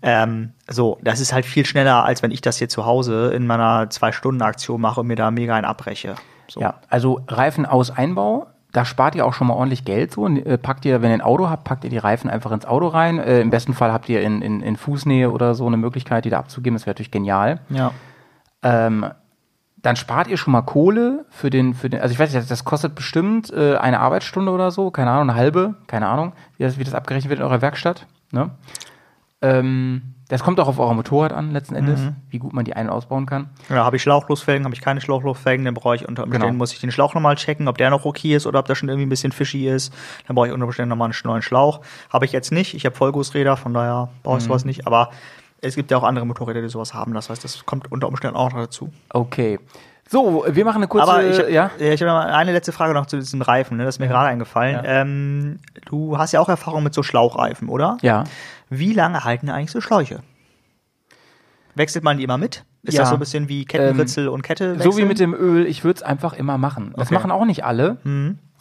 Ähm, 0.02 0.52
so, 0.68 0.98
das 1.02 1.20
ist 1.20 1.32
halt 1.32 1.46
viel 1.46 1.64
schneller, 1.64 2.04
als 2.04 2.22
wenn 2.22 2.32
ich 2.32 2.42
das 2.42 2.58
hier 2.58 2.68
zu 2.68 2.84
Hause 2.84 3.32
in 3.34 3.46
meiner 3.46 3.88
Zwei-Stunden-Aktion 3.88 4.78
mache 4.78 5.00
und 5.00 5.06
mir 5.06 5.16
da 5.16 5.30
mega 5.30 5.54
einen 5.54 5.64
abbreche. 5.64 6.16
So. 6.48 6.60
Ja, 6.60 6.80
also 6.88 7.22
Reifen 7.26 7.64
aus 7.64 7.90
Einbau, 7.90 8.46
da 8.76 8.84
spart 8.84 9.14
ihr 9.14 9.24
auch 9.24 9.32
schon 9.32 9.46
mal 9.46 9.54
ordentlich 9.54 9.86
Geld 9.86 10.12
so. 10.12 10.28
Äh, 10.28 10.58
Packt 10.58 10.84
ihr, 10.84 11.00
wenn 11.00 11.10
ihr 11.10 11.14
ein 11.14 11.22
Auto 11.22 11.48
habt, 11.48 11.64
packt 11.64 11.84
ihr 11.84 11.90
die 11.90 11.96
Reifen 11.96 12.28
einfach 12.28 12.52
ins 12.52 12.66
Auto 12.66 12.88
rein. 12.88 13.18
Äh, 13.18 13.40
Im 13.40 13.48
besten 13.48 13.72
Fall 13.72 13.90
habt 13.90 14.06
ihr 14.10 14.20
in, 14.20 14.42
in, 14.42 14.60
in 14.60 14.76
Fußnähe 14.76 15.30
oder 15.30 15.54
so 15.54 15.66
eine 15.66 15.78
Möglichkeit, 15.78 16.26
die 16.26 16.30
da 16.30 16.38
abzugeben. 16.38 16.76
Das 16.76 16.84
wäre 16.84 16.90
natürlich 16.90 17.10
genial. 17.10 17.60
Ja. 17.70 17.92
Ähm, 18.62 19.06
dann 19.78 19.96
spart 19.96 20.26
ihr 20.26 20.36
schon 20.36 20.52
mal 20.52 20.60
Kohle 20.60 21.24
für 21.30 21.48
den, 21.48 21.72
für 21.72 21.88
den, 21.88 22.02
also 22.02 22.12
ich 22.12 22.18
weiß 22.18 22.34
nicht, 22.34 22.50
das 22.50 22.64
kostet 22.64 22.94
bestimmt 22.94 23.50
äh, 23.50 23.76
eine 23.76 24.00
Arbeitsstunde 24.00 24.52
oder 24.52 24.70
so, 24.70 24.90
keine 24.90 25.10
Ahnung, 25.10 25.30
eine 25.30 25.38
halbe, 25.38 25.76
keine 25.86 26.08
Ahnung, 26.08 26.32
wie 26.58 26.64
das, 26.64 26.78
wie 26.78 26.84
das 26.84 26.92
abgerechnet 26.92 27.30
wird 27.30 27.40
in 27.40 27.46
eurer 27.46 27.62
Werkstatt. 27.62 28.06
Ne? 28.30 28.50
Ähm, 29.40 30.15
das 30.28 30.42
kommt 30.42 30.58
auch 30.60 30.68
auf 30.68 30.78
euer 30.78 30.92
Motorrad 30.94 31.32
an, 31.32 31.52
letzten 31.52 31.74
Endes, 31.76 32.00
wie 32.30 32.38
gut 32.38 32.52
man 32.52 32.64
die 32.64 32.74
ein- 32.74 32.86
und 32.88 32.92
ausbauen 32.92 33.26
kann. 33.26 33.50
Ja, 33.68 33.84
habe 33.84 33.96
ich 33.96 34.02
Schlauchlosfelgen, 34.02 34.64
habe 34.64 34.74
ich 34.74 34.80
keine 34.80 35.00
Schlauchlosfelgen, 35.00 35.64
dann 35.64 35.74
brauche 35.74 35.94
ich 35.96 36.08
unter 36.08 36.24
Umständen, 36.24 36.46
Genau. 36.48 36.58
muss 36.58 36.72
ich 36.72 36.80
den 36.80 36.90
Schlauch 36.90 37.14
nochmal 37.14 37.36
checken, 37.36 37.68
ob 37.68 37.78
der 37.78 37.90
noch 37.90 38.04
okay 38.04 38.34
ist 38.34 38.46
oder 38.46 38.58
ob 38.58 38.66
der 38.66 38.74
schon 38.74 38.88
irgendwie 38.88 39.06
ein 39.06 39.10
bisschen 39.10 39.32
fishy 39.32 39.68
ist. 39.68 39.92
Dann 40.26 40.34
brauche 40.34 40.48
ich 40.48 40.52
unter 40.52 40.66
Umständen 40.66 40.88
nochmal 40.90 41.06
einen 41.10 41.14
neuen 41.24 41.42
Schlauch. 41.42 41.80
Habe 42.12 42.24
ich 42.24 42.32
jetzt 42.32 42.50
nicht, 42.52 42.74
ich 42.74 42.84
habe 42.86 42.96
Vollgussräder, 42.96 43.56
von 43.56 43.72
daher 43.72 44.08
brauche 44.22 44.38
ich 44.38 44.44
sowas 44.44 44.64
nicht, 44.64 44.86
aber 44.86 45.10
es 45.60 45.74
gibt 45.76 45.90
ja 45.90 45.96
auch 45.96 46.02
andere 46.04 46.26
Motorräder, 46.26 46.60
die 46.62 46.68
sowas 46.68 46.92
haben. 46.92 47.14
Das 47.14 47.30
heißt, 47.30 47.42
das 47.44 47.64
kommt 47.64 47.90
unter 47.92 48.08
Umständen 48.08 48.36
auch 48.36 48.52
noch 48.52 48.58
dazu. 48.58 48.90
Okay. 49.10 49.58
So, 50.08 50.44
wir 50.48 50.64
machen 50.64 50.76
eine 50.76 50.86
kurze. 50.88 51.08
Aber 51.10 51.24
ich, 51.24 51.36
ja? 51.36 51.70
ja, 51.78 51.92
ich 51.92 52.00
habe 52.02 52.12
eine 52.32 52.52
letzte 52.52 52.70
Frage 52.72 52.94
noch 52.94 53.06
zu 53.06 53.16
diesem 53.18 53.42
Reifen. 53.42 53.76
Ne? 53.76 53.84
Das 53.84 53.96
ist 53.96 53.98
mir 53.98 54.06
gerade 54.08 54.28
eingefallen. 54.28 54.80
Ähm, 54.84 55.58
du 55.86 56.16
hast 56.16 56.30
ja 56.32 56.40
auch 56.40 56.48
Erfahrung 56.48 56.84
mit 56.84 56.94
so 56.94 57.02
Schlauchreifen, 57.02 57.68
oder? 57.68 57.98
Ja. 58.02 58.24
Wie 58.70 58.92
lange 58.92 59.24
halten 59.24 59.50
eigentlich 59.50 59.72
so 59.72 59.80
Schläuche? 59.80 60.20
Wechselt 61.74 62.04
man 62.04 62.18
die 62.18 62.24
immer 62.24 62.38
mit? 62.38 62.64
Ist 62.82 62.94
Ja. 62.94 63.00
das 63.02 63.08
so 63.10 63.16
ein 63.16 63.18
bisschen 63.18 63.48
wie 63.48 63.64
Kettenritzel 63.64 64.28
und 64.28 64.42
Kette? 64.42 64.74
So 64.78 64.84
wie 64.84 64.86
wechseln? 64.88 65.08
mit 65.08 65.18
dem 65.18 65.34
Öl, 65.34 65.66
ich 65.66 65.82
würde 65.84 65.96
es 65.98 66.02
einfach 66.02 66.32
immer 66.34 66.56
machen. 66.56 66.92
Das 66.96 67.08
Okay. 67.08 67.14
machen 67.14 67.30
auch 67.32 67.44
nicht 67.44 67.64
alle. 67.64 67.96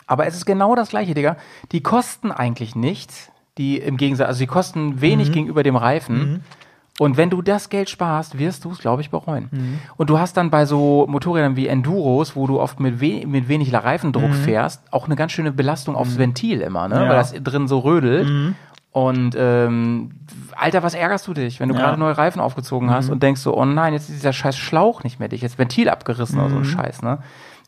Aber 0.08 0.26
es 0.28 0.36
ist 0.36 0.46
genau 0.46 0.76
das 0.76 0.90
gleiche, 0.90 1.14
Digga. 1.14 1.38
Die 1.72 1.82
kosten 1.82 2.32
eigentlich 2.32 2.76
nichts. 2.76 3.32
Die 3.58 3.78
im 3.78 3.96
Gegensatz, 3.98 4.28
also 4.28 4.40
die 4.40 4.48
kosten 4.48 5.00
wenig 5.00 5.32
gegenüber 5.32 5.64
dem 5.64 5.76
Reifen. 5.78 6.44
Und 6.98 7.18
wenn 7.18 7.30
du 7.30 7.42
das 7.42 7.70
Geld 7.70 7.90
sparst, 7.90 8.40
wirst 8.40 8.64
du 8.64 8.72
es, 8.72 8.80
glaube 8.80 9.02
ich, 9.02 9.10
bereuen. 9.10 9.50
Und 9.98 10.10
du 10.10 10.18
hast 10.18 10.38
dann 10.38 10.50
bei 10.50 10.66
so 10.66 11.06
Motorrädern 11.10 11.58
wie 11.58 11.68
Enduros, 11.68 12.38
wo 12.38 12.48
du 12.48 12.60
oft 12.62 12.80
mit, 12.80 13.02
we 13.02 13.28
mit 13.28 13.50
wenig 13.50 13.74
Reifendruck 13.74 14.34
fährst, 14.34 14.82
auch 14.92 15.06
eine 15.06 15.18
ganz 15.18 15.34
schöne 15.34 15.52
Belastung 15.52 15.96
aufs 15.96 16.18
Ventil 16.18 16.62
immer, 16.62 16.88
ne? 16.88 16.96
Ja. 17.04 17.10
Weil 17.10 17.18
das 17.18 17.34
drin 17.34 17.68
so 17.68 17.80
rödelt. 17.80 18.56
Und 18.92 19.36
ähm, 19.38 20.12
Alter, 20.56 20.84
was 20.84 20.94
ärgerst 20.94 21.28
du 21.28 21.34
dich, 21.34 21.60
wenn 21.60 21.68
du 21.68 21.76
Ja. 21.76 21.82
gerade 21.82 22.00
neue 22.00 22.18
Reifen 22.18 22.40
aufgezogen 22.40 22.90
hast 22.92 23.10
und 23.10 23.22
denkst 23.22 23.42
so, 23.42 23.54
oh 23.58 23.66
nein, 23.66 23.92
jetzt 23.92 24.08
ist 24.10 24.16
dieser 24.20 24.32
scheiß 24.32 24.58
Schlauch 24.58 25.04
nicht 25.04 25.20
mehr 25.20 25.28
dicht, 25.28 25.44
jetzt 25.44 25.60
Ventil 25.60 25.90
abgerissen 25.90 26.40
oder 26.40 26.50
so 26.50 26.56
ein 26.56 26.64
Scheiß, 26.64 27.02
ne? 27.02 27.18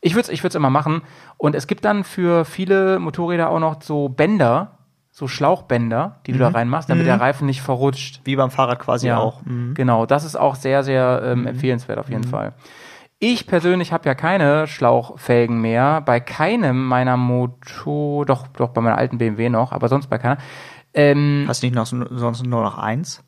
Ich 0.00 0.14
würde 0.14 0.22
es 0.22 0.28
ich 0.30 0.42
würd's 0.42 0.54
immer 0.54 0.70
machen. 0.70 1.02
Und 1.36 1.54
es 1.54 1.66
gibt 1.66 1.84
dann 1.84 2.04
für 2.04 2.46
viele 2.46 2.98
Motorräder 2.98 3.50
auch 3.50 3.58
noch 3.60 3.82
so 3.82 4.08
Bänder, 4.08 4.77
so 5.18 5.26
Schlauchbänder, 5.26 6.20
die 6.28 6.32
du 6.32 6.38
da 6.38 6.46
reinmachst, 6.46 6.88
damit 6.88 7.04
der 7.04 7.20
Reifen 7.20 7.46
nicht 7.46 7.60
verrutscht. 7.60 8.20
Wie 8.22 8.36
beim 8.36 8.52
Fahrrad 8.52 8.78
quasi 8.78 9.08
Ja, 9.08 9.18
auch. 9.18 9.44
Mhm. 9.44 9.74
genau. 9.74 10.06
Das 10.06 10.24
ist 10.24 10.36
auch 10.36 10.54
sehr, 10.54 10.84
sehr 10.84 11.22
ähm, 11.24 11.44
empfehlenswert 11.44 11.98
auf 11.98 12.08
jeden 12.08 12.22
Fall. 12.22 12.52
Ich 13.18 13.48
persönlich 13.48 13.92
habe 13.92 14.08
ja 14.08 14.14
keine 14.14 14.68
Schlauchfelgen 14.68 15.60
mehr. 15.60 16.02
Bei 16.02 16.20
keinem 16.20 16.86
meiner 16.86 17.16
Motor, 17.16 18.26
doch, 18.26 18.46
doch 18.46 18.68
bei 18.68 18.80
meiner 18.80 18.96
alten 18.96 19.18
BMW 19.18 19.48
noch, 19.48 19.72
aber 19.72 19.88
sonst 19.88 20.06
bei 20.06 20.18
keiner. 20.18 20.38
Ähm, 20.94 21.46
Hast 21.48 21.64
du 21.64 21.66
nicht 21.66 21.74
noch 21.74 21.86
so, 21.86 21.96
sonst 22.16 22.46
nur 22.46 22.62
noch 22.62 22.78
eins? 22.78 23.24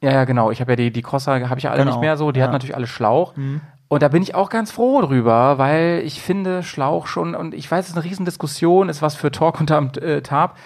ja, 0.00 0.12
ja, 0.12 0.24
genau. 0.26 0.52
Ich 0.52 0.60
habe 0.60 0.70
ja 0.72 0.76
die, 0.76 0.92
die 0.92 1.02
Crosser, 1.02 1.48
habe 1.48 1.58
ich 1.58 1.64
ja 1.64 1.72
alle 1.72 1.80
Genau, 1.80 1.90
nicht 1.90 2.00
mehr 2.00 2.16
so. 2.16 2.30
Die 2.30 2.40
hat 2.40 2.50
ja. 2.50 2.52
natürlich 2.52 2.76
alle 2.76 2.86
Schlauch. 2.86 3.34
Und 3.88 4.02
da 4.04 4.06
bin 4.06 4.22
ich 4.22 4.36
auch 4.36 4.48
ganz 4.48 4.70
froh 4.70 5.00
drüber, 5.02 5.58
weil 5.58 6.02
ich 6.04 6.22
finde 6.22 6.62
Schlauch 6.62 7.08
schon, 7.08 7.34
und 7.34 7.52
ich 7.52 7.68
weiß, 7.68 7.86
es 7.86 7.90
ist 7.90 7.96
eine 7.96 8.04
Riesendiskussion, 8.04 8.88
ist 8.88 9.02
was 9.02 9.16
für 9.16 9.32
Talk 9.32 9.58
unterm 9.58 9.90
äh, 10.00 10.20
Tab, 10.20 10.56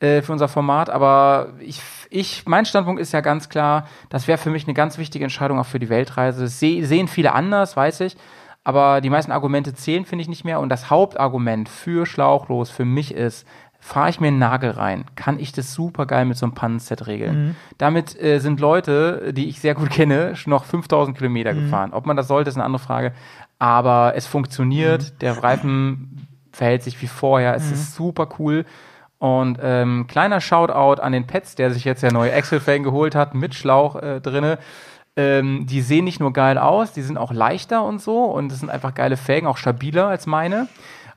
äh, 0.00 0.22
für 0.22 0.32
unser 0.32 0.48
Format, 0.48 0.90
aber 0.90 1.54
ich, 1.60 1.80
ich, 2.10 2.44
mein 2.46 2.64
Standpunkt 2.64 3.00
ist 3.00 3.12
ja 3.12 3.20
ganz 3.20 3.48
klar, 3.48 3.86
das 4.08 4.26
wäre 4.26 4.38
für 4.38 4.50
mich 4.50 4.64
eine 4.64 4.74
ganz 4.74 4.98
wichtige 4.98 5.24
Entscheidung 5.24 5.58
auch 5.58 5.66
für 5.66 5.78
die 5.78 5.88
Weltreise. 5.88 6.42
Das 6.42 6.58
seh, 6.58 6.82
sehen 6.84 7.06
viele 7.06 7.32
anders, 7.32 7.76
weiß 7.76 8.00
ich. 8.00 8.16
Aber 8.64 9.00
die 9.00 9.10
meisten 9.10 9.32
Argumente 9.32 9.74
zählen, 9.74 10.04
finde 10.04 10.22
ich 10.22 10.28
nicht 10.28 10.44
mehr. 10.44 10.60
Und 10.60 10.68
das 10.68 10.90
Hauptargument 10.90 11.68
für 11.68 12.04
Schlauchlos 12.04 12.70
für 12.70 12.84
mich 12.84 13.14
ist, 13.14 13.46
fahre 13.78 14.10
ich 14.10 14.20
mir 14.20 14.28
einen 14.28 14.38
Nagel 14.38 14.70
rein, 14.70 15.04
kann 15.16 15.38
ich 15.38 15.52
das 15.52 15.72
super 15.72 16.04
geil 16.04 16.26
mit 16.26 16.36
so 16.36 16.44
einem 16.44 16.54
Pannenset 16.54 17.06
regeln. 17.06 17.56
Damit 17.78 18.20
äh, 18.22 18.38
sind 18.38 18.60
Leute, 18.60 19.32
die 19.32 19.48
ich 19.48 19.60
sehr 19.60 19.74
gut 19.74 19.90
kenne, 19.90 20.36
schon 20.36 20.50
noch 20.50 20.64
5000 20.64 21.16
Kilometer 21.16 21.54
gefahren. 21.54 21.92
Ob 21.94 22.04
man 22.06 22.16
das 22.16 22.28
sollte, 22.28 22.50
ist 22.50 22.56
eine 22.56 22.64
andere 22.64 22.82
Frage. 22.82 23.12
Aber 23.58 24.12
es 24.16 24.26
funktioniert, 24.26 25.20
der 25.22 25.42
Reifen 25.42 26.26
verhält 26.52 26.82
sich 26.82 27.00
wie 27.00 27.06
vorher, 27.06 27.54
es 27.54 27.70
ist 27.70 27.94
super 27.94 28.28
cool. 28.38 28.66
Und 29.20 29.58
ähm, 29.62 30.06
kleiner 30.08 30.40
Shoutout 30.40 31.02
an 31.02 31.12
den 31.12 31.26
Pets, 31.26 31.54
der 31.54 31.70
sich 31.70 31.84
jetzt 31.84 32.02
ja 32.02 32.10
neue 32.10 32.34
Axel-Felgen 32.34 32.84
geholt 32.84 33.14
hat, 33.14 33.34
mit 33.34 33.54
Schlauch 33.54 33.96
äh, 33.96 34.18
drinne. 34.20 34.58
Ähm, 35.14 35.66
die 35.66 35.82
sehen 35.82 36.06
nicht 36.06 36.20
nur 36.20 36.32
geil 36.32 36.56
aus, 36.56 36.94
die 36.94 37.02
sind 37.02 37.18
auch 37.18 37.30
leichter 37.30 37.84
und 37.84 38.00
so. 38.00 38.24
Und 38.24 38.50
es 38.50 38.60
sind 38.60 38.70
einfach 38.70 38.94
geile 38.94 39.18
Felgen, 39.18 39.46
auch 39.46 39.58
stabiler 39.58 40.08
als 40.08 40.26
meine. 40.26 40.68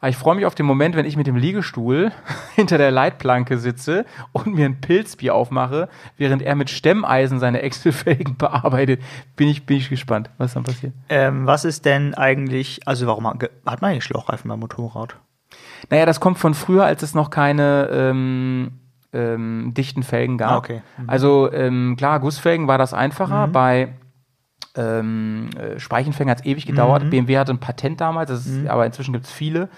Aber 0.01 0.09
ich 0.09 0.17
freue 0.17 0.35
mich 0.35 0.45
auf 0.45 0.53
den 0.53 0.65
Moment, 0.65 0.97
wenn 0.97 1.05
ich 1.05 1.15
mit 1.15 1.27
dem 1.27 1.37
Liegestuhl 1.37 2.11
hinter 2.55 2.77
der 2.77 2.91
Leitplanke 2.91 3.57
sitze 3.57 4.05
und 4.33 4.47
mir 4.47 4.65
ein 4.65 4.81
Pilzbier 4.81 5.33
aufmache, 5.33 5.87
während 6.17 6.41
er 6.41 6.55
mit 6.55 6.69
Stemmeisen 6.69 7.39
seine 7.39 7.61
Excel-Felgen 7.61 8.35
bearbeitet. 8.37 9.01
Bin 9.37 9.47
ich, 9.47 9.65
bin 9.65 9.77
ich 9.77 9.87
gespannt, 9.87 10.29
was 10.37 10.55
dann 10.55 10.63
passiert. 10.63 10.91
Ähm, 11.07 11.47
was 11.47 11.63
ist 11.63 11.85
denn 11.85 12.15
eigentlich, 12.15 12.85
also 12.85 13.07
warum 13.07 13.25
hat 13.25 13.41
man 13.63 13.91
eigentlich 13.91 14.03
Schlauchreifen 14.03 14.49
beim 14.49 14.59
Motorrad? 14.59 15.15
Naja, 15.89 16.05
das 16.05 16.19
kommt 16.19 16.37
von 16.37 16.53
früher, 16.53 16.85
als 16.85 17.03
es 17.03 17.13
noch 17.15 17.29
keine 17.29 17.89
ähm, 17.91 18.71
ähm, 19.13 19.73
dichten 19.75 20.03
Felgen 20.03 20.37
gab. 20.37 20.51
Ah, 20.51 20.57
okay. 20.57 20.81
Mhm. 20.97 21.09
Also 21.09 21.51
ähm, 21.51 21.95
klar, 21.97 22.19
Gussfelgen 22.19 22.67
war 22.67 22.77
das 22.77 22.93
einfacher. 22.93 23.47
Bei 23.47 23.89
ähm, 24.75 25.49
äh, 25.55 25.79
Speichenfängen 25.79 26.31
hat 26.31 26.39
es 26.39 26.45
ewig 26.45 26.65
gedauert. 26.65 27.03
Mhm. 27.03 27.09
BMW 27.11 27.37
hatte 27.37 27.53
ein 27.53 27.59
Patent 27.59 28.01
damals, 28.01 28.31
ist, 28.31 28.67
aber 28.67 28.85
inzwischen 28.85 29.13
gibt 29.13 29.25
es 29.25 29.31
viele, 29.31 29.69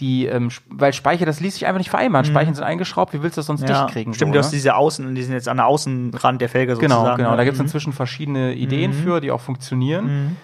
die, 0.00 0.26
ähm, 0.26 0.50
weil 0.68 0.92
Speicher, 0.92 1.24
das 1.24 1.38
ließ 1.38 1.54
sich 1.54 1.66
einfach 1.66 1.78
nicht 1.78 1.90
vereinbaren. 1.90 2.24
Speichen 2.24 2.54
sind 2.54 2.64
eingeschraubt, 2.64 3.12
wie 3.12 3.22
willst 3.22 3.36
du 3.36 3.40
das 3.40 3.46
sonst 3.46 3.68
dicht 3.68 3.86
kriegen? 3.88 4.12
stimmt, 4.12 4.30
so, 4.30 4.32
du 4.32 4.38
hast 4.40 4.50
ne? 4.50 4.56
diese 4.56 4.74
Außen, 4.74 5.14
die 5.14 5.22
sind 5.22 5.34
jetzt 5.34 5.48
an 5.48 5.58
der 5.58 5.66
Außenrand 5.66 6.40
der 6.40 6.48
Felge 6.48 6.74
Genau, 6.76 6.96
sozusagen. 6.96 7.18
genau. 7.18 7.30
ne? 7.30 7.36
Da 7.36 7.44
gibt 7.44 7.54
es 7.54 7.60
inzwischen 7.60 7.92
verschiedene 7.92 8.54
Ideen 8.54 8.92
für, 8.92 9.20
die 9.20 9.30
auch 9.30 9.40
funktionieren. 9.40 10.36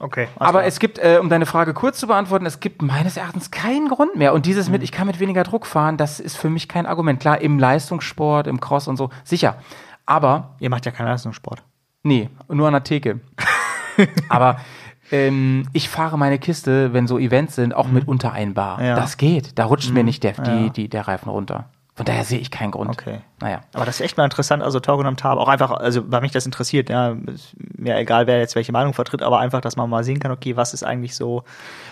Okay. 0.00 0.28
Aber 0.36 0.58
klar. 0.60 0.64
es 0.66 0.78
gibt, 0.78 0.98
äh, 0.98 1.18
um 1.20 1.28
deine 1.28 1.44
Frage 1.46 1.74
kurz 1.74 1.98
zu 1.98 2.06
beantworten, 2.06 2.46
es 2.46 2.60
gibt 2.60 2.82
meines 2.82 3.16
Erachtens 3.16 3.50
keinen 3.50 3.88
Grund 3.88 4.14
mehr. 4.16 4.32
Und 4.32 4.46
dieses 4.46 4.66
Mhm. 4.68 4.72
mit, 4.72 4.82
ich 4.84 4.92
kann 4.92 5.06
mit 5.06 5.18
weniger 5.18 5.42
Druck 5.42 5.66
fahren, 5.66 5.96
das 5.96 6.20
ist 6.20 6.36
für 6.36 6.50
mich 6.50 6.68
kein 6.68 6.86
Argument. 6.86 7.18
Klar, 7.20 7.40
im 7.40 7.58
Leistungssport, 7.58 8.46
im 8.46 8.60
Cross 8.60 8.86
und 8.88 8.96
so, 8.96 9.10
sicher. 9.24 9.56
Aber, 10.06 10.54
Ihr 10.60 10.70
macht 10.70 10.86
ja 10.86 10.92
keinen 10.92 11.08
Leistungssport. 11.08 11.62
nee, 12.02 12.30
nur 12.48 12.66
an 12.68 12.72
der 12.74 12.84
Theke. 12.84 13.20
Aber 14.28 14.58
ähm, 15.10 15.66
ich 15.72 15.88
fahre 15.88 16.16
meine 16.18 16.38
Kiste, 16.38 16.92
wenn 16.92 17.06
so 17.06 17.18
Events 17.18 17.56
sind, 17.56 17.74
auch 17.74 17.88
mit 17.88 18.06
unter 18.06 18.32
ein 18.32 18.54
Bar. 18.54 18.78
Mhm. 18.78 18.84
Ja. 18.84 18.92
Mhm. 18.92 18.96
Das 19.00 19.16
geht. 19.16 19.58
Da 19.58 19.64
rutscht 19.64 19.92
mir 19.92 20.04
nicht 20.04 20.22
der, 20.22 20.32
die, 20.32 20.70
die, 20.70 20.88
der 20.88 21.08
Reifen 21.08 21.28
runter. 21.28 21.70
Von 21.98 22.04
daher 22.04 22.22
sehe 22.22 22.38
ich 22.38 22.52
keinen 22.52 22.70
Grund. 22.70 22.90
Okay. 22.90 23.22
Naja. 23.40 23.62
Aber 23.72 23.84
das 23.84 23.96
ist 23.96 24.02
echt 24.02 24.16
mal 24.16 24.22
interessant, 24.22 24.62
also 24.62 24.78
Talk 24.78 25.04
am 25.04 25.16
Tab, 25.16 25.36
auch 25.36 25.48
einfach, 25.48 25.72
also 25.72 26.08
weil 26.12 26.20
mich 26.20 26.30
das 26.30 26.46
interessiert, 26.46 26.88
ja, 26.90 27.16
ist 27.26 27.56
mir 27.76 27.96
egal, 27.96 28.28
wer 28.28 28.38
jetzt 28.38 28.54
welche 28.54 28.70
Meinung 28.70 28.94
vertritt, 28.94 29.20
aber 29.20 29.40
einfach, 29.40 29.60
dass 29.60 29.74
man 29.74 29.90
mal 29.90 30.04
sehen 30.04 30.20
kann, 30.20 30.30
okay, 30.30 30.54
was 30.54 30.74
ist 30.74 30.84
eigentlich 30.84 31.16
so. 31.16 31.42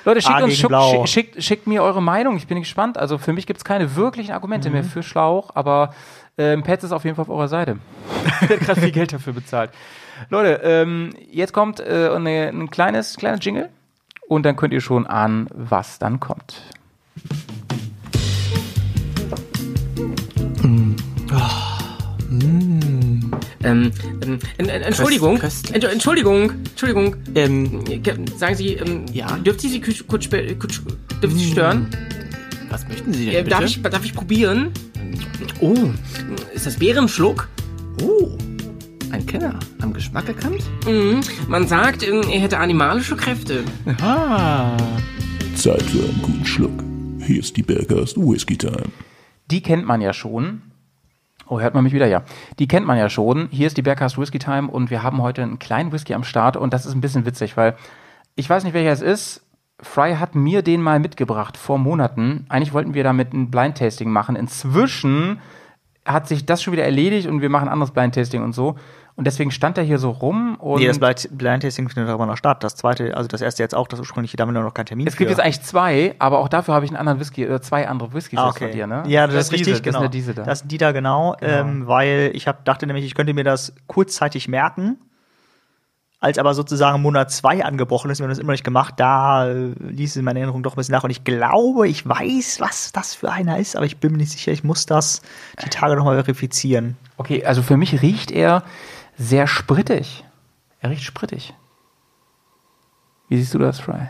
Leute, 0.05 0.23
schickt 0.23 0.41
uns 0.43 0.55
schick, 0.55 1.09
schickt, 1.09 1.43
schickt 1.43 1.67
mir 1.67 1.83
eure 1.83 2.01
Meinung. 2.01 2.37
Ich 2.37 2.47
bin 2.47 2.61
gespannt. 2.61 2.99
Also 2.99 3.19
für 3.19 3.33
mich 3.33 3.49
gibt 3.49 3.59
es 3.59 3.65
keine 3.65 3.97
wirklichen 3.97 4.31
Argumente 4.31 4.71
mehr 4.71 4.85
für 4.85 5.03
Schlauch, 5.03 5.51
aber 5.55 5.93
ähm, 6.39 6.63
Pets 6.63 6.85
ist 6.85 6.93
auf 6.93 7.03
jeden 7.03 7.17
Fall 7.17 7.25
auf 7.25 7.29
eurer 7.29 7.49
Seite. 7.49 7.79
Wird 8.47 8.61
gerade 8.61 8.81
viel 8.81 8.93
Geld 8.93 9.13
dafür 9.13 9.33
bezahlt. 9.33 9.73
Leute, 10.31 10.61
ähm, 10.63 11.11
jetzt 11.33 11.53
kommt 11.53 11.81
äh, 11.81 12.11
eine, 12.15 12.51
ein 12.51 12.71
kleines, 12.71 13.17
kleines 13.17 13.45
Jingle 13.45 13.71
und 14.29 14.45
dann 14.47 14.55
könnt 14.55 14.73
ihr 14.73 14.81
schon 14.81 15.05
ahnen, 15.05 15.49
was 15.53 15.99
dann 15.99 16.21
kommt. 16.21 16.63
Ähm, 20.67 20.97
ähm, 23.63 23.93
en- 24.59 24.69
en- 24.69 24.69
Entschuldigung, 24.83 25.39
Entsch- 25.41 25.87
Entschuldigung, 25.87 26.51
Entschuldigung. 26.71 27.17
Ähm, 27.35 27.85
ge- 27.85 28.17
sagen 28.37 28.55
Sie, 28.57 28.75
ähm, 28.75 29.05
Ja? 29.13 29.37
dürfte 29.39 29.67
ich 29.67 29.73
Sie 29.75 29.81
kurz, 29.81 30.05
kurz, 30.07 30.81
ich 31.23 31.33
Sie 31.35 31.51
stören? 31.53 31.89
Was 32.71 32.87
möchten 32.89 33.13
Sie 33.13 33.27
denn 33.27 33.35
Äh, 33.35 33.39
bitte? 33.39 33.51
darf, 33.51 33.65
ich, 33.65 33.81
darf 33.83 34.05
ich 34.05 34.13
probieren? 34.15 34.71
Oh, 35.61 35.75
ist 36.55 36.67
das 36.67 36.77
Bärenschluck? 36.77 37.49
Oh, 38.03 38.37
ein 39.13 39.25
Kenner. 39.27 39.59
Am 39.81 39.93
Geschmack 39.93 40.27
erkannt? 40.29 40.63
Mhm. 40.87 41.21
Man 41.49 41.69
sagt, 41.69 42.03
ähm, 42.07 42.23
er 42.31 42.41
hätte 42.41 42.59
animalische 42.59 43.15
Kräfte. 43.17 43.63
Ah. 44.01 44.77
Zeit 45.55 45.83
für 45.83 46.01
einen 46.01 46.21
guten 46.23 46.45
Schluck. 46.45 46.83
Hier 47.25 47.39
ist 47.41 47.57
die 47.57 47.63
Bergast 47.63 48.17
Whisky 48.17 48.57
Time. 48.57 48.83
Die 49.51 49.63
kennt 49.63 49.87
man 49.87 50.01
ja 50.01 50.13
schon. 50.13 50.63
Oh, 51.49 51.61
hört 51.61 51.75
man 51.75 51.85
mich 51.85 51.93
wieder? 51.93 52.07
Ja. 52.07 52.23
Die 52.59 52.67
kennt 52.67 52.87
man 52.87 52.99
ja 52.99 53.09
schon. 53.09 53.49
Hier 53.51 53.67
ist 53.67 53.77
die 53.77 53.83
Bergcast 53.83 54.19
Whisky 54.19 54.39
Time 54.39 54.69
und 54.69 54.91
wir 54.91 55.03
haben 55.03 55.23
heute 55.23 55.43
einen 55.43 55.59
kleinen 55.59 55.93
Whisky 55.93 56.15
am 56.15 56.25
Start 56.25 56.57
und 56.57 56.73
das 56.73 56.87
ist 56.87 56.95
ein 56.95 57.01
bisschen 57.01 57.25
witzig, 57.25 57.57
weil 57.57 57.77
ich 58.35 58.51
weiß 58.51 58.65
nicht, 58.65 58.75
welcher 58.75 58.93
es 58.93 59.01
ist. 59.01 59.43
Fry 59.81 60.15
hat 60.15 60.35
mir 60.35 60.63
den 60.63 60.81
mal 60.81 60.99
mitgebracht 60.99 61.57
vor 61.57 61.79
Monaten. 61.79 62.47
Eigentlich 62.49 62.73
wollten 62.73 62.95
wir 62.95 63.05
damit 63.05 63.33
ein 63.33 63.51
Blind 63.51 63.79
Tasting 63.79 64.11
machen. 64.11 64.35
Inzwischen 64.35 65.41
hat 66.05 66.27
sich 66.27 66.47
das 66.47 66.63
schon 66.63 66.73
wieder 66.73 66.85
erledigt 66.85 67.29
und 67.29 67.43
wir 67.43 67.51
machen 67.51 67.69
anderes 67.69 67.93
Blind 67.93 68.15
Tasting 68.15 68.43
und 68.43 68.55
so. 68.55 68.77
Und 69.17 69.27
deswegen 69.27 69.51
stand 69.51 69.79
er 69.79 69.85
hier 69.85 69.99
so 69.99 70.11
rum 70.11 70.57
und 70.57 70.79
Nee, 70.81 70.89
das 70.89 70.99
Blind, 70.99 71.29
Blind 71.33 71.63
Tasting 71.63 71.89
findet 71.89 72.11
aber 72.11 72.27
noch 72.27 72.37
statt. 72.37 72.63
Das 72.63 72.77
zweite, 72.77 73.17
also 73.17 73.29
das 73.29 73.41
erste 73.41 73.63
jetzt 73.63 73.75
auch, 73.75 73.89
das 73.89 73.99
ursprüngliche, 73.99 74.37
da 74.37 74.43
haben 74.43 74.53
wir 74.53 74.61
noch 74.61 74.75
keinen 74.75 74.85
Termin 74.85 75.07
es 75.07 75.17
gibt 75.17 75.31
für. 75.31 75.37
jetzt 75.37 75.43
eigentlich 75.43 75.63
zwei, 75.63 76.15
aber 76.19 76.39
auch 76.39 76.49
dafür 76.49 76.75
habe 76.75 76.85
ich 76.85 76.91
einen 76.91 76.99
anderen 76.99 77.19
Whisky, 77.19 77.47
oder 77.47 77.63
zwei 77.63 77.89
andere 77.89 78.13
Whiskys 78.13 78.39
Ah, 78.39 78.49
jetzt 78.49 78.59
von 78.59 78.71
dir, 78.71 78.87
ne? 78.87 79.05
Ja, 79.07 79.27
das, 79.27 79.45
ist 79.45 79.53
diese, 79.53 79.71
richtig, 79.71 79.83
genau. 79.85 80.01
Das 80.01 80.05
ist 80.09 80.15
diese 80.15 80.35
da. 80.35 80.43
Das 80.43 80.59
sind 80.59 80.71
die 80.71 80.77
da 80.77 80.93
genau, 80.93 81.35
Ähm, 81.41 81.87
weil 81.87 82.31
ich 82.35 82.47
hab, 82.47 82.67
dachte 82.67 82.87
nämlich, 82.87 83.07
ich 83.07 83.15
könnte 83.15 83.33
mir 83.33 83.45
das 83.45 83.75
kurzzeitig 83.87 84.49
merken. 84.49 84.99
Als 86.19 86.39
aber 86.39 86.55
sozusagen 86.55 87.01
Monat 87.03 87.31
zwei 87.31 87.65
angebrochen 87.65 88.11
ist, 88.11 88.19
wir 88.19 88.25
haben 88.25 88.31
das 88.31 88.39
immer 88.39 88.53
nicht 88.53 88.65
gemacht, 88.65 88.95
da 88.97 89.49
äh, 89.49 89.73
ließ 89.79 90.17
es 90.17 90.23
meine 90.23 90.41
Erinnerung 90.41 90.63
doch 90.63 90.73
ein 90.73 90.77
bisschen 90.77 90.93
nach. 90.93 91.05
Und 91.05 91.11
ich 91.11 91.25
glaube, 91.25 91.89
ich 91.89 92.07
weiß, 92.07 92.61
was 92.61 92.93
das 92.93 93.15
für 93.15 93.31
einer 93.31 93.59
ist, 93.59 93.77
aber 93.77 93.87
ich 93.87 93.99
bin 93.99 94.13
mir 94.13 94.19
nicht 94.19 94.33
sicher, 94.33 94.53
ich 94.53 94.65
muss 94.65 94.87
das 94.87 95.23
die 95.65 95.69
Tage 95.71 95.95
nochmal 95.97 96.17
verifizieren. 96.17 96.97
Okay, 97.19 97.45
also 97.45 97.63
für 97.63 97.77
mich 97.77 98.03
riecht 98.03 98.31
er 98.31 98.63
sehr 99.17 99.47
sprittig. 99.47 100.25
Er 100.81 100.91
riecht 100.91 101.05
sprittig. 101.05 101.55
Wie 103.29 103.39
siehst 103.39 103.55
du 103.55 103.59
das, 103.59 103.81
Fry? 103.81 104.09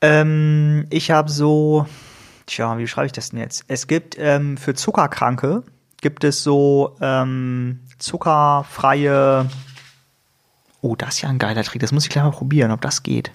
Ähm, 0.00 0.86
ich 0.90 1.10
habe 1.10 1.30
so, 1.30 1.86
tja, 2.46 2.76
wie 2.78 2.86
schreibe 2.86 3.06
ich 3.06 3.12
das 3.12 3.30
denn 3.30 3.38
jetzt? 3.40 3.64
Es 3.68 3.86
gibt 3.86 4.16
ähm, 4.18 4.56
für 4.56 4.74
Zuckerkranke 4.74 5.64
gibt 6.00 6.24
es 6.24 6.42
so 6.42 6.96
ähm, 7.00 7.80
zuckerfreie. 7.98 9.48
Oh, 10.80 10.96
das 10.96 11.14
ist 11.14 11.20
ja 11.22 11.28
ein 11.28 11.38
geiler 11.38 11.62
Trick. 11.62 11.80
Das 11.80 11.92
muss 11.92 12.04
ich 12.04 12.10
gleich 12.10 12.24
mal 12.24 12.32
probieren, 12.32 12.72
ob 12.72 12.80
das 12.80 13.04
geht. 13.04 13.30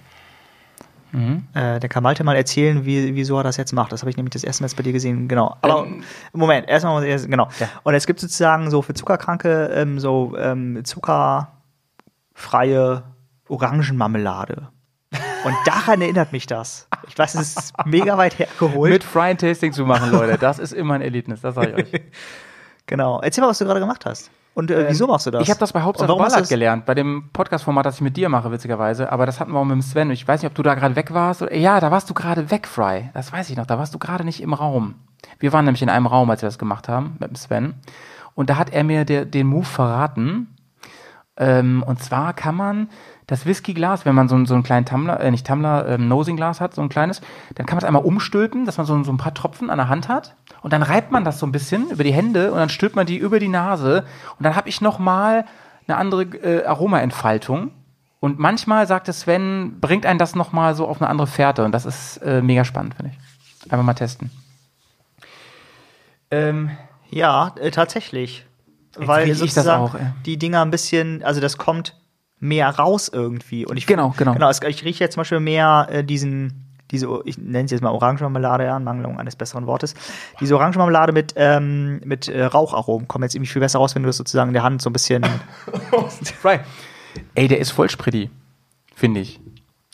Äh, 1.54 1.80
der 1.80 1.88
kann 1.88 2.02
Malte 2.02 2.22
mal 2.24 2.36
erzählen, 2.36 2.84
wie, 2.84 3.14
wieso 3.14 3.38
er 3.38 3.44
das 3.44 3.56
jetzt 3.56 3.72
macht. 3.72 3.92
Das 3.92 4.02
habe 4.02 4.10
ich 4.10 4.16
nämlich 4.16 4.32
das 4.32 4.44
erste 4.44 4.62
Mal 4.62 4.66
jetzt 4.66 4.76
bei 4.76 4.82
dir 4.82 4.92
gesehen. 4.92 5.28
Genau. 5.28 5.56
Aber 5.62 5.86
Moment, 6.32 6.68
erstmal 6.68 6.94
muss 6.94 7.04
ich 7.04 7.10
erst, 7.10 7.30
genau. 7.30 7.48
Und 7.82 7.94
es 7.94 8.06
gibt 8.06 8.20
sozusagen 8.20 8.70
so 8.70 8.82
für 8.82 8.94
Zuckerkranke 8.94 9.70
ähm, 9.74 9.98
so 9.98 10.34
ähm, 10.38 10.84
zuckerfreie 10.84 11.48
Orangenmarmelade. 13.48 14.68
Und 15.44 15.54
daran 15.64 16.02
erinnert 16.02 16.32
mich 16.32 16.46
das. 16.46 16.88
Ich 17.06 17.16
weiß, 17.16 17.36
es 17.36 17.56
ist 17.56 17.72
mega 17.86 18.18
weit 18.18 18.38
hergeholt. 18.38 18.92
Mit 18.92 19.04
Fry 19.04 19.30
ein 19.30 19.38
Tasting 19.38 19.72
zu 19.72 19.86
machen, 19.86 20.10
Leute, 20.10 20.36
das 20.36 20.58
ist 20.58 20.72
immer 20.72 20.94
ein 20.94 21.00
Erlebnis, 21.00 21.40
das 21.40 21.54
sage 21.54 21.70
ich 21.70 21.94
euch. 21.94 22.02
genau. 22.86 23.20
Erzähl 23.20 23.42
mal, 23.42 23.48
was 23.48 23.58
du 23.58 23.64
gerade 23.64 23.80
gemacht 23.80 24.04
hast. 24.04 24.30
Und 24.54 24.70
äh, 24.70 24.86
wieso 24.88 25.06
machst 25.06 25.26
du 25.26 25.30
das? 25.30 25.42
Ich 25.42 25.50
habe 25.50 25.60
das 25.60 25.72
bei 25.72 25.82
Hauptsache 25.82 26.08
Ballard 26.08 26.48
gelernt, 26.48 26.84
bei 26.84 26.94
dem 26.94 27.30
Podcast-Format, 27.32 27.86
das 27.86 27.96
ich 27.96 28.00
mit 28.00 28.16
dir 28.16 28.28
mache, 28.28 28.50
witzigerweise. 28.50 29.12
Aber 29.12 29.24
das 29.24 29.38
hatten 29.38 29.52
wir 29.52 29.58
auch 29.58 29.64
mit 29.64 29.74
dem 29.74 29.82
Sven. 29.82 30.10
Ich 30.10 30.26
weiß 30.26 30.42
nicht, 30.42 30.50
ob 30.50 30.54
du 30.56 30.62
da 30.62 30.74
gerade 30.74 30.96
weg 30.96 31.14
warst. 31.14 31.42
Oder, 31.42 31.54
ja, 31.54 31.78
da 31.80 31.90
warst 31.90 32.10
du 32.10 32.14
gerade 32.14 32.50
weg, 32.50 32.66
Fry. 32.66 33.10
Das 33.14 33.32
weiß 33.32 33.50
ich 33.50 33.56
noch. 33.56 33.66
Da 33.66 33.78
warst 33.78 33.94
du 33.94 33.98
gerade 33.98 34.24
nicht 34.24 34.42
im 34.42 34.54
Raum. 34.54 34.96
Wir 35.38 35.52
waren 35.52 35.64
nämlich 35.64 35.82
in 35.82 35.88
einem 35.88 36.06
Raum, 36.06 36.28
als 36.30 36.42
wir 36.42 36.48
das 36.48 36.58
gemacht 36.58 36.88
haben, 36.88 37.16
mit 37.20 37.30
dem 37.30 37.36
Sven. 37.36 37.74
Und 38.34 38.50
da 38.50 38.56
hat 38.56 38.70
er 38.70 38.84
mir 38.84 39.04
der, 39.04 39.24
den 39.24 39.46
Move 39.46 39.64
verraten. 39.64 40.48
Ähm, 41.36 41.84
und 41.86 42.02
zwar 42.02 42.34
kann 42.34 42.56
man 42.56 42.88
das 43.28 43.44
Whiskyglas, 43.44 44.06
wenn 44.06 44.14
man 44.14 44.28
so, 44.28 44.42
so 44.46 44.54
einen 44.54 44.62
kleinen 44.62 44.86
Tumbler, 44.86 45.20
äh, 45.20 45.30
nicht 45.30 45.46
Tumbler, 45.46 45.86
ähm, 45.86 46.08
Nosing-Glas 46.08 46.60
hat, 46.60 46.74
so 46.74 46.82
ein 46.82 46.88
kleines, 46.88 47.20
dann 47.54 47.66
kann 47.66 47.76
man 47.76 47.82
es 47.82 47.84
einmal 47.84 48.02
umstülpen, 48.02 48.64
dass 48.64 48.78
man 48.78 48.86
so, 48.86 49.04
so 49.04 49.12
ein 49.12 49.18
paar 49.18 49.34
Tropfen 49.34 49.70
an 49.70 49.78
der 49.78 49.88
Hand 49.88 50.08
hat. 50.08 50.34
Und 50.62 50.72
dann 50.72 50.82
reibt 50.82 51.12
man 51.12 51.24
das 51.24 51.38
so 51.38 51.46
ein 51.46 51.52
bisschen 51.52 51.90
über 51.90 52.02
die 52.02 52.12
Hände 52.12 52.50
und 52.50 52.58
dann 52.58 52.70
stülpt 52.70 52.96
man 52.96 53.06
die 53.06 53.18
über 53.18 53.38
die 53.38 53.48
Nase. 53.48 54.04
Und 54.38 54.44
dann 54.44 54.56
habe 54.56 54.68
ich 54.68 54.80
noch 54.80 54.98
mal 54.98 55.44
eine 55.86 55.98
andere 55.98 56.22
äh, 56.22 56.64
Aromaentfaltung. 56.64 57.70
Und 58.18 58.38
manchmal, 58.38 58.86
sagte 58.86 59.12
Sven, 59.12 59.78
bringt 59.78 60.06
einen 60.06 60.18
das 60.18 60.34
noch 60.34 60.52
mal 60.52 60.74
so 60.74 60.88
auf 60.88 61.00
eine 61.00 61.08
andere 61.08 61.26
Fährte. 61.28 61.64
Und 61.64 61.72
das 61.72 61.84
ist 61.84 62.16
äh, 62.18 62.40
mega 62.40 62.64
spannend, 62.64 62.94
finde 62.94 63.12
ich. 63.12 63.70
Einfach 63.70 63.84
mal 63.84 63.94
testen. 63.94 64.30
Ähm, 66.30 66.70
Ja, 67.10 67.54
äh, 67.60 67.70
tatsächlich. 67.70 68.46
Weil 68.96 69.24
ich 69.24 69.38
das 69.38 69.40
sozusagen 69.40 69.82
auch, 69.82 69.94
ey. 69.94 70.06
die 70.24 70.38
Dinger 70.38 70.62
ein 70.62 70.70
bisschen, 70.70 71.22
also 71.22 71.40
das 71.40 71.58
kommt 71.58 71.94
mehr 72.40 72.68
raus 72.70 73.08
irgendwie. 73.08 73.66
Und 73.66 73.76
ich 73.76 73.86
Genau, 73.86 74.14
genau. 74.16 74.34
Genau, 74.34 74.48
es, 74.48 74.60
ich 74.62 74.84
rieche 74.84 75.04
jetzt 75.04 75.14
zum 75.14 75.22
Beispiel 75.22 75.40
mehr 75.40 75.88
äh, 75.90 76.04
diesen, 76.04 76.64
diese, 76.90 77.08
ich 77.24 77.38
nenne 77.38 77.64
es 77.64 77.70
jetzt 77.70 77.82
mal 77.82 77.90
Orangenmarmelade, 77.90 78.64
ja, 78.64 78.76
in 78.76 78.84
Mangelung 78.84 79.18
eines 79.18 79.36
besseren 79.36 79.66
Wortes. 79.66 79.94
Diese 80.40 80.54
Orangenmarmelade 80.56 81.12
mit, 81.12 81.34
ähm, 81.36 82.00
mit 82.04 82.28
äh, 82.28 82.44
Raucharomen 82.44 83.08
kommen 83.08 83.24
jetzt 83.24 83.34
irgendwie 83.34 83.50
viel 83.50 83.60
besser 83.60 83.78
raus, 83.78 83.94
wenn 83.94 84.02
du 84.02 84.08
das 84.08 84.16
sozusagen 84.16 84.50
in 84.50 84.54
der 84.54 84.62
Hand 84.62 84.82
so 84.82 84.90
ein 84.90 84.92
bisschen. 84.92 85.24
Right. 86.44 86.60
Ey, 87.34 87.48
der 87.48 87.58
ist 87.58 87.70
voll 87.70 87.90
spritty, 87.90 88.30
finde 88.94 89.20
ich. 89.20 89.40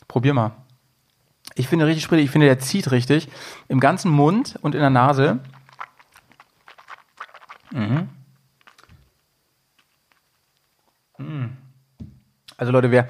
Probier 0.09 0.35
mal. 0.35 0.53
Ich 1.55 1.69
finde 1.69 1.87
richtig 1.87 2.05
spritty. 2.05 2.23
Ich 2.23 2.31
finde, 2.31 2.47
der 2.47 2.59
zieht 2.59 2.91
richtig. 2.91 3.29
Im 3.69 3.81
ganzen 3.81 4.11
Mund 4.11 4.57
und 4.63 4.75
in 4.75 4.81
der 4.81 4.91
Nase. 4.91 5.41
Mhm. 7.71 8.09
Mm. 11.19 11.64
Also 12.57 12.73
Leute, 12.73 12.91
wer, 12.91 13.09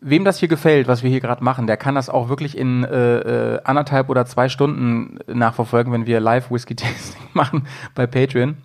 wem 0.00 0.24
das 0.24 0.38
hier 0.38 0.48
gefällt, 0.48 0.88
was 0.88 1.02
wir 1.02 1.10
hier 1.10 1.20
gerade 1.20 1.42
machen, 1.42 1.66
der 1.66 1.76
kann 1.76 1.94
das 1.94 2.08
auch 2.08 2.28
wirklich 2.28 2.56
in 2.56 2.84
äh, 2.84 3.54
äh, 3.54 3.60
anderthalb 3.64 4.08
oder 4.08 4.26
zwei 4.26 4.48
Stunden 4.48 5.18
nachverfolgen, 5.26 5.92
wenn 5.92 6.06
wir 6.06 6.20
live 6.20 6.50
Whisky 6.50 6.74
Tasting 6.76 7.22
machen 7.32 7.66
bei 7.94 8.06
Patreon. 8.06 8.58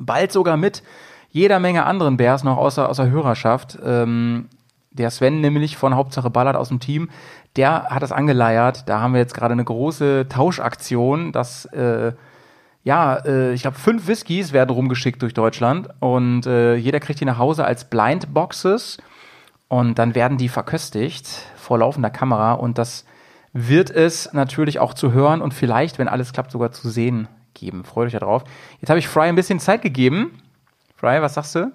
Bald 0.00 0.32
sogar 0.32 0.56
mit 0.56 0.82
jeder 1.30 1.58
Menge 1.60 1.84
anderen 1.84 2.16
Bears 2.16 2.44
noch 2.44 2.56
außer, 2.56 2.88
außer 2.88 3.08
Hörerschaft. 3.08 3.78
Ähm, 3.84 4.48
der 4.90 5.10
Sven 5.10 5.40
nämlich 5.40 5.76
von 5.76 5.94
Hauptsache 5.94 6.30
Ballard 6.30 6.56
aus 6.56 6.68
dem 6.68 6.78
Team, 6.78 7.10
der 7.56 7.88
hat 7.90 8.02
das 8.02 8.12
angeleiert. 8.12 8.88
Da 8.88 9.00
haben 9.00 9.12
wir 9.12 9.20
jetzt 9.20 9.34
gerade 9.34 9.52
eine 9.52 9.64
große 9.64 10.26
Tauschaktion, 10.28 11.32
dass 11.32 11.66
äh, 11.66 12.12
ja, 12.84 13.16
äh, 13.24 13.54
ich 13.54 13.62
glaube, 13.62 13.78
fünf 13.78 14.06
Whiskys 14.06 14.52
werden 14.52 14.70
rumgeschickt 14.70 15.22
durch 15.22 15.34
Deutschland 15.34 15.88
und 16.00 16.46
äh, 16.46 16.76
jeder 16.76 17.00
kriegt 17.00 17.18
die 17.20 17.24
nach 17.24 17.38
Hause 17.38 17.64
als 17.64 17.88
Blind 17.88 18.32
Boxes 18.32 18.98
und 19.68 19.98
dann 19.98 20.14
werden 20.14 20.38
die 20.38 20.48
verköstigt 20.48 21.26
vor 21.56 21.78
laufender 21.78 22.10
Kamera 22.10 22.52
und 22.52 22.78
das 22.78 23.04
wird 23.52 23.90
es 23.90 24.32
natürlich 24.32 24.80
auch 24.80 24.94
zu 24.94 25.12
hören 25.12 25.40
und 25.40 25.54
vielleicht, 25.54 25.98
wenn 25.98 26.08
alles 26.08 26.32
klappt, 26.32 26.50
sogar 26.50 26.72
zu 26.72 26.90
sehen 26.90 27.28
geben. 27.54 27.84
Freut 27.84 28.06
euch 28.06 28.12
darauf. 28.18 28.44
Jetzt 28.80 28.90
habe 28.90 28.98
ich 28.98 29.08
Fry 29.08 29.28
ein 29.28 29.36
bisschen 29.36 29.60
Zeit 29.60 29.80
gegeben. 29.82 30.42
Fry, 30.96 31.22
was 31.22 31.34
sagst 31.34 31.54
du? 31.54 31.72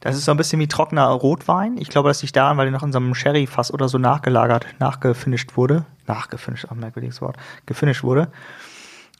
Das 0.00 0.16
ist 0.16 0.26
so 0.26 0.30
ein 0.30 0.36
bisschen 0.36 0.60
wie 0.60 0.68
trockener 0.68 1.08
Rotwein. 1.08 1.76
Ich 1.76 1.88
glaube, 1.88 2.08
das 2.08 2.22
liegt 2.22 2.36
daran, 2.36 2.56
weil 2.56 2.66
der 2.66 2.72
noch 2.72 2.84
in 2.84 2.92
so 2.92 2.98
einem 2.98 3.16
Sherry-Fass 3.16 3.72
oder 3.72 3.88
so 3.88 3.98
nachgelagert, 3.98 4.66
nachgefinisht 4.78 5.56
wurde. 5.56 5.86
Nachgefinisht, 6.06 6.66
auch 6.66 6.72
ein 6.72 6.78
merkwürdiges 6.78 7.20
Wort. 7.20 7.36
Gefinisht 7.66 8.04
wurde. 8.04 8.30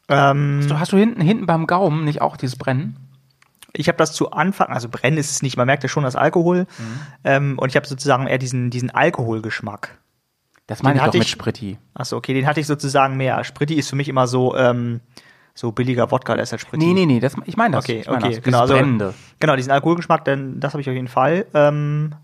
Ähm, 0.09 0.62
So, 0.62 0.79
hast 0.79 0.93
du 0.93 0.97
hinten, 0.97 1.21
hinten 1.21 1.47
beim 1.47 1.66
Gaumen 1.66 2.05
nicht 2.05 2.23
auch 2.23 2.37
dieses 2.37 2.57
Brennen? 2.57 3.08
Ich 3.73 3.89
habe 3.89 3.99
das 3.99 4.12
zu 4.12 4.31
Anfang, 4.31 4.69
also 4.69 4.89
brennen 4.89 5.19
ist 5.19 5.31
es 5.31 5.43
nicht, 5.43 5.57
man 5.57 5.66
merkt 5.66 5.83
ja 5.83 5.89
schon 5.89 6.05
das 6.05 6.16
Alkohol. 6.16 6.66
Ähm, 7.25 7.59
und 7.59 7.69
ich 7.69 7.77
habe 7.77 7.87
sozusagen 7.87 8.27
eher 8.27 8.39
diesen, 8.39 8.71
diesen 8.71 8.91
Alkoholgeschmack. 8.91 9.99
Das 10.66 10.83
meine 10.83 10.95
Den 10.95 10.97
ich 10.97 11.01
doch 11.03 11.07
hatte 11.09 11.19
mit 11.19 11.27
ich- 11.27 11.33
Spritti. 11.33 11.79
Achso, 11.95 12.16
okay, 12.16 12.35
den 12.35 12.47
hatte 12.47 12.61
ich 12.61 12.66
sozusagen 12.66 13.16
mehr. 13.16 13.43
Spritti 13.45 13.75
ist 13.75 13.89
für 13.91 13.97
mich 13.97 14.09
immer 14.09 14.27
so, 14.27 14.57
ähm, 14.57 15.01
so 15.55 15.73
billiger 15.73 16.11
Wodka, 16.11 16.35
der 16.35 16.43
ist 16.45 16.53
halt 16.53 16.61
Spritti. 16.61 16.85
Nee, 16.87 16.93
nee, 16.95 17.07
nee, 17.07 17.21
das, 17.21 17.35
ich 17.47 17.57
meine 17.57 17.77
das. 17.77 17.85
Okay, 17.85 18.01
ich 18.01 18.07
meine 18.07 18.25
okay, 18.25 18.35
das, 18.37 18.45
genau. 18.45 18.61
Also, 18.61 18.75
Brennende. 18.75 19.14
genau, 19.41 19.57
diesen 19.57 19.73
Alkoholgeschmack, 19.73 20.25
denn 20.25 20.61
das 20.61 20.73
habe 20.75 20.81
ich 20.83 20.89
auf 20.89 20.95
jeden 20.95 21.09
Fall. 21.09 21.47
Ähm, 21.55 22.14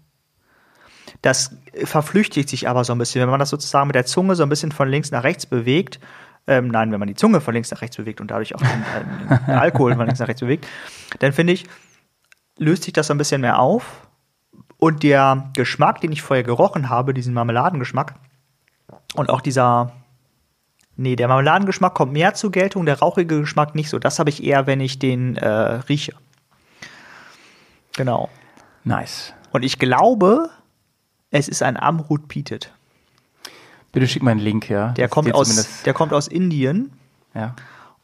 das 1.23 1.57
verflüchtigt 1.85 2.49
sich 2.49 2.69
aber 2.69 2.85
so 2.85 2.93
ein 2.93 2.99
bisschen, 2.99 3.23
wenn 3.23 3.31
man 3.31 3.41
das 3.41 3.51
sozusagen 3.51 3.87
mit 3.87 3.95
der 3.97 4.07
Zunge 4.07 4.35
so 4.37 4.43
ein 4.43 4.49
bisschen 4.49 4.73
von 4.73 4.89
links 4.89 5.11
nach 5.11 5.25
rechts 5.25 5.47
bewegt. 5.47 5.99
Ähm, 6.47 6.69
nein, 6.69 6.93
wenn 6.93 6.99
man 6.99 7.09
die 7.09 7.15
Zunge 7.15 7.41
von 7.41 7.55
links 7.55 7.71
nach 7.71 7.81
rechts 7.81 7.97
bewegt 7.97 8.21
und 8.21 8.31
dadurch 8.31 8.55
auch 8.55 8.61
den, 8.61 8.69
äh, 8.69 9.39
den 9.47 9.55
Alkohol 9.55 9.95
von 9.95 10.07
links 10.07 10.21
nach 10.21 10.29
rechts 10.29 10.41
bewegt, 10.41 10.67
dann 11.21 11.33
finde 11.33 11.55
ich, 11.55 11.67
löst 12.59 12.85
sich 12.85 12.93
das 12.93 13.11
ein 13.11 13.19
bisschen 13.19 13.41
mehr 13.41 13.59
auf. 13.59 14.09
Und 14.79 15.03
der 15.03 15.51
Geschmack, 15.55 16.01
den 16.03 16.13
ich 16.13 16.21
vorher 16.21 16.43
gerochen 16.43 16.91
habe, 16.91 17.15
diesen 17.15 17.33
Marmeladengeschmack, 17.33 18.15
und 19.15 19.31
auch 19.31 19.41
dieser, 19.41 19.93
nee, 20.97 21.17
der 21.17 21.29
Marmeladengeschmack 21.29 21.95
kommt 21.95 22.13
mehr 22.13 22.35
zur 22.35 22.51
Geltung, 22.51 22.85
der 22.85 22.99
rauchige 22.99 23.41
Geschmack 23.41 23.75
nicht 23.75 23.89
so. 23.89 23.99
Das 23.99 24.19
habe 24.19 24.31
ich 24.31 24.43
eher, 24.43 24.67
wenn 24.67 24.81
ich 24.81 24.99
den 24.99 25.37
äh, 25.37 25.49
rieche. 25.49 26.15
Genau. 27.97 28.29
Nice. 28.83 29.33
Und 29.53 29.65
ich 29.65 29.79
glaube, 29.79 30.51
es 31.31 31.49
ist 31.49 31.63
ein 31.63 31.77
Amrut 31.77 32.29
Pietet. 32.29 32.73
Bitte 33.95 34.07
schick 34.07 34.23
mal 34.23 34.33
einen 34.33 34.41
Link 34.41 34.69
her. 34.69 34.93
Der 34.97 35.07
Das 35.07 35.11
kommt 35.15 35.35
aus, 35.35 35.83
der 35.85 35.95
kommt 35.95 36.13
aus 36.13 36.29
Indien 36.29 36.93
Ja. 37.35 37.55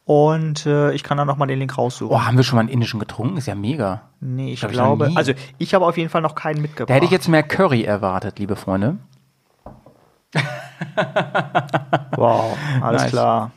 und 0.05 0.65
äh, 0.65 0.91
ich 0.93 1.03
kann 1.03 1.17
da 1.17 1.25
noch 1.25 1.37
mal 1.37 1.45
den 1.45 1.59
Link 1.59 1.77
raussuchen. 1.77 2.15
Oh, 2.15 2.21
haben 2.25 2.37
wir 2.37 2.43
schon 2.43 2.55
mal 2.55 2.61
einen 2.61 2.69
indischen 2.69 2.99
getrunken? 2.99 3.37
Ist 3.37 3.45
ja 3.47 3.55
mega. 3.55 4.01
nee, 4.19 4.47
ich 4.47 4.53
ich 4.53 4.63
noch 4.63 4.71
glaube, 4.71 5.09
nie. 5.09 5.15
also 5.17 5.33
ich 5.59 5.73
habe 5.75 5.85
auf 5.85 5.97
jeden 5.97 6.09
Fall 6.09 6.21
noch 6.21 6.33
keinen 6.33 6.61
mitgebracht. 6.61 6.89
Da 6.89 6.93
hätte 6.95 7.05
ich 7.05 7.11
jetzt 7.11 7.27
mehr 7.27 7.43
Curry 7.43 7.83
erwartet, 7.83 8.39
liebe 8.39 8.55
Freunde. 8.55 8.97
Wow, 12.15 12.57
alles 12.81 13.03
Nice. 13.03 13.11
klar. 13.11 13.51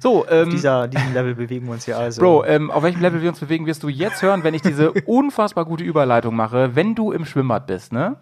So, 0.00 0.26
ähm, 0.28 0.50
Dieser, 0.50 0.88
diesem 0.88 1.12
Level 1.12 1.34
bewegen 1.34 1.66
wir 1.66 1.74
uns 1.74 1.84
hier 1.84 1.96
also. 1.96 2.20
Bro, 2.20 2.44
ähm, 2.46 2.70
auf 2.70 2.82
welchem 2.82 3.00
Level 3.00 3.22
wir 3.22 3.28
uns 3.28 3.38
bewegen, 3.38 3.66
wirst 3.66 3.82
du 3.82 3.88
jetzt 3.88 4.20
hören, 4.22 4.42
wenn 4.42 4.54
ich 4.54 4.62
diese 4.62 4.90
unfassbar 5.06 5.64
gute 5.64 5.84
Überleitung 5.84 6.34
mache, 6.34 6.74
wenn 6.74 6.94
du 6.94 7.12
im 7.12 7.24
Schwimmbad 7.24 7.66
bist, 7.66 7.92
ne? 7.92 8.16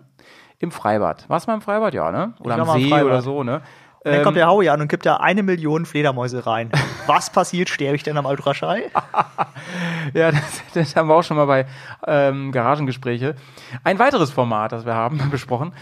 Im 0.61 0.71
Freibad. 0.71 1.25
Warst 1.29 1.47
du 1.47 1.51
mal 1.51 1.55
im 1.57 1.63
Freibad? 1.63 1.95
Ja, 1.95 2.13
ne? 2.13 2.35
Oder 2.41 2.59
am 2.59 2.79
See 2.79 2.93
oder 2.93 3.23
so, 3.23 3.43
ne? 3.43 3.63
Und 4.03 4.13
dann 4.13 4.15
Ähm, 4.15 4.23
kommt 4.25 4.37
der 4.37 4.49
Howie 4.49 4.69
an 4.69 4.81
und 4.81 4.89
gibt 4.89 5.05
da 5.05 5.17
eine 5.17 5.43
Million 5.43 5.85
Fledermäuse 5.85 6.47
rein. 6.47 6.71
Was 7.07 7.31
passiert? 7.31 7.69
Sterbe 7.69 7.97
ich 7.97 8.03
denn 8.03 8.17
am 8.17 8.27
Ultraschall? 8.27 8.85
Ja, 10.15 10.33
das, 10.33 10.63
das 10.73 10.97
haben 10.97 11.09
wir 11.09 11.15
auch 11.15 11.23
schon 11.23 11.37
mal 11.37 11.45
bei 11.45 11.67
ähm, 12.07 12.51
Garagengespräche. 12.51 13.37
Ein 13.85 13.99
weiteres 13.99 14.31
Format, 14.31 14.73
das 14.73 14.87
wir 14.87 14.95
haben, 14.95 15.21
besprochen. 15.31 15.73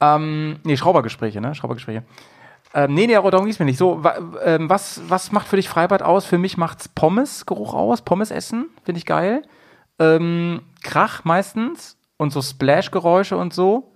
Ähm, 0.00 0.60
nee, 0.62 0.76
Schraubergespräche, 0.76 1.40
ne? 1.40 1.54
Schraubergespräche. 1.54 2.04
Ähm, 2.72 2.94
nee, 2.94 3.06
nee, 3.06 3.14
darum 3.14 3.46
es 3.48 3.58
mir 3.58 3.64
nicht. 3.66 3.78
So, 3.78 4.02
ähm, 4.44 4.70
was, 4.70 5.02
was 5.08 5.32
macht 5.32 5.48
für 5.48 5.56
dich 5.56 5.68
Freibad 5.68 6.02
aus? 6.02 6.24
Für 6.24 6.38
mich 6.38 6.56
macht's 6.56 6.88
Pommes-Geruch 6.88 7.74
aus. 7.74 8.02
Pommes 8.02 8.30
essen, 8.30 8.68
finde 8.84 8.98
ich 8.98 9.06
geil. 9.06 9.42
Ähm, 9.98 10.62
Krach 10.82 11.24
meistens 11.24 11.98
und 12.16 12.32
so 12.32 12.40
Splash-Geräusche 12.40 13.36
und 13.36 13.52
so. 13.52 13.92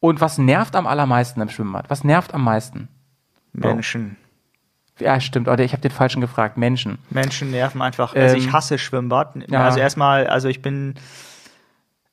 Und 0.00 0.20
was 0.20 0.38
nervt 0.38 0.74
am 0.76 0.86
allermeisten 0.86 1.40
im 1.40 1.48
Schwimmbad? 1.50 1.90
Was 1.90 2.04
nervt 2.04 2.32
am 2.34 2.42
meisten? 2.44 2.88
Menschen. 3.52 4.16
Ja, 4.98 5.20
stimmt. 5.20 5.48
Oder 5.48 5.64
ich 5.64 5.72
habe 5.72 5.82
den 5.82 5.90
falschen 5.90 6.20
gefragt. 6.20 6.56
Menschen. 6.56 6.98
Menschen 7.10 7.50
nerven 7.50 7.80
einfach. 7.82 8.14
Also 8.14 8.36
Ähm, 8.36 8.40
ich 8.42 8.52
hasse 8.52 8.78
Schwimmbad. 8.78 9.34
ja. 9.50 9.64
Also 9.64 9.78
erstmal, 9.78 10.26
also 10.26 10.48
ich 10.48 10.60
bin, 10.62 10.94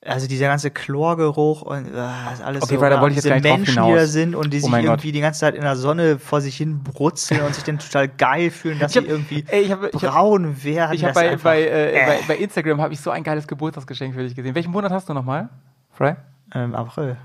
also 0.06 0.28
dieser 0.28 0.48
ganze 0.48 0.72
Chlorgeruch 0.72 1.62
und 1.64 1.94
äh, 1.94 1.98
alles 1.98 2.64
Okay, 2.64 2.78
so. 2.78 2.84
ja, 2.86 3.02
wollte 3.02 3.18
ich 3.18 3.24
jetzt 3.24 3.26
diese 3.26 3.40
Menschen, 3.56 3.84
die 3.86 3.94
da 3.94 4.06
sind 4.06 4.36
und 4.36 4.52
die 4.54 4.58
Oh 4.58 4.62
sich 4.62 4.70
mein 4.70 4.84
Gott. 4.86 4.92
irgendwie 4.92 5.12
die 5.12 5.20
ganze 5.22 5.42
Zeit 5.42 5.56
in 5.56 5.62
der 5.64 5.76
Sonne 5.76 6.18
vor 6.18 6.40
sich 6.40 6.56
hin 6.56 6.82
brutzeln 6.84 7.42
und 7.42 7.54
sich 7.56 7.64
dann 7.66 7.78
total 7.80 8.08
geil 8.08 8.52
fühlen, 8.52 8.80
dass 8.80 8.92
Ich 8.92 8.98
hab- 8.98 9.04
sie 9.04 9.10
irgendwie 9.10 9.44
ey, 9.48 9.62
ich 9.64 9.72
hab- 9.72 9.84
ich 9.84 10.04
hab- 10.04 10.14
braun 10.14 10.64
werden. 10.64 10.94
Ich 10.96 11.04
habe 11.04 11.14
bei, 11.14 11.36
bei, 11.36 11.62
äh, 11.62 11.92
äh, 11.92 12.06
bei, 12.06 12.20
bei 12.30 12.38
Instagram 12.38 12.80
habe 12.82 12.94
ich 12.94 13.02
so 13.02 13.12
ein 13.12 13.24
geiles 13.24 13.48
Geburtstagsgeschenk 13.48 14.14
für 14.14 14.24
dich 14.24 14.36
gesehen. 14.36 14.56
Welchen 14.56 14.72
Monat 14.72 14.92
hast 14.92 15.08
du 15.10 15.14
nochmal? 15.14 15.50
Fry? 15.92 16.16
ähm, 16.56 16.74
April. 16.74 17.18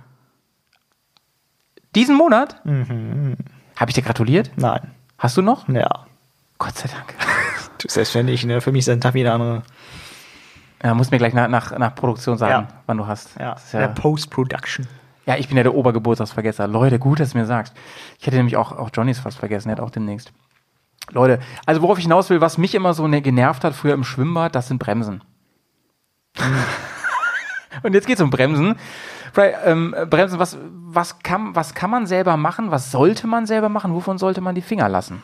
Diesen 1.94 2.16
Monat? 2.16 2.64
Mhm. 2.64 3.36
Habe 3.76 3.90
ich 3.90 3.94
dir 3.94 4.02
gratuliert? 4.02 4.50
Nein. 4.56 4.90
Hast 5.18 5.36
du 5.36 5.42
noch? 5.42 5.68
Ja. 5.68 6.06
Gott 6.58 6.76
sei 6.76 6.88
Dank. 6.88 7.14
Du, 7.78 7.88
Selbstverständlich, 7.88 8.44
ne? 8.44 8.60
Für 8.60 8.70
mich 8.70 8.80
ist 8.80 8.88
ein 8.90 9.00
Tag 9.00 9.14
wie 9.14 9.24
der 9.24 9.34
andere. 9.34 9.62
Ja, 10.84 10.94
musst 10.94 11.10
mir 11.10 11.18
gleich 11.18 11.32
nach, 11.34 11.48
nach, 11.48 11.76
nach 11.78 11.94
Produktion 11.96 12.38
sagen, 12.38 12.68
Ja. 12.68 12.68
wann 12.86 12.96
du 12.96 13.06
hast. 13.08 13.30
Ja, 13.40 13.54
ist 13.54 13.72
der 13.72 13.80
ja, 13.80 13.88
Post-Production. 13.88 14.86
ja, 15.26 15.36
ich 15.36 15.48
bin 15.48 15.56
ja 15.56 15.64
der 15.64 15.74
Obergeburtstagsvergesser. 15.74 16.68
Leute, 16.68 17.00
gut, 17.00 17.18
dass 17.18 17.32
du 17.32 17.38
mir 17.38 17.46
sagst. 17.46 17.74
Ich 18.20 18.26
hätte 18.26 18.36
nämlich 18.36 18.56
auch, 18.56 18.70
auch 18.70 18.90
Johnnys 18.94 19.18
fast 19.18 19.38
vergessen, 19.38 19.66
der 19.68 19.78
hat 19.78 19.82
auch 19.82 19.90
demnächst. 19.90 20.32
Leute, 21.10 21.40
also 21.66 21.82
worauf 21.82 21.98
ich 21.98 22.04
hinaus 22.04 22.30
will, 22.30 22.40
was 22.40 22.56
mich 22.56 22.74
immer 22.76 22.94
so 22.94 23.08
ne, 23.08 23.20
genervt 23.20 23.64
hat 23.64 23.74
früher 23.74 23.94
im 23.94 24.04
Schwimmbad, 24.04 24.54
das 24.54 24.68
sind 24.68 24.78
Bremsen. 24.78 25.22
Und 27.82 27.94
jetzt 27.94 28.06
geht's 28.06 28.20
um 28.20 28.30
Bremsen. 28.30 28.76
Fry, 29.32 29.52
ähm, 29.64 29.94
Bremsen, 30.10 30.38
was, 30.38 30.58
was, 30.60 31.18
kann, 31.20 31.54
was 31.54 31.74
kann 31.74 31.90
man 31.90 32.06
selber 32.06 32.36
machen? 32.36 32.70
Was 32.70 32.90
sollte 32.90 33.26
man 33.26 33.46
selber 33.46 33.68
machen? 33.68 33.94
Wovon 33.94 34.18
sollte 34.18 34.40
man 34.40 34.54
die 34.54 34.62
Finger 34.62 34.88
lassen? 34.88 35.22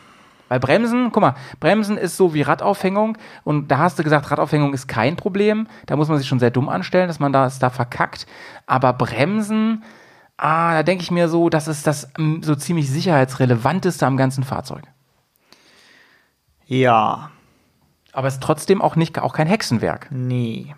Weil 0.49 0.59
Bremsen, 0.59 1.11
guck 1.11 1.21
mal, 1.21 1.35
Bremsen 1.59 1.95
ist 1.97 2.17
so 2.17 2.33
wie 2.33 2.41
Radaufhängung 2.41 3.17
und 3.43 3.69
da 3.69 3.77
hast 3.77 3.99
du 3.99 4.03
gesagt, 4.03 4.31
Radaufhängung 4.31 4.73
ist 4.73 4.87
kein 4.87 5.15
Problem. 5.15 5.67
Da 5.85 5.95
muss 5.95 6.07
man 6.07 6.17
sich 6.17 6.27
schon 6.27 6.39
sehr 6.39 6.49
dumm 6.49 6.69
anstellen, 6.69 7.07
dass 7.07 7.19
man 7.19 7.31
das 7.31 7.59
da 7.59 7.69
verkackt. 7.69 8.25
Aber 8.65 8.93
Bremsen, 8.93 9.83
ah, 10.37 10.73
da 10.73 10.83
denke 10.83 11.03
ich 11.03 11.11
mir 11.11 11.29
so, 11.29 11.49
das 11.49 11.67
ist 11.67 11.85
das 11.85 12.09
mm, 12.17 12.41
so 12.41 12.55
ziemlich 12.55 12.89
sicherheitsrelevanteste 12.89 14.07
am 14.07 14.17
ganzen 14.17 14.43
Fahrzeug. 14.43 14.83
Ja. 16.65 17.29
Aber 18.11 18.27
es 18.27 18.35
ist 18.35 18.43
trotzdem 18.43 18.81
auch 18.81 18.95
nicht, 18.95 19.19
auch 19.19 19.33
kein 19.33 19.47
Hexenwerk. 19.47 20.07
Nee. 20.09 20.73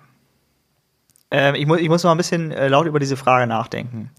Ähm, 1.31 1.55
ich, 1.55 1.65
mu 1.65 1.75
ich 1.75 1.89
muss 1.89 2.03
mal 2.03 2.11
ein 2.11 2.17
bisschen 2.17 2.51
äh, 2.51 2.67
laut 2.67 2.85
über 2.85 2.99
diese 2.99 3.17
Frage 3.17 3.47
nachdenken. 3.47 4.11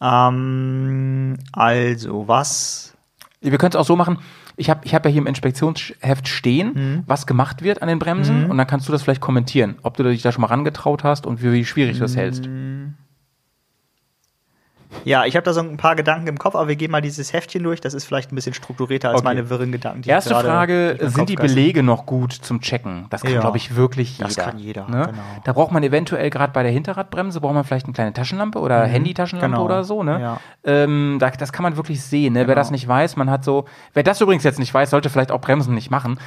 Ähm, 0.00 1.36
also, 1.52 2.26
was. 2.26 2.94
Wir 3.42 3.56
können 3.56 3.70
es 3.70 3.76
auch 3.76 3.84
so 3.84 3.96
machen. 3.96 4.18
Ich 4.56 4.68
habe 4.68 4.80
ich 4.84 4.94
hab 4.94 5.04
ja 5.06 5.10
hier 5.10 5.22
im 5.22 5.26
Inspektionsheft 5.26 6.28
stehen, 6.28 7.02
was 7.06 7.26
gemacht 7.26 7.62
wird 7.62 7.80
an 7.80 7.88
den 7.88 7.98
Bremsen 7.98 8.44
und 8.50 8.58
dann 8.58 8.66
kannst 8.66 8.86
du 8.86 8.92
das 8.92 9.02
vielleicht 9.02 9.22
kommentieren, 9.22 9.76
ob 9.82 9.96
du 9.96 10.02
dich 10.02 10.20
da 10.20 10.32
schon 10.32 10.42
mal 10.42 10.48
rangetraut 10.48 11.02
hast 11.02 11.24
und 11.26 11.42
wie, 11.42 11.50
wie 11.52 11.64
schwierig 11.64 11.94
du 11.94 12.00
das 12.00 12.14
hältst. 12.14 12.46
Ja, 15.04 15.24
ich 15.24 15.34
habe 15.36 15.44
da 15.44 15.52
so 15.52 15.60
ein 15.60 15.76
paar 15.76 15.96
Gedanken 15.96 16.26
im 16.28 16.38
Kopf, 16.38 16.54
aber 16.54 16.68
wir 16.68 16.76
gehen 16.76 16.90
mal 16.90 17.00
dieses 17.00 17.32
Heftchen 17.32 17.62
durch. 17.62 17.80
Das 17.80 17.94
ist 17.94 18.04
vielleicht 18.04 18.32
ein 18.32 18.34
bisschen 18.34 18.54
strukturierter 18.54 19.08
als 19.10 19.18
Okay. 19.18 19.24
meine 19.24 19.50
wirren 19.50 19.72
Gedanken. 19.72 20.02
die 20.02 20.08
Erste 20.10 20.34
Frage, 20.34 20.96
sind 21.00 21.28
die. 21.28 21.36
Belege 21.36 21.82
noch 21.82 22.06
gut 22.06 22.32
zum 22.32 22.60
Checken? 22.60 23.06
Das 23.10 23.22
kann, 23.22 23.32
Ja. 23.32 23.40
glaube 23.40 23.56
ich, 23.56 23.76
wirklich 23.76 24.18
jeder. 24.18 24.28
Das 24.28 24.36
kann 24.36 24.58
jeder, 24.58 24.86
ne? 24.88 25.06
genau. 25.06 25.18
Da 25.44 25.52
braucht 25.52 25.72
man 25.72 25.82
eventuell 25.82 26.28
gerade 26.30 26.52
bei 26.52 26.62
der 26.62 26.72
Hinterradbremse, 26.72 27.40
braucht 27.40 27.54
man 27.54 27.64
vielleicht 27.64 27.86
eine 27.86 27.94
kleine 27.94 28.12
Taschenlampe 28.12 28.58
oder 28.58 28.84
Handy-Taschenlampe 28.84 29.54
Genau. 29.56 29.64
oder 29.64 29.84
so. 29.84 30.02
Ne? 30.02 30.20
Ja. 30.20 30.40
Ähm, 30.64 31.16
da, 31.18 31.30
das 31.30 31.52
kann 31.52 31.62
man 31.62 31.76
wirklich 31.76 32.02
sehen. 32.02 32.34
Ne? 32.34 32.40
Wer 32.40 32.46
Genau. 32.46 32.54
das 32.56 32.70
nicht 32.70 32.86
weiß, 32.86 33.16
man 33.16 33.30
hat 33.30 33.44
so, 33.44 33.64
wer 33.94 34.02
das 34.02 34.20
übrigens 34.20 34.44
jetzt 34.44 34.58
nicht 34.58 34.72
weiß, 34.74 34.90
sollte 34.90 35.08
vielleicht 35.08 35.32
auch 35.32 35.40
Bremsen 35.40 35.74
nicht 35.74 35.90
machen. 35.90 36.18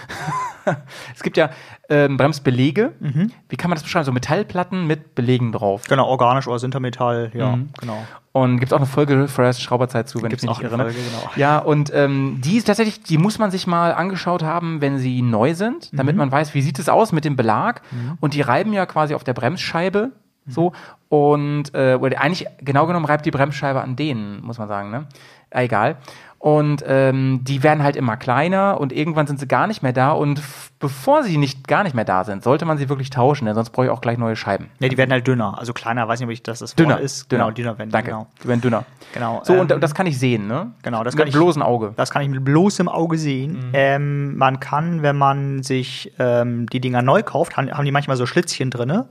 es 1.16 1.22
gibt 1.24 1.38
ja 1.38 1.50
ähm, 1.90 2.18
Bremsbelege. 2.18 2.94
Mhm. 3.00 3.32
Wie 3.50 3.56
kann 3.58 3.70
man 3.70 3.76
das 3.76 3.84
beschreiben? 3.84 4.06
So 4.06 4.12
Metallplatten 4.12 4.88
mit 4.88 5.16
Belegen 5.16 5.52
drauf. 5.52 5.84
Genau, 5.88 6.08
organisch 6.08 6.48
oder 6.48 6.60
Sintermetall, 6.60 7.32
ja, 7.34 7.58
genau. 7.80 8.04
Und 8.34 8.60
gibt 8.60 8.74
auch 8.74 8.78
eine 8.78 8.88
Folge 8.88 9.28
Fresh 9.28 9.60
Schrauberzeit 9.60 10.10
zu, 10.10 10.22
wenn 10.24 10.30
Gibt's 10.30 10.44
ich 10.44 10.50
mich 10.50 10.58
auch 10.58 10.62
eine 10.62 10.70
irre. 10.70 10.78
ne? 10.78 10.84
Folge, 10.86 11.00
genau. 11.00 11.32
Ja, 11.36 11.60
und 11.60 11.92
ähm, 11.94 12.42
die 12.44 12.58
ist 12.58 12.66
tatsächlich, 12.66 13.04
die 13.04 13.20
muss 13.20 13.38
man 13.38 13.52
sich 13.52 13.68
mal 13.68 13.94
angeschaut 13.94 14.42
haben, 14.44 14.82
wenn 14.82 14.98
sie 14.98 15.22
neu 15.22 15.54
sind, 15.54 15.94
Mhm. 15.94 15.98
damit 15.98 16.16
man 16.16 16.32
weiß, 16.32 16.54
wie 16.56 16.62
sieht 16.64 16.80
es 16.80 16.90
aus 16.90 17.12
mit 17.12 17.26
dem 17.26 17.36
Belag. 17.36 17.84
Und 18.20 18.34
die 18.34 18.42
reiben 18.42 18.74
ja 18.74 18.86
quasi 18.88 19.14
auf 19.14 19.24
der 19.24 19.34
Bremsscheibe. 19.34 20.12
Mhm. 20.46 20.52
So. 20.52 20.74
Und 21.10 21.76
äh, 21.76 21.94
oder 22.02 22.20
eigentlich, 22.22 22.48
genau 22.60 22.88
genommen, 22.88 23.06
reibt 23.06 23.24
die 23.28 23.32
Bremsscheibe 23.32 23.82
an 23.82 23.96
denen, 23.96 24.42
muss 24.44 24.58
man 24.58 24.68
sagen, 24.68 24.90
ne? 24.90 25.06
Egal. 25.52 25.98
Und 26.44 26.84
ähm, 26.86 27.40
die 27.44 27.64
werden 27.64 27.84
halt 27.84 27.96
immer 27.96 28.18
kleiner 28.18 28.78
und 28.78 28.92
irgendwann 28.92 29.28
sind 29.28 29.40
sie 29.40 29.48
gar 29.48 29.66
nicht 29.66 29.82
mehr 29.82 29.94
da. 29.94 30.12
Und 30.12 30.42
bevor 30.78 31.24
sie 31.24 31.38
nicht 31.38 31.70
gar 31.70 31.84
nicht 31.84 31.96
mehr 31.96 32.04
da 32.04 32.26
sind, 32.26 32.44
sollte 32.44 32.66
man 32.66 32.78
sie 32.78 32.90
wirklich 32.90 33.10
tauschen, 33.10 33.46
denn 33.46 33.56
sonst 33.56 33.70
brauche 33.70 33.86
ich 33.86 33.90
auch 33.94 34.02
gleich 34.02 34.18
neue 34.18 34.36
Scheiben. 34.36 34.70
Ja, 34.80 34.90
die 34.90 34.98
werden 34.98 35.12
halt 35.14 35.26
dünner. 35.26 35.58
Also 35.58 35.72
kleiner, 35.72 36.06
weiß 36.06 36.20
nicht, 36.20 36.28
ob 36.28 36.34
ich 36.34 36.44
das 36.44 36.60
das 36.60 36.76
Dünner 36.76 36.96
Wort 36.96 37.00
ist. 37.04 37.32
dünner. 37.32 37.46
Genau, 37.46 37.56
dünner 37.56 37.78
werden 37.78 37.88
die, 37.88 37.94
Danke. 37.94 38.10
genau. 38.10 38.28
Die 38.44 38.48
werden 38.50 38.60
dünner. 38.60 38.84
Genau, 39.14 39.40
So, 39.46 39.54
und 39.54 39.72
ähm, 39.72 39.80
das 39.80 39.96
kann 39.96 40.06
ich 40.06 40.20
sehen, 40.20 40.48
ne? 40.48 40.74
Genau, 40.82 41.06
das 41.06 41.14
Mit 41.14 41.20
kann 41.22 41.28
ich- 41.30 41.34
bloßem 41.34 41.62
Auge. 41.62 41.94
Das 41.96 42.12
kann 42.12 42.22
ich 42.24 42.28
mit 42.28 42.44
bloßem 42.44 42.90
Auge 42.90 43.18
sehen. 43.18 43.70
Ähm, 43.72 44.36
man 44.36 44.60
kann, 44.60 45.02
wenn 45.02 45.16
man 45.18 45.64
sich 45.64 46.12
ähm, 46.20 46.66
die 46.68 46.82
Dinger 46.82 47.02
neu 47.02 47.24
kauft, 47.24 47.56
haben, 47.56 47.72
haben 47.72 47.86
die 47.86 47.94
manchmal 47.94 48.18
so 48.18 48.26
Schlitzchen 48.26 48.70
drinne. 48.70 49.08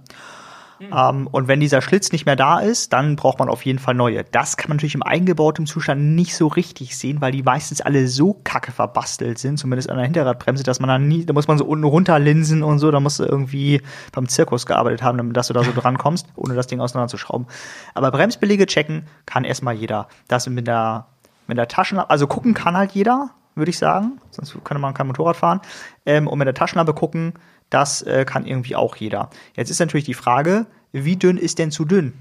Ähm, 0.81 1.27
und 1.31 1.49
wenn 1.49 1.61
dieser 1.61 1.83
Schlitz 1.83 2.13
nicht 2.13 2.27
mehr 2.27 2.37
da 2.37 2.61
ist, 2.61 2.93
dann 2.93 3.17
braucht 3.17 3.39
man 3.39 3.49
auf 3.49 3.65
jeden 3.65 3.79
Fall 3.79 3.95
neue. 3.95 4.25
Das 4.25 4.57
kann 4.57 4.69
man 4.69 4.77
natürlich 4.77 4.95
im 4.95 5.03
eingebauten 5.03 5.67
Zustand 5.67 6.15
nicht 6.15 6.35
so 6.35 6.49
richtig 6.49 6.97
sehen, 6.97 7.21
weil 7.21 7.33
die 7.33 7.43
meistens 7.43 7.81
alle 7.81 8.09
so 8.09 8.41
kacke 8.45 8.73
verbastelt 8.73 9.39
sind, 9.39 9.59
zumindest 9.59 9.91
an 9.91 9.97
der 9.97 10.05
Hinterradbremse, 10.05 10.63
dass 10.63 10.81
man 10.81 10.89
dann 10.89 11.09
nie, 11.09 11.25
da 11.25 11.33
muss 11.33 11.49
man 11.49 11.59
so 11.59 11.65
unten 11.65 11.85
runterlinsen 11.85 12.63
und 12.63 12.79
so, 12.79 12.91
da 12.91 13.01
musst 13.01 13.21
du 13.21 13.25
irgendwie 13.25 13.81
beim 14.13 14.29
Zirkus 14.29 14.67
gearbeitet 14.67 15.03
haben, 15.03 15.19
damit 15.19 15.37
dass 15.37 15.49
du 15.49 15.55
da 15.55 15.63
so 15.63 15.73
dran 15.77 15.99
kommst, 15.99 16.27
ohne 16.37 16.55
das 16.55 16.67
Ding 16.67 16.81
auseinanderzuschrauben. 16.81 17.47
Aber 17.95 18.11
Bremsbelege 18.11 18.67
checken 18.67 19.07
kann 19.27 19.45
erstmal 19.45 19.75
jeder. 19.75 20.09
Das 20.29 20.49
mit 20.49 20.67
der, 20.67 21.07
mit 21.47 21.59
der 21.59 21.69
Taschenlampe, 21.69 22.11
also 22.11 22.27
gucken 22.27 22.55
kann 22.55 22.77
halt 22.77 22.93
jeder, 22.93 23.31
würde 23.55 23.71
ich 23.71 23.79
sagen, 23.79 24.21
sonst 24.31 24.53
könnte 24.65 24.81
man 24.81 24.95
kein 24.95 25.07
Motorrad 25.07 25.37
fahren. 25.37 25.61
Ähm, 26.07 26.27
und 26.27 26.39
mit 26.39 26.47
der 26.47 26.55
Taschenlampe 26.55 26.95
gucken, 26.95 27.35
das 27.75 28.03
äh, 28.03 28.25
kann 28.25 28.47
irgendwie 28.47 28.77
auch 28.77 28.97
jeder. 28.97 29.31
Jetzt 29.55 29.71
ist 29.71 29.79
natürlich 29.81 30.05
die 30.05 30.15
Frage, 30.15 30.67
wie 30.93 31.17
dünn 31.17 31.39
ist 31.39 31.59
denn 31.59 31.71
zu 31.71 31.85
dünn? 31.85 32.13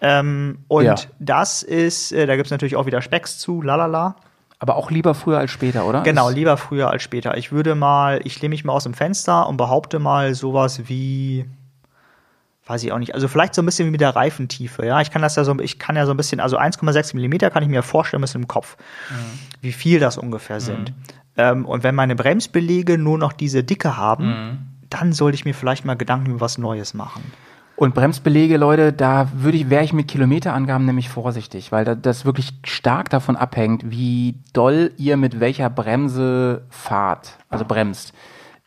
Ähm, 0.00 0.58
und 0.68 0.84
Ja. 0.84 0.94
das 1.20 1.62
ist, 1.62 2.12
äh, 2.12 2.26
da 2.26 2.34
gibt 2.36 2.46
es 2.46 2.50
natürlich 2.50 2.76
auch 2.76 2.86
wieder 2.86 3.02
Specks 3.02 3.38
zu, 3.38 3.62
lalala. 3.62 4.16
Aber 4.58 4.76
auch 4.76 4.90
lieber 4.90 5.14
früher 5.14 5.38
als 5.38 5.50
später, 5.50 5.86
oder? 5.86 6.02
Genau, 6.02 6.28
lieber 6.30 6.56
früher 6.56 6.90
als 6.90 7.02
später. 7.02 7.36
Ich 7.36 7.50
würde 7.52 7.74
mal, 7.74 8.20
ich 8.24 8.40
lehne 8.40 8.50
mich 8.50 8.64
mal 8.64 8.72
aus 8.72 8.84
dem 8.84 8.94
Fenster 8.94 9.48
und 9.48 9.56
behaupte 9.56 9.98
mal 9.98 10.34
sowas 10.34 10.82
wie, 10.88 11.46
weiß 12.66 12.84
ich 12.84 12.92
auch 12.92 12.98
nicht, 12.98 13.14
also 13.14 13.26
vielleicht 13.26 13.54
so 13.54 13.62
ein 13.62 13.66
bisschen 13.66 13.86
wie 13.86 13.90
mit 13.90 14.00
der 14.00 14.14
Reifentiefe, 14.14 14.86
ja. 14.86 15.00
Ich 15.00 15.10
kann 15.10 15.20
das 15.22 15.34
ja 15.34 15.42
so, 15.44 15.58
ich 15.58 15.78
kann 15.80 15.96
ja 15.96 16.06
so 16.06 16.12
ein 16.12 16.16
bisschen, 16.16 16.38
also 16.40 16.58
1,6 16.58 17.14
Millimeter 17.16 17.50
kann 17.50 17.62
ich 17.64 17.68
mir 17.68 17.82
vorstellen, 17.82 18.20
ein 18.20 18.22
bisschen 18.22 18.42
im 18.42 18.48
Kopf, 18.48 18.76
wie 19.60 19.72
viel 19.72 19.98
das 19.98 20.16
ungefähr 20.16 20.60
sind. 20.60 20.92
Ähm, 21.36 21.64
und 21.64 21.82
wenn 21.82 21.94
meine 21.94 22.14
Bremsbelege 22.14 22.98
nur 22.98 23.18
noch 23.18 23.32
diese 23.32 23.64
Dicke 23.64 23.96
haben, 23.96 24.26
dann 24.90 25.12
sollte 25.12 25.36
ich 25.36 25.44
mir 25.44 25.54
vielleicht 25.54 25.84
mal 25.84 25.96
Gedanken 25.96 26.30
über 26.30 26.40
was 26.40 26.58
Neues 26.58 26.94
machen. 26.94 27.22
Und 27.74 27.94
Bremsbelege, 27.94 28.58
Leute, 28.58 28.92
da 28.92 29.28
würde 29.34 29.56
ich, 29.56 29.70
wäre 29.70 29.82
ich 29.82 29.92
mit 29.92 30.06
Kilometerangaben 30.06 30.86
nämlich 30.86 31.08
vorsichtig, 31.08 31.72
weil 31.72 31.84
da, 31.84 31.94
das 31.94 32.24
wirklich 32.24 32.52
stark 32.64 33.10
davon 33.10 33.34
abhängt, 33.34 33.90
wie 33.90 34.36
doll 34.52 34.92
ihr 34.98 35.16
mit 35.16 35.40
welcher 35.40 35.70
Bremse 35.70 36.62
fahrt, 36.68 37.38
also 37.48 37.64
bremst. 37.64 38.12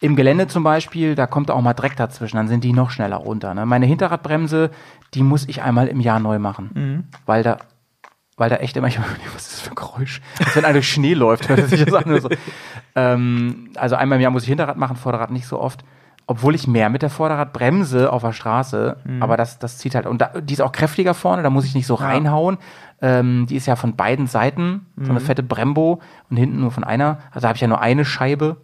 Im 0.01 0.16
Gelände 0.18 0.47
zum 0.47 0.63
Beispiel, 0.63 1.16
da 1.16 1.28
kommt 1.28 1.49
auch 1.49 1.61
mal 1.61 1.74
Dreck 1.74 1.95
dazwischen, 1.95 2.36
dann 2.36 2.49
sind 2.49 2.63
die 2.63 2.74
noch 2.74 2.89
schneller 2.89 3.16
runter. 3.16 3.53
Ne? 3.53 3.66
Meine 3.66 3.86
Hinterradbremse, 3.86 4.72
die 5.13 5.24
muss 5.24 5.47
ich 5.47 5.61
einmal 5.61 5.88
im 5.88 6.01
Jahr 6.01 6.20
neu 6.20 6.38
machen, 6.39 7.07
weil 7.26 7.43
da 7.43 7.59
weil 8.38 8.50
da 8.50 8.58
echt 8.58 8.76
immer, 8.78 8.88
ich, 8.88 9.00
was 9.34 9.48
ist 9.48 9.54
das 9.54 9.62
für 9.62 9.72
ein 9.72 9.76
Geräusch? 9.76 10.22
Als 10.40 10.56
wenn 10.56 10.66
einer 10.66 10.74
durch 10.74 10.90
Schnee 10.90 11.14
läuft, 11.14 11.50
hört 11.50 11.70
sich 11.70 11.84
das 11.86 11.94
an. 11.94 12.20
So. 12.20 12.30
ähm, 12.96 13.70
also 13.76 13.96
einmal 13.96 14.18
im 14.18 14.22
Jahr 14.22 14.32
muss 14.32 14.44
ich 14.44 14.50
Hinterrad 14.50 14.78
machen, 14.78 14.96
Vorderrad 14.96 15.32
nicht 15.32 15.48
so 15.48 15.60
oft. 15.60 15.84
Obwohl 16.28 16.56
ich 16.56 16.68
mehr 16.68 16.90
mit 16.90 17.04
der 17.04 17.12
Vorderradbremse 17.12 18.12
auf 18.12 18.24
der 18.24 18.32
Straße, 18.34 18.98
aber 19.20 19.38
das, 19.38 19.60
das 19.60 19.78
zieht 19.78 19.94
halt. 19.94 20.08
Und 20.08 20.22
da, 20.22 20.32
die 20.42 20.54
ist 20.54 20.62
auch 20.62 20.72
kräftiger 20.72 21.14
vorne, 21.14 21.44
da 21.44 21.52
muss 21.52 21.66
ich 21.66 21.76
nicht 21.76 21.86
so 21.86 21.94
reinhauen. 21.94 22.58
Ähm, 23.00 23.46
die 23.48 23.56
ist 23.56 23.68
ja 23.68 23.76
von 23.76 23.96
beiden 23.96 24.26
Seiten, 24.26 24.88
so 25.00 25.12
eine 25.12 25.20
fette 25.20 25.44
Brembo 25.44 26.02
und 26.32 26.38
hinten 26.38 26.62
nur 26.62 26.72
von 26.72 26.84
einer. 26.84 27.20
Also 27.30 27.42
da 27.42 27.50
habe 27.50 27.58
ich 27.58 27.62
ja 27.62 27.68
nur 27.68 27.80
eine 27.80 28.06
Scheibe. 28.06 28.58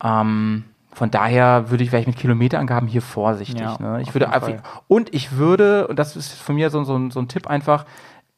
Ähm, 0.00 0.64
von 0.92 1.10
daher 1.10 1.70
würde 1.70 1.82
ich, 1.82 1.90
wäre 1.90 2.02
ich 2.02 2.06
mit 2.06 2.16
Kilometerangaben 2.16 2.88
hier 2.88 3.02
vorsichtig. 3.02 3.62
Ja, 3.62 3.76
ne? 3.80 4.02
Ich 4.02 4.14
würde 4.14 4.30
einfach, 4.30 4.52
und 4.86 5.12
ich 5.14 5.36
würde, 5.36 5.88
und 5.88 5.98
das 5.98 6.14
ist 6.14 6.32
von 6.32 6.54
mir 6.54 6.70
so, 6.70 6.84
so, 6.84 7.10
so 7.10 7.20
ein 7.20 7.26
Tipp 7.28 7.48
einfach, 7.48 7.84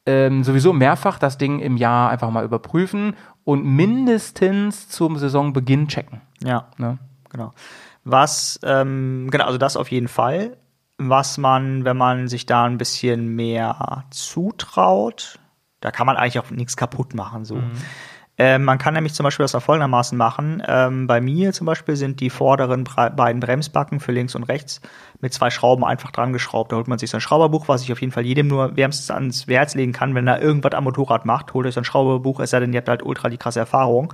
ähm, 0.05 0.43
sowieso 0.43 0.73
mehrfach 0.73 1.17
das 1.19 1.37
Ding 1.37 1.59
im 1.59 1.77
Jahr 1.77 2.09
einfach 2.09 2.29
mal 2.29 2.43
überprüfen 2.43 3.15
und 3.43 3.65
mindestens 3.65 4.89
zum 4.89 5.17
Saisonbeginn 5.17 5.87
checken. 5.87 6.21
Ja. 6.43 6.67
Ne? 6.77 6.97
Genau. 7.29 7.53
Was, 8.03 8.59
ähm, 8.63 9.29
genau, 9.31 9.45
also 9.45 9.57
das 9.57 9.77
auf 9.77 9.91
jeden 9.91 10.07
Fall. 10.07 10.57
Was 10.97 11.37
man, 11.37 11.85
wenn 11.85 11.97
man 11.97 12.27
sich 12.27 12.45
da 12.45 12.65
ein 12.65 12.77
bisschen 12.77 13.35
mehr 13.35 14.05
zutraut, 14.11 15.39
da 15.79 15.91
kann 15.91 16.05
man 16.05 16.17
eigentlich 16.17 16.39
auch 16.39 16.51
nichts 16.51 16.77
kaputt 16.77 17.15
machen, 17.15 17.45
so. 17.45 17.61
Ähm, 18.39 18.63
man 18.63 18.79
kann 18.79 18.95
nämlich 18.95 19.13
zum 19.13 19.25
Beispiel 19.25 19.43
das 19.43 19.53
auch 19.53 19.61
folgendermaßen 19.61 20.17
machen. 20.17 20.63
Ähm, 20.67 21.05
bei 21.05 21.21
mir 21.21 21.53
zum 21.53 21.65
Beispiel 21.65 21.95
sind 21.95 22.19
die 22.19 22.31
vorderen 22.31 22.83
bre- 22.83 23.11
beiden 23.11 23.39
Bremsbacken 23.39 23.99
für 23.99 24.11
links 24.11 24.33
und 24.33 24.43
rechts 24.43 24.81
mit 25.21 25.33
zwei 25.33 25.51
Schrauben 25.51 25.85
einfach 25.85 26.09
dran 26.09 26.33
geschraubt. 26.33 26.71
Da 26.71 26.77
holt 26.77 26.87
man 26.87 26.97
sich 26.97 27.11
so 27.11 27.17
ein 27.17 27.21
Schrauberbuch, 27.21 27.67
was 27.67 27.83
ich 27.83 27.91
auf 27.91 28.01
jeden 28.01 28.11
Fall 28.11 28.25
jedem 28.25 28.47
nur 28.47 28.75
wärmstens 28.75 29.11
ans 29.11 29.45
Herz 29.47 29.75
legen 29.75 29.93
kann, 29.93 30.15
wenn 30.15 30.27
er 30.27 30.41
irgendwas 30.41 30.73
am 30.73 30.85
Motorrad 30.85 31.25
macht. 31.25 31.53
Holt 31.53 31.67
euch 31.67 31.75
so 31.75 31.81
ein 31.81 31.85
Schrauberbuch, 31.85 32.39
es 32.39 32.49
sei 32.49 32.59
denn, 32.59 32.73
ihr 32.73 32.77
habt 32.77 32.89
halt 32.89 33.03
ultra 33.03 33.29
die 33.29 33.37
krasse 33.37 33.59
Erfahrung. 33.59 34.13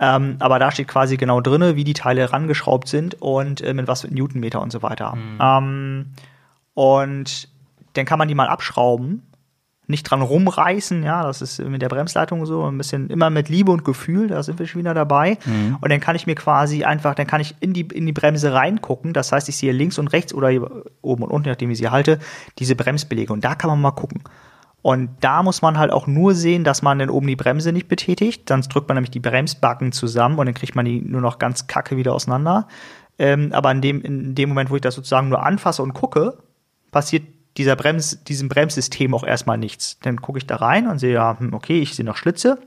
Ähm, 0.00 0.36
aber 0.40 0.58
da 0.58 0.70
steht 0.70 0.88
quasi 0.88 1.16
genau 1.16 1.40
drinne, 1.40 1.76
wie 1.76 1.84
die 1.84 1.94
Teile 1.94 2.30
rangeschraubt 2.30 2.88
sind 2.88 3.22
und 3.22 3.62
äh, 3.62 3.72
mit 3.72 3.88
was 3.88 4.02
für 4.02 4.12
Newtonmeter 4.12 4.60
und 4.60 4.70
so 4.70 4.82
weiter. 4.82 5.16
Ähm, 5.40 6.12
und 6.74 7.48
dann 7.94 8.04
kann 8.04 8.18
man 8.18 8.28
die 8.28 8.34
mal 8.34 8.48
abschrauben, 8.48 9.22
nicht 9.86 10.04
dran 10.04 10.22
rumreißen, 10.22 11.02
ja, 11.02 11.22
das 11.24 11.42
ist 11.42 11.58
mit 11.58 11.82
der 11.82 11.88
Bremsleitung 11.88 12.46
so, 12.46 12.64
ein 12.64 12.78
bisschen 12.78 13.10
immer 13.10 13.30
mit 13.30 13.48
Liebe 13.48 13.70
und 13.70 13.84
Gefühl, 13.84 14.28
da 14.28 14.42
sind 14.42 14.58
wir 14.58 14.66
schon 14.66 14.80
wieder 14.80 14.94
dabei. 14.94 15.38
Und 15.80 15.90
dann 15.90 16.00
kann 16.00 16.16
ich 16.16 16.26
mir 16.26 16.34
quasi 16.34 16.84
einfach, 16.84 17.14
dann 17.14 17.26
kann 17.26 17.40
ich 17.40 17.54
in 17.60 17.72
die, 17.72 17.82
in 17.82 18.06
die 18.06 18.12
Bremse 18.12 18.52
reingucken, 18.52 19.12
das 19.12 19.32
heißt, 19.32 19.48
ich 19.48 19.56
sehe 19.56 19.72
links 19.72 19.98
und 19.98 20.08
rechts 20.08 20.32
oder 20.32 20.48
oben 21.02 21.22
und 21.24 21.30
unten, 21.30 21.48
nachdem 21.48 21.70
ich 21.70 21.78
sie 21.78 21.90
halte, 21.90 22.18
diese 22.58 22.76
Bremsbeläge 22.76 23.32
und 23.32 23.44
da 23.44 23.54
kann 23.54 23.68
man 23.68 23.80
mal 23.80 23.90
gucken. 23.92 24.22
Und 24.84 25.08
da 25.20 25.42
muss 25.42 25.62
man 25.62 25.78
halt 25.78 25.90
auch 25.90 26.06
nur 26.06 26.34
sehen, 26.34 26.62
dass 26.62 26.82
man 26.82 26.98
dann 26.98 27.08
oben 27.08 27.26
die 27.26 27.36
Bremse 27.36 27.72
nicht 27.72 27.88
betätigt. 27.88 28.50
Sonst 28.50 28.68
drückt 28.68 28.86
man 28.86 28.96
nämlich 28.96 29.10
die 29.10 29.18
Bremsbacken 29.18 29.92
zusammen 29.92 30.38
und 30.38 30.44
dann 30.44 30.54
kriegt 30.54 30.74
man 30.74 30.84
die 30.84 31.00
nur 31.00 31.22
noch 31.22 31.38
ganz 31.38 31.66
kacke 31.66 31.96
wieder 31.96 32.12
auseinander. 32.12 32.68
Ähm, 33.18 33.50
aber 33.54 33.70
in 33.70 33.80
dem, 33.80 34.02
in 34.02 34.34
dem 34.34 34.50
Moment, 34.50 34.68
wo 34.68 34.74
ich 34.74 34.82
das 34.82 34.94
sozusagen 34.94 35.30
nur 35.30 35.42
anfasse 35.42 35.82
und 35.82 35.94
gucke, 35.94 36.36
passiert 36.90 37.24
dieser 37.56 37.76
Brems, 37.76 38.24
diesem 38.24 38.48
Bremssystem 38.48 39.14
auch 39.14 39.24
erstmal 39.24 39.58
nichts. 39.58 39.98
Dann 40.00 40.20
gucke 40.20 40.38
ich 40.38 40.46
da 40.46 40.56
rein 40.56 40.88
und 40.88 40.98
sehe, 40.98 41.14
ja, 41.14 41.38
hm, 41.38 41.54
okay, 41.54 41.80
ich 41.80 41.94
sehe 41.94 42.04
noch 42.04 42.16
Schlitze. 42.16 42.58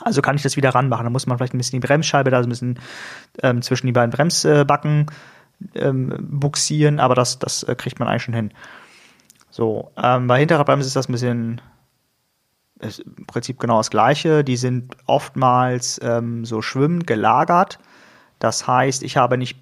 Also 0.00 0.22
kann 0.22 0.36
ich 0.36 0.42
das 0.42 0.56
wieder 0.56 0.70
ranmachen. 0.70 1.04
Dann 1.04 1.12
muss 1.12 1.26
man 1.26 1.36
vielleicht 1.38 1.54
ein 1.54 1.58
bisschen 1.58 1.80
die 1.80 1.86
Bremsscheibe 1.86 2.30
da 2.30 2.42
so 2.42 2.46
ein 2.46 2.50
bisschen 2.50 2.78
ähm, 3.42 3.62
zwischen 3.62 3.86
die 3.86 3.92
beiden 3.92 4.10
Bremsbacken 4.10 5.06
ähm, 5.74 6.16
buxieren, 6.20 7.00
aber 7.00 7.14
das, 7.14 7.38
das 7.38 7.62
äh, 7.62 7.74
kriegt 7.74 7.98
man 7.98 8.08
eigentlich 8.08 8.22
schon 8.22 8.34
hin. 8.34 8.52
So, 9.50 9.92
ähm, 9.96 10.26
bei 10.26 10.40
hinterer 10.40 10.64
Bremse 10.64 10.88
ist 10.88 10.96
das 10.96 11.08
ein 11.08 11.12
bisschen 11.12 11.60
ist 12.80 13.00
im 13.00 13.26
Prinzip 13.26 13.58
genau 13.60 13.78
das 13.78 13.90
gleiche. 13.90 14.44
Die 14.44 14.56
sind 14.56 14.96
oftmals 15.06 16.00
ähm, 16.02 16.44
so 16.44 16.60
schwimmend 16.60 17.06
gelagert. 17.06 17.78
Das 18.38 18.66
heißt, 18.66 19.02
ich 19.02 19.16
habe 19.16 19.38
nicht 19.38 19.58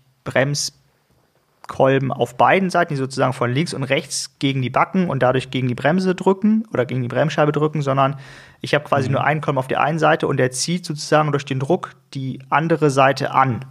Bremskolben 1.72 2.12
auf 2.12 2.36
beiden 2.36 2.70
Seiten, 2.70 2.92
die 2.92 2.98
sozusagen 2.98 3.32
von 3.32 3.50
links 3.50 3.74
und 3.74 3.84
rechts 3.84 4.36
gegen 4.38 4.62
die 4.62 4.70
Backen 4.70 5.08
und 5.08 5.22
dadurch 5.22 5.50
gegen 5.50 5.68
die 5.68 5.74
Bremse 5.74 6.14
drücken 6.14 6.64
oder 6.72 6.84
gegen 6.86 7.02
die 7.02 7.08
Bremsscheibe 7.08 7.52
drücken, 7.52 7.82
sondern 7.82 8.16
ich 8.60 8.74
habe 8.74 8.84
quasi 8.84 9.08
nur 9.08 9.24
einen 9.24 9.40
Kolben 9.40 9.58
auf 9.58 9.68
der 9.68 9.80
einen 9.80 9.98
Seite 9.98 10.26
und 10.26 10.36
der 10.36 10.50
zieht 10.50 10.84
sozusagen 10.84 11.32
durch 11.32 11.44
den 11.44 11.60
Druck 11.60 11.94
die 12.14 12.40
andere 12.50 12.90
Seite 12.90 13.32
an. 13.32 13.64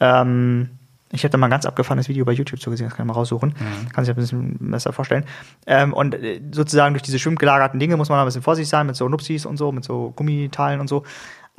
Ähm, 0.00 0.70
ich 1.10 1.24
habe 1.24 1.30
da 1.30 1.38
mal 1.38 1.46
ein 1.46 1.50
ganz 1.50 1.64
abgefahrenes 1.64 2.08
Video 2.08 2.24
bei 2.26 2.32
YouTube 2.32 2.60
zu 2.60 2.70
gesehen, 2.70 2.88
das 2.88 2.96
kann 2.96 3.06
ich 3.06 3.08
mal 3.08 3.14
raussuchen. 3.14 3.54
Kann 3.94 4.04
sich 4.04 4.14
ein 4.14 4.16
bisschen 4.16 4.70
besser 4.70 4.92
vorstellen. 4.92 5.24
Ähm, 5.66 5.94
und 5.94 6.14
äh, 6.14 6.40
sozusagen 6.52 6.94
durch 6.94 7.02
diese 7.02 7.18
schwimmgelagerten 7.18 7.80
Dinge 7.80 7.96
muss 7.96 8.10
man 8.10 8.18
ein 8.18 8.26
bisschen 8.26 8.42
vorsichtig 8.42 8.68
sein 8.68 8.86
mit 8.86 8.96
so 8.96 9.08
Nupsis 9.08 9.46
und 9.46 9.56
so, 9.56 9.72
mit 9.72 9.84
so 9.84 10.12
Gummiteilen 10.16 10.80
und 10.80 10.88
so. 10.88 11.04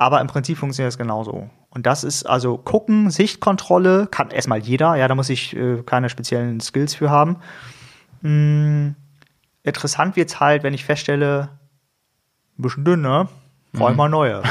Aber 0.00 0.22
im 0.22 0.28
Prinzip 0.28 0.56
funktioniert 0.56 0.88
das 0.90 0.96
genauso. 0.96 1.50
Und 1.68 1.84
das 1.84 2.04
ist 2.04 2.24
also 2.24 2.56
gucken, 2.56 3.10
Sichtkontrolle, 3.10 4.06
kann 4.10 4.30
erstmal 4.30 4.58
jeder, 4.58 4.94
ja, 4.96 5.06
da 5.08 5.14
muss 5.14 5.28
ich 5.28 5.54
äh, 5.54 5.82
keine 5.84 6.08
speziellen 6.08 6.58
Skills 6.60 6.94
für 6.94 7.10
haben. 7.10 7.36
Mm, 8.22 8.92
interessant 9.62 10.16
wird's 10.16 10.40
halt, 10.40 10.62
wenn 10.62 10.72
ich 10.72 10.86
feststelle, 10.86 11.50
ein 12.58 12.62
bisschen 12.62 12.84
dünn, 12.86 13.02
ne? 13.02 13.28
Brauche 13.74 13.90
ich 13.90 13.96
mal 13.98 14.08
neue. 14.08 14.42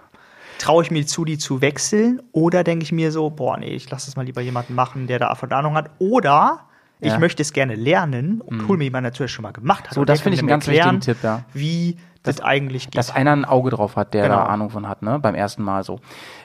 Traue 0.58 0.82
ich 0.82 0.90
mir 0.90 1.06
zu, 1.06 1.24
die 1.24 1.38
zu 1.38 1.60
wechseln? 1.60 2.20
Oder 2.32 2.64
denke 2.64 2.82
ich 2.82 2.90
mir 2.90 3.12
so, 3.12 3.30
boah, 3.30 3.56
nee, 3.56 3.68
ich 3.70 3.88
lasse 3.90 4.06
das 4.06 4.16
mal 4.16 4.24
lieber 4.26 4.40
jemanden 4.40 4.74
machen, 4.74 5.06
der 5.06 5.20
da 5.20 5.32
von 5.36 5.52
Ahnung 5.52 5.74
hat. 5.76 5.90
Oder 6.00 6.66
ich 7.00 7.12
Ja. 7.12 7.18
möchte 7.20 7.42
es 7.42 7.52
gerne 7.52 7.76
lernen 7.76 8.40
und 8.40 8.66
hol 8.66 8.76
mir 8.76 8.82
jemanden, 8.82 9.04
der 9.04 9.12
natürlich 9.12 9.30
schon 9.30 9.44
mal 9.44 9.52
gemacht 9.52 9.86
hat. 9.86 9.94
So, 9.94 10.04
das 10.04 10.20
finde 10.20 10.34
ich 10.34 10.40
einen 10.40 10.48
ganz 10.48 10.66
erklären, 10.66 10.96
wichtigen 10.96 11.14
Tipp, 11.14 11.22
ja. 11.22 11.44
Wie 11.54 11.96
das, 12.22 12.40
eigentlich 12.40 12.86
geht. 12.86 12.96
Dass 12.96 13.10
einer 13.14 13.32
ein 13.32 13.44
Auge 13.44 13.70
drauf 13.70 13.96
hat, 13.96 14.14
der 14.14 14.24
Genau. 14.24 14.36
da 14.36 14.44
Ahnung 14.46 14.70
von 14.70 14.88
hat, 14.88 15.02
ne? 15.02 15.18
Beim 15.18 15.34
ersten 15.34 15.62
Mal 15.62 15.84
so. 15.84 16.00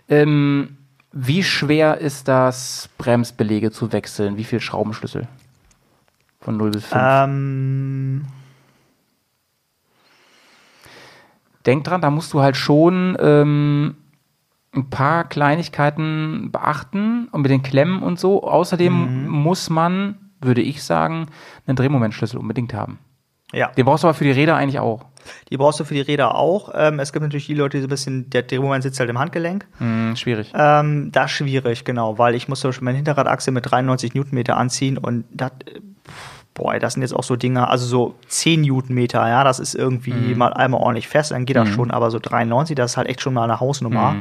Ähm, 0.09 0.77
wie 1.11 1.43
schwer 1.43 1.97
ist 1.99 2.27
das, 2.27 2.89
Bremsbelege 2.97 3.71
zu 3.71 3.91
wechseln? 3.91 4.37
Wie 4.37 4.43
viel 4.43 4.59
Schraubenschlüssel? 4.59 5.27
Von 6.41 6.57
0 6.57 6.71
bis 6.71 6.85
5. 6.85 7.01
ähm, 7.05 8.25
Denk 11.65 11.85
dran, 11.85 12.01
da 12.01 12.09
musst 12.09 12.33
du 12.33 12.41
halt 12.41 12.57
schon 12.57 13.15
ähm, 13.21 13.95
ein 14.75 14.89
paar 14.89 15.23
Kleinigkeiten 15.23 16.49
beachten 16.51 17.27
und 17.31 17.41
mit 17.41 17.51
den 17.51 17.63
Klemmen 17.63 18.03
und 18.03 18.19
so. 18.19 18.43
Außerdem 18.43 19.23
Mhm. 19.23 19.29
muss 19.29 19.69
man, 19.69 20.17
würde 20.41 20.61
ich 20.61 20.83
sagen, 20.83 21.27
einen 21.65 21.77
Drehmomentschlüssel 21.77 22.37
unbedingt 22.39 22.73
haben. 22.73 22.99
Ja. 23.53 23.67
Den 23.69 23.85
brauchst 23.85 24.03
du 24.03 24.07
aber 24.07 24.15
für 24.15 24.23
die 24.23 24.31
Räder 24.31 24.55
eigentlich 24.55 24.79
auch. 24.79 25.05
Die 25.49 25.57
brauchst 25.57 25.79
du 25.79 25.85
für 25.85 25.93
die 25.93 26.01
Räder 26.01 26.35
auch. 26.35 26.71
Ähm, 26.75 26.99
es 26.99 27.13
gibt 27.13 27.23
natürlich 27.23 27.45
die 27.45 27.53
Leute, 27.53 27.77
die 27.77 27.81
so 27.81 27.87
ein 27.87 27.89
bisschen, 27.89 28.29
der 28.29 28.43
Drehmoment 28.43 28.83
sitzt 28.83 28.99
halt 28.99 29.09
im 29.09 29.19
Handgelenk. 29.19 29.65
Hm, 29.77 30.15
schwierig. 30.15 30.51
Ähm, 30.55 31.11
das 31.11 31.25
ist 31.25 31.37
schwierig, 31.37 31.85
genau, 31.85 32.17
weil 32.17 32.35
ich 32.35 32.47
muss 32.47 32.59
zum 32.59 32.69
Beispiel 32.69 32.85
meine 32.85 32.97
Hinterradachse 32.97 33.51
mit 33.51 33.69
93 33.69 34.13
Newtonmeter 34.13 34.57
anziehen 34.57 34.97
und 34.97 35.25
das, 35.31 35.51
boah, 36.53 36.77
das 36.79 36.93
sind 36.93 37.03
jetzt 37.03 37.13
auch 37.13 37.23
so 37.23 37.35
Dinger, 37.35 37.69
also 37.69 37.85
so 37.85 38.15
10 38.27 38.61
Newtonmeter, 38.61 39.27
ja, 39.27 39.43
das 39.43 39.59
ist 39.59 39.75
irgendwie 39.75 40.35
mal 40.35 40.53
einmal 40.53 40.81
ordentlich 40.81 41.07
fest, 41.07 41.31
dann 41.31 41.45
geht 41.45 41.55
das 41.55 41.69
schon, 41.69 41.91
aber 41.91 42.11
so 42.11 42.19
93, 42.19 42.75
das 42.75 42.91
ist 42.91 42.97
halt 42.97 43.07
echt 43.07 43.21
schon 43.21 43.33
mal 43.33 43.43
eine 43.43 43.59
Hausnummer. 43.59 44.15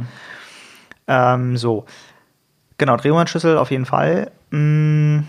Ähm, 1.08 1.56
so. 1.56 1.84
Genau, 2.78 2.96
Drehmomentschlüssel 2.96 3.58
auf 3.58 3.70
jeden 3.70 3.86
Fall. 3.86 4.30
Mm. 4.50 5.20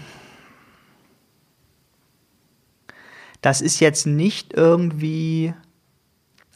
Das 3.43 3.61
ist 3.61 3.79
jetzt 3.79 4.07
nicht 4.07 4.53
irgendwie. 4.55 5.53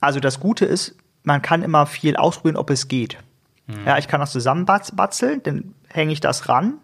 Also 0.02 0.20
das 0.20 0.40
Gute 0.40 0.66
ist, 0.66 0.96
man 1.24 1.42
kann 1.44 1.62
immer 1.62 1.86
viel 1.86 2.16
ausprobieren, 2.16 2.58
ob 2.58 2.70
es 2.72 2.88
geht. 2.88 3.18
Ja, 3.86 3.98
ich 3.98 4.08
kann 4.08 4.20
das 4.22 4.32
zusammenbatzeln, 4.32 5.44
dann 5.44 5.74
hänge 5.90 6.14
ich 6.14 6.22
das 6.22 6.48
ran. 6.50 6.76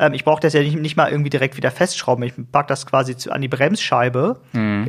Ähm, 0.00 0.12
ich 0.14 0.24
brauche 0.24 0.40
das 0.40 0.52
ja 0.54 0.60
nicht, 0.60 0.76
nicht 0.76 0.96
mal 0.96 1.10
irgendwie 1.10 1.30
direkt 1.30 1.56
wieder 1.56 1.70
festschrauben. 1.70 2.24
Ich 2.24 2.32
pack 2.50 2.66
das 2.66 2.84
quasi 2.86 3.16
zu, 3.16 3.30
an 3.30 3.40
die 3.42 3.48
Bremsscheibe, 3.48 4.40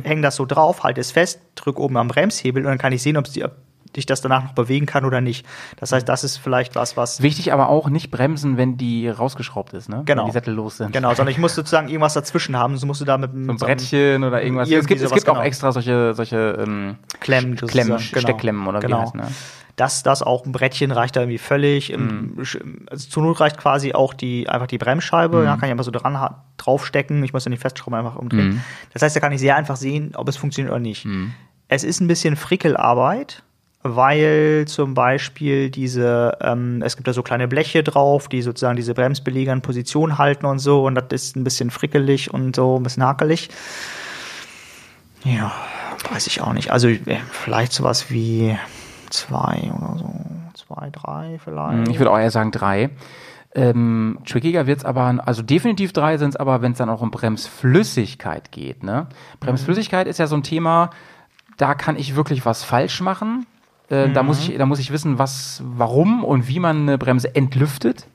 hänge 0.02 0.22
das 0.22 0.34
so 0.36 0.46
drauf, 0.46 0.82
halte 0.82 1.00
es 1.00 1.12
fest, 1.12 1.40
drücke 1.54 1.80
oben 1.80 1.96
am 1.96 2.08
Bremshebel 2.08 2.62
und 2.64 2.68
dann 2.68 2.78
kann 2.78 2.92
ich 2.92 3.02
sehen, 3.02 3.16
ob 3.16 3.24
die- 3.26 3.44
ob 3.44 3.52
ich 4.00 4.06
das 4.06 4.20
danach 4.20 4.44
noch 4.44 4.52
bewegen 4.52 4.86
kann 4.86 5.04
oder 5.04 5.20
nicht. 5.20 5.46
Das 5.76 5.92
heißt, 5.92 6.08
das 6.08 6.24
ist 6.24 6.36
vielleicht 6.36 6.74
was, 6.74 6.96
was 6.96 7.22
Wichtig 7.22 7.52
aber 7.52 7.68
auch 7.68 7.88
nicht 7.88 8.10
bremsen, 8.10 8.56
wenn 8.56 8.76
die 8.76 9.08
rausgeschraubt 9.08 9.72
ist, 9.74 9.88
ne? 9.88 10.02
Genau. 10.04 10.22
Wenn 10.22 10.26
die 10.26 10.32
Sättel 10.32 10.54
los 10.54 10.78
sind. 10.78 10.92
Genau, 10.92 11.14
sondern 11.14 11.32
ich 11.32 11.38
muss 11.38 11.54
sozusagen 11.54 11.88
irgendwas 11.88 12.14
dazwischen 12.14 12.56
haben. 12.56 12.76
So 12.76 12.86
musst 12.86 13.00
du 13.00 13.04
da 13.04 13.18
mit 13.18 13.30
So 13.32 13.50
ein 13.50 13.56
Brettchen 13.56 14.24
oder 14.24 14.42
irgendwas. 14.42 14.70
Es 14.70 14.86
gibt, 14.86 15.00
es 15.00 15.12
gibt 15.12 15.28
auch 15.28 15.34
genau. 15.34 15.44
extra 15.46 15.72
solche, 15.72 16.14
solche 16.14 16.58
ähm, 16.60 16.96
Klemmen, 17.20 17.56
Klemmen 17.56 17.98
genau. 17.98 18.20
Steckklemmen 18.20 18.66
oder 18.66 18.80
wie 18.80 18.86
Genau. 18.86 19.02
heißt, 19.02 19.14
ne? 19.14 19.28
Das, 19.76 20.02
das 20.02 20.22
auch 20.22 20.44
ein 20.44 20.52
Brettchen 20.52 20.90
reicht 20.90 21.16
da 21.16 21.20
irgendwie 21.20 21.38
völlig. 21.38 21.96
Mhm. 21.96 22.36
Also 22.90 23.08
zur 23.08 23.22
Not 23.22 23.40
reicht 23.40 23.56
quasi 23.56 23.94
auch 23.94 24.12
die, 24.12 24.48
einfach 24.48 24.66
die 24.66 24.76
Bremsscheibe. 24.76 25.38
Mhm. 25.38 25.44
Ja, 25.44 25.56
kann 25.56 25.64
ich 25.64 25.70
einfach 25.70 25.84
so 25.84 25.90
dran 25.90 26.34
draufstecken. 26.58 27.24
Ich 27.24 27.32
muss 27.32 27.44
ja 27.46 27.48
nicht 27.48 27.62
festschrauben, 27.62 27.98
einfach 27.98 28.16
umdrehen. 28.16 28.48
Mhm. 28.48 28.60
Das 28.92 29.02
heißt, 29.02 29.16
da 29.16 29.20
kann 29.20 29.32
ich 29.32 29.40
sehr 29.40 29.56
einfach 29.56 29.76
sehen, 29.76 30.12
ob 30.14 30.28
es 30.28 30.36
funktioniert 30.36 30.72
oder 30.72 30.80
nicht. 30.80 31.06
Es 31.68 31.84
ist 31.84 32.00
ein 32.00 32.06
bisschen 32.06 32.36
Frickelarbeit, 32.36 33.42
weil 33.82 34.64
zum 34.68 34.94
Beispiel 34.94 35.70
diese, 35.70 36.38
ähm, 36.40 36.82
es 36.84 36.96
gibt 36.96 37.08
da 37.08 37.12
so 37.12 37.22
kleine 37.22 37.48
Bleche 37.48 37.82
drauf, 37.82 38.28
die 38.28 38.42
sozusagen 38.42 38.76
diese 38.76 38.94
Bremsbelege 38.94 39.50
in 39.50 39.60
Position 39.60 40.18
halten 40.18 40.46
und 40.46 40.60
so. 40.60 40.86
Und 40.86 40.94
das 40.94 41.06
ist 41.10 41.36
ein 41.36 41.44
bisschen 41.44 41.70
frickelig 41.70 42.32
und 42.32 42.54
so 42.56 42.78
ein 42.78 42.82
bisschen 42.82 43.02
hakelig. 43.02 43.50
Ja, 45.24 45.52
weiß 46.10 46.26
ich 46.28 46.40
auch 46.40 46.52
nicht. 46.52 46.70
Also 46.70 46.88
äh, 46.88 47.18
vielleicht 47.30 47.72
sowas 47.72 48.10
wie 48.10 48.56
zwei 49.10 49.72
oder 49.76 49.98
so. 49.98 50.14
Zwei, 50.54 50.90
drei 50.90 51.38
vielleicht. 51.42 51.88
Ich 51.88 51.98
würde 51.98 52.10
auch 52.10 52.18
eher 52.18 52.30
sagen 52.30 52.50
drei. 52.50 52.90
Ähm, 53.54 54.18
trickiger 54.24 54.66
wird's 54.66 54.84
aber, 54.84 55.22
also 55.26 55.42
definitiv 55.42 55.92
drei 55.92 56.16
sind's 56.16 56.36
aber, 56.36 56.62
wenn 56.62 56.72
es 56.72 56.78
dann 56.78 56.88
auch 56.88 57.02
um 57.02 57.10
Bremsflüssigkeit 57.10 58.50
geht. 58.50 58.82
Ne? 58.82 59.08
Bremsflüssigkeit 59.40 60.06
ist 60.06 60.18
ja 60.18 60.26
so 60.26 60.36
ein 60.36 60.42
Thema, 60.42 60.90
da 61.58 61.74
kann 61.74 61.96
ich 61.96 62.16
wirklich 62.16 62.46
was 62.46 62.64
falsch 62.64 63.00
machen. 63.02 63.46
Äh, 63.88 64.10
Da 64.10 64.22
muss 64.22 64.38
ich, 64.48 64.56
da 64.56 64.66
muss 64.66 64.78
ich 64.78 64.90
wissen, 64.92 65.18
was, 65.18 65.62
warum 65.64 66.24
und 66.24 66.48
wie 66.48 66.58
man 66.60 66.82
eine 66.82 66.98
Bremse 66.98 67.34
entlüftet. 67.34 68.06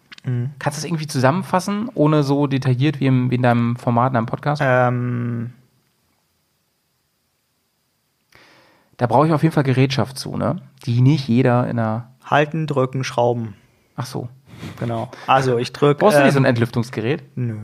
Kannst 0.59 0.77
du 0.77 0.81
das 0.81 0.83
irgendwie 0.83 1.07
zusammenfassen, 1.07 1.89
ohne 1.93 2.21
so 2.21 2.47
detailliert 2.47 2.99
wie, 2.99 3.05
im, 3.05 3.31
wie 3.31 3.35
in 3.35 3.43
deinem 3.43 3.77
Format, 3.77 4.09
in 4.09 4.15
deinem 4.15 4.25
Podcast? 4.25 4.61
ähm, 4.65 5.51
Da 8.97 9.05
brauche 9.05 9.27
ich 9.27 9.33
auf 9.33 9.43
jeden 9.43 9.53
Fall 9.53 9.63
Gerätschaft 9.63 10.17
zu, 10.17 10.35
ne? 10.37 10.57
Die 10.85 11.01
nicht 11.01 11.27
jeder 11.27 11.67
in 11.69 11.77
der. 11.77 12.09
halten, 12.25 12.67
drücken, 12.67 13.03
schrauben. 13.03 13.53
Ach 13.95 14.05
so. 14.05 14.27
Genau. 14.79 15.09
Also 15.27 15.59
ich 15.59 15.71
drücke. 15.71 15.99
Brauchst 15.99 16.17
du 16.17 16.23
nicht 16.23 16.33
so 16.33 16.39
ähm, 16.39 16.45
ein 16.45 16.49
Entlüftungsgerät? 16.49 17.23
Nö. 17.37 17.55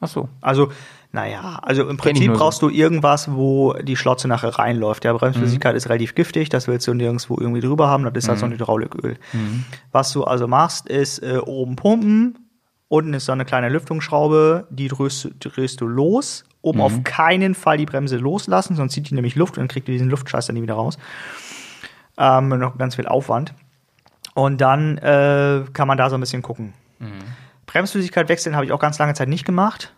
Ach 0.00 0.08
so. 0.08 0.28
Also, 0.40 0.72
naja, 1.14 1.60
also 1.62 1.88
im 1.88 1.96
Prinzip 1.96 2.26
brauchst 2.38 2.60
du 2.60 2.68
irgendwas, 2.68 3.30
wo 3.32 3.72
die 3.74 3.96
Schlotze 3.96 4.26
nachher 4.28 4.50
reinläuft. 4.58 5.04
Ja, 5.04 5.12
Bremsflüssigkeit 5.12 5.74
ist 5.76 5.88
relativ 5.88 6.14
giftig, 6.14 6.48
das 6.48 6.66
willst 6.68 6.86
du 6.88 6.92
nirgendwo 6.94 7.38
irgendwie 7.40 7.60
drüber 7.60 7.88
haben, 7.88 8.02
das 8.04 8.12
ist 8.14 8.28
halt 8.28 8.38
so 8.40 8.46
ein 8.46 8.52
Hydrauliköl. 8.52 9.16
Was 9.92 10.12
du 10.12 10.24
also 10.24 10.48
machst, 10.48 10.88
ist 10.88 11.20
äh, 11.20 11.38
oben 11.38 11.76
pumpen, 11.76 12.38
unten 12.88 13.14
ist 13.14 13.26
so 13.26 13.32
eine 13.32 13.44
kleine 13.44 13.68
Lüftungsschraube, 13.68 14.66
die 14.70 14.88
drehst, 14.88 15.24
du- 15.24 15.48
drehst 15.50 15.80
du 15.80 15.86
los, 15.86 16.44
oben 16.62 16.80
auf 16.80 17.04
keinen 17.04 17.54
Fall 17.54 17.76
die 17.78 17.86
Bremse 17.86 18.16
loslassen, 18.16 18.74
sonst 18.74 18.92
zieht 18.94 19.08
die 19.10 19.14
nämlich 19.14 19.36
Luft 19.36 19.56
und 19.56 19.62
dann 19.62 19.68
kriegt 19.68 19.88
ihr 19.88 19.92
diesen 19.94 20.10
Luftscheiß 20.10 20.46
dann 20.46 20.54
nie 20.54 20.62
wieder 20.62 20.74
raus. 20.74 20.98
Ähm, 22.18 22.48
noch 22.48 22.76
ganz 22.78 22.96
viel 22.96 23.06
Aufwand. 23.06 23.54
Und 24.34 24.60
dann 24.60 24.98
äh, 24.98 25.62
kann 25.72 25.86
man 25.86 25.96
da 25.98 26.10
so 26.10 26.16
ein 26.16 26.20
bisschen 26.20 26.42
gucken. 26.42 26.72
Bremsflüssigkeit 27.66 28.28
wechseln 28.28 28.54
habe 28.56 28.64
ich 28.66 28.72
auch 28.72 28.78
ganz 28.80 28.98
lange 28.98 29.14
Zeit 29.14 29.28
nicht 29.28 29.44
gemacht. 29.44 29.92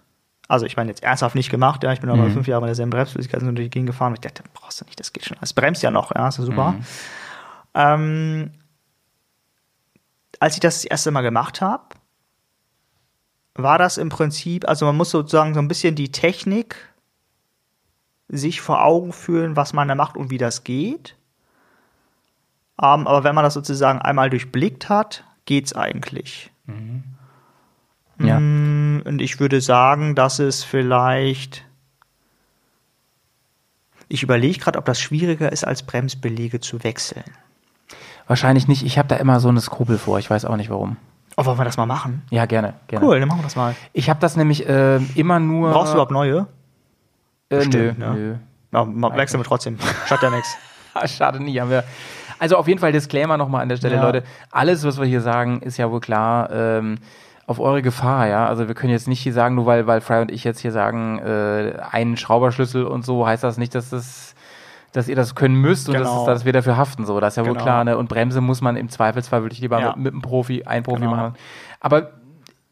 Also 0.49 0.65
ich 0.67 0.77
meine 0.77 0.91
jetzt 0.91 1.03
ernsthaft 1.03 1.35
nicht 1.35 1.51
gemacht, 1.51 1.83
ja, 1.83 1.93
ich 1.93 2.01
bin 2.01 2.11
aber 2.11 2.31
fünf 2.31 2.47
Jahre 2.47 2.63
mit 2.63 2.69
derselben 2.69 2.91
Bremsflüssigkeit 2.91 3.43
durch 3.43 3.55
die 3.55 3.71
Gegend 3.71 3.89
gefahren 3.89 4.13
und 4.13 4.15
ich 4.15 4.21
dachte, 4.21 4.45
brauchst 4.55 4.81
du 4.81 4.85
nicht, 4.85 4.99
das 5.01 5.13
geht 5.13 5.25
schon. 5.25 5.37
Es 5.41 5.53
bremst 5.53 5.83
ja 5.83 5.91
noch, 5.91 6.15
ja, 6.15 6.29
ist 6.29 6.39
ja 6.39 6.45
super. 6.45 6.75
Ähm, 7.75 8.53
als 10.39 10.55
ich 10.55 10.61
das 10.61 10.77
das 10.77 10.85
erste 10.85 11.11
Mal 11.11 11.23
gemacht 11.23 11.61
habe, 11.61 11.85
war 13.55 13.79
das 13.79 13.99
im 13.99 14.09
Prinzip, 14.09 14.69
also 14.69 14.87
man 14.87 14.97
muss 14.97 15.11
sozusagen 15.11 15.55
so 15.55 15.61
ein 15.61 15.69
bisschen 15.69 15.95
die 15.95 16.13
Technik 16.13 16.77
sich 18.29 18.61
vor 18.61 18.85
Augen 18.85 19.13
führen, 19.13 19.57
was 19.57 19.73
man 19.73 19.89
da 19.89 19.95
macht 19.95 20.17
und 20.17 20.31
wie 20.31 20.39
das 20.39 20.65
geht. 20.65 21.17
Ähm, 22.81 23.07
aber 23.07 23.25
wenn 23.25 23.35
man 23.35 23.45
das 23.45 23.55
sozusagen 23.55 24.01
einmal 24.01 24.31
durchblickt 24.31 24.89
hat, 24.89 25.25
geht's 25.45 25.73
eigentlich. 25.75 26.51
Ja. 28.19 28.39
Mm, 28.41 29.03
Und 29.05 29.21
ich 29.21 29.39
würde 29.41 29.61
sagen, 29.61 30.15
dass 30.15 30.39
es 30.39 30.65
vielleicht. 30.65 31.65
Ich 34.09 34.23
überlege 34.23 34.59
gerade, 34.59 34.79
ob 34.79 34.85
das 34.85 35.01
schwieriger 35.01 35.51
ist, 35.51 35.65
als 35.65 35.83
Bremsbeläge 35.83 36.61
zu 36.61 36.83
wechseln. 36.85 37.25
Wahrscheinlich 38.29 38.69
nicht. 38.69 38.85
Ich 38.85 38.99
habe 38.99 39.09
da 39.09 39.17
immer 39.17 39.41
so 39.41 39.49
eine 39.49 39.61
Skrupel 39.61 39.99
vor. 39.99 40.19
Ich 40.19 40.31
weiß 40.31 40.45
auch 40.45 40.57
nicht 40.57 40.71
warum. 40.71 40.97
Oh, 41.37 41.45
wollen 41.45 41.59
wir 41.59 41.65
das 41.65 41.77
mal 41.77 41.87
machen? 41.87 42.23
Ja, 42.31 42.47
gerne. 42.47 42.75
gerne. 42.87 43.05
Cool, 43.05 43.19
dann 43.21 43.29
machen 43.29 43.41
wir 43.41 43.45
das 43.45 43.57
mal. 43.57 43.75
Ich 43.93 44.09
habe 44.09 44.21
das 44.21 44.37
nämlich 44.37 44.67
äh, 44.69 44.97
immer 45.15 45.39
nur. 45.39 45.71
Brauchst 45.73 45.93
du 45.93 45.97
überhaupt 45.97 46.13
neue? 46.13 46.47
äh, 47.51 47.57
Bestimmt, 47.59 47.99
nö, 47.99 48.07
ne? 48.07 48.15
nö. 48.15 48.35
Ja, 48.73 48.85
ma- 48.85 49.15
wechseln 49.17 49.41
wir 49.41 49.45
trotzdem. 49.45 49.79
Schadet 50.07 50.23
ja 50.23 50.31
nichts. 50.31 50.57
Ah, 50.99 51.07
Schade 51.07 51.43
nie, 51.43 51.61
haben 51.61 51.69
wir. 51.69 51.85
Also 52.39 52.57
auf 52.57 52.69
jeden 52.69 52.81
Fall 52.81 52.91
Disclaimer 52.91 53.37
nochmal 53.37 53.61
an 53.61 53.69
der 53.69 53.77
Stelle, 53.77 53.97
Ja. 53.97 54.03
Leute. 54.03 54.23
Alles, 54.51 54.83
was 54.83 54.97
wir 54.99 55.05
hier 55.05 55.21
sagen, 55.21 55.61
ist 55.61 55.77
ja 55.77 55.91
wohl 55.91 56.01
klar 56.01 56.51
ähm, 56.51 56.97
auf 57.47 57.61
eure 57.61 57.83
Gefahr, 57.83 58.27
ja. 58.27 58.47
Also 58.47 58.67
wir 58.69 58.75
können 58.75 58.93
jetzt 58.93 59.07
nicht 59.09 59.21
hier 59.21 59.33
sagen, 59.33 59.55
nur 59.55 59.67
weil, 59.67 59.87
weil 59.87 60.01
Fry 60.01 60.21
und 60.21 60.31
ich 60.33 60.43
jetzt 60.45 60.61
hier 60.61 60.73
sagen, 60.73 61.19
äh, 61.21 61.75
einen 61.91 62.17
Schrauberschlüssel 62.17 62.85
und 62.85 63.05
so, 63.05 63.27
heißt 63.27 63.45
das 63.45 63.57
nicht, 63.59 63.75
dass 63.75 63.91
das 63.91 64.35
dass 64.93 65.09
ihr 65.09 65.17
das 65.17 65.35
können 65.35 65.57
müsst 65.57 65.89
und 65.91 65.95
Genau. 65.97 66.25
dass, 66.25 66.37
dass 66.39 66.45
wir 66.47 66.55
dafür 66.55 66.79
haften. 66.79 67.05
So, 67.05 67.21
das 67.21 67.35
ist 67.35 67.37
ja 67.37 67.43
wohl 67.45 67.53
Genau. 67.53 67.63
klar. 67.65 67.85
Ne? 67.85 67.99
Und 67.99 68.09
Bremse 68.09 68.41
muss 68.41 68.63
man 68.63 68.77
im 68.77 68.89
Zweifelsfall 68.89 69.43
wirklich 69.43 69.61
lieber 69.61 69.79
Ja. 69.79 69.89
mit, 69.89 69.97
mit 69.99 70.13
einem 70.15 70.23
Profi, 70.23 70.65
ein 70.65 70.85
Profi 70.85 71.01
Genau. 71.03 71.15
machen. 71.15 71.35
Aber 71.81 72.13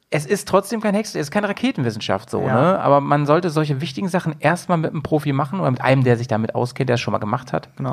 es 0.08 0.24
ist 0.24 0.48
trotzdem 0.48 0.80
kein 0.80 0.94
Hex, 0.94 1.10
es 1.10 1.16
ist 1.22 1.30
keine 1.30 1.50
Raketenwissenschaft 1.50 2.30
so, 2.30 2.40
Ja. 2.40 2.54
ne? 2.54 2.80
Aber 2.80 3.02
man 3.02 3.26
sollte 3.26 3.50
solche 3.50 3.82
wichtigen 3.82 4.08
Sachen 4.08 4.36
erstmal 4.40 4.78
mit 4.78 4.92
einem 4.92 5.02
Profi 5.02 5.34
machen 5.34 5.60
oder 5.60 5.70
mit 5.70 5.82
einem, 5.82 6.02
der 6.02 6.16
sich 6.16 6.26
damit 6.28 6.54
auskennt, 6.54 6.88
der 6.88 6.94
es 6.94 7.00
schon 7.02 7.12
mal 7.12 7.18
gemacht 7.18 7.52
hat. 7.52 7.68
Genau. 7.76 7.92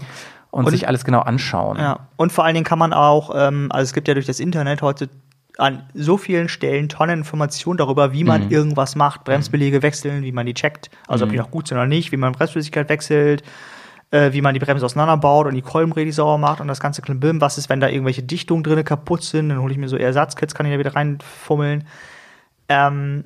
Und, 0.49 0.63
Und- 0.65 0.71
sich 0.71 0.87
alles 0.87 1.03
genau 1.03 1.19
anschauen. 1.21 1.77
Ja, 1.77 1.99
und 2.15 2.31
vor 2.31 2.45
allen 2.45 2.53
Dingen 2.53 2.65
kann 2.65 2.79
man 2.79 2.93
auch, 2.93 3.31
ähm, 3.35 3.67
also 3.69 3.83
es 3.83 3.91
gibt 3.93 4.07
ja 4.07 4.13
durch 4.13 4.27
das 4.27 4.39
Internet 4.39 4.81
heute 4.81 5.09
an 5.57 5.83
so 5.93 6.17
vielen 6.17 6.49
Stellen 6.49 6.89
Tonnen 6.89 7.19
Informationen 7.19 7.77
darüber, 7.77 8.13
wie 8.13 8.23
man 8.23 8.49
irgendwas 8.49 8.95
macht, 8.95 9.23
Bremsbeläge 9.23 9.81
wechseln, 9.81 10.23
wie 10.23 10.31
man 10.31 10.45
die 10.45 10.53
checkt, 10.53 10.89
also 11.07 11.25
ob 11.25 11.31
die 11.31 11.37
noch 11.37 11.51
gut 11.51 11.67
sind 11.67 11.77
oder 11.77 11.87
nicht, 11.87 12.11
wie 12.11 12.17
man 12.17 12.31
Bremsflüssigkeit 12.31 12.89
wechselt, 12.89 13.43
äh, 14.11 14.33
wie 14.33 14.41
man 14.41 14.53
die 14.53 14.59
Bremse 14.59 14.85
auseinanderbaut 14.85 15.47
und 15.47 15.55
die 15.55 15.61
Kolbenräder 15.61 16.11
sauber 16.11 16.37
macht 16.37 16.61
und 16.61 16.67
das 16.67 16.79
ganze 16.79 17.01
Klimbim. 17.01 17.41
Was 17.41 17.57
ist, 17.57 17.69
wenn 17.69 17.79
da 17.79 17.89
irgendwelche 17.89 18.23
Dichtungen 18.23 18.63
drin 18.63 18.83
kaputt 18.83 19.23
sind? 19.23 19.49
Dann 19.49 19.61
hole 19.61 19.71
ich 19.71 19.77
mir 19.77 19.89
so 19.89 19.97
Ersatzkits, 19.97 20.55
kann 20.55 20.65
ich 20.65 20.73
da 20.73 20.79
wieder 20.79 20.95
reinfummeln. 20.95 21.85
Ähm, 22.69 23.25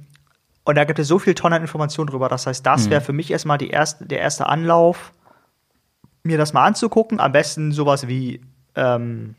und 0.63 0.75
da 0.75 0.83
gibt 0.83 0.97
es 0.97 1.07
so 1.07 1.19
viel 1.19 1.35
Tonnen 1.35 1.61
Informationen 1.61 2.09
drüber. 2.09 2.27
Das 2.27 2.47
heißt, 2.47 2.65
das 2.65 2.89
wäre 2.89 3.01
für 3.01 3.13
mich 3.13 3.29
erstmal 3.29 3.59
die 3.59 3.69
erste, 3.69 4.05
der 4.05 4.19
erste 4.19 4.47
Anlauf, 4.47 5.13
mir 6.23 6.39
das 6.39 6.53
mal 6.53 6.65
anzugucken. 6.65 7.19
Am 7.19 7.31
besten 7.31 7.71
sowas 7.71 8.07
wie 8.07 8.41
ähm, 8.75 9.35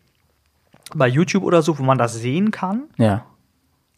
bei 0.95 1.09
YouTube 1.09 1.43
oder 1.43 1.63
so, 1.63 1.79
wo 1.79 1.83
man 1.83 1.99
das 1.99 2.15
sehen 2.15 2.51
kann. 2.51 2.85
Ja. 2.97 3.25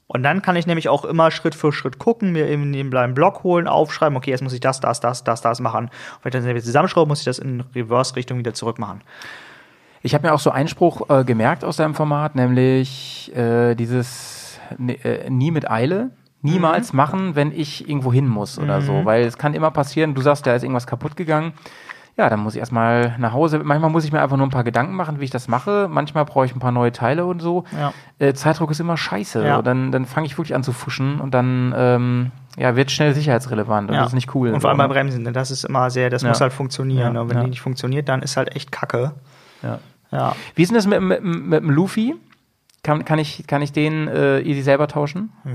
Und 0.07 0.23
dann 0.23 0.41
kann 0.41 0.57
ich 0.57 0.67
nämlich 0.67 0.89
auch 0.89 1.05
immer 1.05 1.31
Schritt 1.31 1.55
für 1.55 1.71
Schritt 1.71 1.99
gucken, 1.99 2.33
mir 2.33 2.49
eben 2.49 2.73
den 2.73 2.95
einen 2.97 3.13
Blog 3.13 3.45
holen, 3.45 3.69
aufschreiben, 3.69 4.17
okay, 4.17 4.31
jetzt 4.31 4.43
muss 4.43 4.55
ich 4.55 4.61
das, 4.61 4.81
das, 4.81 5.01
das, 5.01 5.23
das, 5.23 5.43
das 5.43 5.61
machen. 5.61 5.87
Und 5.87 6.25
wenn 6.25 6.31
ich 6.31 6.47
das 6.47 6.47
jetzt 6.47 6.65
zusammenschraube, 6.65 7.07
muss 7.07 7.19
ich 7.19 7.27
das 7.27 7.39
in 7.39 7.63
Reverse-Richtung 7.75 8.39
wieder 8.39 8.55
zurück 8.55 8.79
machen. 8.79 9.03
Ich 10.01 10.15
habe 10.15 10.27
mir 10.27 10.33
auch 10.33 10.41
so 10.41 10.51
einen 10.51 10.69
Spruch 10.69 11.11
äh, 11.11 11.25
gemerkt 11.25 11.63
aus 11.63 11.77
deinem 11.77 11.95
Format, 11.95 12.37
nämlich 12.37 13.35
äh, 13.37 13.75
dieses 13.75 14.59
ne, 14.79 14.95
äh, 15.05 15.29
nie 15.29 15.51
mit 15.51 15.71
Eile. 15.71 16.11
Niemals 16.41 16.93
machen, 16.93 17.35
wenn 17.35 17.51
ich 17.51 17.89
irgendwo 17.89 18.13
hin 18.13 18.29
muss 18.29 18.61
oder 18.61 18.81
so. 18.81 19.05
Weil 19.05 19.25
es 19.25 19.39
kann 19.39 19.55
immer 19.55 19.73
passieren, 19.73 20.15
du 20.15 20.23
sagst, 20.23 20.47
da 20.47 20.55
ist 20.55 20.63
irgendwas 20.63 20.87
kaputt 20.87 21.17
gegangen. 21.17 21.53
Ja, 22.19 22.29
dann 22.29 22.41
muss 22.41 22.55
ich 22.55 22.59
erstmal 22.59 23.15
nach 23.19 23.33
Hause. 23.33 23.61
Manchmal 23.61 23.91
muss 23.91 24.05
ich 24.05 24.11
mir 24.11 24.21
einfach 24.21 24.37
nur 24.37 24.45
ein 24.45 24.51
paar 24.51 24.65
Gedanken 24.65 24.95
machen, 24.95 25.21
wie 25.21 25.25
ich 25.25 25.31
das 25.31 25.47
mache. 25.47 25.87
Manchmal 25.89 26.25
brauche 26.25 26.45
ich 26.47 26.55
ein 26.55 26.59
paar 26.59 26.73
neue 26.73 26.91
Teile 26.91 27.25
und 27.27 27.41
so. 27.41 27.63
Ja. 27.71 27.93
Äh, 28.19 28.35
Zeitdruck 28.35 28.73
ist 28.73 28.81
immer 28.81 28.97
scheiße. 28.97 29.47
Ja. 29.47 29.63
Dann, 29.63 29.93
dann 29.93 30.05
fange 30.05 30.27
ich 30.27 30.37
wirklich 30.37 30.57
an 30.57 30.65
zu 30.65 30.73
fuschen 30.73 31.21
und 31.21 31.33
dann 31.33 31.73
ähm, 31.77 32.31
ja, 32.57 32.75
wird 32.75 32.91
schnell 32.91 33.15
sicherheitsrelevant. 33.15 33.89
Und 33.91 33.97
das 33.97 34.09
ist 34.09 34.15
nicht 34.15 34.35
cool. 34.35 34.53
Und 34.53 34.61
vor 34.61 34.71
allem 34.71 34.79
So, 34.79 34.83
bei 34.83 34.89
ne? 34.89 34.95
Bremsen, 34.95 35.25
denn 35.25 35.33
das 35.33 35.53
ist 35.53 35.63
immer 35.65 35.91
sehr, 35.91 36.11
das 36.11 36.23
Ja. 36.23 36.31
muss 36.31 36.41
halt 36.41 36.53
funktionieren. 36.53 36.99
Ja, 37.01 37.11
ne? 37.13 37.21
Und 37.23 37.31
wenn 37.31 37.37
ja. 37.37 37.45
die 37.45 37.51
nicht 37.51 37.61
funktioniert, 37.61 38.09
dann 38.09 38.21
ist 38.23 38.37
halt 38.37 38.55
echt 38.57 38.73
Kacke. 38.73 39.13
Ja. 39.63 39.79
Ja. 40.11 40.35
Wie 40.57 40.63
ist 40.63 40.71
denn 40.71 40.77
das 40.77 40.89
mit, 40.89 41.01
mit, 41.01 41.23
mit 41.23 41.63
dem 41.63 41.71
Luffy? 41.71 42.17
Kann, 42.83 43.05
kann, 43.05 43.21
ich, 43.21 43.47
kann 43.47 43.63
ich 43.63 43.71
den 43.73 44.09
äh, 44.09 44.41
easy 44.41 44.63
selber 44.63 44.89
tauschen? 44.89 45.31
Ja, 45.45 45.53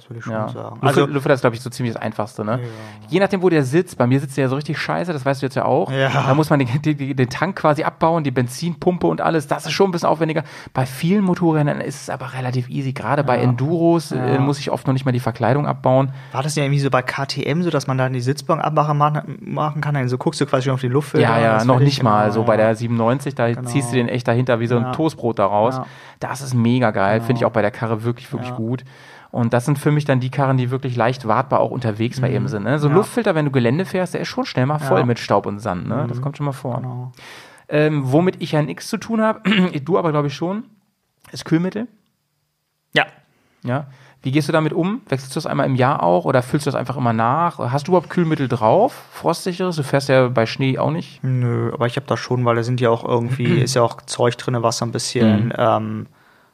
das 0.00 0.08
würde 0.08 0.18
ich 0.18 0.24
schon 0.24 0.32
Ja. 0.32 0.48
sagen. 0.48 0.78
Also, 0.80 1.06
das 1.06 1.24
ist, 1.26 1.40
glaube 1.42 1.56
ich, 1.56 1.62
so 1.62 1.68
ziemlich 1.70 1.92
das 1.94 2.02
Einfachste, 2.02 2.44
ne? 2.44 2.60
Je 3.08 3.20
nachdem, 3.20 3.42
wo 3.42 3.48
der 3.48 3.64
sitzt. 3.64 3.98
Bei 3.98 4.06
mir 4.06 4.18
sitzt 4.20 4.36
der 4.36 4.42
ja 4.44 4.48
so 4.48 4.56
richtig 4.56 4.78
scheiße, 4.78 5.12
das 5.12 5.24
weißt 5.26 5.42
du 5.42 5.46
jetzt 5.46 5.54
ja 5.56 5.64
auch. 5.64 5.90
Ja. 5.92 6.08
Da 6.08 6.34
muss 6.34 6.48
man 6.50 6.58
den, 6.58 6.68
den, 6.82 7.16
den 7.16 7.28
Tank 7.28 7.56
quasi 7.56 7.82
abbauen, 7.82 8.24
die 8.24 8.30
Benzinpumpe 8.30 9.06
und 9.06 9.20
alles. 9.20 9.46
Das 9.46 9.66
ist 9.66 9.72
schon 9.72 9.88
ein 9.90 9.92
bisschen 9.92 10.08
aufwendiger. 10.08 10.44
Bei 10.72 10.86
vielen 10.86 11.24
Motorrädern 11.24 11.80
ist 11.80 12.02
es 12.02 12.10
aber 12.10 12.32
relativ 12.32 12.68
easy. 12.70 12.92
Gerade 12.92 13.24
bei 13.24 13.38
Enduros 13.38 14.12
äh, 14.12 14.38
muss 14.38 14.58
ich 14.58 14.70
oft 14.70 14.86
noch 14.86 14.94
nicht 14.94 15.04
mal 15.04 15.12
die 15.12 15.20
Verkleidung 15.20 15.66
abbauen. 15.66 16.12
war 16.32 16.42
das 16.42 16.56
ja 16.56 16.62
irgendwie 16.64 16.80
so 16.80 16.90
bei 16.90 17.02
KTM 17.02 17.62
so, 17.62 17.70
dass 17.70 17.86
man 17.86 17.98
dann 17.98 18.12
die 18.12 18.20
Sitzbank 18.20 18.62
abmachen 18.64 18.96
machen, 19.40 19.80
kann? 19.80 19.94
Dann 19.94 20.08
so 20.08 20.16
guckst 20.18 20.40
du 20.40 20.46
quasi 20.46 20.64
schon 20.64 20.74
auf 20.74 20.80
die 20.80 20.88
Luft. 20.88 21.16
Ja, 21.18 21.38
ja, 21.38 21.64
noch 21.64 21.80
nicht 21.80 22.02
mal. 22.02 22.22
Genau, 22.22 22.34
so 22.34 22.44
bei 22.44 22.56
der 22.56 22.74
97, 22.74 23.34
da 23.34 23.62
ziehst 23.64 23.90
du 23.92 23.96
den 23.96 24.08
echt 24.08 24.26
dahinter 24.26 24.60
wie 24.60 24.66
so 24.66 24.76
ein 24.76 24.84
Ja. 24.84 24.92
Toastbrot 24.92 25.38
daraus. 25.38 25.76
Ja. 25.76 25.86
Das 26.20 26.40
ist 26.40 26.54
mega 26.54 26.90
geil. 26.90 27.20
Finde 27.20 27.40
ich 27.40 27.44
auch 27.44 27.50
bei 27.52 27.62
der 27.62 27.70
Karre 27.70 28.04
wirklich, 28.04 28.30
wirklich 28.32 28.50
Ja. 28.50 28.56
gut. 28.56 28.84
Und 29.30 29.52
das 29.52 29.64
sind 29.64 29.78
für 29.78 29.92
mich 29.92 30.04
dann 30.04 30.18
die 30.20 30.30
Karren, 30.30 30.56
die 30.56 30.70
wirklich 30.70 30.96
leicht 30.96 31.26
wartbar 31.28 31.60
auch 31.60 31.70
unterwegs 31.70 32.20
bei 32.20 32.30
ihm 32.30 32.48
sind. 32.48 32.64
Ne? 32.64 32.78
So 32.78 32.86
ein 32.88 32.90
Mhm. 32.90 32.96
Ja. 32.96 32.98
Luftfilter, 32.98 33.34
wenn 33.36 33.44
du 33.44 33.50
Gelände 33.52 33.84
fährst, 33.84 34.14
der 34.14 34.20
ist 34.22 34.28
schon 34.28 34.44
schnell 34.44 34.66
mal 34.66 34.78
voll 34.80 34.98
Ja. 34.98 35.04
Mhm. 35.04 35.08
mit 35.08 35.18
Staub 35.20 35.46
und 35.46 35.60
Sand. 35.60 35.88
Ne? 35.88 36.06
Das 36.08 36.20
kommt 36.20 36.36
schon 36.36 36.46
mal 36.46 36.52
vor. 36.52 36.76
Genau. 36.78 37.12
Ähm, 37.68 38.02
womit 38.10 38.42
ich 38.42 38.52
ja 38.52 38.62
nichts 38.62 38.88
zu 38.88 38.96
tun 38.96 39.20
habe, 39.22 39.40
du 39.84 39.98
aber 39.98 40.10
glaube 40.10 40.26
ich 40.26 40.34
schon, 40.34 40.64
ist 41.30 41.44
Kühlmittel. 41.44 41.86
Ja. 42.92 43.04
Ja. 43.62 43.86
Wie 44.22 44.32
gehst 44.32 44.48
du 44.48 44.52
damit 44.52 44.72
um? 44.74 45.00
Wechselst 45.08 45.34
du 45.34 45.38
das 45.38 45.46
einmal 45.46 45.64
im 45.66 45.76
Jahr 45.76 46.02
auch 46.02 46.24
oder 46.26 46.42
füllst 46.42 46.66
du 46.66 46.70
das 46.70 46.78
einfach 46.78 46.96
immer 46.98 47.12
nach? 47.14 47.58
Hast 47.58 47.86
du 47.86 47.92
überhaupt 47.92 48.10
Kühlmittel 48.10 48.48
drauf? 48.48 48.92
Frostsicheres? 49.12 49.76
Du 49.76 49.82
fährst 49.82 50.08
ja 50.10 50.28
bei 50.28 50.44
Schnee 50.44 50.78
auch 50.78 50.90
nicht. 50.90 51.22
Nö, 51.24 51.70
aber 51.72 51.86
ich 51.86 51.96
habe 51.96 52.06
das 52.06 52.18
schon, 52.20 52.44
weil 52.44 52.56
da 52.56 52.62
sind 52.62 52.80
ja 52.82 52.90
auch 52.90 53.04
irgendwie, 53.04 53.44
ist 53.62 53.74
ja 53.74 53.82
auch 53.82 54.02
Zeug 54.02 54.36
drin, 54.36 54.56
was 54.60 54.78
so 54.78 54.84
ein 54.84 54.92
bisschen 54.92 55.46
Mhm. 55.46 55.52
ähm, 55.56 56.06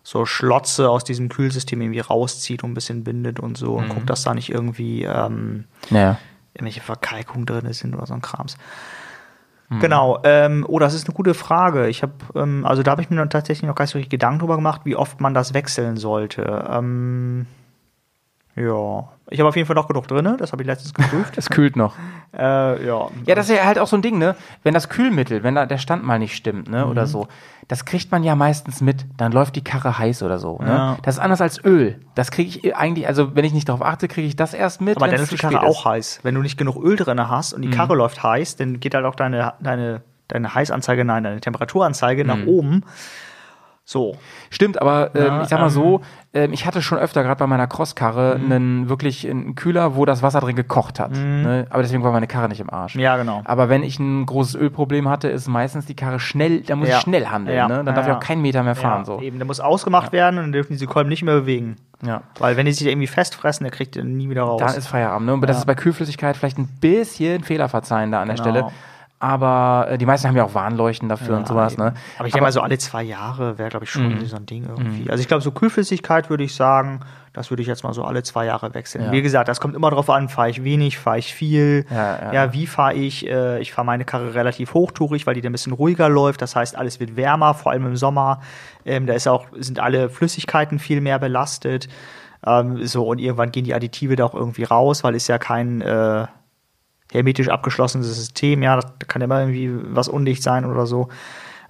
so 0.08 0.24
Schlotze 0.24 0.88
aus 0.88 1.02
diesem 1.02 1.28
Kühlsystem 1.28 1.80
irgendwie 1.80 1.98
rauszieht 1.98 2.62
und 2.62 2.70
ein 2.70 2.74
bisschen 2.74 3.02
bindet 3.02 3.40
und 3.40 3.58
so 3.58 3.72
Mhm. 3.72 3.78
und 3.82 3.88
guckt, 3.88 4.08
dass 4.08 4.22
da 4.22 4.34
nicht 4.34 4.50
irgendwie 4.50 5.02
ähm, 5.02 5.64
Naja. 5.90 6.16
irgendwelche 6.54 6.80
Verkalkungen 6.80 7.44
drin 7.44 7.72
sind 7.72 7.92
oder 7.92 8.06
so 8.06 8.14
ein 8.14 8.20
Krams. 8.22 8.56
Mhm. 9.68 9.80
Genau, 9.80 10.20
ähm, 10.22 10.64
oh, 10.68 10.78
das 10.78 10.94
ist 10.94 11.08
eine 11.08 11.14
gute 11.16 11.34
Frage. 11.34 11.88
Ich 11.88 12.02
habe, 12.04 12.12
ähm, 12.36 12.64
also 12.64 12.84
da 12.84 12.92
habe 12.92 13.02
ich 13.02 13.10
mir 13.10 13.28
tatsächlich 13.28 13.66
noch 13.66 13.74
gar 13.74 13.82
nicht 13.82 13.90
so 13.90 13.98
richtig 13.98 14.10
Gedanken 14.10 14.38
drüber 14.38 14.54
gemacht, 14.54 14.82
wie 14.84 14.94
oft 14.94 15.20
man 15.20 15.34
das 15.34 15.54
wechseln 15.54 15.96
sollte. 15.96 16.64
Ähm, 16.70 17.46
ja, 18.56 19.08
ich 19.28 19.38
habe 19.40 19.48
auf 19.48 19.56
jeden 19.56 19.66
Fall 19.66 19.76
noch 19.76 19.88
genug 19.88 20.06
drin, 20.08 20.36
das 20.38 20.52
habe 20.52 20.62
ich 20.62 20.66
letztens 20.66 20.94
geprüft. 20.94 21.34
Es 21.36 21.50
kühlt 21.50 21.76
noch. 21.76 21.94
äh, 22.36 22.86
ja. 22.86 23.08
Ja, 23.26 23.34
das 23.34 23.48
ist 23.50 23.56
ja 23.56 23.64
halt 23.64 23.78
auch 23.78 23.86
so 23.86 23.96
ein 23.96 24.02
Ding, 24.02 24.18
ne? 24.18 24.34
Wenn 24.62 24.72
das 24.74 24.88
Kühlmittel, 24.88 25.42
wenn 25.42 25.54
da 25.54 25.66
der 25.66 25.78
Stand 25.78 26.04
mal 26.04 26.18
nicht 26.18 26.34
stimmt, 26.36 26.70
ne, 26.70 26.84
Mhm. 26.84 26.90
oder 26.90 27.06
so, 27.06 27.26
das 27.68 27.84
kriegt 27.84 28.12
man 28.12 28.22
ja 28.22 28.36
meistens 28.36 28.80
mit. 28.80 29.04
Dann 29.16 29.32
läuft 29.32 29.56
die 29.56 29.64
Karre 29.64 29.98
heiß 29.98 30.22
oder 30.22 30.38
so, 30.38 30.58
ne? 30.58 30.68
Ja. 30.68 30.96
Das 31.02 31.16
ist 31.16 31.20
anders 31.20 31.40
als 31.40 31.62
Öl. 31.64 32.00
Das 32.14 32.30
kriege 32.30 32.48
ich 32.48 32.76
eigentlich, 32.76 33.08
also 33.08 33.34
wenn 33.34 33.44
ich 33.44 33.52
nicht 33.52 33.68
darauf 33.68 33.82
achte, 33.82 34.06
kriege 34.08 34.26
ich 34.28 34.36
das 34.36 34.54
erst 34.54 34.80
mit. 34.80 34.96
Aber 34.96 35.08
dann 35.08 35.20
ist 35.20 35.32
die 35.32 35.36
Karre 35.36 35.62
auch 35.62 35.84
heiß. 35.84 36.20
Wenn 36.22 36.34
du 36.36 36.42
nicht 36.42 36.56
genug 36.56 36.76
Öl 36.82 36.96
drin 36.96 37.28
hast 37.28 37.52
und 37.52 37.62
die 37.62 37.70
Karre 37.70 37.94
läuft 37.96 38.22
heiß, 38.22 38.56
dann 38.56 38.78
geht 38.80 38.94
halt 38.94 39.04
auch 39.04 39.16
deine, 39.16 39.54
deine, 39.60 40.02
deine 40.28 40.54
Heißanzeige, 40.54 41.04
nein, 41.04 41.24
deine 41.24 41.40
Temperaturanzeige 41.40 42.24
nach 42.24 42.46
oben. 42.46 42.84
So. 43.88 44.16
Stimmt, 44.50 44.82
aber 44.82 45.14
ähm, 45.14 45.24
Ja, 45.26 45.42
ich 45.42 45.48
sag 45.48 45.60
mal 45.60 45.66
ähm, 45.66 45.70
so, 45.70 46.00
ähm, 46.34 46.52
ich 46.52 46.66
hatte 46.66 46.82
schon 46.82 46.98
öfter 46.98 47.22
gerade 47.22 47.38
bei 47.38 47.46
meiner 47.46 47.68
Crosskarre 47.68 48.36
Mhm. 48.36 48.52
einen 48.52 48.88
wirklich 48.88 49.30
einen 49.30 49.54
Kühler, 49.54 49.94
wo 49.94 50.04
das 50.04 50.24
Wasser 50.24 50.40
drin 50.40 50.56
gekocht 50.56 50.98
hat. 50.98 51.12
Ne? 51.12 51.68
Aber 51.70 51.82
deswegen 51.82 52.02
war 52.02 52.10
meine 52.10 52.26
Karre 52.26 52.48
nicht 52.48 52.58
im 52.60 52.68
Arsch. 52.68 52.96
Ja, 52.96 53.16
genau. 53.16 53.42
Aber 53.44 53.68
wenn 53.68 53.84
ich 53.84 54.00
ein 54.00 54.26
großes 54.26 54.56
Ölproblem 54.56 55.08
hatte, 55.08 55.28
ist 55.28 55.46
meistens 55.46 55.86
die 55.86 55.94
Karre 55.94 56.18
schnell, 56.18 56.62
da 56.62 56.74
muss 56.74 56.88
Ja. 56.88 56.96
ich 56.96 57.02
schnell 57.02 57.26
handeln. 57.28 57.56
Ja. 57.56 57.68
Ne? 57.68 57.76
Dann 57.76 57.86
Ja, 57.86 57.92
darf 57.92 58.06
ich 58.06 58.10
ja. 58.10 58.16
auch 58.16 58.20
keinen 58.20 58.42
Meter 58.42 58.64
mehr 58.64 58.74
fahren. 58.74 59.02
ja, 59.02 59.04
so. 59.04 59.20
Eben, 59.20 59.38
der 59.38 59.46
muss 59.46 59.60
ausgemacht 59.60 60.10
werden 60.10 60.38
und 60.38 60.44
dann 60.46 60.52
dürfen 60.52 60.72
diese 60.72 60.86
Kolben 60.86 61.08
nicht 61.08 61.22
mehr 61.22 61.34
bewegen. 61.36 61.76
Ja. 62.04 62.22
Weil 62.40 62.56
wenn 62.56 62.66
die 62.66 62.72
sich 62.72 62.88
irgendwie 62.88 63.06
festfressen, 63.06 63.62
der 63.62 63.70
kriegt 63.70 63.94
den 63.94 64.16
nie 64.16 64.28
wieder 64.28 64.42
raus. 64.42 64.60
Dann 64.60 64.74
ist 64.74 64.88
Feierabend. 64.88 65.26
Ne? 65.28 65.34
Und 65.34 65.42
das 65.48 65.58
ist 65.58 65.64
bei 65.64 65.76
Kühlflüssigkeit 65.76 66.36
vielleicht 66.36 66.58
ein 66.58 66.66
bisschen 66.80 67.44
Fehler 67.44 67.68
verzeihen 67.68 68.10
da 68.10 68.20
an 68.20 68.26
der 68.26 68.36
Genau. 68.36 68.48
Stelle. 68.50 68.66
Aber 69.18 69.86
äh, 69.90 69.96
die 69.98 70.04
meisten 70.04 70.28
haben 70.28 70.36
ja 70.36 70.44
auch 70.44 70.52
Warnleuchten 70.52 71.08
dafür 71.08 71.38
und 71.38 71.48
sowas. 71.48 71.78
Ne? 71.78 71.94
Aber 72.18 72.26
ich 72.28 72.34
denke 72.34 72.44
mal, 72.44 72.52
so 72.52 72.60
alle 72.60 72.76
zwei 72.76 73.02
Jahre 73.02 73.56
wäre, 73.56 73.70
glaube 73.70 73.84
ich, 73.84 73.90
schon 73.90 74.08
Mhm. 74.14 74.26
so 74.26 74.36
ein 74.36 74.44
Ding 74.44 74.64
irgendwie. 74.68 75.10
Also 75.10 75.22
ich 75.22 75.28
glaube, 75.28 75.42
so 75.42 75.52
Kühlflüssigkeit 75.52 76.28
würde 76.28 76.44
ich 76.44 76.54
sagen, 76.54 77.00
das 77.32 77.50
würde 77.50 77.62
ich 77.62 77.66
jetzt 77.68 77.82
mal 77.82 77.94
so 77.94 78.04
alle 78.04 78.22
zwei 78.22 78.44
Jahre 78.44 78.74
wechseln. 78.74 79.04
Ja. 79.04 79.12
Wie 79.12 79.22
gesagt, 79.22 79.48
das 79.48 79.58
kommt 79.58 79.74
immer 79.74 79.90
drauf 79.90 80.10
an, 80.10 80.28
fahre 80.28 80.50
ich 80.50 80.64
wenig, 80.64 80.98
fahre 80.98 81.18
ich 81.18 81.34
viel. 81.34 81.86
Ja, 81.90 82.32
ja. 82.32 82.52
wie 82.52 82.66
fahre 82.66 82.92
ich? 82.92 83.26
Äh, 83.26 83.58
ich 83.60 83.72
fahre 83.72 83.86
meine 83.86 84.04
Karre 84.04 84.34
relativ 84.34 84.74
hochtourig, 84.74 85.26
weil 85.26 85.34
die 85.34 85.40
dann 85.40 85.50
ein 85.50 85.52
bisschen 85.52 85.72
ruhiger 85.72 86.10
läuft. 86.10 86.42
Das 86.42 86.54
heißt, 86.54 86.76
alles 86.76 87.00
wird 87.00 87.16
wärmer, 87.16 87.54
vor 87.54 87.72
allem 87.72 87.86
im 87.86 87.96
Sommer. 87.96 88.40
Ähm, 88.84 89.06
da 89.06 89.14
ist 89.14 89.26
auch, 89.28 89.46
sind 89.58 89.80
alle 89.80 90.10
Flüssigkeiten 90.10 90.78
viel 90.78 91.00
mehr 91.00 91.18
belastet. 91.18 91.88
Ähm, 92.46 92.86
so, 92.86 93.06
und 93.06 93.18
irgendwann 93.18 93.50
gehen 93.50 93.64
die 93.64 93.74
Additive 93.74 94.14
da 94.14 94.26
auch 94.26 94.34
irgendwie 94.34 94.64
raus, 94.64 95.02
weil 95.04 95.14
es 95.14 95.26
ja 95.26 95.38
kein 95.38 95.80
äh, 95.80 96.26
hermetisch 97.16 97.48
abgeschlossenes 97.48 98.06
System, 98.14 98.62
ja, 98.62 98.76
da 98.80 98.88
kann 99.06 99.22
immer 99.22 99.40
irgendwie 99.40 99.70
was 99.94 100.08
undicht 100.08 100.42
sein 100.42 100.64
oder 100.64 100.86
so. 100.86 101.08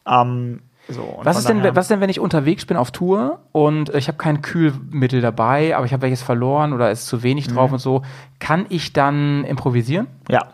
Ähm, 0.07 0.61
so 0.89 1.19
Was 1.25 1.37
ist, 1.39 1.49
denn, 1.49 1.65
was 1.75 1.87
ist 1.87 1.91
denn, 1.91 2.01
wenn 2.01 2.11
ich 2.11 2.21
unterwegs 2.21 2.65
bin 2.65 2.77
auf 2.77 2.93
Tour 2.93 3.41
und 3.51 3.93
äh, 3.93 3.99
ich 3.99 4.07
habe 4.07 4.19
kein 4.19 4.41
Kühlmittel 4.41 5.21
dabei, 5.21 5.77
aber 5.77 5.85
ich 5.85 5.93
habe 5.93 6.03
welches 6.03 6.23
verloren 6.23 6.73
oder 6.73 6.91
ist 6.93 7.07
zu 7.07 7.25
wenig 7.25 7.49
Mhm. 7.51 7.55
drauf 7.55 7.73
und 7.73 7.79
so? 7.81 8.03
Kann 8.39 8.67
ich 8.69 8.93
dann 8.93 9.43
improvisieren? 9.45 10.07
Ja, 10.29 10.47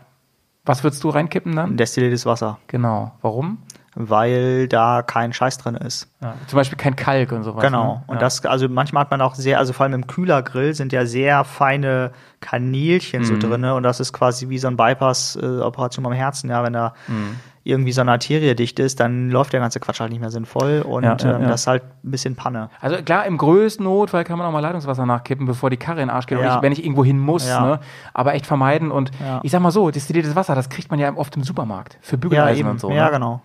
Was 0.64 0.85
würdest 0.85 1.02
du 1.05 1.10
reinkippen 1.10 1.55
dann? 1.56 1.77
destilliertes 1.77 2.24
Wasser, 2.24 2.59
Genau. 2.69 3.12
Warum? 3.20 3.59
Weil 3.94 4.69
da 4.69 5.02
kein 5.02 5.32
Scheiß 5.32 5.59
drin 5.59 5.74
ist. 5.74 6.09
Ja. 6.20 6.35
Zum 6.47 6.56
Beispiel 6.56 6.78
kein 6.78 6.97
Kalk 6.97 7.32
und 7.32 7.43
sowas. 7.43 7.62
Genau. 7.62 7.94
Ne? 7.97 8.02
Und 8.06 8.14
ja. 8.16 8.20
das, 8.20 8.44
also 8.47 8.69
manchmal 8.69 9.02
hat 9.02 9.10
man 9.10 9.20
auch 9.20 9.35
sehr, 9.35 9.59
also 9.59 9.73
vor 9.73 9.85
allem 9.85 9.94
im 9.94 10.06
Kühlergrill 10.06 10.74
sind 10.74 10.93
ja 10.93 11.05
sehr 11.06 11.44
feine 11.44 12.12
Kanälchen 12.40 13.20
Mhm. 13.23 13.27
so 13.27 13.39
drinne 13.39 13.74
und 13.74 13.82
das 13.82 14.01
ist 14.01 14.12
quasi 14.12 14.48
wie 14.48 14.59
so 14.59 14.69
ein 14.69 14.77
Bypass-Operation 14.77 16.02
beim 16.05 16.12
Herzen, 16.14 16.51
ja, 16.51 16.62
wenn 16.62 16.73
da 16.73 16.94
Mhm. 17.06 17.36
Irgendwie 17.64 17.93
so 17.93 18.01
eine 18.01 18.10
Arterie 18.12 18.55
dicht 18.55 18.78
ist, 18.80 18.98
dann 19.01 19.30
läuft 19.30 19.52
der 19.52 19.60
ganze 19.60 19.78
Quatsch 19.78 20.01
halt 20.01 20.10
nicht 20.10 20.20
mehr 20.20 20.30
sinnvoll 20.30 20.82
und 20.82 21.05
Ja, 21.05 21.16
ja, 21.16 21.36
ähm, 21.36 21.43
ja. 21.43 21.48
das 21.48 21.60
ist 21.62 21.66
halt 21.68 21.82
ein 22.05 22.10
bisschen 22.10 22.34
Panne. 22.34 22.70
Also 22.80 22.97
klar, 23.02 23.24
im 23.26 23.39
größten 23.39 23.84
Notfall 23.84 24.24
kann 24.24 24.36
man 24.39 24.47
auch 24.48 24.52
mal 24.52 24.60
Leitungswasser 24.60 25.06
nachkippen, 25.06 25.47
bevor 25.47 25.70
die 25.70 25.76
Karre 25.76 26.01
in 26.02 26.09
den 26.09 26.10
Arsch 26.10 26.26
geht, 26.26 26.39
und 26.39 26.44
Ja. 26.44 26.56
ich, 26.56 26.62
wenn 26.62 26.72
ich 26.72 26.82
irgendwo 26.84 27.05
hin 27.05 27.18
muss. 27.20 27.48
Ja. 27.48 27.64
Ne? 27.64 27.80
Aber 28.14 28.34
echt 28.34 28.47
vermeiden. 28.47 28.90
Und 28.90 29.10
Ja. 29.20 29.40
ich 29.44 29.52
sag 29.52 29.60
mal 29.62 29.70
so, 29.70 29.90
destilliertes 29.90 30.34
Wasser, 30.34 30.55
das 30.56 30.68
kriegt 30.70 30.90
man 30.90 30.98
ja 30.98 31.14
oft 31.14 31.36
im 31.36 31.44
Supermarkt. 31.44 31.98
Für 32.01 32.18
Bügeleisen 32.18 32.66
und 32.66 32.80
so. 32.80 32.90
Ja, 32.90 33.06
ne? 33.06 33.10
genau. 33.12 33.43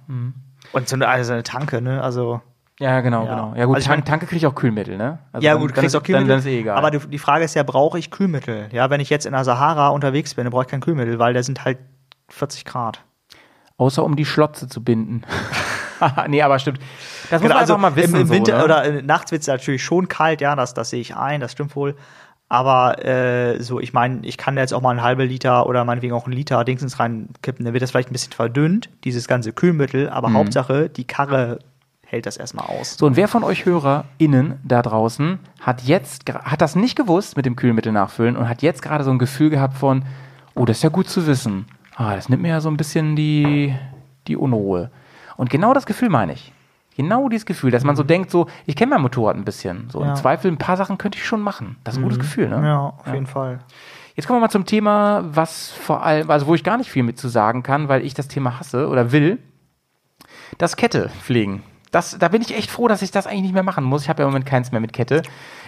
Und 0.73 0.89
so 0.89 0.95
eine, 0.95 1.07
also 1.07 1.33
eine 1.33 1.43
Tanke, 1.43 1.81
ne? 1.81 2.01
Also 2.01 2.41
Ja, 2.79 3.01
genau, 3.01 3.25
Ja. 3.25 3.29
genau. 3.35 3.53
Ja 3.55 3.65
gut, 3.65 3.75
Also 3.77 3.85
ich 3.85 3.89
mein- 3.89 4.05
Tanke 4.05 4.27
kriege 4.27 4.37
ich 4.37 4.45
auch 4.45 4.53
Kühlmittel, 4.53 4.97
ne? 4.97 5.17
Also 5.31 5.43
ja, 5.45 5.55
gut, 5.55 5.69
du 5.71 5.73
kriegst 5.73 5.87
ist- 5.87 5.95
auch 5.95 6.03
Kühlmittel. 6.03 6.27
Dann, 6.27 6.37
dann 6.37 6.39
ist 6.39 6.45
eh 6.45 6.59
egal. 6.59 6.77
Aber 6.77 6.91
die, 6.91 6.99
die 6.99 7.17
Frage 7.17 7.43
ist 7.43 7.55
ja, 7.55 7.63
brauche 7.63 7.97
ich 7.97 8.11
Kühlmittel? 8.11 8.69
Ja, 8.71 8.89
wenn 8.91 8.99
ich 8.99 9.09
jetzt 9.09 9.25
in 9.25 9.31
der 9.31 9.43
Sahara 9.43 9.87
unterwegs 9.89 10.35
bin, 10.35 10.43
dann 10.45 10.51
brauche 10.51 10.63
ich 10.63 10.67
kein 10.67 10.79
Kühlmittel, 10.81 11.17
weil 11.17 11.33
da 11.33 11.41
sind 11.41 11.65
halt 11.65 11.79
40 12.29 12.65
Grad. 12.65 13.01
Außer 13.77 14.03
um 14.03 14.15
die 14.15 14.25
Schlotze 14.25 14.67
zu 14.67 14.83
binden. 14.83 15.23
nee, 16.27 16.41
aber 16.41 16.59
stimmt. 16.59 16.79
Das 17.29 17.41
muss 17.41 17.41
Genau, 17.41 17.53
man 17.53 17.61
einfach 17.61 17.77
mal 17.77 17.95
wissen. 17.95 18.15
Im, 18.15 18.21
im 18.21 18.27
so, 18.27 18.33
Winter 18.33 18.57
ne? 18.57 18.63
oder 18.63 18.83
äh, 18.85 19.01
nachts 19.01 19.31
wird 19.31 19.41
es 19.41 19.47
natürlich 19.47 19.83
schon 19.83 20.07
kalt, 20.07 20.41
ja, 20.41 20.55
das, 20.55 20.73
das 20.73 20.89
sehe 20.89 21.01
ich 21.01 21.15
ein, 21.15 21.41
das 21.41 21.51
stimmt 21.51 21.75
wohl. 21.75 21.95
Aber 22.49 23.03
äh, 23.03 23.61
so, 23.61 23.79
ich 23.79 23.93
meine, 23.93 24.25
ich 24.25 24.37
kann 24.37 24.55
da 24.55 24.61
jetzt 24.61 24.73
auch 24.73 24.81
mal 24.81 24.91
einen 24.91 25.03
halben 25.03 25.27
Liter 25.27 25.67
oder 25.67 25.83
meinetwegen 25.83 26.13
auch 26.13 26.25
einen 26.25 26.33
Liter 26.33 26.63
Dingsens 26.63 26.97
reinkippen, 26.97 27.65
dann 27.65 27.73
wird 27.73 27.83
das 27.83 27.91
vielleicht 27.91 28.09
ein 28.09 28.13
bisschen 28.13 28.31
verdünnt, 28.31 28.89
dieses 29.03 29.27
ganze 29.27 29.51
Kühlmittel, 29.51 30.09
aber 30.09 30.31
Hauptsache, 30.31 30.89
die 30.89 31.03
Karre 31.03 31.59
hält 32.05 32.25
das 32.25 32.37
erstmal 32.37 32.67
aus. 32.67 32.95
So, 32.97 33.05
und 33.05 33.17
wer 33.17 33.27
von 33.27 33.43
euch 33.43 33.65
HörerInnen 33.65 34.59
da 34.63 34.81
draußen 34.81 35.39
hat 35.59 35.83
jetzt, 35.83 36.31
hat 36.31 36.61
das 36.61 36.75
nicht 36.75 36.95
gewusst 36.95 37.35
mit 37.35 37.45
dem 37.45 37.57
Kühlmittel 37.57 37.91
nachfüllen 37.91 38.37
und 38.37 38.47
hat 38.47 38.61
jetzt 38.61 38.81
gerade 38.81 39.03
so 39.03 39.11
ein 39.11 39.19
Gefühl 39.19 39.49
gehabt 39.49 39.75
von, 39.75 40.05
oh, 40.55 40.63
das 40.63 40.77
ist 40.77 40.83
ja 40.83 40.89
gut 40.89 41.09
zu 41.09 41.27
wissen. 41.27 41.65
Ah, 41.97 42.15
das 42.15 42.29
nimmt 42.29 42.43
mir 42.43 42.49
ja 42.49 42.61
so 42.61 42.69
ein 42.69 42.77
bisschen 42.77 43.15
die, 43.15 43.73
die 44.27 44.37
Unruhe. 44.37 44.91
Und 45.35 45.49
genau 45.49 45.73
das 45.73 45.85
Gefühl 45.85 46.09
meine 46.09 46.33
ich. 46.33 46.53
Genau 46.95 47.27
dieses 47.29 47.45
Gefühl, 47.45 47.71
dass 47.71 47.83
man 47.83 47.95
so 47.95 48.03
denkt, 48.03 48.31
so, 48.31 48.47
ich 48.65 48.75
kenne 48.75 48.91
mein 48.91 49.01
Motorrad 49.01 49.35
ein 49.35 49.45
bisschen. 49.45 49.89
So, 49.91 50.01
Ja. 50.03 50.09
im 50.11 50.15
Zweifel, 50.15 50.51
ein 50.51 50.57
paar 50.57 50.77
Sachen 50.77 50.97
könnte 50.97 51.17
ich 51.17 51.25
schon 51.25 51.41
machen. 51.41 51.75
Das 51.83 51.93
ist 51.95 51.99
ein 51.99 52.03
gutes 52.03 52.19
Gefühl, 52.19 52.49
ne? 52.49 52.65
Ja, 52.65 52.79
auf 52.97 53.13
jeden 53.13 53.27
Fall. 53.27 53.59
Jetzt 54.15 54.25
kommen 54.27 54.37
wir 54.37 54.41
mal 54.45 54.49
zum 54.49 54.65
Thema, 54.65 55.23
was 55.27 55.69
vor 55.71 56.03
allem, 56.03 56.29
also 56.31 56.47
wo 56.47 56.55
ich 56.55 56.63
gar 56.63 56.77
nicht 56.77 56.89
viel 56.89 57.03
mit 57.03 57.19
zu 57.19 57.27
sagen 57.27 57.61
kann, 57.61 57.87
weil 57.87 58.03
ich 58.03 58.15
das 58.15 58.27
Thema 58.27 58.59
hasse 58.59 58.87
oder 58.89 59.11
will. 59.11 59.37
Das 60.57 60.75
Kette 60.75 61.09
pflegen. 61.21 61.61
Das, 61.91 62.17
da 62.17 62.27
bin 62.27 62.41
ich 62.41 62.55
echt 62.55 62.69
froh, 62.71 62.87
dass 62.87 63.01
ich 63.03 63.11
das 63.11 63.27
eigentlich 63.27 63.43
nicht 63.43 63.53
mehr 63.53 63.63
machen 63.63 63.83
muss. 63.83 64.03
Ich 64.03 64.09
habe 64.09 64.21
ja 64.21 64.27
im 64.27 64.31
Moment 64.31 64.45
keins 64.47 64.71
mehr 64.71 64.81
mit 64.81 64.91
Kette. 64.91 65.21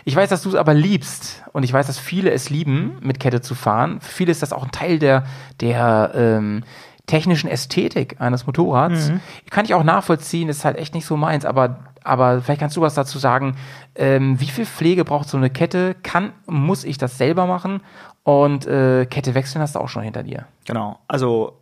Ich 0.10 0.16
weiß, 0.16 0.28
dass 0.28 0.42
du 0.42 0.50
es 0.50 0.56
aber 0.56 0.74
liebst. 0.74 1.44
Und 1.54 1.62
ich 1.62 1.72
weiß, 1.72 1.86
dass 1.86 2.00
viele 2.00 2.32
es 2.32 2.50
lieben, 2.50 2.98
mit 3.00 3.20
Kette 3.20 3.42
zu 3.42 3.54
fahren. 3.54 4.02
Für 4.02 4.12
viele 4.12 4.32
ist 4.32 4.42
das 4.42 4.54
auch 4.54 4.64
ein 4.64 4.72
Teil 4.72 4.98
der, 4.98 5.24
der 5.62 6.14
ähm, 6.16 6.64
technischen 7.06 7.48
Ästhetik 7.48 8.20
eines 8.20 8.48
Motorrads. 8.48 9.12
Kann 9.52 9.66
ich 9.66 9.76
auch 9.76 9.84
nachvollziehen, 9.84 10.50
ist 10.50 10.66
halt 10.66 10.78
echt 10.78 10.96
nicht 10.96 11.06
so 11.06 11.16
meins. 11.16 11.46
Aber, 11.46 11.82
aber 12.04 12.42
vielleicht 12.42 12.60
kannst 12.60 12.76
du 12.76 12.82
was 12.82 12.96
dazu 12.96 13.20
sagen. 13.20 13.56
Ähm, 13.94 14.40
wie 14.40 14.48
viel 14.48 14.66
Pflege 14.66 15.06
braucht 15.06 15.30
so 15.30 15.38
eine 15.38 15.52
Kette? 15.52 15.96
Kann, 16.02 16.34
muss 16.48 16.86
ich 16.86 16.98
das 16.98 17.20
selber 17.20 17.46
machen? 17.46 17.82
Und 18.24 18.66
äh, 18.66 19.06
Kette 19.06 19.36
wechseln 19.36 19.62
hast 19.62 19.76
du 19.76 19.80
auch 19.80 19.90
schon 19.90 20.02
hinter 20.02 20.24
dir. 20.24 20.48
Genau. 20.66 20.98
Also 21.08 21.62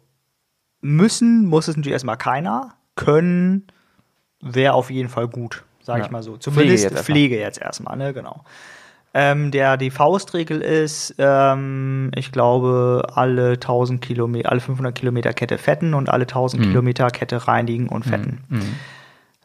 müssen 0.80 1.48
muss 1.48 1.68
es 1.68 1.76
natürlich 1.76 1.96
erstmal 1.96 2.16
keiner. 2.16 2.76
Können 2.96 3.68
wäre 4.40 4.72
auf 4.72 4.90
jeden 4.90 5.10
Fall 5.10 5.28
gut, 5.28 5.66
sage 5.88 6.00
Ja. 6.02 6.06
ich 6.06 6.12
mal 6.12 6.22
so. 6.22 6.38
Zumindest 6.38 6.84
jetzt 6.84 7.04
Pflege 7.04 7.40
jetzt 7.40 7.60
erstmal, 7.60 7.98
ne? 7.98 8.14
Genau. 8.14 8.42
Ähm, 9.14 9.50
der, 9.50 9.78
die 9.78 9.90
Faustregel 9.90 10.62
ist, 10.62 11.16
ähm, 11.18 12.12
ich 12.16 12.32
glaube, 12.32 13.08
alle 13.16 13.54
1000 13.54 14.00
Kilometer, 14.02 14.52
alle 14.52 14.60
500 14.60 14.94
Kilometer 14.94 15.34
Kette 15.34 15.58
fetten 15.58 15.96
und 15.96 16.10
alle 16.10 16.28
1000 16.28 16.62
Mhm. 16.64 16.70
Kilometer 16.70 17.08
Kette 17.10 17.48
reinigen 17.48 17.90
und 17.90 18.06
fetten. 18.06 18.44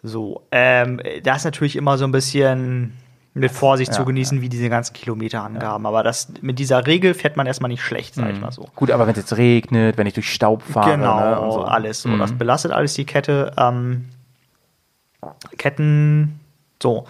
So, 0.03 0.43
ähm, 0.51 1.01
das 1.23 1.39
ist 1.39 1.45
natürlich 1.45 1.77
immer 1.77 1.97
so 1.97 2.05
ein 2.05 2.13
bisschen 2.13 2.95
mit 3.35 3.51
Vorsicht 3.51 3.95
zu 3.95 4.01
Ja, 4.03 4.05
genießen, 4.07 4.43
wie 4.43 4.51
diese 4.51 4.69
ganzen 4.69 4.93
Kilometerangaben. 4.93 5.87
Aber 5.87 6.03
das, 6.03 6.31
mit 6.43 6.59
dieser 6.59 6.87
Regel 6.87 7.15
fährt 7.15 7.39
man 7.39 7.47
erstmal 7.47 7.71
nicht 7.71 7.83
schlecht, 7.83 8.15
sag 8.17 8.31
ich 8.31 8.41
mal 8.41 8.53
so. 8.53 8.69
Gut, 8.75 8.91
aber 8.91 9.07
wenn 9.07 9.13
es 9.13 9.19
jetzt 9.19 9.37
regnet, 9.39 9.97
wenn 9.97 10.07
ich 10.07 10.13
durch 10.13 10.31
Staub 10.31 10.63
fahre. 10.63 10.97
Genau, 10.97 11.19
ne, 11.21 11.41
und 11.41 11.53
so. 11.53 11.63
alles 11.63 12.03
so. 12.03 12.15
Das 12.19 12.33
belastet 12.33 12.73
alles 12.73 12.93
die 12.95 13.07
Kette. 13.07 13.53
Ähm, 13.57 14.07
Ketten, 15.59 16.41
so. 16.83 17.07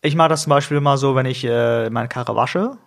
Ich 0.00 0.14
mache 0.14 0.28
das 0.28 0.42
zum 0.42 0.50
Beispiel 0.50 0.76
immer 0.76 0.96
so, 0.96 1.14
wenn 1.14 1.26
ich 1.26 1.44
äh, 1.44 1.90
meine 1.90 2.08
Karre 2.08 2.36
wasche, 2.36 2.78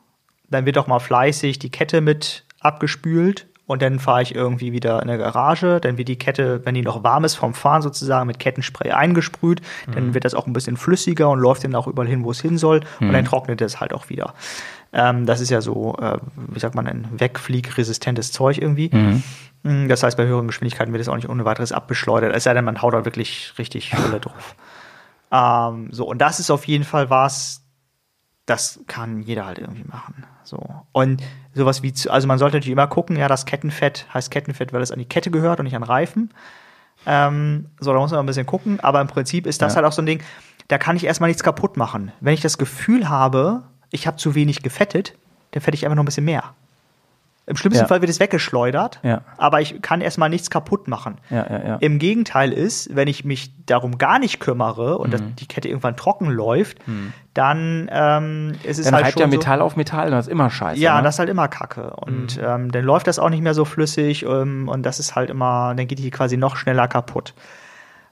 dann 0.49 0.65
wird 0.65 0.77
auch 0.77 0.87
mal 0.87 0.99
fleißig 0.99 1.59
die 1.59 1.69
Kette 1.69 2.01
mit 2.01 2.45
abgespült 2.59 3.47
und 3.71 3.81
dann 3.81 3.99
fahre 3.99 4.21
ich 4.21 4.35
irgendwie 4.35 4.73
wieder 4.73 5.01
in 5.01 5.07
der 5.07 5.17
Garage. 5.17 5.79
Dann 5.79 5.97
wird 5.97 6.09
die 6.09 6.17
Kette, 6.17 6.65
wenn 6.65 6.75
die 6.75 6.81
noch 6.81 7.03
warm 7.03 7.23
ist 7.23 7.35
vom 7.35 7.53
Fahren 7.53 7.81
sozusagen, 7.81 8.27
mit 8.27 8.37
Kettenspray 8.37 8.91
eingesprüht. 8.91 9.61
Dann 9.93 10.13
wird 10.13 10.25
das 10.25 10.33
auch 10.33 10.45
ein 10.45 10.51
bisschen 10.51 10.75
flüssiger 10.75 11.29
und 11.29 11.39
läuft 11.39 11.63
dann 11.63 11.75
auch 11.75 11.87
überall 11.87 12.07
hin, 12.07 12.25
wo 12.25 12.31
es 12.31 12.41
hin 12.41 12.57
soll. 12.57 12.81
Und 12.99 13.13
dann 13.13 13.23
trocknet 13.23 13.61
es 13.61 13.79
halt 13.79 13.93
auch 13.93 14.09
wieder. 14.09 14.33
Ähm, 14.93 15.25
das 15.25 15.39
ist 15.39 15.49
ja 15.49 15.61
so, 15.61 15.95
äh, 15.97 16.17
wie 16.35 16.59
sagt 16.59 16.75
man, 16.75 16.85
ein 16.87 17.07
wegfliegresistentes 17.11 18.31
Zeug 18.31 18.57
irgendwie. 18.57 18.89
Mm, 19.63 19.87
Das 19.87 20.03
heißt, 20.03 20.17
bei 20.17 20.25
höheren 20.25 20.47
Geschwindigkeiten 20.47 20.91
wird 20.93 21.01
es 21.01 21.07
auch 21.07 21.15
nicht 21.15 21.29
ohne 21.29 21.45
weiteres 21.45 21.71
abbeschleudert. 21.71 22.35
Es 22.35 22.43
sei 22.43 22.53
denn, 22.53 22.65
man 22.65 22.81
haut 22.81 22.93
da 22.93 23.05
wirklich 23.05 23.53
richtig 23.57 23.89
Fülle 23.95 24.19
drauf. 24.19 24.55
Ähm, 25.31 25.87
so, 25.91 26.05
und 26.05 26.19
das 26.19 26.39
ist 26.39 26.51
auf 26.51 26.65
jeden 26.67 26.83
Fall 26.83 27.09
was, 27.09 27.63
das 28.45 28.81
kann 28.87 29.21
jeder 29.21 29.45
halt 29.45 29.59
irgendwie 29.59 29.85
machen. 29.85 30.25
So. 30.43 30.59
Und 30.91 31.21
sowas 31.53 31.83
wie, 31.83 31.93
also 32.09 32.27
man 32.27 32.37
sollte 32.37 32.57
natürlich 32.57 32.73
immer 32.73 32.87
gucken, 32.87 33.15
ja, 33.15 33.27
das 33.29 33.45
Kettenfett 33.45 34.07
heißt 34.13 34.29
Kettenfett, 34.31 34.73
weil 34.73 34.81
es 34.81 34.91
an 34.91 34.99
die 34.99 35.05
Kette 35.05 35.31
gehört 35.31 35.59
und 35.59 35.65
nicht 35.65 35.75
an 35.75 35.83
Reifen. 35.83 36.33
Ähm, 37.05 37.67
so, 37.79 37.93
da 37.93 37.99
muss 37.99 38.11
man 38.11 38.19
ein 38.19 38.25
bisschen 38.25 38.45
gucken, 38.45 38.79
aber 38.81 38.99
im 38.99 39.07
Prinzip 39.07 39.47
ist 39.47 39.61
das 39.61 39.73
Ja. 39.73 39.77
halt 39.77 39.85
auch 39.85 39.91
so 39.93 40.01
ein 40.01 40.05
Ding, 40.05 40.21
da 40.67 40.77
kann 40.77 40.95
ich 40.97 41.05
erstmal 41.05 41.29
nichts 41.29 41.43
kaputt 41.43 41.77
machen. 41.77 42.11
Wenn 42.19 42.33
ich 42.33 42.41
das 42.41 42.57
Gefühl 42.57 43.07
habe, 43.09 43.63
ich 43.91 44.07
habe 44.07 44.17
zu 44.17 44.33
wenig 44.35 44.63
gefettet, 44.63 45.13
dann 45.51 45.61
fette 45.61 45.75
ich 45.75 45.85
einfach 45.85 45.95
noch 45.95 46.03
ein 46.03 46.05
bisschen 46.07 46.25
mehr. 46.25 46.43
Im 47.47 47.57
schlimmsten 47.57 47.81
Ja. 47.83 47.87
Fall 47.87 48.01
wird 48.01 48.09
es 48.09 48.19
weggeschleudert, 48.19 48.99
Ja. 49.03 49.21
aber 49.37 49.59
ich 49.61 49.81
kann 49.81 49.99
erstmal 49.99 50.29
nichts 50.29 50.49
kaputt 50.51 50.87
machen. 50.87 51.17
Ja, 51.31 51.45
ja, 51.49 51.67
ja. 51.67 51.75
Im 51.77 51.97
Gegenteil 51.99 52.53
ist, 52.53 52.95
wenn 52.95 53.07
ich 53.07 53.25
mich 53.25 53.51
darum 53.65 53.97
gar 53.97 54.19
nicht 54.19 54.39
kümmere 54.39 54.97
und 54.99 55.19
Mhm. 55.19 55.35
die 55.35 55.47
Kette 55.47 55.67
irgendwann 55.67 55.97
trocken 55.97 56.27
läuft, 56.29 56.77
dann 57.33 57.89
ähm, 57.91 58.53
ist 58.63 58.77
es 58.77 58.85
Dann 58.85 58.93
halt 58.95 59.11
schon 59.13 59.21
ja 59.23 59.27
so, 59.31 59.37
Metall 59.37 59.59
auf 59.61 59.75
Metall 59.75 60.05
und 60.05 60.11
das 60.11 60.27
ist 60.27 60.31
immer 60.31 60.49
scheiße. 60.49 60.79
ja, 60.79 60.97
ne? 60.97 61.03
das 61.03 61.15
ist 61.15 61.19
halt 61.19 61.29
immer 61.29 61.47
Kacke. 61.47 61.89
Und 61.95 62.39
ähm, 62.41 62.71
dann 62.71 62.83
läuft 62.85 63.07
das 63.07 63.17
auch 63.19 63.29
nicht 63.29 63.41
mehr 63.41 63.55
so 63.55 63.65
flüssig 63.65 64.23
ähm, 64.23 64.69
und 64.69 64.83
das 64.83 64.99
ist 64.99 65.15
halt 65.15 65.29
immer, 65.31 65.73
dann 65.75 65.87
geht 65.87 65.99
die 65.99 66.11
quasi 66.11 66.37
noch 66.37 66.55
schneller 66.55 66.87
kaputt. 66.87 67.33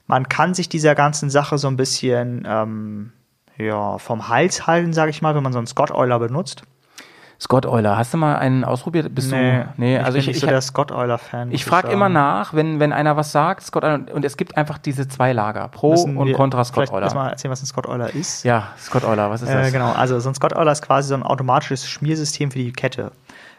Man 0.06 0.28
kann 0.28 0.54
sich 0.54 0.68
dieser 0.68 0.96
ganzen 0.96 1.30
Sache 1.30 1.56
so 1.56 1.68
ein 1.68 1.76
bisschen 1.76 2.44
ähm, 2.46 3.12
ja, 3.60 3.98
vom 3.98 4.28
Hals 4.28 4.66
halten, 4.66 4.92
sage 4.92 5.10
ich 5.10 5.22
mal, 5.22 5.34
wenn 5.34 5.42
man 5.42 5.52
so 5.52 5.58
einen 5.58 5.66
Scott 5.66 5.90
Euler 5.90 6.18
benutzt. 6.18 6.62
Scott 7.42 7.64
Euler, 7.64 7.96
hast 7.96 8.12
du 8.12 8.18
mal 8.18 8.36
einen 8.36 8.64
ausprobiert? 8.64 9.14
Bist 9.14 9.32
du, 9.32 9.36
nee, 9.78 9.96
also 9.96 10.12
bin 10.12 10.20
ich, 10.20 10.26
nicht 10.26 10.36
ich, 10.36 10.40
so 10.42 10.46
der 10.46 10.60
Scott 10.60 10.92
Euler-Fan. 10.92 11.50
ich 11.52 11.64
muss 11.64 11.68
frage 11.70 11.88
immer 11.88 12.10
nach, 12.10 12.52
wenn, 12.52 12.80
wenn 12.80 12.92
einer 12.92 13.16
was 13.16 13.32
sagt, 13.32 13.62
Scott 13.62 13.82
Euler, 13.82 14.00
und 14.12 14.26
es 14.26 14.36
gibt 14.36 14.58
einfach 14.58 14.76
diese 14.76 15.08
zwei 15.08 15.32
Lager, 15.32 15.68
Pro 15.68 15.92
Müssen 15.92 16.18
und 16.18 16.34
Contra 16.34 16.64
Scott 16.64 16.90
Euler. 16.92 17.04
erstmal 17.04 17.30
erzählen, 17.30 17.50
was 17.50 17.62
ein 17.62 17.66
Scott 17.66 17.86
Euler 17.86 18.14
ist. 18.14 18.44
Ja, 18.44 18.68
Scott 18.78 19.04
Euler, 19.04 19.30
was 19.30 19.40
ist 19.40 19.48
Äh, 19.48 19.54
das? 19.54 19.72
genau, 19.72 19.90
also 19.92 20.20
so 20.20 20.28
ein 20.28 20.34
Scott 20.34 20.54
Euler 20.54 20.72
ist 20.72 20.82
quasi 20.82 21.08
so 21.08 21.14
ein 21.14 21.22
automatisches 21.22 21.88
Schmiersystem 21.88 22.50
für 22.50 22.58
die 22.58 22.72
Kette. 22.72 23.10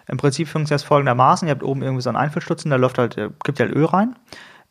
Im 0.08 0.18
Prinzip 0.18 0.48
funktioniert 0.48 0.82
es 0.82 0.88
folgendermaßen: 0.88 1.48
Ihr 1.48 1.52
habt 1.54 1.64
oben 1.64 1.82
irgendwie 1.82 2.02
so 2.04 2.10
einen 2.10 2.18
Einfüllstutzen, 2.18 2.70
da 2.70 2.78
läuft 2.78 3.00
halt, 3.00 3.18
äh, 3.18 3.30
gibt 3.44 3.60
halt 3.60 3.74
Öl 3.76 3.86
rein. 3.86 4.16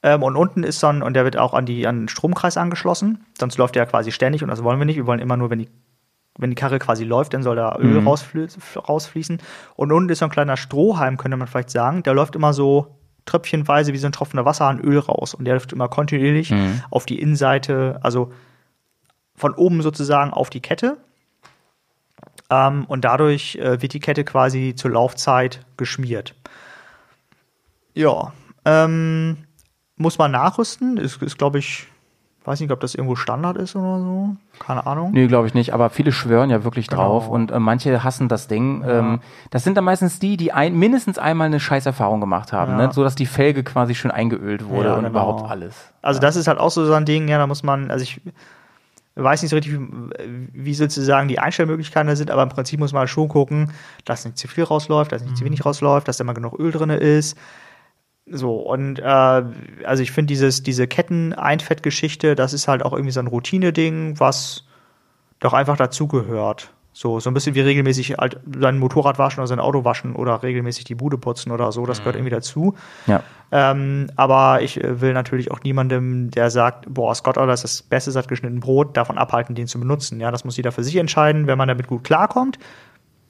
Ähm, 0.02 0.22
und 0.22 0.36
unten 0.36 0.62
ist 0.64 0.80
so 0.80 0.86
ein, 0.86 1.02
und 1.02 1.14
der 1.14 1.24
wird 1.24 1.36
auch 1.36 1.52
an, 1.54 1.66
die, 1.66 1.86
an 1.86 2.00
den 2.02 2.08
Stromkreis 2.08 2.56
angeschlossen. 2.56 3.24
Sonst 3.38 3.58
läuft 3.58 3.74
der 3.74 3.86
quasi 3.86 4.12
ständig 4.12 4.42
und 4.42 4.48
das 4.48 4.62
wollen 4.64 4.78
wir 4.78 4.86
nicht. 4.86 4.96
Wir 4.96 5.06
wollen 5.06 5.20
immer 5.20 5.36
nur, 5.36 5.50
wenn 5.50 5.58
die, 5.58 5.68
wenn 6.38 6.50
die 6.50 6.56
Karre 6.56 6.78
quasi 6.78 7.04
läuft, 7.04 7.34
dann 7.34 7.42
soll 7.42 7.56
da 7.56 7.76
Öl 7.78 8.00
Mhm. 8.00 8.06
rausflü 8.06 8.46
rausfließen. 8.76 9.38
Und 9.74 9.92
unten 9.92 10.08
ist 10.10 10.20
so 10.20 10.24
ein 10.24 10.30
kleiner 10.30 10.56
Strohhalm, 10.56 11.16
könnte 11.18 11.36
man 11.36 11.48
vielleicht 11.48 11.70
sagen. 11.70 12.02
Der 12.02 12.14
läuft 12.14 12.34
immer 12.34 12.52
so 12.54 12.96
tröpfchenweise 13.26 13.92
wie 13.92 13.98
so 13.98 14.06
ein 14.06 14.12
tropfender 14.12 14.46
Wasserhahn 14.46 14.80
Öl 14.80 14.98
raus. 14.98 15.34
Und 15.34 15.44
der 15.44 15.54
läuft 15.54 15.72
immer 15.74 15.88
kontinuierlich 15.88 16.50
Mhm. 16.50 16.82
auf 16.90 17.04
die 17.04 17.20
Innenseite, 17.20 17.98
also 18.02 18.32
von 19.36 19.54
oben 19.54 19.82
sozusagen 19.82 20.32
auf 20.32 20.48
die 20.48 20.60
Kette. 20.60 20.96
Ähm, 22.48 22.84
und 22.86 23.04
dadurch 23.04 23.56
äh, 23.56 23.82
wird 23.82 23.92
die 23.92 24.00
Kette 24.00 24.24
quasi 24.24 24.74
zur 24.74 24.90
Laufzeit 24.92 25.64
geschmiert. 25.76 26.34
Ja, 27.94 28.32
ähm, 28.64 29.38
muss 30.00 30.18
man 30.18 30.30
nachrüsten. 30.32 30.96
Ist, 30.96 31.22
ist 31.22 31.38
glaube 31.38 31.58
ich, 31.58 31.86
weiß 32.44 32.58
nicht, 32.60 32.72
ob 32.72 32.80
das 32.80 32.94
irgendwo 32.94 33.16
Standard 33.16 33.56
ist 33.58 33.76
oder 33.76 33.98
so. 34.00 34.36
Keine 34.58 34.86
Ahnung. 34.86 35.10
Nee, 35.12 35.26
glaube 35.26 35.46
ich 35.46 35.54
nicht, 35.54 35.74
aber 35.74 35.90
viele 35.90 36.10
schwören 36.10 36.48
ja 36.50 36.64
wirklich 36.64 36.86
Genau. 36.88 37.02
drauf 37.02 37.28
und 37.28 37.50
äh, 37.50 37.58
manche 37.60 38.02
hassen 38.02 38.28
das 38.28 38.48
Ding. 38.48 38.82
Ähm, 38.86 39.20
das 39.50 39.62
sind 39.62 39.76
dann 39.76 39.84
meistens 39.84 40.18
die, 40.18 40.36
die 40.38 40.52
ein, 40.52 40.74
mindestens 40.74 41.18
einmal 41.18 41.46
eine 41.46 41.60
Scheißerfahrung 41.60 42.20
gemacht 42.20 42.52
haben, 42.52 42.72
Ja. 42.72 42.86
ne? 42.86 42.92
so 42.92 43.04
dass 43.04 43.14
die 43.14 43.26
Felge 43.26 43.62
quasi 43.62 43.94
schön 43.94 44.10
eingeölt 44.10 44.66
wurde 44.68 44.88
Ja, 44.88 44.94
und 44.94 45.00
genau. 45.04 45.10
überhaupt 45.10 45.50
alles. 45.50 45.76
Also 46.02 46.18
das 46.18 46.34
ist 46.36 46.48
halt 46.48 46.58
auch 46.58 46.70
so 46.70 46.90
ein 46.92 47.04
Ding, 47.04 47.28
ja, 47.28 47.36
da 47.38 47.46
muss 47.46 47.62
man, 47.62 47.90
also 47.90 48.02
ich 48.02 48.20
weiß 49.16 49.42
nicht 49.42 49.50
so 49.50 49.56
richtig, 49.56 49.78
wie- 50.54 50.72
sozusagen 50.74 51.28
die 51.28 51.38
Einstellmöglichkeiten 51.40 52.08
da 52.08 52.16
sind, 52.16 52.30
aber 52.30 52.42
im 52.42 52.48
Prinzip 52.48 52.80
muss 52.80 52.92
man 52.94 53.06
schon 53.06 53.28
gucken, 53.28 53.70
dass 54.06 54.24
nicht 54.24 54.38
zu 54.38 54.48
viel 54.48 54.64
rausläuft, 54.64 55.12
dass 55.12 55.22
nicht 55.22 55.36
zu 55.36 55.44
wenig 55.44 55.64
rausläuft, 55.66 56.08
dass 56.08 56.16
da 56.16 56.24
immer 56.24 56.32
genug 56.32 56.58
Öl 56.58 56.72
drin 56.72 56.88
ist. 56.90 57.36
So, 58.30 58.56
und 58.56 59.00
äh, 59.00 59.02
also 59.02 60.02
ich 60.02 60.12
finde 60.12 60.28
dieses, 60.28 60.62
diese 60.62 60.86
Ketten-Einfettgeschichte, 60.86 62.34
das 62.34 62.52
ist 62.52 62.68
halt 62.68 62.84
auch 62.84 62.92
irgendwie 62.92 63.10
so 63.10 63.20
ein 63.20 63.26
Routine-Ding, 63.26 64.20
was 64.20 64.64
doch 65.40 65.52
einfach 65.52 65.76
dazugehört. 65.76 66.70
So, 66.92 67.20
so 67.20 67.30
ein 67.30 67.34
bisschen 67.34 67.54
wie 67.54 67.60
regelmäßig 67.60 68.16
halt 68.18 68.40
sein 68.58 68.78
Motorrad 68.78 69.18
waschen 69.18 69.40
oder 69.40 69.46
sein 69.46 69.60
Auto 69.60 69.84
waschen 69.84 70.16
oder 70.16 70.42
regelmäßig 70.42 70.84
die 70.84 70.96
Bude 70.96 71.18
putzen 71.18 71.52
oder 71.52 71.70
so, 71.70 71.86
das 71.86 71.98
gehört 71.98 72.16
irgendwie 72.16 72.34
dazu. 72.34 72.74
Ja. 73.06 73.22
Ähm, 73.52 74.08
aber 74.16 74.62
ich 74.62 74.82
äh, 74.82 75.00
will 75.00 75.12
natürlich 75.12 75.50
auch 75.50 75.60
niemandem, 75.62 76.30
der 76.30 76.50
sagt, 76.50 76.92
boah, 76.92 77.14
Scott 77.14 77.38
Euler 77.38 77.54
ist 77.54 77.64
das 77.64 77.82
beste 77.82 78.10
satt 78.10 78.28
geschnitten 78.28 78.60
Brot, 78.60 78.96
davon 78.96 79.18
abhalten, 79.18 79.54
den 79.54 79.66
zu 79.66 79.78
benutzen. 79.78 80.20
Ja, 80.20 80.30
das 80.30 80.44
muss 80.44 80.56
jeder 80.56 80.72
für 80.72 80.84
sich 80.84 80.96
entscheiden. 80.96 81.46
Wenn 81.46 81.58
man 81.58 81.68
damit 81.68 81.86
gut 81.86 82.04
klarkommt, 82.04 82.58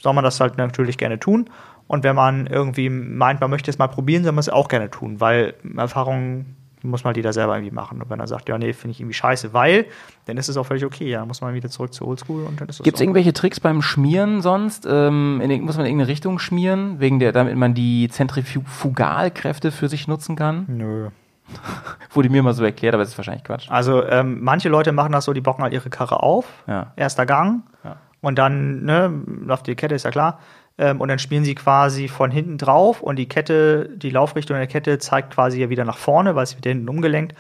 soll 0.03 0.15
man 0.15 0.25
das 0.25 0.41
halt 0.41 0.57
natürlich 0.57 0.99
gerne 0.99 1.19
tun. 1.19 1.49
Und 1.91 2.05
wenn 2.05 2.15
man 2.15 2.47
irgendwie 2.47 2.89
meint, 2.89 3.41
man 3.41 3.51
möchte 3.51 3.69
es 3.69 3.77
mal 3.77 3.89
probieren, 3.89 4.23
soll 4.23 4.31
man 4.31 4.39
es 4.39 4.49
auch 4.49 4.69
gerne 4.69 4.91
tun, 4.91 5.21
weil 5.21 5.55
Erfahrung 5.77 6.47
muss 6.83 7.03
mal 7.03 7.17
jeder 7.17 7.33
selber 7.33 7.57
irgendwie 7.57 7.75
machen. 7.75 8.01
Und 8.01 8.09
wenn 8.11 8.21
er 8.21 8.29
sagt, 8.29 8.49
ja, 8.49 8.57
nee, 8.59 8.73
finde 8.75 8.93
ich 8.93 9.01
irgendwie 9.01 9.15
scheiße, 9.15 9.53
weil, 9.55 9.87
dann 10.27 10.37
ist 10.37 10.49
es 10.49 10.57
auch 10.57 10.63
völlig 10.63 10.85
okay. 10.85 11.11
Ja, 11.11 11.19
dann 11.19 11.27
muss 11.27 11.41
man 11.41 11.53
wieder 11.53 11.69
zurück 11.69 11.93
zur 11.93 12.07
Oldschool 12.07 12.45
und 12.45 12.61
dann 12.61 12.69
ist 12.69 12.79
es 12.79 12.85
Gibt 12.85 12.95
es 12.95 13.01
irgendwelche 13.01 13.33
Tricks 13.33 13.59
beim 13.59 13.83
Schmieren 13.83 14.41
sonst? 14.41 14.87
Ähm, 14.89 15.41
in, 15.43 15.63
muss 15.63 15.79
man 15.79 15.85
in 15.85 15.91
irgendeine 15.91 16.07
Richtung 16.07 16.39
schmieren, 16.39 17.01
wegen 17.01 17.19
der, 17.19 17.33
damit 17.33 17.57
man 17.57 17.75
die 17.75 18.09
Zentrifugalkräfte 18.09 19.73
für 19.73 19.89
sich 19.89 20.07
nutzen 20.07 20.37
kann? 20.37 20.67
Nö. 20.69 21.09
Wurde 22.13 22.31
mir 22.31 22.45
mal 22.45 22.55
so 22.55 22.65
erklärt, 22.65 22.95
aber 22.95 23.03
das 23.03 23.11
ist 23.11 23.19
wahrscheinlich 23.19 23.43
Quatsch. 23.43 23.69
Also 23.69 24.05
ähm, 24.07 24.39
manche 24.43 24.69
Leute 24.69 24.93
machen 24.93 25.11
das 25.11 25.25
so, 25.25 25.33
die 25.33 25.41
bocken 25.41 25.65
halt 25.65 25.73
ihre 25.73 25.91
Karre 25.91 26.23
auf, 26.23 26.47
Ja. 26.69 26.93
erster 26.95 27.27
Gang 27.27 27.65
Ja. 27.83 27.97
und 28.21 28.39
dann 28.39 28.85
ne, 28.85 29.13
läuft 29.45 29.67
die 29.67 29.75
Kette, 29.75 29.97
ist 29.97 30.05
ja 30.05 30.13
klar. 30.13 30.39
Ähm, 30.83 30.99
und 31.01 31.09
dann 31.09 31.19
spielen 31.19 31.45
sie 31.45 31.55
quasi 31.55 32.09
von 32.09 32.31
hinten 32.31 32.57
drauf 32.57 33.03
und 33.03 33.17
die 33.17 33.29
Kette, 33.29 33.91
die 33.95 34.09
Laufrichtung 34.09 34.57
der 34.57 34.67
Kette 34.67 34.99
zeigt 34.99 35.35
quasi 35.35 35.61
ja 35.61 35.69
wieder 35.69 35.85
nach 35.85 35.99
vorne, 35.99 36.35
weil 36.35 36.45
es 36.45 36.57
wird 36.57 36.65
hinten 36.65 36.89
umgelenkt 36.89 37.35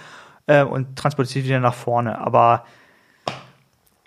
äh, 0.46 0.62
und 0.62 0.94
transportiert 0.96 1.46
wieder 1.46 1.58
nach 1.58 1.72
vorne. 1.72 2.20
Aber 2.20 2.64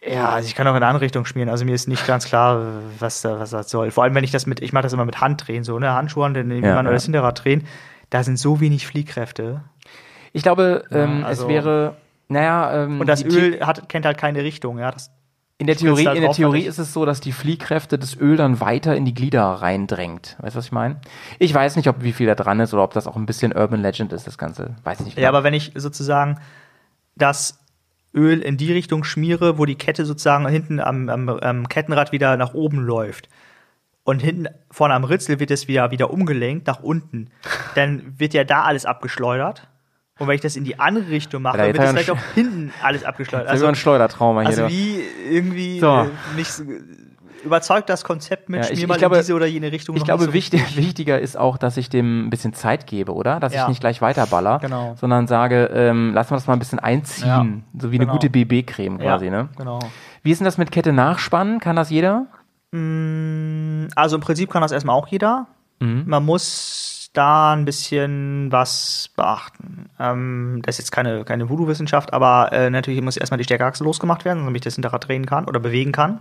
ja, 0.07 0.30
also 0.30 0.47
ich 0.47 0.53
kann 0.53 0.68
auch 0.68 0.72
in 0.72 0.77
eine 0.77 0.85
andere 0.88 1.05
Richtung 1.05 1.26
spielen. 1.26 1.49
Also 1.49 1.65
mir 1.65 1.73
ist 1.73 1.88
nicht 1.88 2.05
ganz 2.05 2.26
klar, 2.26 2.61
was, 2.99 3.22
da, 3.22 3.39
was 3.39 3.49
das 3.49 3.69
soll. 3.69 3.89
Vor 3.89 4.03
allem, 4.03 4.14
wenn 4.14 4.23
ich 4.23 4.31
das 4.31 4.45
mit, 4.45 4.61
ich 4.61 4.72
mache 4.72 4.84
das 4.84 4.93
immer 4.93 5.05
mit 5.05 5.19
Handdrehen, 5.19 5.64
so, 5.64 5.80
ne, 5.80 5.93
Handschuhe 5.93 6.26
und 6.26 6.35
dann 6.35 6.47
nehme 6.47 6.68
Ja, 6.68 6.76
man 6.76 6.85
ja. 6.85 6.91
das 6.91 7.05
Hinterrad 7.05 7.43
drehen. 7.43 7.65
Da 8.11 8.23
sind 8.23 8.38
so 8.38 8.60
wenig 8.60 8.85
Fliehkräfte. 8.85 9.61
Ich 10.34 10.43
glaube, 10.43 10.84
ähm, 10.91 11.23
also- 11.26 11.43
es 11.43 11.49
wäre, 11.49 11.95
naja, 12.27 12.84
ähm, 12.84 12.99
Und 12.99 13.07
das 13.07 13.23
Öl 13.23 13.65
hat, 13.65 13.89
kennt 13.89 14.05
halt 14.05 14.18
keine 14.18 14.43
Richtung, 14.43 14.77
ja. 14.77 14.91
Das, 14.91 15.10
in 15.59 15.67
der 15.67 15.77
Theorie, 15.77 16.05
in 16.05 16.21
der 16.21 16.31
Theorie 16.31 16.63
ist 16.63 16.80
es 16.80 16.93
so, 16.93 17.05
dass 17.05 17.21
die 17.21 17.31
Fliehkräfte 17.31 17.97
das 17.99 18.19
Öl 18.19 18.35
dann 18.35 18.59
weiter 18.59 18.95
in 18.95 19.05
die 19.05 19.13
Glieder 19.13 19.43
reindrängt. 19.43 20.35
Weißt 20.39 20.55
du, 20.55 20.57
was 20.57 20.65
ich 20.65 20.71
meine? 20.71 20.99
Ich 21.39 21.53
weiß 21.53 21.75
nicht, 21.75 21.88
ob 21.88 22.03
wie 22.03 22.11
viel 22.11 22.27
da 22.27 22.35
dran 22.35 22.59
ist 22.59 22.73
oder 22.73 22.84
ob 22.84 22.93
das 22.93 23.07
auch 23.07 23.15
ein 23.15 23.25
bisschen 23.25 23.53
Urban 23.53 23.81
Legend 23.81 24.11
ist, 24.13 24.25
das 24.25 24.38
Ganze. 24.38 24.75
Weiß 24.84 24.99
ich 24.99 25.05
nicht. 25.05 25.17
Ja, 25.17 25.30
aber 25.30 25.43
wenn 25.43 25.53
ich 25.53 25.71
sozusagen 25.75 26.39
das 27.15 27.59
Öl 28.15 28.41
in 28.41 28.57
die 28.57 28.71
Richtung 28.71 29.03
schmiere, 29.03 29.57
wo 29.57 29.65
die 29.65 29.75
Kette 29.75 30.05
sozusagen 30.05 30.47
hinten 30.47 30.80
am, 30.80 31.09
am, 31.09 31.30
am 31.30 31.69
Kettenrad 31.69 32.11
wieder 32.11 32.35
nach 32.38 32.53
oben 32.53 32.80
läuft 32.80 33.30
und 34.03 34.21
hinten 34.21 34.47
vorne 34.69 34.95
am 34.95 35.03
Ritzel 35.03 35.39
wird 35.39 35.51
es 35.51 35.67
wieder, 35.67 35.91
wieder 35.91 36.11
umgelenkt 36.11 36.67
nach 36.67 36.81
unten, 36.81 37.30
dann 37.75 38.19
wird 38.19 38.34
ja 38.34 38.43
da 38.43 38.63
alles 38.63 38.85
abgeschleudert. 38.85 39.67
Und 40.24 40.28
wenn 40.30 40.36
ich 40.36 40.41
das 40.41 40.56
in 40.56 40.64
die 40.64 40.80
andere 40.80 41.10
Richtung 41.10 41.41
mache, 41.44 41.58
jetzt 41.58 41.68
wird 41.78 41.80
er 41.80 41.88
vielleicht 41.90 42.10
auch 42.12 42.18
hinten 42.34 42.72
alles 42.82 43.04
abgeschleudert. 43.04 43.48
das 43.50 43.56
ist 43.56 43.62
immer 43.62 43.70
ein 43.70 43.76
Schleudertrauma 43.76 44.41
hier. 44.41 44.50
also 44.50 44.68
wie 44.70 45.02
irgendwie 45.30 45.80
So. 45.80 45.88
äh, 46.02 46.06
nicht 46.36 46.50
überzeugt 47.44 47.90
das 47.90 48.06
Konzept 48.06 48.48
mit, 48.48 48.64
Ja, 48.64 48.72
ich- 48.72 48.82
ich 48.82 48.88
mal 48.88 48.98
glaube- 48.98 49.16
in 49.18 49.22
diese 49.22 49.34
oder 49.34 49.45
jene 49.45 49.70
Richtung. 49.72 49.98
Ich 49.98 50.06
glaube, 50.06 50.24
so 50.24 50.32
wichtig, 50.34 50.78
wichtiger 50.78 51.20
ist 51.20 51.38
auch, 51.38 51.58
dass 51.58 51.76
ich 51.76 51.90
dem 51.90 52.28
ein 52.28 52.30
bisschen 52.30 52.54
Zeit 52.54 52.88
gebe, 52.88 53.14
oder? 53.14 53.41
Dass 53.41 53.54
Ja. 53.54 53.64
ich 53.64 53.68
nicht 53.68 53.82
gleich 53.82 54.02
weiterballer, 54.02 54.60
Genau. 54.60 54.95
sondern 54.98 55.28
sage, 55.28 55.66
ähm, 55.74 56.12
lass 56.14 56.30
mal 56.30 56.38
das 56.38 56.48
mal 56.48 56.54
ein 56.54 56.60
bisschen 56.60 56.80
einziehen. 56.80 57.66
So 57.78 57.91
wie 57.91 57.98
Genau. 57.98 58.12
eine 58.12 58.18
gute 58.18 58.30
BB-Creme 58.30 58.98
Ja, 59.00 59.04
quasi, 59.18 59.30
ne? 59.30 59.50
Genau. 59.58 59.80
Wie 60.24 60.32
ist 60.32 60.40
denn 60.40 60.45
das 60.45 60.58
mit 60.58 60.72
Kette 60.72 60.94
nachspannen? 60.94 61.60
Kann 61.60 61.76
das 61.76 61.90
jeder? 61.90 62.28
Also 62.72 64.16
im 64.16 64.22
Prinzip 64.22 64.50
kann 64.50 64.62
das 64.62 64.72
erstmal 64.72 64.95
auch 64.95 65.08
jeder. 65.10 65.48
Mhm. 65.80 66.04
Man 66.08 66.26
muss 66.26 66.82
da 67.14 67.53
ein 67.53 67.65
bisschen 67.65 68.52
was 68.52 69.10
beachten. 69.15 69.90
Ähm, 69.99 70.61
das 70.65 70.76
ist 70.76 70.85
jetzt 70.85 70.91
keine, 70.91 71.23
keine 71.23 71.49
Voodoo-Wissenschaft, 71.49 72.11
aber 72.14 72.52
äh, 72.52 72.69
natürlich 72.69 73.02
muss 73.02 73.18
erstmal 73.18 73.38
die 73.38 73.44
Stärkeachse 73.44 73.84
losgemacht 73.84 74.26
werden, 74.26 74.44
damit 74.45 74.57
ich 74.57 74.64
das 74.64 74.76
Hinterrad 74.76 75.07
drehen 75.07 75.26
kann 75.26 75.45
oder 75.45 75.60
bewegen 75.60 75.91
kann. 75.91 76.19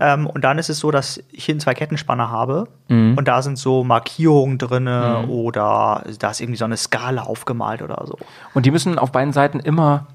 Ähm, 0.00 0.26
und 0.26 0.42
dann 0.44 0.58
ist 0.58 0.68
es 0.68 0.78
so, 0.80 0.90
dass 0.90 1.22
ich 1.30 1.44
hinten 1.46 1.60
zwei 1.60 1.74
Kettenspanner 1.74 2.30
habe 2.30 2.68
Mhm. 2.88 3.16
und 3.16 3.26
da 3.28 3.40
sind 3.42 3.58
so 3.58 3.84
Markierungen 3.84 4.58
drinne 4.58 5.26
oder 5.28 6.04
da 6.18 6.30
ist 6.30 6.40
irgendwie 6.40 6.58
so 6.58 6.64
eine 6.66 6.76
Skala 6.76 7.22
aufgemalt 7.22 7.80
oder 7.82 8.02
so. 8.06 8.18
Und 8.54 8.66
die 8.66 8.70
müssen 8.70 8.98
auf 8.98 9.12
beiden 9.12 9.32
Seiten 9.32 9.60
immer 9.60 10.06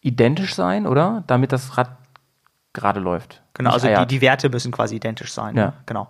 identisch 0.00 0.54
sein, 0.54 0.86
oder? 0.86 1.24
Damit 1.26 1.52
das 1.52 1.76
Rad 1.76 1.90
gerade 2.72 3.00
läuft. 3.00 3.42
Genau, 3.54 3.70
also 3.72 3.88
die, 3.88 4.06
die 4.06 4.20
Werte 4.20 4.48
müssen 4.50 4.72
quasi 4.72 4.96
identisch 4.96 5.32
sein. 5.32 5.56
Ja. 5.56 5.72
Genau. 5.86 6.08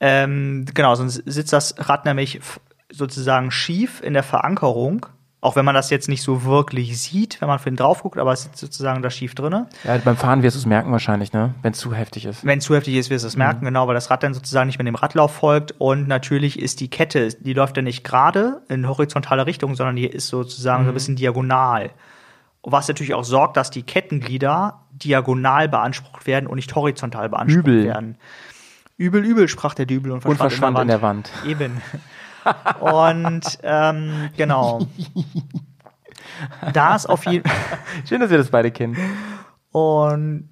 Ähm, 0.00 0.64
genau, 0.74 0.94
sonst 0.94 1.22
sitzt 1.26 1.52
das 1.52 1.74
Rad 1.88 2.04
nämlich 2.04 2.40
sozusagen 2.90 3.50
schief 3.50 4.02
in 4.02 4.14
der 4.14 4.22
Verankerung. 4.22 5.06
Auch 5.40 5.54
wenn 5.54 5.64
man 5.64 5.76
das 5.76 5.88
jetzt 5.90 6.08
nicht 6.08 6.22
so 6.22 6.42
wirklich 6.42 7.00
sieht, 7.00 7.40
wenn 7.40 7.46
man 7.46 7.60
für 7.60 7.68
ihn 7.68 7.76
drauf 7.76 8.02
guckt, 8.02 8.18
aber 8.18 8.32
es 8.32 8.42
sitzt 8.42 8.58
sozusagen 8.58 9.02
da 9.02 9.10
schief 9.10 9.36
drinne. 9.36 9.68
ja, 9.84 9.96
beim 9.98 10.16
Fahren 10.16 10.42
wirst 10.42 10.56
du 10.56 10.58
es 10.58 10.66
merken 10.66 10.90
wahrscheinlich, 10.90 11.32
ne? 11.32 11.54
Wenn 11.62 11.74
es 11.74 11.78
zu 11.78 11.94
heftig 11.94 12.24
ist. 12.24 12.44
Wenn 12.44 12.58
es 12.58 12.64
zu 12.64 12.74
heftig 12.74 12.96
ist, 12.96 13.08
wirst 13.08 13.22
du 13.22 13.28
es 13.28 13.36
merken, 13.36 13.64
genau, 13.64 13.86
weil 13.86 13.94
das 13.94 14.10
Rad 14.10 14.24
dann 14.24 14.34
sozusagen 14.34 14.66
nicht 14.66 14.78
mehr 14.78 14.84
dem 14.84 14.96
Radlauf 14.96 15.32
folgt. 15.32 15.76
Und 15.78 16.08
natürlich 16.08 16.58
ist 16.58 16.80
die 16.80 16.88
Kette, 16.88 17.28
die 17.28 17.52
läuft 17.52 17.76
ja 17.76 17.84
nicht 17.84 18.02
gerade 18.02 18.62
in 18.68 18.88
horizontaler 18.88 19.46
Richtung, 19.46 19.76
sondern 19.76 19.94
die 19.94 20.08
ist 20.08 20.26
sozusagen 20.26 20.82
so 20.84 20.90
ein 20.90 20.94
bisschen 20.94 21.14
diagonal. 21.14 21.90
Was 22.64 22.88
natürlich 22.88 23.14
auch 23.14 23.22
sorgt, 23.22 23.56
dass 23.56 23.70
die 23.70 23.84
Kettenglieder 23.84 24.80
diagonal 24.90 25.68
beansprucht 25.68 26.26
werden 26.26 26.48
und 26.48 26.56
nicht 26.56 26.74
horizontal 26.74 27.28
beansprucht 27.28 27.64
Übel. 27.64 27.84
werden. 27.84 28.16
Übel, 28.96 29.24
übel, 29.24 29.46
sprach 29.46 29.74
der 29.74 29.86
Dübel 29.86 30.10
und 30.10 30.24
Und 30.24 30.36
verschwand, 30.36 30.50
verschwand 30.50 30.78
in 30.80 30.88
der 30.88 31.00
Wand. 31.00 31.30
Eben. 31.46 31.80
Und 32.80 33.58
ähm, 33.62 34.30
genau. 34.36 34.80
Da 36.72 36.94
ist 36.96 37.06
auf 37.06 37.26
jeden 37.26 37.48
Schön, 38.08 38.20
dass 38.20 38.30
wir 38.30 38.38
das 38.38 38.50
beide 38.50 38.70
kennen. 38.70 38.96
und 39.72 40.48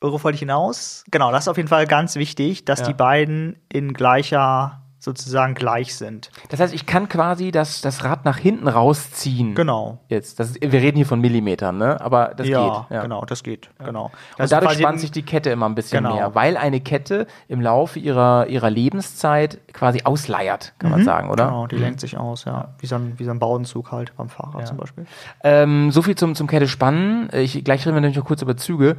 worauf 0.00 0.24
wollte 0.24 0.34
ich 0.34 0.40
hinaus? 0.40 1.04
Genau, 1.10 1.30
das 1.30 1.44
ist 1.44 1.48
auf 1.48 1.56
jeden 1.56 1.68
Fall 1.68 1.86
ganz 1.86 2.16
wichtig, 2.16 2.64
dass 2.64 2.80
Ja. 2.80 2.86
die 2.88 2.94
beiden 2.94 3.56
in 3.68 3.92
gleicher 3.94 4.81
sozusagen 5.02 5.54
gleich 5.54 5.96
sind. 5.96 6.30
Das 6.50 6.60
heißt, 6.60 6.72
ich 6.72 6.86
kann 6.86 7.08
quasi 7.08 7.50
das, 7.50 7.80
das 7.80 8.04
Rad 8.04 8.24
nach 8.24 8.38
hinten 8.38 8.68
rausziehen. 8.68 9.56
Genau. 9.56 9.98
Jetzt. 10.08 10.38
Das 10.38 10.54
wir 10.54 10.72
reden 10.72 10.96
hier 10.96 11.06
von 11.06 11.20
Millimetern, 11.20 11.76
ne? 11.76 12.00
Aber 12.00 12.32
das 12.36 12.46
ja, 12.46 12.86
geht. 12.88 13.02
genau, 13.02 13.24
das 13.24 13.42
geht. 13.42 13.68
Genau. 13.84 14.12
Das 14.38 14.44
Und 14.44 14.52
dadurch 14.52 14.78
spannt 14.78 15.00
sich 15.00 15.10
die 15.10 15.22
Kette 15.24 15.50
immer 15.50 15.68
ein 15.68 15.74
bisschen 15.74 16.04
Genau. 16.04 16.14
mehr, 16.14 16.34
weil 16.36 16.56
eine 16.56 16.80
Kette 16.80 17.26
im 17.48 17.60
Laufe 17.60 17.98
ihrer, 17.98 18.46
ihrer 18.46 18.70
Lebenszeit 18.70 19.58
quasi 19.72 20.02
ausleiert, 20.04 20.72
kann 20.78 20.92
man 20.92 21.04
sagen, 21.04 21.30
oder? 21.30 21.46
Genau, 21.46 21.66
die 21.66 21.76
lenkt 21.76 21.98
sich 21.98 22.16
aus, 22.16 22.44
ja. 22.44 22.68
Wie 22.78 22.86
so 22.86 22.94
ein, 22.94 23.14
wie 23.18 23.24
so 23.24 23.32
ein 23.32 23.40
Bauenzug 23.40 23.90
halt 23.90 24.16
beim 24.16 24.28
Fahrrad 24.28 24.68
zum 24.68 24.76
Beispiel. 24.76 25.06
Ähm, 25.42 25.90
so 25.90 26.02
viel 26.02 26.14
zum, 26.14 26.36
zum 26.36 26.46
Kette 26.46 26.68
spannen. 26.68 27.28
Ich, 27.32 27.64
gleich 27.64 27.84
reden 27.84 27.96
wir 27.96 28.00
nämlich 28.00 28.18
noch 28.18 28.24
kurz 28.24 28.40
über 28.40 28.56
Züge. 28.56 28.96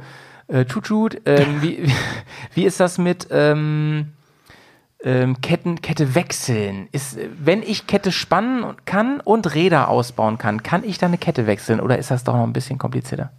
Äh, 0.48 0.66
tut, 0.66 0.84
tut. 0.84 1.22
Ähm, 1.24 1.62
wie, 1.62 1.84
wie, 1.84 1.92
wie 2.54 2.64
ist 2.64 2.78
das 2.78 2.98
mit 2.98 3.28
ähm, 3.30 4.12
ähm, 5.04 5.40
Ketten, 5.40 5.80
Kette 5.82 6.14
wechseln? 6.14 6.88
Ist, 6.90 7.18
wenn 7.38 7.62
ich 7.62 7.86
Kette 7.86 8.10
spannen 8.10 8.74
kann 8.86 9.20
und 9.20 9.54
Räder 9.54 9.88
ausbauen 9.88 10.38
kann, 10.38 10.62
kann 10.62 10.82
ich 10.82 10.98
dann 10.98 11.10
eine 11.10 11.18
Kette 11.18 11.46
wechseln 11.46 11.80
oder 11.80 11.98
ist 11.98 12.10
das 12.10 12.24
doch 12.24 12.34
noch 12.34 12.42
ein 12.42 12.52
bisschen 12.52 12.78
komplizierter? 12.78 13.30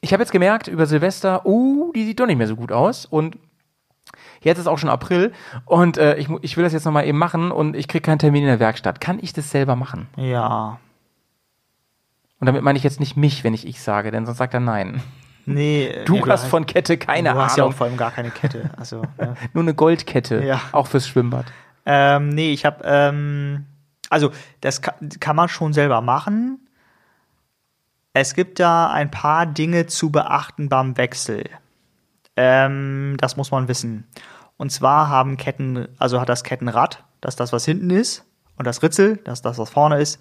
Ich 0.00 0.12
habe 0.12 0.22
jetzt 0.22 0.32
gemerkt 0.32 0.66
über 0.66 0.86
Silvester, 0.86 1.44
uh, 1.44 1.92
die 1.92 2.06
sieht 2.06 2.18
doch 2.18 2.26
nicht 2.26 2.38
mehr 2.38 2.48
so 2.48 2.56
gut 2.56 2.72
aus 2.72 3.06
und 3.06 3.36
Jetzt 4.42 4.58
ist 4.58 4.66
auch 4.66 4.78
schon 4.78 4.88
April 4.88 5.32
und 5.66 5.98
äh, 5.98 6.16
ich, 6.16 6.28
ich 6.40 6.56
will 6.56 6.64
das 6.64 6.72
jetzt 6.72 6.86
nochmal 6.86 7.06
eben 7.06 7.18
machen 7.18 7.52
und 7.52 7.76
ich 7.76 7.88
kriege 7.88 8.00
keinen 8.00 8.18
Termin 8.18 8.42
in 8.42 8.48
der 8.48 8.58
Werkstatt. 8.58 9.00
Kann 9.00 9.18
ich 9.20 9.34
das 9.34 9.50
selber 9.50 9.76
machen? 9.76 10.08
Ja. 10.16 10.80
Und 12.40 12.46
damit 12.46 12.62
meine 12.62 12.78
ich 12.78 12.82
jetzt 12.82 13.00
nicht 13.00 13.18
mich, 13.18 13.44
wenn 13.44 13.52
ich 13.52 13.66
ich 13.66 13.82
sage, 13.82 14.10
denn 14.10 14.24
sonst 14.24 14.38
sagt 14.38 14.54
er 14.54 14.60
nein. 14.60 15.02
Nee. 15.54 16.04
Du 16.04 16.14
nee, 16.16 16.22
hast 16.30 16.46
von 16.46 16.66
Kette 16.66 16.96
keine 16.98 17.32
Du 17.32 17.36
hast 17.36 17.56
ja 17.56 17.64
auch 17.64 17.68
Ahnung. 17.68 17.76
vor 17.76 17.86
allem 17.86 17.96
gar 17.96 18.10
keine 18.10 18.30
Kette. 18.30 18.70
Also, 18.76 19.02
ne. 19.18 19.34
Nur 19.52 19.64
eine 19.64 19.74
Goldkette, 19.74 20.42
Ja. 20.44 20.60
auch 20.72 20.86
fürs 20.86 21.06
Schwimmbad. 21.08 21.46
Ähm, 21.86 22.28
nee, 22.30 22.52
ich 22.52 22.64
habe, 22.64 22.82
ähm, 22.84 23.66
also 24.10 24.30
das 24.60 24.82
kann, 24.82 25.08
kann 25.20 25.36
man 25.36 25.48
schon 25.48 25.72
selber 25.72 26.00
machen. 26.00 26.66
Es 28.12 28.34
gibt 28.34 28.58
da 28.60 28.90
ein 28.90 29.10
paar 29.10 29.46
Dinge 29.46 29.86
zu 29.86 30.10
beachten 30.10 30.68
beim 30.68 30.96
Wechsel. 30.96 31.44
Ähm, 32.36 33.16
das 33.18 33.36
muss 33.36 33.50
man 33.50 33.68
wissen. 33.68 34.06
Und 34.56 34.70
zwar 34.72 35.08
haben 35.08 35.36
Ketten, 35.36 35.88
also 35.98 36.20
hat 36.20 36.28
das 36.28 36.44
Kettenrad, 36.44 37.04
das 37.20 37.32
ist 37.34 37.40
das, 37.40 37.52
was 37.52 37.64
hinten 37.64 37.90
ist, 37.90 38.24
und 38.56 38.66
das 38.66 38.82
Ritzel, 38.82 39.16
das 39.24 39.38
ist 39.38 39.44
das, 39.44 39.58
was 39.58 39.70
vorne 39.70 39.98
ist, 40.00 40.20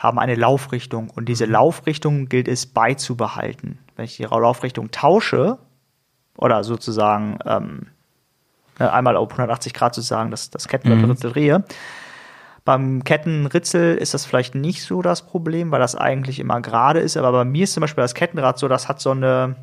haben 0.00 0.18
eine 0.18 0.34
Laufrichtung. 0.34 1.10
Und 1.10 1.28
diese 1.28 1.44
Laufrichtung 1.44 2.28
gilt 2.28 2.48
es 2.48 2.66
beizubehalten. 2.66 3.78
Wenn 3.94 4.06
ich 4.06 4.16
die 4.16 4.24
Laufrichtung 4.24 4.90
tausche, 4.90 5.58
oder 6.40 6.64
sozusagen 6.64 7.38
ähm, 7.44 7.86
ne, 8.78 8.92
einmal 8.92 9.16
auf 9.16 9.30
180 9.30 9.74
Grad 9.74 9.94
sozusagen 9.94 10.30
das, 10.30 10.50
das 10.50 10.68
Kettenritzel 10.68 11.32
drehe. 11.32 11.64
Beim 12.64 13.04
Kettenritzel 13.04 13.96
ist 13.96 14.14
das 14.14 14.24
vielleicht 14.24 14.54
nicht 14.54 14.82
so 14.82 15.02
das 15.02 15.26
Problem, 15.26 15.70
weil 15.70 15.80
das 15.80 15.96
eigentlich 15.96 16.38
immer 16.38 16.60
gerade 16.60 17.00
ist. 17.00 17.16
Aber 17.16 17.32
bei 17.32 17.44
mir 17.44 17.64
ist 17.64 17.74
zum 17.74 17.82
Beispiel 17.82 18.02
das 18.02 18.14
Kettenrad 18.14 18.58
so, 18.58 18.68
das 18.68 18.88
hat 18.88 19.00
so 19.00 19.10
eine 19.10 19.56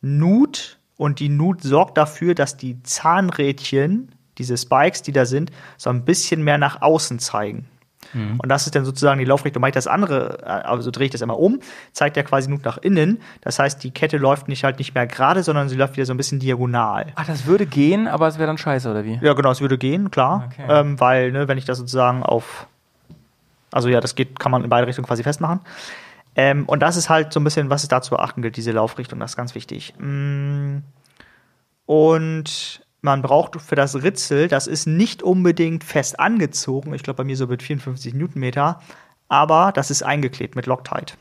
Nut 0.00 0.78
und 0.96 1.18
die 1.18 1.28
Nut 1.28 1.62
sorgt 1.62 1.98
dafür, 1.98 2.34
dass 2.34 2.56
die 2.56 2.82
Zahnrädchen, 2.82 4.12
diese 4.38 4.56
Spikes, 4.56 5.02
die 5.02 5.12
da 5.12 5.26
sind, 5.26 5.50
so 5.76 5.90
ein 5.90 6.04
bisschen 6.04 6.42
mehr 6.42 6.58
nach 6.58 6.82
außen 6.82 7.18
zeigen. 7.18 7.68
Und 8.12 8.48
das 8.48 8.66
ist 8.66 8.74
dann 8.74 8.84
sozusagen 8.84 9.18
die 9.18 9.24
Laufrichtung. 9.24 9.60
Mache 9.60 9.70
ich 9.70 9.74
das 9.74 9.86
andere, 9.86 10.38
äh, 10.42 10.46
also 10.46 10.90
drehe 10.90 11.06
ich 11.06 11.10
das 11.12 11.22
einmal 11.22 11.36
um, 11.36 11.60
zeigt 11.92 12.16
er 12.16 12.24
quasi 12.24 12.50
Nut 12.50 12.64
nach 12.64 12.78
innen. 12.78 13.20
Das 13.40 13.58
heißt, 13.58 13.82
die 13.84 13.90
Kette 13.92 14.16
läuft 14.16 14.48
nicht 14.48 14.64
halt 14.64 14.78
nicht 14.78 14.94
mehr 14.94 15.06
gerade, 15.06 15.42
sondern 15.42 15.68
sie 15.68 15.76
läuft 15.76 15.96
wieder 15.96 16.06
so 16.06 16.12
ein 16.14 16.16
bisschen 16.16 16.40
diagonal. 16.40 17.06
Ach, 17.14 17.26
das 17.26 17.46
würde 17.46 17.66
gehen, 17.66 18.08
aber 18.08 18.28
es 18.28 18.38
wäre 18.38 18.46
dann 18.46 18.58
scheiße, 18.58 18.90
oder 18.90 19.04
wie? 19.04 19.18
Ja, 19.22 19.32
genau, 19.34 19.50
es 19.50 19.60
würde 19.60 19.78
gehen, 19.78 20.10
klar. 20.10 20.50
Okay. 20.52 20.66
Ähm, 20.68 20.98
weil, 20.98 21.32
ne, 21.32 21.46
wenn 21.48 21.58
ich 21.58 21.64
das 21.64 21.78
sozusagen 21.78 22.22
auf. 22.22 22.66
Also 23.72 23.88
ja, 23.88 24.00
das 24.00 24.14
geht, 24.16 24.40
kann 24.40 24.50
man 24.50 24.64
in 24.64 24.70
beide 24.70 24.86
Richtungen 24.86 25.06
quasi 25.06 25.22
festmachen. 25.22 25.60
Ähm, 26.34 26.64
und 26.66 26.80
das 26.80 26.96
ist 26.96 27.08
halt 27.10 27.32
so 27.32 27.40
ein 27.40 27.44
bisschen, 27.44 27.70
was 27.70 27.82
es 27.82 27.88
da 27.88 28.02
zu 28.02 28.10
beachten 28.10 28.42
gilt, 28.42 28.56
diese 28.56 28.72
Laufrichtung, 28.72 29.18
das 29.20 29.32
ist 29.32 29.36
ganz 29.36 29.54
wichtig. 29.54 29.94
Mm, 29.98 30.78
Und 31.86 32.80
man 33.02 33.22
braucht 33.22 33.60
für 33.60 33.76
das 33.76 34.02
Ritzel, 34.02 34.48
das 34.48 34.66
ist 34.66 34.86
nicht 34.86 35.22
unbedingt 35.22 35.84
fest 35.84 36.18
angezogen, 36.20 36.92
ich 36.94 37.02
glaube 37.02 37.18
bei 37.18 37.24
mir 37.24 37.36
so 37.36 37.46
mit 37.46 37.62
54 37.62 38.14
Newtonmeter, 38.14 38.80
aber 39.28 39.72
das 39.74 39.90
ist 39.90 40.02
eingeklebt 40.02 40.56
mit 40.56 40.66
Loctite. 40.66 41.14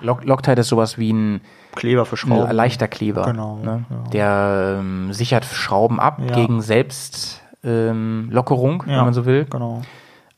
Lock 0.00 0.24
Loctite 0.24 0.60
ist 0.60 0.68
sowas 0.68 0.98
wie 0.98 1.12
ein, 1.12 1.40
Kleber 1.74 2.04
für 2.06 2.14
ein 2.14 2.18
Schrauben. 2.18 2.50
leichter 2.52 2.88
Kleber. 2.88 3.24
Genau, 3.24 3.56
Ne? 3.58 3.84
ja. 3.88 3.96
Der 4.12 4.76
ähm, 4.80 5.12
sichert 5.12 5.44
Schrauben 5.44 6.00
ab 6.00 6.18
Ja. 6.20 6.34
gegen 6.34 6.60
Selbstlockerung, 6.62 8.82
ähm, 8.86 8.90
Ja, 8.90 8.98
wenn 8.98 9.04
man 9.04 9.14
so 9.14 9.24
will. 9.26 9.44
Genau. 9.46 9.82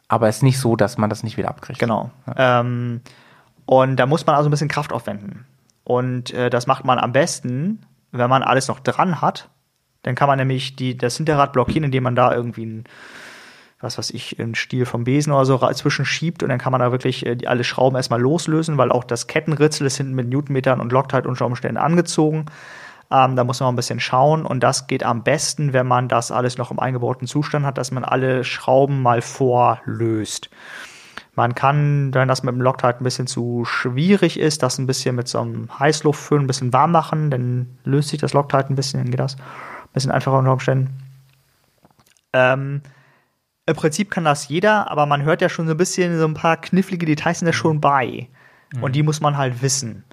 Aber 0.08 0.28
es 0.28 0.36
ist 0.36 0.42
nicht 0.42 0.58
so, 0.58 0.76
dass 0.76 0.98
man 0.98 1.10
das 1.10 1.22
nicht 1.22 1.36
wieder 1.36 1.48
abkriegt. 1.48 1.78
Genau. 1.78 2.10
Ähm, 2.36 3.00
und 3.66 3.96
da 3.96 4.06
muss 4.06 4.26
man 4.26 4.36
also 4.36 4.48
ein 4.48 4.50
bisschen 4.50 4.68
Kraft 4.68 4.92
aufwenden. 4.92 5.44
Und 5.84 6.32
äh, 6.32 6.50
das 6.50 6.66
macht 6.66 6.84
man 6.84 6.98
am 6.98 7.12
besten, 7.12 7.82
wenn 8.12 8.30
man 8.30 8.42
alles 8.42 8.68
noch 8.68 8.80
dran 8.80 9.20
hat. 9.20 9.48
Dann 10.02 10.14
kann 10.14 10.28
man 10.28 10.38
nämlich 10.38 10.76
die, 10.76 10.96
das 10.96 11.16
Hinterrad 11.16 11.52
blockieren, 11.52 11.84
indem 11.84 12.04
man 12.04 12.16
da 12.16 12.34
irgendwie 12.34 12.66
ein, 12.66 12.84
was 13.80 13.98
weiß 13.98 14.10
ich, 14.10 14.38
einen 14.40 14.54
Stiel 14.54 14.86
vom 14.86 15.04
Besen 15.04 15.32
oder 15.32 15.44
so 15.44 15.58
zwischenschiebt 15.58 16.42
und 16.42 16.48
dann 16.48 16.58
kann 16.58 16.72
man 16.72 16.80
da 16.80 16.92
wirklich 16.92 17.26
äh, 17.26 17.38
alle 17.46 17.64
Schrauben 17.64 17.96
erstmal 17.96 18.20
loslösen, 18.20 18.76
weil 18.78 18.90
auch 18.90 19.04
das 19.04 19.26
Kettenritzel 19.26 19.86
ist 19.86 19.96
hinten 19.96 20.14
mit 20.14 20.28
Newtonmetern 20.28 20.80
und 20.80 20.92
Loctite 20.92 21.28
unter 21.28 21.46
Umständen 21.46 21.76
angezogen. 21.76 22.46
Ähm, 23.10 23.36
da 23.36 23.44
muss 23.44 23.60
man 23.60 23.70
ein 23.70 23.76
bisschen 23.76 24.00
schauen 24.00 24.44
und 24.44 24.62
das 24.62 24.86
geht 24.86 25.02
am 25.02 25.22
besten, 25.22 25.72
wenn 25.72 25.86
man 25.86 26.08
das 26.08 26.30
alles 26.30 26.58
noch 26.58 26.70
im 26.70 26.78
eingebauten 26.78 27.26
Zustand 27.26 27.64
hat, 27.64 27.78
dass 27.78 27.90
man 27.90 28.04
alle 28.04 28.44
Schrauben 28.44 29.00
mal 29.00 29.22
vorlöst. 29.22 30.50
Man 31.34 31.54
kann, 31.54 32.12
wenn 32.14 32.26
das 32.26 32.42
mit 32.42 32.52
dem 32.52 32.60
Loctite 32.60 32.98
ein 32.98 33.04
bisschen 33.04 33.28
zu 33.28 33.64
schwierig 33.64 34.40
ist, 34.40 34.62
das 34.62 34.78
ein 34.78 34.88
bisschen 34.88 35.14
mit 35.14 35.28
so 35.28 35.40
einem 35.40 35.68
Heißluftföhn 35.78 36.40
ein 36.40 36.46
bisschen 36.48 36.72
warm 36.72 36.90
machen, 36.90 37.30
dann 37.30 37.78
löst 37.84 38.08
sich 38.08 38.20
das 38.20 38.32
Loctite 38.32 38.66
ein 38.70 38.74
bisschen, 38.74 39.00
dann 39.00 39.10
geht 39.10 39.20
das 39.20 39.36
ein 39.90 39.92
bisschen 39.94 40.10
einfacher 40.10 40.38
unter 40.38 40.52
Umständen. 40.52 41.02
Ähm, 42.32 42.82
Im 43.66 43.76
Prinzip 43.76 44.10
kann 44.10 44.24
das 44.24 44.48
jeder, 44.48 44.90
aber 44.90 45.06
man 45.06 45.22
hört 45.22 45.40
ja 45.42 45.48
schon 45.48 45.66
so 45.66 45.72
ein 45.74 45.76
bisschen, 45.78 46.18
so 46.18 46.26
ein 46.26 46.34
paar 46.34 46.56
knifflige 46.56 47.06
Details 47.06 47.40
sind 47.40 47.46
da 47.46 47.52
schon 47.52 47.80
bei. 47.80 48.28
Und 48.82 48.94
die 48.96 49.02
muss 49.02 49.20
man 49.20 49.36
halt 49.36 49.62
wissen. 49.62 50.04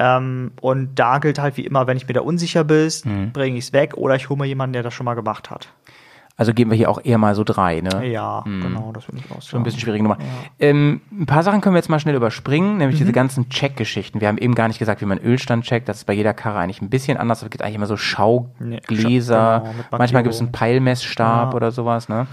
Ähm, 0.00 0.52
und 0.60 0.94
da 0.96 1.18
gilt 1.18 1.38
halt 1.38 1.56
wie 1.56 1.64
immer, 1.66 1.86
wenn 1.86 1.96
ich 1.96 2.06
mir 2.06 2.14
da 2.14 2.20
unsicher 2.20 2.64
bin, 2.64 2.90
bringe 3.32 3.58
ich 3.58 3.66
es 3.66 3.72
weg 3.72 3.94
oder 3.96 4.14
ich 4.16 4.28
hole 4.28 4.38
mir 4.38 4.46
jemanden, 4.46 4.72
der 4.74 4.82
das 4.82 4.94
schon 4.94 5.04
mal 5.06 5.14
gemacht 5.14 5.50
hat. 5.50 5.68
Also 6.40 6.54
geben 6.54 6.70
wir 6.70 6.76
hier 6.76 6.88
auch 6.88 7.00
eher 7.02 7.18
mal 7.18 7.34
so 7.34 7.42
drei, 7.44 7.80
ne? 7.80 8.06
Ja, 8.06 8.42
genau, 8.44 8.92
das 8.92 9.08
würde 9.08 9.18
ich 9.18 9.36
auch 9.36 9.42
Schon 9.42 9.60
ein 9.60 9.64
bisschen 9.64 9.80
schwierige 9.80 10.04
Nummer. 10.04 10.18
Ähm, 10.60 11.00
ein 11.10 11.26
paar 11.26 11.42
Sachen 11.42 11.60
können 11.60 11.74
wir 11.74 11.78
jetzt 11.80 11.88
mal 11.90 11.98
schnell 11.98 12.14
überspringen, 12.14 12.76
nämlich 12.78 12.94
Mhm. 12.94 13.00
diese 13.00 13.12
ganzen 13.12 13.48
Check-Geschichten. 13.50 14.20
Wir 14.20 14.28
haben 14.28 14.38
eben 14.38 14.54
gar 14.54 14.68
nicht 14.68 14.78
gesagt, 14.78 15.00
wie 15.00 15.04
man 15.06 15.18
Ölstand 15.18 15.64
checkt. 15.64 15.88
Das 15.88 15.96
ist 15.98 16.04
bei 16.04 16.12
jeder 16.12 16.34
Karre 16.34 16.60
eigentlich 16.60 16.80
ein 16.80 16.90
bisschen 16.90 17.16
anders. 17.18 17.42
Es 17.42 17.50
gibt 17.50 17.62
eigentlich 17.64 17.74
immer 17.74 17.86
so 17.86 17.96
Schaugläser. 17.96 19.60
Nee, 19.64 19.68
genau, 19.72 19.98
Manchmal 19.98 20.22
gibt 20.22 20.34
es 20.34 20.40
einen. 20.40 20.52
Peilmessstab 20.52 21.50
Ja. 21.50 21.56
oder 21.56 21.70
sowas. 21.72 22.08
Ne? 22.08 22.26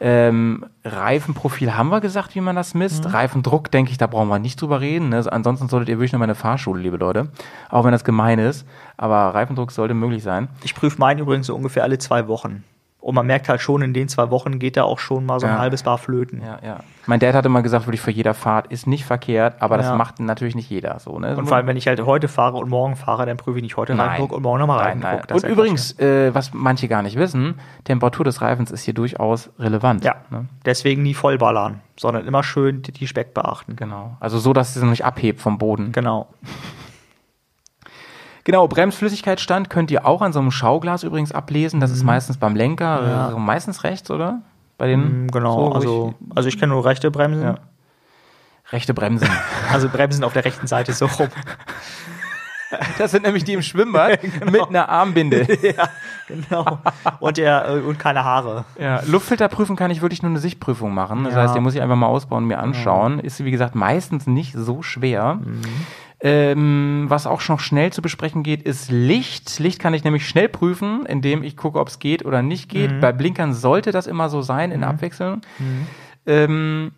Ähm, 0.00 0.64
Reifenprofil 0.84 1.76
haben 1.76 1.90
wir 1.90 2.00
gesagt, 2.00 2.34
wie 2.34 2.40
man 2.40 2.56
das 2.56 2.74
misst. 2.74 3.04
Mhm. 3.04 3.10
Reifendruck, 3.12 3.70
denke 3.70 3.92
ich, 3.92 3.98
da 3.98 4.06
brauchen 4.08 4.28
wir 4.28 4.38
nicht 4.40 4.60
drüber 4.60 4.80
reden. 4.80 5.10
Ne? 5.10 5.24
Ansonsten 5.30 5.68
solltet 5.68 5.88
ihr 5.88 5.98
wirklich 5.98 6.12
noch 6.12 6.18
mal 6.18 6.24
eine 6.24 6.34
Fahrschule, 6.34 6.82
liebe 6.82 6.96
Leute. 6.96 7.28
Auch 7.70 7.84
wenn 7.84 7.92
das 7.92 8.02
gemein 8.04 8.38
ist. 8.38 8.66
Aber 8.96 9.34
Reifendruck 9.34 9.70
sollte 9.70 9.94
möglich 9.94 10.22
sein. 10.22 10.48
Ich 10.64 10.74
prüfe 10.74 10.98
meinen 10.98 11.20
übrigens 11.20 11.46
so 11.46 11.54
ungefähr 11.54 11.84
alle 11.84 11.98
zwei 11.98 12.26
Wochen. 12.26 12.64
Und 13.02 13.16
man 13.16 13.26
merkt 13.26 13.48
halt 13.48 13.60
schon, 13.60 13.82
in 13.82 13.92
den 13.92 14.08
zwei 14.08 14.30
Wochen 14.30 14.60
geht 14.60 14.76
da 14.76 14.84
auch 14.84 15.00
schon 15.00 15.26
mal 15.26 15.40
so 15.40 15.46
ein 15.48 15.54
Ja. 15.54 15.58
halbes 15.58 15.82
Bar 15.82 15.98
flöten. 15.98 16.40
Ja, 16.40 16.58
ja. 16.64 16.76
Mein 17.06 17.18
Dad 17.18 17.34
hat 17.34 17.44
immer 17.44 17.60
gesagt, 17.60 17.86
wirklich 17.88 18.00
vor 18.00 18.12
jeder 18.12 18.32
Fahrt 18.32 18.68
ist 18.68 18.86
nicht 18.86 19.04
verkehrt, 19.04 19.56
aber 19.60 19.76
das 19.76 19.86
Ja. 19.86 19.96
macht 19.96 20.20
natürlich 20.20 20.54
nicht 20.54 20.70
jeder 20.70 21.00
so. 21.00 21.18
Ne? 21.18 21.36
Und 21.36 21.46
vor 21.48 21.56
allem, 21.56 21.66
wenn 21.66 21.76
ich 21.76 21.88
halt 21.88 22.00
heute 22.06 22.28
fahre 22.28 22.58
und 22.58 22.70
morgen 22.70 22.94
fahre, 22.94 23.26
dann 23.26 23.36
prüfe 23.36 23.58
ich 23.58 23.62
nicht 23.64 23.76
heute 23.76 23.98
Reifendruck 23.98 24.30
und 24.32 24.42
morgen 24.44 24.60
nochmal 24.60 24.96
ist 25.28 25.42
Und 25.44 25.50
übrigens, 25.50 25.98
äh, 25.98 26.32
was 26.32 26.54
manche 26.54 26.86
gar 26.86 27.02
nicht 27.02 27.16
wissen, 27.16 27.56
Temperatur 27.82 28.24
des 28.24 28.40
Reifens 28.40 28.70
ist 28.70 28.84
hier 28.84 28.94
durchaus 28.94 29.50
relevant. 29.58 30.04
Ja, 30.04 30.14
Ne? 30.30 30.46
deswegen 30.64 31.02
nie 31.02 31.14
vollballern, 31.14 31.80
sondern 31.98 32.24
immer 32.24 32.44
schön 32.44 32.82
die 32.82 33.06
Speck 33.08 33.34
beachten. 33.34 33.74
Genau. 33.74 34.16
Also 34.20 34.38
so, 34.38 34.52
dass 34.52 34.76
es 34.76 34.82
nicht 34.84 35.04
abhebt 35.04 35.40
vom 35.40 35.58
Boden. 35.58 35.90
Genau. 35.90 36.28
Genau, 38.44 38.66
Bremsflüssigkeitsstand 38.66 39.70
könnt 39.70 39.90
ihr 39.90 40.04
auch 40.06 40.20
an 40.22 40.32
so 40.32 40.40
einem 40.40 40.50
Schauglas 40.50 41.04
übrigens 41.04 41.32
ablesen. 41.32 41.78
Das 41.80 41.90
ist 41.90 42.02
meistens 42.02 42.38
beim 42.38 42.56
Lenker, 42.56 43.00
Mhm. 43.02 43.08
Ja. 43.08 43.30
äh, 43.32 43.38
meistens 43.38 43.84
rechts, 43.84 44.10
oder? 44.10 44.40
Bei 44.78 44.88
den 44.88 45.26
Mm, 45.26 45.28
Genau, 45.28 45.68
so, 45.70 45.72
also, 45.74 46.14
also 46.34 46.48
ich 46.48 46.58
kenne 46.58 46.72
nur 46.72 46.84
rechte 46.84 47.10
Bremsen. 47.10 47.42
Ja. 47.44 47.54
ich, 48.66 48.72
rechte 48.72 48.94
Bremsen. 48.94 49.28
Also 49.72 49.88
Bremsen 49.88 50.24
auf 50.24 50.32
der 50.32 50.44
rechten 50.44 50.66
Seite 50.66 50.92
so 50.92 51.06
rum. 51.06 51.28
das 52.98 53.10
sind 53.10 53.22
nämlich 53.24 53.44
die 53.44 53.52
im 53.52 53.62
Schwimmbad 53.62 54.20
Genau. 54.40 54.50
mit 54.50 54.68
einer 54.68 54.88
Armbinde. 54.88 55.46
ja, 55.62 55.88
genau. 56.26 56.78
Und, 57.20 57.36
der, 57.36 57.68
äh, 57.68 57.80
und 57.80 57.98
keine 57.98 58.24
Haare. 58.24 58.64
Ja, 58.78 59.02
Luftfilter 59.06 59.48
prüfen 59.48 59.76
kann 59.76 59.90
ich 59.90 60.00
wirklich 60.02 60.22
nur 60.22 60.30
eine 60.30 60.38
Sichtprüfung 60.40 60.92
machen. 60.94 61.24
Das 61.24 61.34
Ja. 61.34 61.42
heißt, 61.42 61.54
den 61.54 61.62
muss 61.62 61.74
ich 61.74 61.82
einfach 61.82 61.96
mal 61.96 62.06
ausbauen 62.06 62.44
und 62.44 62.48
mir 62.48 62.58
anschauen. 62.58 63.18
Ist, 63.20 63.44
wie 63.44 63.50
gesagt, 63.50 63.74
meistens 63.74 64.26
nicht 64.26 64.54
so 64.54 64.82
schwer. 64.82 65.34
Mhm. 65.34 65.60
Ähm, 66.24 67.06
was 67.08 67.26
auch 67.26 67.40
schon 67.40 67.58
schnell 67.58 67.92
zu 67.92 68.00
besprechen 68.00 68.44
geht, 68.44 68.62
ist 68.62 68.92
Licht. 68.92 69.58
Licht 69.58 69.80
kann 69.80 69.92
ich 69.92 70.04
nämlich 70.04 70.28
schnell 70.28 70.48
prüfen, 70.48 71.04
indem 71.04 71.42
ich 71.42 71.56
gucke, 71.56 71.80
ob 71.80 71.88
es 71.88 71.98
geht 71.98 72.24
oder 72.24 72.42
nicht 72.42 72.68
geht. 72.68 73.00
Bei 73.00 73.10
Blinkern 73.10 73.54
sollte 73.54 73.90
das 73.90 74.06
immer 74.06 74.28
so 74.28 74.40
sein 74.40 74.70
in 74.70 74.84
Abwechslung. 74.84 75.40
Ähm, 76.24 76.92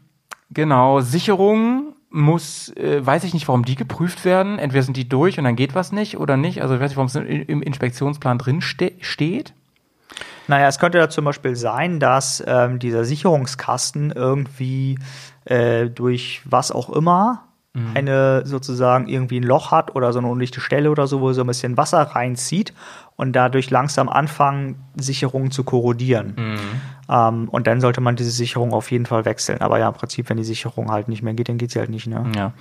genau, 0.50 1.00
Sicherung 1.00 1.94
muss, 2.10 2.68
äh, 2.76 3.04
weiß 3.04 3.24
ich 3.24 3.32
nicht, 3.32 3.48
warum 3.48 3.64
die 3.64 3.76
geprüft 3.76 4.26
werden. 4.26 4.58
Entweder 4.58 4.82
sind 4.82 4.98
die 4.98 5.08
durch 5.08 5.38
und 5.38 5.44
dann 5.44 5.56
geht 5.56 5.74
was 5.74 5.90
nicht 5.90 6.18
oder 6.18 6.36
nicht. 6.36 6.60
Also 6.60 6.74
ich 6.74 6.80
weiß 6.80 6.90
nicht, 6.90 6.98
warum 6.98 7.06
es 7.06 7.14
im 7.14 7.26
im 7.26 7.62
Inspektionsplan 7.62 8.36
drin 8.36 8.60
ste 8.60 8.92
steht. 9.00 9.54
Naja, 10.48 10.68
es 10.68 10.78
könnte 10.78 10.98
ja 10.98 11.08
zum 11.08 11.24
Beispiel 11.24 11.56
sein, 11.56 11.98
dass 11.98 12.44
ähm, 12.46 12.78
dieser 12.78 13.04
Sicherungskasten 13.04 14.10
irgendwie 14.10 14.98
äh, 15.46 15.86
durch 15.88 16.42
was 16.44 16.70
auch 16.70 16.90
immer 16.90 17.44
eine 17.94 18.46
sozusagen 18.46 19.08
irgendwie 19.08 19.40
ein 19.40 19.42
Loch 19.42 19.72
hat 19.72 19.96
oder 19.96 20.12
so 20.12 20.20
eine 20.20 20.28
undichte 20.28 20.60
Stelle 20.60 20.90
oder 20.90 21.06
so, 21.08 21.20
wo 21.20 21.32
so 21.32 21.40
ein 21.40 21.46
bisschen 21.48 21.76
Wasser 21.76 22.02
reinzieht 22.02 22.72
und 23.16 23.32
dadurch 23.32 23.70
langsam 23.70 24.08
anfangen, 24.08 24.76
Sicherungen 24.96 25.50
zu 25.50 25.64
korrodieren. 25.64 26.34
Ähm, 27.08 27.48
und 27.50 27.66
dann 27.66 27.80
sollte 27.82 28.00
man 28.00 28.16
diese 28.16 28.30
Sicherung 28.30 28.72
auf 28.72 28.90
jeden 28.90 29.04
Fall 29.04 29.24
wechseln. 29.26 29.60
Aber 29.60 29.78
ja, 29.78 29.88
im 29.88 29.94
Prinzip, 29.94 30.30
wenn 30.30 30.38
die 30.38 30.44
Sicherung 30.44 30.90
halt 30.90 31.08
nicht 31.08 31.22
mehr 31.22 31.34
geht, 31.34 31.48
dann 31.50 31.58
geht 31.58 31.70
sie 31.70 31.78
halt 31.78 31.90
nicht. 31.90 32.06
Ne? 32.06 32.24
Ja. 32.34 32.52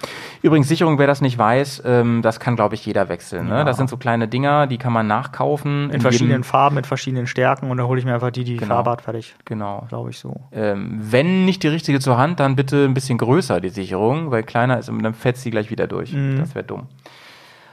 Übrigens, 0.41 0.67
Sicherung, 0.67 0.97
wer 0.97 1.07
das 1.07 1.21
nicht 1.21 1.37
weiß, 1.37 1.83
ähm, 1.85 2.21
das 2.21 2.39
kann, 2.41 2.55
glaube 2.57 2.75
ich, 2.75 2.85
jeder 2.85 3.07
wechseln. 3.07 3.47
Ne? 3.47 3.63
Das 3.63 3.77
sind 3.77 3.89
so 3.89 3.95
kleine 3.95 4.27
Dinger, 4.27 4.67
die 4.67 4.77
kann 4.77 4.91
man 4.91 5.07
nachkaufen. 5.07 5.89
In 5.91 6.01
verschiedenen 6.01 6.29
jedem- 6.31 6.43
Farben, 6.43 6.75
mit 6.75 6.85
verschiedenen 6.87 7.25
Stärken 7.27 7.71
und 7.71 7.77
dann 7.77 7.87
hole 7.87 7.99
ich 7.99 8.05
mir 8.05 8.13
einfach 8.15 8.31
die, 8.31 8.43
die 8.43 8.57
Genau. 8.57 8.75
Farbe 8.75 8.91
hat, 8.91 9.01
fertig. 9.03 9.33
Genau. 9.45 9.85
Glaube 9.87 10.09
ich 10.09 10.19
so. 10.19 10.41
Ähm, 10.51 10.97
wenn 11.01 11.45
nicht 11.45 11.63
die 11.63 11.69
richtige 11.69 11.99
zur 12.01 12.17
Hand, 12.17 12.39
dann 12.41 12.55
bitte 12.57 12.83
ein 12.83 12.93
bisschen 12.93 13.17
größer 13.17 13.61
die 13.61 13.69
Sicherung, 13.69 14.29
weil 14.31 14.43
kleiner 14.43 14.77
ist 14.77 14.89
und 14.89 15.01
dann 15.03 15.13
fetzt 15.13 15.41
sie 15.43 15.51
gleich 15.51 15.69
wieder 15.71 15.87
durch. 15.87 16.11
Mhm. 16.11 16.37
Das 16.39 16.53
wäre 16.53 16.65
dumm. 16.65 16.87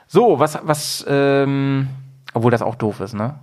So, 0.07 0.39
was, 0.39 0.59
was, 0.65 1.05
ähm, 1.09 1.89
obwohl 2.35 2.51
das 2.51 2.63
auch 2.63 2.75
doof 2.77 3.01
ist, 3.01 3.15
ne? 3.15 3.35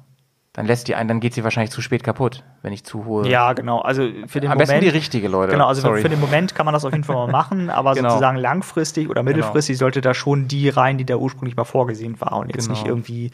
Dann 0.58 0.66
lässt 0.66 0.88
die 0.88 0.96
ein, 0.96 1.08
dann 1.08 1.20
geht 1.20 1.36
sie 1.36 1.44
wahrscheinlich 1.44 1.70
zu 1.70 1.82
spät 1.82 2.04
kaputt, 2.04 2.44
wenn 2.64 2.74
ich 2.74 2.84
zu 2.84 3.06
hohe. 3.06 3.28
Ja, 3.30 3.54
genau. 3.54 3.80
Also 3.80 4.02
für 4.26 4.42
den 4.42 4.50
Am 4.50 4.56
Moment. 4.58 4.70
besten 4.70 4.82
die 4.82 4.90
richtige, 4.90 5.28
Leute. 5.28 5.52
Genau, 5.52 5.68
also 5.68 5.82
Sorry. 5.82 6.02
für 6.02 6.10
den 6.10 6.20
Moment 6.20 6.56
kann 6.56 6.66
man 6.66 6.74
das 6.74 6.84
auf 6.84 6.92
jeden 6.94 7.04
Fall 7.04 7.16
mal 7.16 7.28
machen, 7.32 7.70
aber 7.70 7.94
Genau. 7.94 8.10
sozusagen 8.10 8.38
langfristig 8.38 9.08
oder 9.08 9.22
mittelfristig 9.22 9.78
sollte 9.78 10.02
da 10.02 10.16
schon 10.16 10.48
die 10.48 10.68
rein, 10.70 10.98
die 10.98 11.06
da 11.06 11.16
ursprünglich 11.18 11.56
mal 11.56 11.64
vorgesehen 11.64 12.20
war 12.20 12.38
und 12.38 12.48
jetzt 12.54 12.66
Genau. 12.66 12.80
nicht 12.80 12.88
irgendwie 12.88 13.30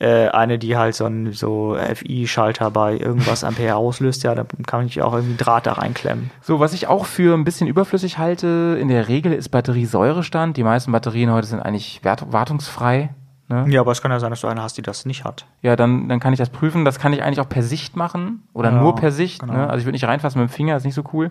äh, 0.00 0.28
eine, 0.30 0.58
die 0.58 0.76
halt 0.76 0.96
so 0.96 1.06
ein 1.06 1.32
so 1.32 1.76
FI-Schalter 1.76 2.72
bei 2.72 2.96
irgendwas 2.98 3.44
Ampere 3.44 3.76
auslöst. 3.76 4.24
Ja, 4.24 4.34
da 4.34 4.44
kann 4.66 4.84
ich 4.86 5.00
auch 5.00 5.12
irgendwie 5.12 5.30
einen 5.34 5.38
Draht 5.38 5.66
da 5.66 5.74
reinklemmen. 5.74 6.32
So, 6.42 6.58
was 6.58 6.72
ich 6.72 6.88
auch 6.88 7.04
für 7.04 7.34
ein 7.36 7.44
bisschen 7.44 7.68
überflüssig 7.68 8.18
halte, 8.18 8.76
in 8.80 8.88
der 8.88 9.06
Regel 9.06 9.32
ist 9.32 9.50
Batteriesäurestand. 9.50 10.56
Die 10.56 10.64
meisten 10.64 10.90
Batterien 10.90 11.32
heute 11.32 11.46
sind 11.46 11.60
eigentlich 11.60 12.00
wart 12.02 12.32
wartungsfrei. 12.32 13.10
Ne? 13.48 13.64
Ja, 13.68 13.80
aber 13.80 13.92
es 13.92 14.02
kann 14.02 14.10
ja 14.10 14.20
sein, 14.20 14.30
dass 14.30 14.42
du 14.42 14.46
eine 14.46 14.62
hast, 14.62 14.76
die 14.76 14.82
das 14.82 15.06
nicht 15.06 15.24
hat. 15.24 15.46
Ja, 15.62 15.74
dann, 15.74 16.08
dann 16.08 16.20
kann 16.20 16.32
ich 16.34 16.38
das 16.38 16.50
prüfen. 16.50 16.84
Das 16.84 16.98
kann 16.98 17.12
ich 17.14 17.22
eigentlich 17.22 17.40
auch 17.40 17.48
per 17.48 17.62
Sicht 17.62 17.96
machen 17.96 18.42
oder 18.52 18.70
Ja, 18.70 18.78
nur 18.80 18.94
per 18.94 19.10
Sicht. 19.10 19.40
genau. 19.40 19.54
Ne? 19.54 19.64
Also 19.68 19.78
ich 19.78 19.84
würde 19.86 19.94
nicht 19.94 20.06
reinfassen 20.06 20.40
mit 20.40 20.50
dem 20.50 20.52
Finger, 20.52 20.76
ist 20.76 20.84
nicht 20.84 20.94
so 20.94 21.02
cool. 21.12 21.30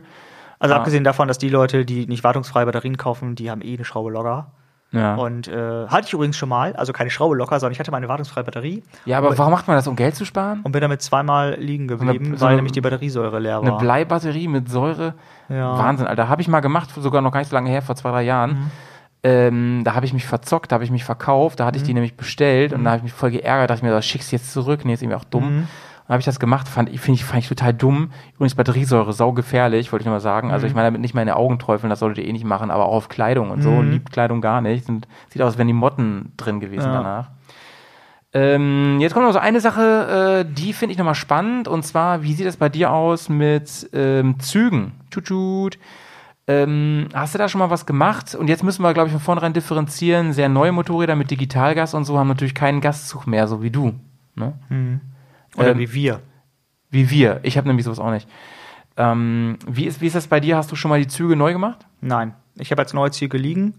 Also 0.60 0.74
Ah. 0.74 0.78
abgesehen 0.80 1.04
davon, 1.04 1.28
dass 1.28 1.38
die 1.38 1.50
Leute, 1.50 1.86
die 1.86 2.08
nicht 2.08 2.24
wartungsfreie 2.24 2.66
Batterien 2.66 2.98
kaufen, 2.98 3.36
die 3.36 3.52
haben 3.52 3.62
eh 3.62 3.76
eine 3.76 3.86
Schraube 3.86 4.10
locker. 4.10 4.48
Ja, 4.92 5.16
Und 5.16 5.50
äh, 5.50 5.88
hatte 5.88 6.08
ich 6.08 6.14
übrigens 6.14 6.38
schon 6.38 6.48
mal, 6.48 6.74
also 6.78 6.94
keine 6.94 7.10
Schraube 7.10 7.36
locker, 7.36 7.60
sondern 7.60 7.74
ich 7.74 7.80
hatte 7.80 7.92
mal 7.92 7.98
eine 7.98 8.08
wartungsfreie 8.08 8.46
Batterie 8.46 8.84
ja 9.04 9.18
aber 9.18 9.38
warum 9.38 9.52
macht 9.52 9.68
man 9.68 9.76
das, 9.76 9.86
um 9.86 9.98
Geld 9.98 10.16
zu 10.16 10.24
sparen? 10.24 10.62
und 10.64 10.72
bin 10.72 10.80
damit 10.80 11.02
zweimal 11.02 11.56
liegen 11.60 11.90
geblieben, 11.90 12.38
so 12.38 12.42
weil 12.42 12.48
eine- 12.48 12.56
nämlich 12.56 12.72
die 12.72 12.80
Batteriesäure 12.80 13.38
leer 13.40 13.60
Eine 13.60 13.72
war. 13.74 13.78
Bleibatterie 13.80 14.48
mit 14.48 14.70
Säure. 14.70 15.14
Ja. 15.50 15.78
Wahnsinn, 15.78 16.08
Alter. 16.08 16.30
Habe 16.30 16.42
ich 16.42 16.48
mal 16.48 16.62
gemacht, 16.62 16.90
sogar 16.98 17.22
noch 17.22 17.32
gar 17.34 17.40
nicht 17.42 17.50
so 17.50 17.56
lange 17.56 17.70
her, 17.70 17.82
vor 17.82 17.96
zwei, 17.98 18.12
drei 18.12 18.24
Jahren. 18.24 18.52
Mhm. 18.52 18.72
Ähm, 19.24 19.82
da 19.84 19.96
habe 19.96 20.06
ich 20.06 20.14
mich 20.14 20.26
verzockt, 20.26 20.72
da 20.72 20.76
habe 20.76 20.84
ich 20.84 20.92
mich 20.92 21.04
verkauft, 21.04 21.60
da 21.60 21.66
hatte 21.66 21.78
ich 21.78 21.84
Mhm. 21.84 21.88
die 21.88 21.94
nämlich 21.96 22.16
bestellt 22.18 22.72
und 22.72 22.84
da 22.84 22.92
habe 22.92 22.98
ich 23.00 23.04
mich 23.04 23.14
voll 23.14 23.32
geärgert, 23.32 23.70
dachte 23.70 23.80
ich 23.80 23.84
mir, 23.84 23.90
das 23.92 24.06
schickst 24.06 24.32
du 24.32 24.36
jetzt 24.36 24.54
zurück, 24.54 24.86
nee, 24.86 24.94
ist 24.94 25.02
irgendwie 25.02 25.18
auch 25.18 25.24
dumm. 25.24 25.44
Mhm. 25.62 25.68
Dann 26.08 26.14
habe 26.14 26.20
ich 26.20 26.26
das 26.26 26.40
gemacht, 26.40 26.70
fand 26.70 26.88
ich, 26.90 27.02
finde 27.02 27.20
ich, 27.20 27.26
fand 27.26 27.40
ich 27.44 27.50
total 27.50 27.74
dumm. 27.74 28.12
Übrigens 28.36 28.56
Batteriesäure, 28.56 29.12
saugefährlich, 29.12 29.92
wollte 29.92 30.04
ich 30.04 30.06
nur 30.06 30.16
mal 30.16 30.20
sagen. 30.22 30.48
Mhm. 30.50 30.54
Also 30.54 30.66
ich 30.68 30.74
meine 30.74 30.88
damit 30.88 31.02
nicht 31.02 31.14
meine 31.16 31.36
Augen 31.36 31.60
träufeln, 31.60 31.90
das 31.90 32.00
solltet 32.00 32.24
ihr 32.24 32.30
eh 32.30 32.32
nicht 32.32 32.46
machen, 32.46 32.72
aber 32.72 32.86
auch 32.86 32.94
auf 32.94 33.10
Kleidung 33.10 33.50
und 33.50 33.62
so. 33.62 33.72
Mhm. 33.72 33.92
Liebt 33.92 34.12
Kleidung 34.14 34.40
gar 34.40 34.62
nicht. 34.62 34.86
Sind, 34.86 35.08
sieht 35.30 35.42
aus, 35.42 35.48
als 35.48 35.58
wären 35.58 35.68
die 35.68 35.74
Motten 35.74 36.32
drin 36.38 36.60
gewesen 36.62 36.86
Ja. 36.88 36.94
danach. 36.94 37.30
Ähm, 38.34 38.98
jetzt 39.00 39.14
kommt 39.14 39.26
noch 39.26 39.34
so 39.34 39.40
eine 39.40 39.60
Sache, 39.62 40.46
äh, 40.48 40.54
die 40.54 40.74
finde 40.74 40.92
ich 40.92 40.98
nochmal 40.98 41.16
spannend. 41.16 41.68
Und 41.68 41.84
zwar, 41.84 42.24
wie 42.24 42.34
sieht 42.34 42.46
es 42.46 42.58
bei 42.58 42.70
dir 42.70 42.92
aus 42.92 43.30
mit 43.30 43.90
ähm, 43.94 44.40
Zügen? 44.40 44.92
Tschut, 45.12 45.78
ähm, 46.48 47.10
hast 47.14 47.34
du 47.34 47.38
da 47.38 47.50
schon 47.50 47.60
mal 47.60 47.70
was 47.70 47.86
gemacht? 47.86 48.34
Und 48.34 48.48
jetzt 48.48 48.64
müssen 48.64 48.82
wir, 48.82 48.94
glaube 48.94 49.08
ich, 49.08 49.12
von 49.14 49.22
vornherein 49.22 49.54
differenzieren. 49.54 50.32
Sehr 50.32 50.48
neue 50.48 50.72
Motorräder 50.72 51.16
mit 51.16 51.30
Digitalgas 51.30 51.94
und 51.94 52.06
so 52.06 52.18
haben 52.18 52.30
natürlich 52.30 52.56
keinen 52.56 52.80
Gastzug 52.80 53.28
mehr, 53.28 53.48
so 53.48 53.62
wie 53.62 53.70
du. 53.70 53.94
Ne? 54.36 54.54
Oder 55.58 55.72
ähm, 55.72 55.80
wie 55.80 55.94
wir. 55.94 56.22
Wie 56.90 57.10
wir. 57.10 57.42
Ich 57.44 57.58
habe 57.58 57.68
nämlich 57.68 57.86
sowas 57.86 58.00
auch 58.00 58.12
nicht. 58.12 58.30
Ähm, 58.96 59.58
wie, 59.68 59.86
ist, 59.86 60.00
wie 60.00 60.08
ist 60.08 60.16
das 60.16 60.28
bei 60.28 60.40
dir? 60.40 60.56
Hast 60.56 60.72
du 60.72 60.76
schon 60.76 60.90
mal 60.90 61.00
die 61.00 61.08
Züge 61.08 61.36
neu 61.36 61.52
gemacht? 61.52 61.86
Nein. 62.00 62.34
Ich 62.56 62.72
habe 62.72 62.82
jetzt 62.82 62.94
neue 62.94 63.12
Züge 63.12 63.38
liegen. 63.38 63.76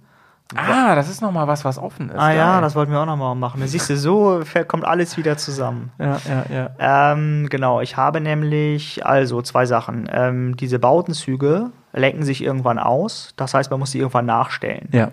Ah, 0.55 0.95
das 0.95 1.11
ist 1.11 1.21
nochmal 1.21 1.47
was, 1.47 1.65
was 1.65 1.79
offen 1.79 2.09
ist. 2.09 2.19
Ah 2.19 2.33
ja, 2.33 2.53
Geil. 2.55 2.63
das 2.63 2.75
wollten 2.75 2.91
wir 2.91 3.01
auch 3.01 3.07
nochmal 3.07 3.35
machen. 3.35 3.61
Siehst 3.67 3.91
du, 3.91 3.97
so 3.99 4.41
kommt 4.67 4.85
alles 4.85 5.19
wieder 5.19 5.37
zusammen. 5.37 5.91
Ja, 5.99 6.19
ja, 6.27 6.71
ja. 6.79 7.13
Ähm, 7.13 7.49
genau, 7.51 7.83
ich 7.83 7.99
habe 7.99 8.21
nämlich, 8.21 9.05
also 9.05 9.43
zwei 9.43 9.67
Sachen. 9.67 10.09
Ähm, 10.11 10.57
diese 10.57 10.79
Bautenzüge 10.79 11.71
lenken 11.99 12.23
sich 12.23 12.43
irgendwann 12.43 12.79
aus. 12.79 13.35
Das 13.37 13.55
heißt, 13.55 13.71
man 13.71 13.81
muss 13.81 13.91
sie 13.91 13.99
irgendwann 13.99 14.27
nachstellen. 14.27 14.89
Ja. 14.93 15.11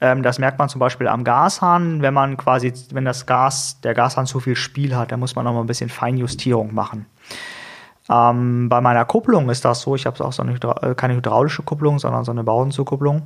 Ähm, 0.00 0.22
das 0.22 0.38
merkt 0.38 0.58
man 0.58 0.68
zum 0.68 0.80
Beispiel 0.80 1.06
am 1.06 1.22
Gashahn, 1.22 2.02
wenn 2.02 2.12
man 2.12 2.36
quasi, 2.36 2.72
wenn 2.92 3.04
das 3.04 3.26
Gas, 3.26 3.80
der 3.82 3.94
Gashahn 3.94 4.26
zu 4.26 4.40
viel 4.40 4.56
Spiel 4.56 4.96
hat, 4.96 5.12
dann 5.12 5.20
muss 5.20 5.36
man 5.36 5.44
noch 5.44 5.52
mal 5.52 5.60
ein 5.60 5.66
bisschen 5.66 5.90
Feinjustierung 5.90 6.74
machen. 6.74 7.06
Ähm, 8.10 8.68
bei 8.68 8.80
meiner 8.80 9.04
Kupplung 9.04 9.48
ist 9.48 9.64
das 9.64 9.82
so, 9.82 9.94
ich 9.94 10.06
habe 10.06 10.22
auch 10.24 10.32
so 10.32 10.42
eine 10.42 10.54
äh, 10.54 10.94
keine 10.96 11.14
hydraulische 11.14 11.62
Kupplung, 11.62 12.00
sondern 12.00 12.24
so 12.24 12.32
eine 12.32 12.42
Bautenzugkupplung. 12.42 13.22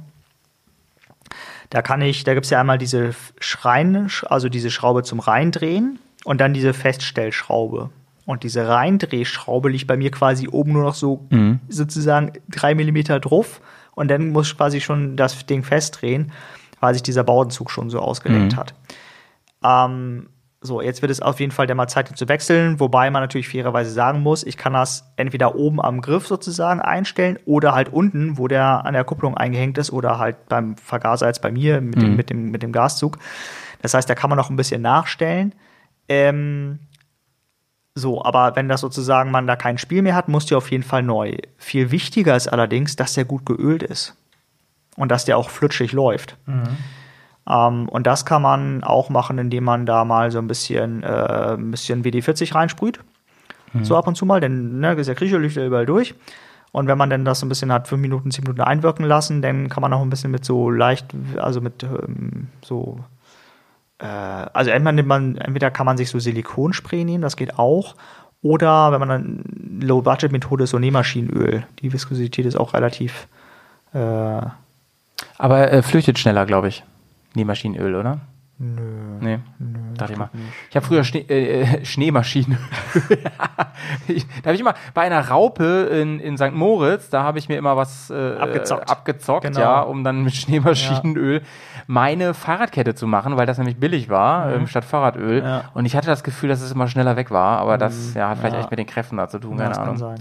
Da 1.70 1.82
kann 1.82 2.02
ich, 2.02 2.24
da 2.24 2.34
gibt 2.34 2.44
es 2.44 2.50
ja 2.50 2.60
einmal 2.60 2.78
diese 2.78 3.14
Schrein, 3.40 4.08
also 4.28 4.48
diese 4.48 4.70
Schraube 4.70 5.02
zum 5.02 5.18
Reindrehen 5.18 5.98
und 6.24 6.40
dann 6.40 6.52
diese 6.52 6.74
Feststellschraube. 6.74 7.90
Und 8.26 8.42
diese 8.42 8.68
Reindrehschraube 8.68 9.70
liegt 9.70 9.86
bei 9.86 9.96
mir 9.96 10.10
quasi 10.10 10.48
oben 10.48 10.72
nur 10.72 10.82
noch 10.82 10.94
so 10.94 11.26
sozusagen 11.68 12.32
drei 12.50 12.74
Millimeter 12.74 13.20
drauf 13.20 13.60
und 13.94 14.08
dann 14.08 14.30
muss 14.30 14.48
ich 14.48 14.56
quasi 14.56 14.80
schon 14.80 15.16
das 15.16 15.46
Ding 15.46 15.62
festdrehen, 15.62 16.32
weil 16.80 16.92
sich 16.92 17.02
dieser 17.02 17.24
Baudenzug 17.24 17.70
schon 17.70 17.88
so 17.88 18.00
ausgelenkt 18.00 18.56
hat. 18.56 18.74
Ähm, 19.64 20.28
so, 20.60 20.80
jetzt 20.80 21.02
wird 21.02 21.12
es 21.12 21.22
auf 21.22 21.40
jeden 21.40 21.52
Fall 21.52 21.66
der 21.66 21.76
mal 21.76 21.86
Zeit, 21.86 22.16
zu 22.16 22.28
wechseln, 22.28 22.80
wobei 22.80 23.10
man 23.10 23.22
natürlich 23.22 23.48
fairerweise 23.48 23.90
sagen 23.90 24.20
muss, 24.22 24.42
ich 24.44 24.56
kann 24.56 24.72
das 24.72 25.12
entweder 25.16 25.54
oben 25.54 25.80
am 25.80 26.00
Griff 26.00 26.26
sozusagen 26.26 26.80
einstellen 26.80 27.38
oder 27.46 27.74
halt 27.74 27.92
unten, 27.92 28.38
wo 28.38 28.48
der 28.48 28.84
an 28.84 28.94
der 28.94 29.04
Kupplung 29.04 29.36
eingehängt 29.36 29.78
ist 29.78 29.92
oder 29.92 30.18
halt 30.18 30.48
beim 30.48 30.76
Vergaser 30.76 31.26
jetzt 31.28 31.42
bei 31.42 31.52
mir 31.52 31.80
mit, 31.80 32.02
dem, 32.02 32.16
mit, 32.16 32.30
dem, 32.30 32.50
mit 32.50 32.62
dem 32.62 32.72
Gaszug. 32.72 33.18
Das 33.82 33.94
heißt, 33.94 34.10
da 34.10 34.14
kann 34.14 34.30
man 34.30 34.36
noch 34.36 34.50
ein 34.50 34.56
bisschen 34.56 34.82
nachstellen. 34.82 35.54
Ähm, 36.08 36.80
so, 37.98 38.22
aber 38.22 38.54
wenn 38.56 38.68
das 38.68 38.82
sozusagen 38.82 39.30
man 39.30 39.46
da 39.46 39.56
kein 39.56 39.78
Spiel 39.78 40.02
mehr 40.02 40.14
hat, 40.14 40.28
muss 40.28 40.44
der 40.44 40.58
auf 40.58 40.70
jeden 40.70 40.84
Fall 40.84 41.02
neu. 41.02 41.36
Viel 41.56 41.90
wichtiger 41.90 42.36
ist 42.36 42.46
allerdings, 42.46 42.94
dass 42.94 43.14
der 43.14 43.24
gut 43.24 43.46
geölt 43.46 43.82
ist 43.82 44.14
und 44.96 45.10
dass 45.10 45.24
der 45.24 45.38
auch 45.38 45.48
flutschig 45.48 45.92
läuft. 45.92 46.36
Ähm, 47.48 47.88
und 47.88 48.06
das 48.06 48.26
kann 48.26 48.42
man 48.42 48.84
auch 48.84 49.08
machen, 49.08 49.38
indem 49.38 49.64
man 49.64 49.86
da 49.86 50.04
mal 50.04 50.30
so 50.30 50.38
ein 50.38 50.46
bisschen, 50.46 51.02
äh, 51.02 51.54
ein 51.54 51.70
bisschen 51.70 52.04
WD-40 52.04 52.54
reinsprüht. 52.54 53.00
So 53.82 53.96
ab 53.96 54.06
und 54.06 54.14
zu 54.14 54.26
mal, 54.26 54.40
denn 54.40 54.78
ne, 54.80 54.92
ist 54.92 55.06
ja 55.06 55.14
ja 55.14 55.66
überall 55.66 55.86
durch. 55.86 56.14
Und 56.72 56.88
wenn 56.88 56.98
man 56.98 57.08
dann 57.08 57.24
das 57.24 57.40
so 57.40 57.46
ein 57.46 57.48
bisschen 57.48 57.72
hat, 57.72 57.88
fünf 57.88 58.02
Minuten, 58.02 58.30
zehn 58.30 58.42
Minuten 58.42 58.60
einwirken 58.60 59.06
lassen, 59.06 59.40
dann 59.40 59.70
kann 59.70 59.80
man 59.80 59.92
auch 59.94 60.02
ein 60.02 60.10
bisschen 60.10 60.30
mit 60.30 60.44
so 60.44 60.70
leicht, 60.70 61.06
also 61.38 61.62
mit 61.62 61.82
ähm, 61.82 62.48
so, 62.62 63.00
äh, 63.98 64.06
also 64.06 64.70
entweder, 64.70 64.92
nimmt 64.92 65.08
man, 65.08 65.36
entweder 65.36 65.70
kann 65.70 65.86
man 65.86 65.96
sich 65.96 66.10
so 66.10 66.18
Silikonspray 66.18 67.04
nehmen, 67.04 67.22
das 67.22 67.36
geht 67.36 67.58
auch. 67.58 67.94
Oder 68.42 68.92
wenn 68.92 69.00
man 69.00 69.08
dann 69.08 69.80
Low-Budget-Methode 69.82 70.64
ist 70.64 70.70
so 70.70 70.78
Nähmaschinenöl. 70.78 71.66
Die 71.80 71.92
Viskosität 71.92 72.46
ist 72.46 72.56
auch 72.56 72.74
relativ 72.74 73.26
äh, 73.92 73.98
Aber 75.38 75.72
äh, 75.72 75.82
flüchtet 75.82 76.18
schneller, 76.18 76.46
glaube 76.46 76.68
ich. 76.68 76.84
Nähmaschinenöl, 77.34 77.94
oder? 77.94 78.20
Nö. 78.58 79.18
Nee, 79.20 79.38
dachte 79.98 80.12
ich 80.14 80.18
mal. 80.18 80.30
Ich 80.70 80.76
habe 80.76 80.86
früher 80.86 81.04
Schnee, 81.04 81.20
äh, 81.28 81.84
Schneemaschinen. 81.84 82.56
ich, 84.08 84.26
da 84.42 84.44
habe 84.46 84.54
ich 84.54 84.60
immer 84.60 84.74
bei 84.94 85.02
einer 85.02 85.28
Raupe 85.28 85.64
in, 85.92 86.20
in 86.20 86.38
St. 86.38 86.52
Moritz, 86.52 87.10
da 87.10 87.22
habe 87.22 87.38
ich 87.38 87.48
mir 87.50 87.58
immer 87.58 87.76
was 87.76 88.08
äh, 88.10 88.36
Abgezockt. 88.38 88.90
abgezockt 88.90 89.42
Genau. 89.46 89.60
ja, 89.60 89.80
um 89.80 90.04
dann 90.04 90.22
mit 90.24 90.34
Schneemaschinenöl 90.36 91.42
meine 91.86 92.32
Fahrradkette 92.32 92.94
zu 92.94 93.06
machen, 93.06 93.36
weil 93.36 93.44
das 93.46 93.58
nämlich 93.58 93.76
billig 93.76 94.08
war, 94.08 94.50
ähm, 94.52 94.66
statt 94.66 94.86
Fahrradöl. 94.86 95.42
Ja. 95.42 95.64
Und 95.74 95.84
ich 95.84 95.94
hatte 95.94 96.06
das 96.06 96.24
Gefühl, 96.24 96.48
dass 96.48 96.62
es 96.62 96.72
immer 96.72 96.88
schneller 96.88 97.16
weg 97.16 97.30
war, 97.30 97.58
aber 97.58 97.76
das 97.76 98.14
ja, 98.14 98.30
hat 98.30 98.38
vielleicht 98.38 98.54
Ja. 98.54 98.60
echt 98.62 98.70
mit 98.70 98.78
den 98.78 98.86
Kräften 98.86 99.18
da 99.18 99.28
zu 99.28 99.38
tun, 99.38 99.52
Ja, 99.52 99.64
keine 99.64 99.68
das 99.70 99.78
Ahnung. 99.78 99.88
kann 99.98 100.16
sein. 100.16 100.20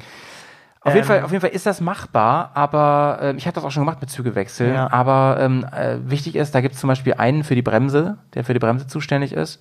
Auf, 0.86 0.94
jeden 0.94 1.00
Ähm, 1.04 1.08
Fall, 1.08 1.24
auf 1.24 1.32
jeden 1.32 1.42
Fall 1.42 1.50
ist 1.50 1.66
das 1.66 1.82
machbar, 1.82 2.52
aber 2.54 3.18
äh, 3.22 3.36
ich 3.36 3.48
habe 3.48 3.56
das 3.56 3.64
auch 3.66 3.72
schon 3.72 3.82
gemacht 3.84 4.00
mit 4.02 4.10
Zügewechsel. 4.10 4.72
Ja. 4.74 4.92
Aber 4.92 5.38
ähm, 5.40 5.66
äh, 5.76 5.98
wichtig 6.10 6.36
ist, 6.36 6.54
da 6.56 6.62
gibt 6.62 6.76
es 6.76 6.80
zum 6.80 6.88
Beispiel 6.88 7.16
einen 7.16 7.44
für 7.44 7.56
die 7.56 7.64
Bremse, 7.64 8.18
der 8.36 8.44
für 8.44 8.54
die 8.54 8.60
Bremse 8.60 8.86
zuständig 8.88 9.34
ist. 9.34 9.60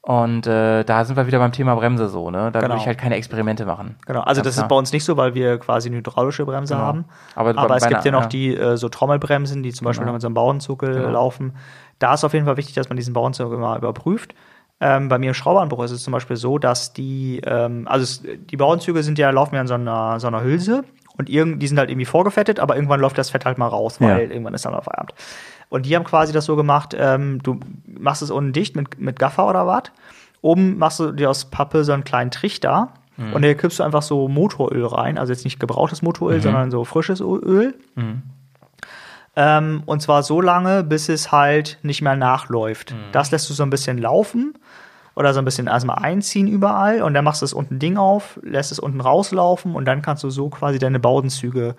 Und 0.00 0.46
äh, 0.46 0.84
da 0.84 1.04
sind 1.04 1.16
wir 1.16 1.26
wieder 1.26 1.38
beim 1.38 1.52
Thema 1.52 1.74
Bremse 1.74 2.08
so, 2.08 2.30
ne? 2.30 2.50
Da 2.52 2.60
Genau. 2.60 2.72
würde 2.74 2.80
ich 2.80 2.86
halt 2.86 2.98
keine 2.98 3.16
Experimente 3.16 3.66
machen. 3.66 3.96
Genau, 4.06 4.20
also 4.20 4.40
das 4.42 4.54
klar. 4.54 4.64
ist 4.66 4.68
bei 4.68 4.76
uns 4.76 4.92
nicht 4.92 5.04
so, 5.04 5.16
weil 5.16 5.34
wir 5.34 5.58
quasi 5.58 5.88
eine 5.88 5.98
hydraulische 5.98 6.46
Bremse 6.46 6.74
Genau. 6.74 6.86
haben. 6.86 7.04
Aber 7.34 7.58
Aber, 7.58 7.76
es 7.76 7.86
gibt 7.88 8.04
ja 8.04 8.12
noch 8.12 8.22
ja. 8.22 8.28
die 8.28 8.54
äh, 8.56 8.76
so 8.76 8.88
Trommelbremsen, 8.88 9.62
die 9.62 9.72
zum 9.72 9.84
Beispiel 9.86 10.02
Genau. 10.02 10.12
noch 10.12 10.14
mit 10.16 10.22
so 10.22 10.28
einem 10.28 10.34
Bauernzuckel 10.34 10.94
Genau. 10.94 11.10
laufen. 11.10 11.54
Da 11.98 12.14
ist 12.14 12.24
auf 12.24 12.32
jeden 12.32 12.46
Fall 12.46 12.56
wichtig, 12.56 12.74
dass 12.74 12.88
man 12.88 12.96
diesen 12.96 13.12
Bauernzuckel 13.12 13.58
mal 13.58 13.76
überprüft. 13.76 14.34
Ähm, 14.80 15.08
bei 15.08 15.18
mir 15.18 15.28
im 15.28 15.34
Schrauberanbruch 15.34 15.82
ist 15.84 15.90
es 15.90 16.02
zum 16.04 16.12
Beispiel 16.12 16.36
so, 16.36 16.58
dass 16.58 16.92
die, 16.92 17.40
ähm, 17.44 17.86
also 17.88 18.04
es, 18.04 18.22
die 18.22 18.56
Bauernzüge 18.56 19.02
sind 19.02 19.18
ja, 19.18 19.30
laufen 19.30 19.54
ja 19.56 19.60
in 19.60 19.66
so 19.66 19.74
einer, 19.74 20.20
so 20.20 20.28
einer 20.28 20.42
Hülse 20.44 20.84
und 21.16 21.28
irgend, 21.28 21.60
die 21.60 21.66
sind 21.66 21.78
halt 21.78 21.90
irgendwie 21.90 22.04
vorgefettet, 22.06 22.60
aber 22.60 22.76
irgendwann 22.76 23.00
läuft 23.00 23.18
das 23.18 23.30
Fett 23.30 23.44
halt 23.44 23.58
mal 23.58 23.66
raus, 23.66 24.00
weil 24.00 24.26
Ja. 24.28 24.30
irgendwann 24.30 24.54
ist 24.54 24.64
dann 24.64 24.72
mal 24.72 24.82
Feierabend. 24.82 25.14
Und 25.68 25.84
die 25.84 25.96
haben 25.96 26.04
quasi 26.04 26.32
das 26.32 26.44
so 26.44 26.54
gemacht, 26.54 26.94
ähm, 26.98 27.42
du 27.42 27.58
machst 27.86 28.22
es 28.22 28.30
unten 28.30 28.52
dicht 28.52 28.76
mit, 28.76 29.00
mit 29.00 29.18
Gaffer 29.18 29.48
oder 29.48 29.66
was. 29.66 29.84
Oben 30.42 30.78
machst 30.78 31.00
du 31.00 31.10
dir 31.10 31.28
aus 31.28 31.46
Pappe 31.46 31.82
so 31.82 31.92
einen 31.92 32.04
kleinen 32.04 32.30
Trichter 32.30 32.90
und 33.34 33.42
hier 33.42 33.56
kippst 33.56 33.80
du 33.80 33.82
einfach 33.82 34.02
so 34.02 34.28
Motoröl 34.28 34.86
rein, 34.86 35.18
also 35.18 35.32
jetzt 35.32 35.42
nicht 35.44 35.58
gebrauchtes 35.58 36.02
Motoröl, 36.02 36.36
sondern 36.40 36.70
so 36.70 36.84
frisches 36.84 37.20
Öl. 37.20 37.74
Ähm, 39.40 39.84
und 39.86 40.02
zwar 40.02 40.24
so 40.24 40.40
lange, 40.40 40.82
bis 40.82 41.08
es 41.08 41.30
halt 41.30 41.78
nicht 41.82 42.02
mehr 42.02 42.16
nachläuft. 42.16 42.96
Das 43.12 43.30
lässt 43.30 43.48
du 43.48 43.54
so 43.54 43.62
ein 43.62 43.70
bisschen 43.70 43.96
laufen 43.96 44.54
oder 45.14 45.32
so 45.32 45.38
ein 45.40 45.44
bisschen 45.44 45.68
erstmal 45.68 45.98
einziehen 45.98 46.48
überall 46.48 47.02
und 47.02 47.14
dann 47.14 47.24
machst 47.24 47.40
du 47.40 47.44
das 47.44 47.52
unten 47.52 47.78
Ding 47.78 47.98
auf, 47.98 48.40
lässt 48.42 48.72
es 48.72 48.80
unten 48.80 49.00
rauslaufen 49.00 49.76
und 49.76 49.84
dann 49.84 50.02
kannst 50.02 50.24
du 50.24 50.30
so 50.30 50.48
quasi 50.48 50.80
deine 50.80 50.98
Baudenzüge 50.98 51.76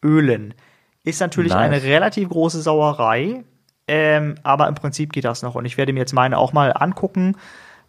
ölen. 0.00 0.54
Ist 1.02 1.20
natürlich 1.20 1.52
Nice. 1.52 1.60
eine 1.60 1.82
relativ 1.82 2.28
große 2.28 2.62
Sauerei, 2.62 3.42
ähm, 3.88 4.36
aber 4.44 4.68
im 4.68 4.76
Prinzip 4.76 5.12
geht 5.12 5.24
das 5.24 5.42
noch 5.42 5.56
und 5.56 5.64
ich 5.64 5.76
werde 5.76 5.92
mir 5.92 6.00
jetzt 6.00 6.14
meine 6.14 6.38
auch 6.38 6.52
mal 6.52 6.70
angucken, 6.70 7.34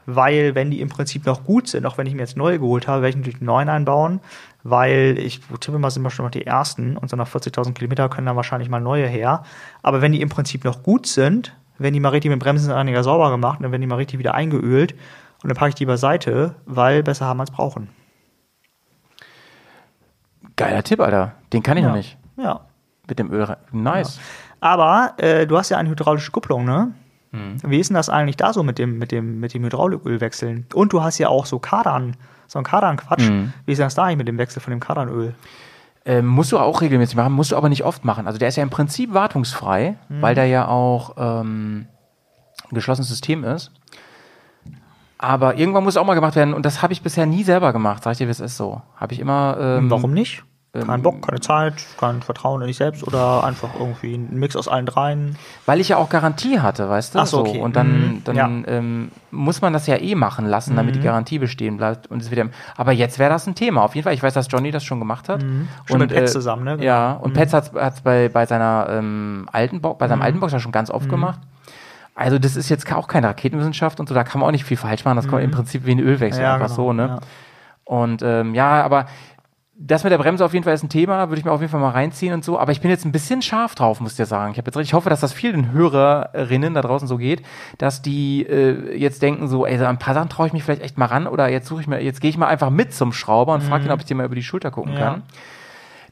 weil 0.07 0.55
wenn 0.55 0.71
die 0.71 0.81
im 0.81 0.89
Prinzip 0.89 1.27
noch 1.27 1.43
gut 1.43 1.67
sind, 1.67 1.85
auch 1.85 1.99
wenn 1.99 2.07
ich 2.07 2.15
mir 2.15 2.21
jetzt 2.21 2.35
neue 2.35 2.57
geholt 2.57 2.87
habe, 2.87 3.03
werde 3.03 3.09
ich 3.11 3.17
natürlich 3.17 3.41
einen 3.41 3.45
neuen 3.45 3.69
einbauen, 3.69 4.21
weil 4.63 5.17
ich 5.19 5.41
tippe 5.59 5.77
mal, 5.79 5.89
sind 5.91 6.03
wir 6.03 6.09
schon 6.09 6.25
noch 6.25 6.31
die 6.31 6.45
ersten 6.45 6.97
und 6.97 7.09
so 7.09 7.15
nach 7.17 7.27
40.000 7.27 7.73
Kilometer 7.73 8.07
können 8.09 8.25
dann 8.27 8.35
wahrscheinlich 8.35 8.69
mal 8.69 8.79
neue 8.79 9.07
her. 9.07 9.43
Aber 9.81 10.01
wenn 10.01 10.11
die 10.13 10.21
im 10.21 10.29
Prinzip 10.29 10.63
noch 10.63 10.83
gut 10.83 11.05
sind, 11.05 11.55
wenn 11.77 11.93
die 11.93 11.99
mal 11.99 12.09
richtig 12.09 12.31
mit 12.31 12.39
Bremsenreiniger 12.39 13.03
sauber 13.03 13.29
gemacht, 13.31 13.59
dann 13.61 13.71
werden 13.71 13.81
die 13.81 13.87
mal 13.87 13.95
richtig 13.95 14.19
wieder 14.19 14.33
eingeölt 14.33 14.93
und 15.41 15.49
dann 15.49 15.57
packe 15.57 15.69
ich 15.69 15.75
die 15.75 15.85
beiseite, 15.85 16.55
weil 16.65 17.03
besser 17.03 17.25
haben 17.25 17.39
als 17.41 17.51
brauchen. 17.51 17.89
Geiler 20.55 20.83
Tipp, 20.83 20.99
Alter. 20.99 21.33
Den 21.51 21.63
kann 21.63 21.77
ich 21.77 21.83
Ja. 21.83 21.89
noch 21.89 21.95
nicht. 21.95 22.17
Ja. 22.37 22.61
Mit 23.07 23.19
dem 23.19 23.31
Öl. 23.31 23.57
Nice. 23.71 24.19
Aber 24.59 25.13
äh, 25.17 25.45
du 25.45 25.57
hast 25.57 25.69
ja 25.69 25.77
eine 25.77 25.89
hydraulische 25.89 26.31
Kupplung, 26.31 26.63
ne? 26.63 26.93
Mhm. 27.31 27.57
Wie 27.65 27.79
ist 27.79 27.89
denn 27.89 27.95
das 27.95 28.09
eigentlich 28.09 28.37
da 28.37 28.53
so 28.53 28.63
mit 28.63 28.77
dem, 28.79 28.97
mit 28.97 29.11
dem, 29.11 29.39
mit 29.39 29.53
dem 29.53 29.63
Hydraulikölwechseln? 29.65 30.67
Und 30.73 30.93
du 30.93 31.03
hast 31.03 31.17
ja 31.17 31.27
auch 31.27 31.45
so 31.45 31.59
Kardan, 31.59 32.15
so 32.53 32.59
ein 32.59 32.63
Kardan-Quatsch. 32.63 33.29
Mhm. 33.29 33.51
Wie 33.65 33.71
ist 33.73 33.79
das 33.79 33.95
da 33.95 34.03
eigentlich 34.03 34.17
mit 34.19 34.27
dem 34.29 34.37
Wechsel 34.37 34.61
von 34.61 34.71
dem 34.71 34.79
Kardanöl? 34.79 35.33
Ähm, 36.05 36.25
musst 36.27 36.51
du 36.51 36.59
auch 36.59 36.81
regelmäßig 36.81 37.15
machen, 37.15 37.33
musst 37.33 37.51
du 37.51 37.57
aber 37.57 37.69
nicht 37.69 37.83
oft 37.83 38.05
machen. 38.05 38.27
Also 38.27 38.37
der 38.39 38.47
ist 38.49 38.55
ja 38.55 38.63
im 38.63 38.69
Prinzip 38.69 39.13
wartungsfrei, 39.13 39.95
Mhm. 40.09 40.21
weil 40.21 40.35
der 40.35 40.45
ja 40.47 40.67
auch 40.67 41.15
ähm, 41.17 41.87
ein 42.69 42.75
geschlossenes 42.75 43.09
System 43.09 43.43
ist. 43.43 43.71
Aber 45.17 45.55
irgendwann 45.55 45.83
muss 45.83 45.93
es 45.93 45.97
auch 45.97 46.05
mal 46.05 46.15
gemacht 46.15 46.35
werden 46.35 46.53
und 46.53 46.65
das 46.65 46.81
habe 46.81 46.91
ich 46.93 47.01
bisher 47.01 47.25
nie 47.25 47.43
selber 47.43 47.71
gemacht, 47.71 48.03
sag 48.03 48.11
ich 48.11 48.17
dir, 48.17 48.27
wie 48.27 48.31
es 48.31 48.39
ist 48.41 48.57
so. 48.57 48.81
Habe 48.97 49.13
ich 49.13 49.19
immer. 49.19 49.57
Ähm, 49.59 49.89
Warum 49.89 50.13
nicht? 50.13 50.43
Kein 50.73 50.89
ähm, 50.89 51.01
Bock, 51.03 51.21
keine 51.21 51.39
Zeit, 51.39 51.75
kein 51.99 52.23
Vertrauen 52.23 52.61
in 52.61 52.67
dich 52.67 52.77
selbst 52.77 53.05
oder 53.05 53.43
einfach 53.43 53.75
irgendwie 53.75 54.15
ein 54.15 54.33
Mix 54.39 54.55
aus 54.55 54.67
allen 54.67 54.87
dreien. 54.87 55.37
Weil 55.67 55.79
ich 55.79 55.89
ja 55.89 55.97
auch 55.97 56.09
Garantie 56.09 56.61
hatte, 56.61 56.89
weißt 56.89 57.13
du? 57.13 57.19
Ach 57.19 57.27
so, 57.27 57.41
okay. 57.41 57.59
Und 57.59 57.75
dann, 57.75 58.15
Mhm, 58.15 58.23
dann 58.23 58.35
ja. 58.35 58.49
ähm, 58.65 59.11
muss 59.29 59.61
man 59.61 59.71
das 59.71 59.85
ja 59.85 59.97
eh 59.97 60.15
machen 60.15 60.47
lassen, 60.47 60.75
damit 60.75 60.95
die 60.95 60.99
Garantie 60.99 61.37
bestehen 61.37 61.77
bleibt. 61.77 62.07
Und 62.07 62.23
es 62.23 62.31
wird 62.31 62.39
ja, 62.39 62.45
aber 62.75 62.91
jetzt 62.91 63.19
wäre 63.19 63.29
das 63.29 63.45
ein 63.45 63.53
Thema. 63.53 63.83
Auf 63.83 63.93
jeden 63.93 64.03
Fall, 64.03 64.15
ich 64.15 64.23
weiß, 64.23 64.33
dass 64.33 64.47
Johnny 64.49 64.71
das 64.71 64.83
schon 64.83 64.97
gemacht 64.97 65.29
hat. 65.29 65.43
Mhm. 65.43 65.67
Schon 65.85 65.99
mit 65.99 66.11
Petz 66.11 66.31
zusammen, 66.31 66.63
ne? 66.63 66.83
Ja, 66.83 67.13
und 67.13 67.33
Petz 67.33 67.53
hat 67.53 67.71
es 67.75 68.01
bei, 68.01 68.29
bei 68.29 68.47
seiner 68.47 68.87
ähm, 68.89 69.47
alten 69.51 69.79
Bo 69.79 69.93
bei 69.93 70.07
seinem 70.07 70.19
Mhm. 70.19 70.23
alten 70.25 70.39
Boxer 70.39 70.59
schon 70.59 70.71
ganz 70.71 70.89
oft 70.89 71.07
gemacht. 71.07 71.39
Also 72.15 72.39
das 72.39 72.55
ist 72.55 72.69
jetzt 72.69 72.91
auch 72.91 73.07
keine 73.07 73.27
Raketenwissenschaft 73.27 73.99
und 73.99 74.09
so, 74.09 74.15
da 74.15 74.23
kann 74.23 74.39
man 74.41 74.47
auch 74.47 74.51
nicht 74.51 74.65
viel 74.65 74.77
falsch 74.77 75.05
machen. 75.05 75.17
Das 75.17 75.27
kommt 75.27 75.43
im 75.43 75.51
Prinzip 75.51 75.85
wie 75.85 75.91
ein 75.91 75.99
Ölwechsel, 75.99 76.41
Mhm. 76.41 76.45
Ja, 76.45 76.53
einfach 76.55 76.65
genau, 76.75 76.75
so, 76.75 76.93
ne? 76.93 77.07
ja. 77.09 77.19
Und 77.85 78.21
ähm, 78.23 78.55
ja, 78.55 78.81
aber 78.81 79.07
das 79.85 80.03
mit 80.03 80.11
der 80.11 80.17
Bremse 80.17 80.45
auf 80.45 80.53
jeden 80.53 80.63
Fall 80.63 80.73
ist 80.73 80.83
ein 80.83 80.89
Thema, 80.89 81.27
würde 81.29 81.39
ich 81.39 81.45
mir 81.45 81.51
auf 81.51 81.59
jeden 81.59 81.71
Fall 81.71 81.81
mal 81.81 81.89
reinziehen 81.89 82.33
und 82.33 82.45
so. 82.45 82.57
Aber 82.57 82.71
ich 82.71 82.79
bin 82.79 82.89
jetzt 82.89 83.03
ein 83.05 83.11
bisschen 83.11 83.41
scharf 83.41 83.75
drauf, 83.75 83.99
muss 83.99 84.11
ich 84.11 84.17
dir 84.17 84.25
sagen. 84.25 84.51
Ich 84.53 84.57
habe 84.57 84.67
jetzt 84.67 84.77
richtig, 84.77 84.91
ich 84.91 84.93
hoffe, 84.93 85.09
dass 85.09 85.19
das 85.19 85.33
vielen 85.33 85.71
Hörerinnen 85.73 86.73
da 86.73 86.81
draußen 86.81 87.07
so 87.07 87.17
geht, 87.17 87.43
dass 87.77 88.01
die 88.01 88.43
äh, 88.47 88.95
jetzt 88.97 89.21
denken 89.21 89.47
so, 89.49 89.65
ey, 89.65 89.77
so 89.77 89.85
ein 89.85 89.99
paar 89.99 90.13
Sachen 90.13 90.29
traue 90.29 90.47
ich 90.47 90.53
mich 90.53 90.63
vielleicht 90.63 90.81
echt 90.81 90.97
mal 90.97 91.07
ran 91.07 91.27
oder 91.27 91.49
jetzt 91.49 91.67
suche 91.67 91.81
ich 91.81 91.87
mir, 91.87 92.01
jetzt 92.01 92.21
gehe 92.21 92.29
ich 92.29 92.37
mal 92.37 92.47
einfach 92.47 92.69
mit 92.69 92.93
zum 92.93 93.11
Schrauber 93.11 93.53
und 93.53 93.61
frage 93.61 93.85
ihn, 93.85 93.91
ob 93.91 93.99
ich 93.99 94.05
dir 94.05 94.15
mal 94.15 94.25
über 94.25 94.35
die 94.35 94.43
Schulter 94.43 94.71
gucken 94.71 94.93
Ja. 94.93 94.99
kann. 94.99 95.23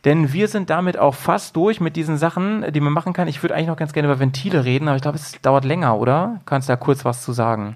Denn 0.03 0.33
wir 0.33 0.47
sind 0.47 0.69
damit 0.69 0.97
auch 0.97 1.13
fast 1.13 1.55
durch 1.55 1.79
mit 1.79 1.95
diesen 1.95 2.17
Sachen, 2.17 2.65
die 2.73 2.79
man 2.81 2.91
machen 2.91 3.13
kann. 3.13 3.27
Ich 3.27 3.41
würde 3.43 3.53
eigentlich 3.53 3.67
noch 3.67 3.77
ganz 3.77 3.93
gerne 3.93 4.07
über 4.07 4.19
Ventile 4.19 4.65
reden, 4.65 4.87
aber 4.87 4.95
ich 4.95 5.01
glaube, 5.03 5.17
es 5.17 5.39
dauert 5.41 5.63
länger, 5.63 5.95
oder? 5.97 6.41
Kannst 6.45 6.67
du 6.67 6.73
da 6.73 6.77
kurz 6.77 7.05
was 7.05 7.21
zu 7.23 7.33
sagen? 7.33 7.75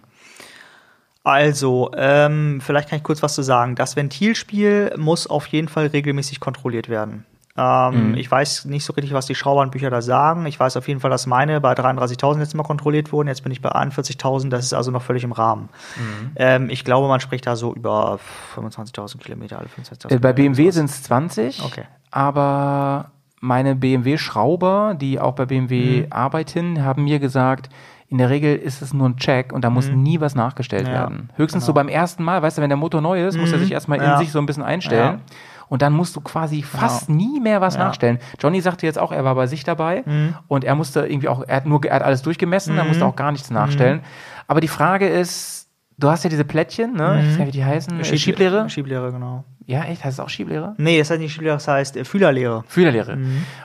Also, 1.25 1.91
ähm, 1.97 2.61
vielleicht 2.61 2.89
kann 2.89 2.97
ich 2.97 3.03
kurz 3.03 3.21
was 3.23 3.33
zu 3.35 3.41
sagen. 3.41 3.75
Das 3.75 3.95
Ventilspiel 3.95 4.93
muss 4.97 5.27
auf 5.27 5.47
jeden 5.47 5.67
Fall 5.67 5.87
regelmäßig 5.87 6.39
kontrolliert 6.39 6.87
werden. 6.87 7.25
Ähm, 7.57 8.09
Mhm. 8.11 8.17
Ich 8.17 8.29
weiß 8.29 8.65
nicht 8.65 8.83
so 8.85 8.93
richtig, 8.93 9.13
was 9.13 9.25
die 9.25 9.33
Schrauberbücher 9.33 9.89
da 9.89 10.01
sagen. 10.01 10.45
Ich 10.45 10.59
weiß 10.59 10.75
auf 10.77 10.87
jeden 10.87 10.99
Fall, 10.99 11.09
dass 11.09 11.25
meine 11.25 11.61
bei 11.61 11.73
33.000 11.73 12.39
letztes 12.39 12.53
Mal 12.53 12.63
kontrolliert 12.63 13.11
wurden. 13.11 13.27
Jetzt 13.29 13.43
bin 13.43 13.51
ich 13.51 13.61
bei 13.61 13.69
41.000. 13.71 14.49
Das 14.49 14.63
ist 14.65 14.73
also 14.73 14.91
noch 14.91 15.01
völlig 15.01 15.23
im 15.23 15.31
Rahmen. 15.31 15.69
Mhm. 15.97 16.31
Ähm, 16.35 16.69
ich 16.69 16.83
glaube, 16.83 17.07
man 17.07 17.19
spricht 17.21 17.47
da 17.47 17.55
so 17.55 17.73
über 17.73 18.19
25.000 18.55 19.17
Kilometer, 19.23 19.57
alle 19.57 19.67
25.000 19.69 20.11
Äh, 20.13 20.19
bei 20.19 20.33
BMW 20.33 20.69
sind 20.69 20.89
es 20.89 21.01
20. 21.03 21.63
Okay. 21.63 21.85
Aber 22.11 23.11
meine 23.39 23.75
BMW-Schrauber, 23.75 24.95
die 24.99 25.19
auch 25.19 25.33
bei 25.33 25.45
BMW 25.45 26.01
Mhm. 26.01 26.07
arbeiten, 26.11 26.83
haben 26.83 27.03
mir 27.05 27.19
gesagt, 27.19 27.69
in 28.07 28.17
der 28.19 28.29
Regel 28.29 28.55
ist 28.55 28.81
es 28.81 28.93
nur 28.93 29.09
ein 29.09 29.17
Check 29.17 29.51
und 29.51 29.63
da 29.63 29.69
muss 29.69 29.89
nie 29.89 30.19
was 30.19 30.35
nachgestellt 30.35 30.83
Mhm. 30.87 30.93
Ja, 30.93 31.05
genau. 31.05 31.09
werden. 31.17 31.29
Höchstens 31.35 31.65
so 31.65 31.73
beim 31.73 31.87
ersten 31.87 32.23
Mal, 32.23 32.41
weißt 32.41 32.57
du, 32.57 32.61
wenn 32.61 32.69
der 32.69 32.77
Motor 32.77 33.01
neu 33.01 33.25
ist, 33.25 33.37
muss 33.37 33.51
er 33.51 33.59
sich 33.59 33.71
erstmal 33.71 33.97
in 33.97 34.03
Ja. 34.05 34.17
sich 34.17 34.31
so 34.31 34.39
ein 34.39 34.45
bisschen 34.45 34.63
einstellen. 34.63 35.15
Ja. 35.19 35.35
Und 35.67 35.81
dann 35.81 35.93
musst 35.93 36.15
du 36.15 36.21
quasi 36.21 36.61
fast 36.61 37.09
nie 37.09 37.39
mehr 37.39 37.59
was. 37.61 37.73
Mhm. 37.75 37.79
nachstellen. 37.79 38.19
Johnny 38.39 38.61
sagte 38.61 38.85
jetzt 38.85 38.99
auch, 38.99 39.11
er 39.11 39.23
war 39.23 39.33
bei 39.33 39.47
sich 39.47 39.63
dabei 39.63 40.03
und 40.47 40.63
er 40.63 40.75
musste 40.75 41.07
irgendwie 41.07 41.27
auch, 41.27 41.43
er 41.47 41.55
hat 41.55 41.65
nur, 41.65 41.83
er 41.83 41.95
hat 41.95 42.03
alles 42.03 42.21
durchgemessen, 42.21 42.77
er 42.77 42.83
musste 42.85 43.03
auch 43.05 43.15
gar 43.15 43.31
nichts 43.31 43.49
nachstellen. 43.49 44.01
Aber 44.47 44.61
die 44.61 44.67
Frage 44.67 45.07
ist, 45.09 45.67
du 45.97 46.09
hast 46.09 46.23
ja 46.23 46.29
diese 46.29 46.45
Plättchen, 46.45 46.93
ne? 46.93 47.19
Ich 47.21 47.27
weiß 47.29 47.37
gar 47.39 47.45
nicht, 47.45 47.53
wie 47.55 47.57
die 47.57 47.65
heißen. 47.65 47.99
Äh, 47.99 48.03
Schieb- 48.03 48.19
Schieblehre? 48.19 48.69
Schieblehre, 48.69 49.11
genau. 49.11 49.43
Ja, 49.65 49.83
echt? 49.85 50.03
Heißt 50.03 50.19
es 50.19 50.23
auch 50.23 50.29
Schieblehre? 50.29 50.75
Nee, 50.77 50.99
das 50.99 51.09
heißt 51.09 51.19
nicht 51.19 51.33
Schieblehre, 51.33 51.55
das 51.55 51.67
heißt 51.67 51.97
äh, 51.97 52.05
Fühlerlehre. 52.05 52.63
Fühlerlehre. 52.67 53.17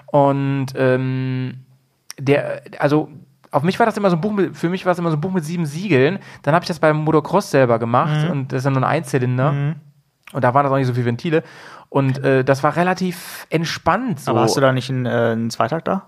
Und 0.06 0.68
ähm, 0.76 1.58
der, 2.18 2.62
also 2.78 3.10
auf 3.50 3.62
mich 3.62 3.78
war 3.78 3.86
das 3.86 3.96
immer 3.96 4.10
so 4.10 4.16
ein 4.16 4.20
Buch 4.20 4.32
mit, 4.32 4.56
für 4.56 4.68
mich 4.68 4.84
war 4.86 4.92
es 4.92 4.98
immer 4.98 5.10
so 5.10 5.16
ein 5.16 5.20
Buch 5.20 5.32
mit 5.32 5.44
sieben 5.44 5.66
Siegeln. 5.66 6.18
Dann 6.42 6.54
habe 6.54 6.62
ich 6.62 6.68
das 6.68 6.78
beim 6.78 6.96
Motocross 6.98 7.50
selber 7.50 7.78
gemacht 7.78 8.28
und 8.30 8.52
das 8.52 8.58
ist 8.58 8.64
ja 8.64 8.70
nur 8.70 8.80
ein 8.82 8.84
Einzylinder. 8.84 9.74
Und 10.32 10.44
da 10.44 10.54
waren 10.54 10.64
das 10.64 10.72
auch 10.72 10.76
nicht 10.76 10.86
so 10.86 10.94
viele 10.94 11.06
Ventile. 11.06 11.42
Und 11.88 12.22
äh, 12.22 12.44
das 12.44 12.62
war 12.62 12.76
relativ 12.76 13.46
entspannt. 13.50 14.20
So. 14.20 14.30
Aber 14.30 14.42
hast 14.42 14.56
du 14.56 14.60
da 14.60 14.72
nicht 14.72 14.88
einen, 14.90 15.06
äh, 15.06 15.10
einen 15.32 15.50
Zweitakter? 15.50 16.06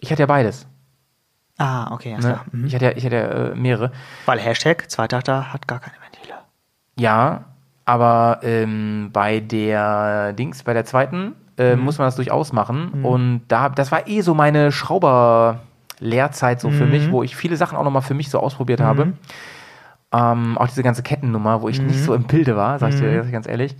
ich 0.00 0.10
hatte 0.10 0.22
ja 0.22 0.26
beides. 0.26 0.66
Ah, 1.58 1.92
okay, 1.92 2.14
Ne? 2.14 2.18
klar. 2.18 2.44
Mhm. 2.50 2.66
Ich 2.66 2.74
hatte 2.74 2.84
ja, 2.86 2.90
ich 2.96 3.04
hatte 3.04 3.16
ja 3.16 3.22
äh, 3.52 3.54
mehrere. 3.54 3.92
Weil 4.26 4.38
Hashtag 4.40 4.90
Zweitakter 4.90 5.52
hat 5.52 5.68
gar 5.68 5.78
keine 5.80 5.96
Ventile. 6.02 6.34
Ja, 6.98 7.44
aber 7.84 8.40
ähm, 8.42 9.10
bei 9.12 9.40
der 9.40 10.32
Dings, 10.32 10.62
bei 10.62 10.72
der 10.72 10.84
zweiten, 10.84 11.34
äh, 11.58 11.76
Mhm. 11.76 11.82
muss 11.84 11.98
man 11.98 12.06
das 12.06 12.16
durchaus 12.16 12.52
machen. 12.52 13.04
Und 13.04 13.42
da, 13.48 13.68
das 13.68 13.92
war 13.92 14.08
eh 14.08 14.22
so 14.22 14.34
meine 14.34 14.72
Schrauber-Lehrzeit 16.04 16.60
so 16.60 16.68
Mhm. 16.70 16.74
für 16.74 16.86
mich, 16.86 17.10
wo 17.10 17.22
ich 17.22 17.36
viele 17.36 17.56
Sachen 17.56 17.76
auch 17.78 17.84
nochmal 17.84 18.02
für 18.02 18.14
mich 18.14 18.30
so 18.30 18.38
ausprobiert 18.38 18.80
habe. 18.80 19.14
Ähm, 20.12 20.56
auch 20.58 20.68
diese 20.68 20.82
ganze 20.82 21.02
Kettennummer, 21.02 21.62
wo 21.62 21.68
ich 21.68 21.80
nicht 21.82 21.98
Mhm. 22.00 22.04
so 22.04 22.14
im 22.14 22.24
Bilde 22.24 22.56
war, 22.56 22.78
sag 22.78 22.90
ich 22.90 23.00
dir 23.00 23.24
ganz 23.24 23.48
ehrlich. 23.48 23.74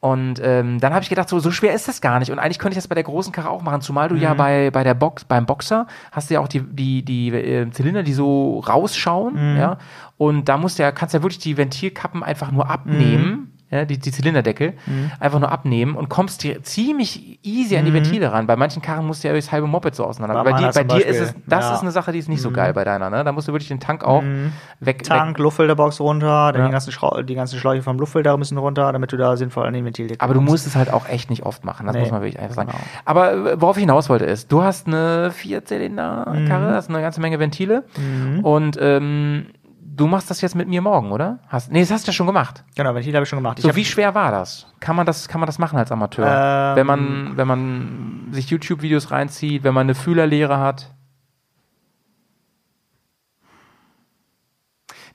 Und 0.00 0.40
ähm, 0.42 0.80
dann 0.80 0.92
habe 0.92 1.04
ich 1.04 1.08
gedacht, 1.08 1.28
so, 1.28 1.38
so 1.38 1.52
schwer 1.52 1.74
ist 1.74 1.86
das 1.86 2.00
gar 2.00 2.18
nicht. 2.18 2.32
Und 2.32 2.40
eigentlich 2.40 2.58
könnte 2.58 2.72
ich 2.72 2.78
das 2.82 2.88
bei 2.88 2.96
der 2.96 3.04
großen 3.04 3.32
Karre 3.32 3.48
auch 3.50 3.62
machen, 3.62 3.80
zumal 3.82 4.08
du 4.08 4.16
Mhm. 4.16 4.20
ja 4.20 4.34
bei, 4.34 4.70
bei 4.72 4.82
der 4.82 4.94
Box, 4.94 5.24
beim 5.24 5.46
Boxer 5.46 5.86
hast 6.10 6.28
du 6.28 6.34
ja 6.34 6.40
auch 6.40 6.48
die, 6.48 6.60
die, 6.60 7.04
die 7.04 7.28
äh, 7.30 7.70
Zylinder, 7.70 8.02
die 8.02 8.12
so 8.12 8.58
rausschauen, 8.58 9.52
Mhm. 9.52 9.56
ja. 9.58 9.78
Und 10.18 10.48
da 10.48 10.56
musst 10.58 10.78
du 10.78 10.82
ja, 10.82 10.90
kannst 10.92 11.14
du 11.14 11.18
ja 11.18 11.22
wirklich 11.22 11.38
die 11.38 11.56
Ventilkappen 11.56 12.22
einfach 12.24 12.50
nur 12.50 12.68
abnehmen, 12.68 13.51
ja, 13.72 13.84
die, 13.86 13.98
die 13.98 14.12
Zylinderdeckel, 14.12 14.74
einfach 15.18 15.40
nur 15.40 15.50
abnehmen 15.50 15.96
und 15.96 16.08
kommst 16.08 16.44
dir 16.44 16.62
ziemlich 16.62 17.40
easy 17.42 17.76
an 17.76 17.84
die 17.86 17.92
Ventile 17.94 18.30
ran. 18.30 18.46
Bei 18.46 18.54
manchen 18.54 18.82
Karren 18.82 19.06
musst 19.06 19.24
du 19.24 19.28
ja 19.28 19.32
durchs 19.34 19.50
halbe 19.50 19.66
Moped 19.66 19.94
so 19.94 20.04
auseinander. 20.04 20.34
Bei 20.44 20.50
Bei, 20.52 20.56
dir, 20.58 20.66
meiner 20.66 20.72
bei 20.74 20.84
dir 20.84 21.06
ist 21.06 21.16
es, 21.18 21.26
Beispiel, 21.32 21.42
das 21.46 21.64
ja. 21.64 21.74
ist 21.74 21.80
eine 21.80 21.90
Sache, 21.90 22.12
die 22.12 22.18
ist 22.18 22.28
nicht 22.28 22.42
so 22.42 22.50
geil 22.50 22.72
bei 22.74 22.84
deiner, 22.84 23.10
ne? 23.10 23.24
Da 23.24 23.32
musst 23.32 23.48
du 23.48 23.52
wirklich 23.52 23.68
den 23.68 23.80
Tank 23.80 24.04
auch 24.04 24.22
weg, 24.80 25.02
Tank, 25.04 25.38
Luftfilterbox 25.38 26.00
runter, 26.00 26.52
dann 26.52 26.60
Ja. 26.60 26.66
die, 26.68 26.72
ganzen 26.72 26.92
Schrau 26.92 27.22
die 27.22 27.34
ganzen 27.34 27.58
Schläuche 27.58 27.82
vom 27.82 27.98
Luftfilter 27.98 28.36
müssen 28.36 28.58
runter, 28.58 28.92
damit 28.92 29.10
du 29.10 29.16
da 29.16 29.36
sinnvoll 29.36 29.66
an 29.66 29.72
den 29.72 29.84
Ventil 29.84 30.14
Aber 30.18 30.34
du 30.34 30.40
musst 30.42 30.66
es 30.66 30.76
halt 30.76 30.92
auch 30.92 31.08
echt 31.08 31.30
nicht 31.30 31.44
oft 31.44 31.64
machen, 31.64 31.86
das 31.86 31.94
Nee, 31.94 32.02
muss 32.02 32.10
man 32.10 32.20
wirklich 32.20 32.38
einfach 32.40 32.54
sagen. 32.56 32.70
genau. 32.70 32.82
Aber 33.06 33.32
äh, 33.32 33.60
worauf 33.60 33.76
ich 33.78 33.80
hinaus 33.82 34.08
wollte 34.10 34.26
ist, 34.26 34.52
du 34.52 34.62
hast 34.62 34.86
eine 34.86 35.30
Vierzylinder-Karre, 35.30 36.74
hast 36.74 36.88
eine 36.90 37.00
ganze 37.00 37.20
Menge 37.20 37.38
Ventile 37.38 37.84
und 38.42 38.76
ähm, 38.80 39.46
du 39.94 40.06
machst 40.06 40.30
das 40.30 40.40
jetzt 40.40 40.54
mit 40.54 40.68
mir 40.68 40.80
morgen, 40.80 41.12
oder? 41.12 41.38
Hast, 41.48 41.70
nee, 41.70 41.80
das 41.80 41.90
hast 41.90 42.06
du 42.06 42.10
ja 42.10 42.12
schon 42.12 42.26
gemacht. 42.26 42.64
Genau, 42.74 42.94
Ventil 42.94 43.14
habe 43.14 43.24
ich 43.24 43.28
schon 43.28 43.38
gemacht. 43.38 43.58
Ich 43.58 43.64
So, 43.64 43.76
wie 43.76 43.84
schwer 43.84 44.14
war 44.14 44.30
das? 44.30 44.66
Kann 44.80 44.96
man 44.96 45.06
das, 45.06 45.28
kann 45.28 45.40
man 45.40 45.46
das 45.46 45.58
machen 45.58 45.78
als 45.78 45.92
Amateur? 45.92 46.26
Ähm, 46.26 46.76
wenn 46.76 46.86
man, 46.86 47.36
wenn 47.36 47.48
man 47.48 48.28
sich 48.32 48.50
YouTube-Videos 48.50 49.10
reinzieht, 49.10 49.62
wenn 49.64 49.74
man 49.74 49.86
eine 49.86 49.94
Fühlerlehre 49.94 50.58
hat? 50.58 50.92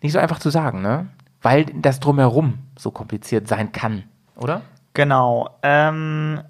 Nicht 0.01 0.13
so 0.13 0.19
einfach 0.19 0.39
zu 0.39 0.49
sagen, 0.51 0.81
ne? 0.81 1.07
Weil 1.41 1.65
das 1.65 1.99
drumherum 1.99 2.59
so 2.77 2.91
kompliziert 2.91 3.47
sein 3.47 3.71
kann, 3.71 4.03
oder? 4.35 4.61
Genau. 4.93 5.57
Ähm, 5.63 6.41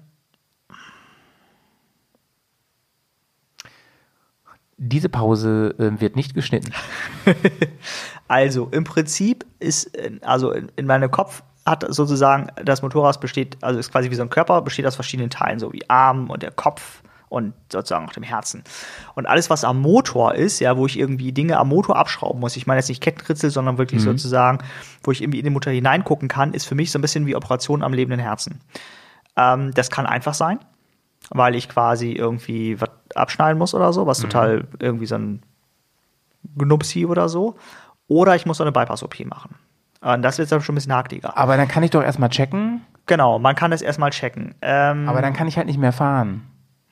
Diese 4.78 5.08
Pause 5.08 5.74
äh, 5.78 6.00
wird 6.00 6.16
nicht 6.16 6.34
geschnitten. 6.34 6.72
Also 8.28 8.68
im 8.72 8.84
Prinzip 8.84 9.46
ist, 9.58 9.96
äh, 9.96 10.12
also 10.20 10.52
in, 10.52 10.70
in 10.76 10.86
meinem 10.86 11.10
Kopf 11.10 11.42
hat 11.66 11.84
sozusagen 11.88 12.48
das 12.62 12.82
Motorrad 12.82 13.20
besteht, 13.20 13.56
also 13.62 13.80
ist 13.80 13.90
quasi 13.90 14.10
wie 14.10 14.14
so 14.14 14.22
ein 14.22 14.30
Körper, 14.30 14.62
besteht 14.62 14.86
aus 14.86 14.94
verschiedenen 14.94 15.30
Teilen, 15.30 15.58
so 15.58 15.72
wie 15.72 15.88
Arm 15.88 16.30
und 16.30 16.42
der 16.42 16.50
Kopf 16.50 17.02
und 17.28 17.52
sozusagen 17.70 18.06
auch 18.06 18.12
dem 18.12 18.22
Herzen. 18.22 18.64
Und 19.14 19.26
alles, 19.26 19.50
was 19.50 19.64
am 19.64 19.80
Motor 19.80 20.34
ist, 20.34 20.60
ja, 20.60 20.76
wo 20.76 20.86
ich 20.86 20.98
irgendwie 20.98 21.32
Dinge 21.32 21.58
am 21.58 21.68
Motor 21.68 21.96
abschrauben 21.96 22.40
muss, 22.40 22.56
ich 22.56 22.66
meine 22.66 22.78
jetzt 22.78 22.88
nicht 22.88 23.02
Kettenkritzel, 23.02 23.50
sondern 23.50 23.76
wirklich 23.76 24.02
sozusagen, 24.02 24.58
wo 25.02 25.10
ich 25.10 25.22
irgendwie 25.22 25.38
in 25.38 25.44
den 25.44 25.52
Motor 25.52 25.72
hineingucken 25.72 26.28
kann, 26.28 26.54
ist 26.54 26.66
für 26.66 26.74
mich 26.74 26.90
so 26.90 26.98
ein 26.98 27.02
bisschen 27.02 27.26
wie 27.26 27.36
Operation 27.36 27.82
am 27.82 27.92
lebenden 27.92 28.20
Herzen. 28.20 28.60
Ähm, 29.36 29.72
das 29.74 29.90
kann 29.90 30.06
einfach 30.06 30.34
sein, 30.34 30.58
weil 31.30 31.54
ich 31.54 31.68
quasi 31.68 32.12
irgendwie 32.12 32.80
was 32.80 32.90
abschneiden 33.14 33.58
muss 33.58 33.74
oder 33.74 33.92
so, 33.92 34.06
was 34.06 34.18
total 34.20 34.66
irgendwie 34.78 35.06
so 35.06 35.16
ein 35.16 35.42
Gnupsi 36.56 37.06
oder 37.06 37.28
so. 37.28 37.56
Oder 38.06 38.36
ich 38.36 38.46
muss 38.46 38.58
so 38.58 38.64
eine 38.64 38.72
Bypass-OP 38.72 39.24
machen. 39.26 39.56
Und 40.00 40.22
das 40.22 40.38
wird 40.38 40.50
dann 40.50 40.60
schon 40.60 40.74
ein 40.74 40.76
bisschen 40.76 40.94
hakeliger. 40.94 41.36
Aber 41.36 41.56
dann 41.56 41.68
kann 41.68 41.82
ich 41.82 41.90
doch 41.90 42.02
erstmal 42.02 42.30
checken, 42.30 42.82
Genau, 43.08 43.38
man 43.38 43.56
kann 43.56 43.70
das 43.72 43.82
erstmal 43.82 44.10
checken. 44.10 44.54
Ähm, 44.60 45.08
aber 45.08 45.22
dann 45.22 45.32
kann 45.32 45.48
ich 45.48 45.56
halt 45.56 45.66
nicht 45.66 45.78
mehr 45.78 45.92
fahren. 45.92 46.42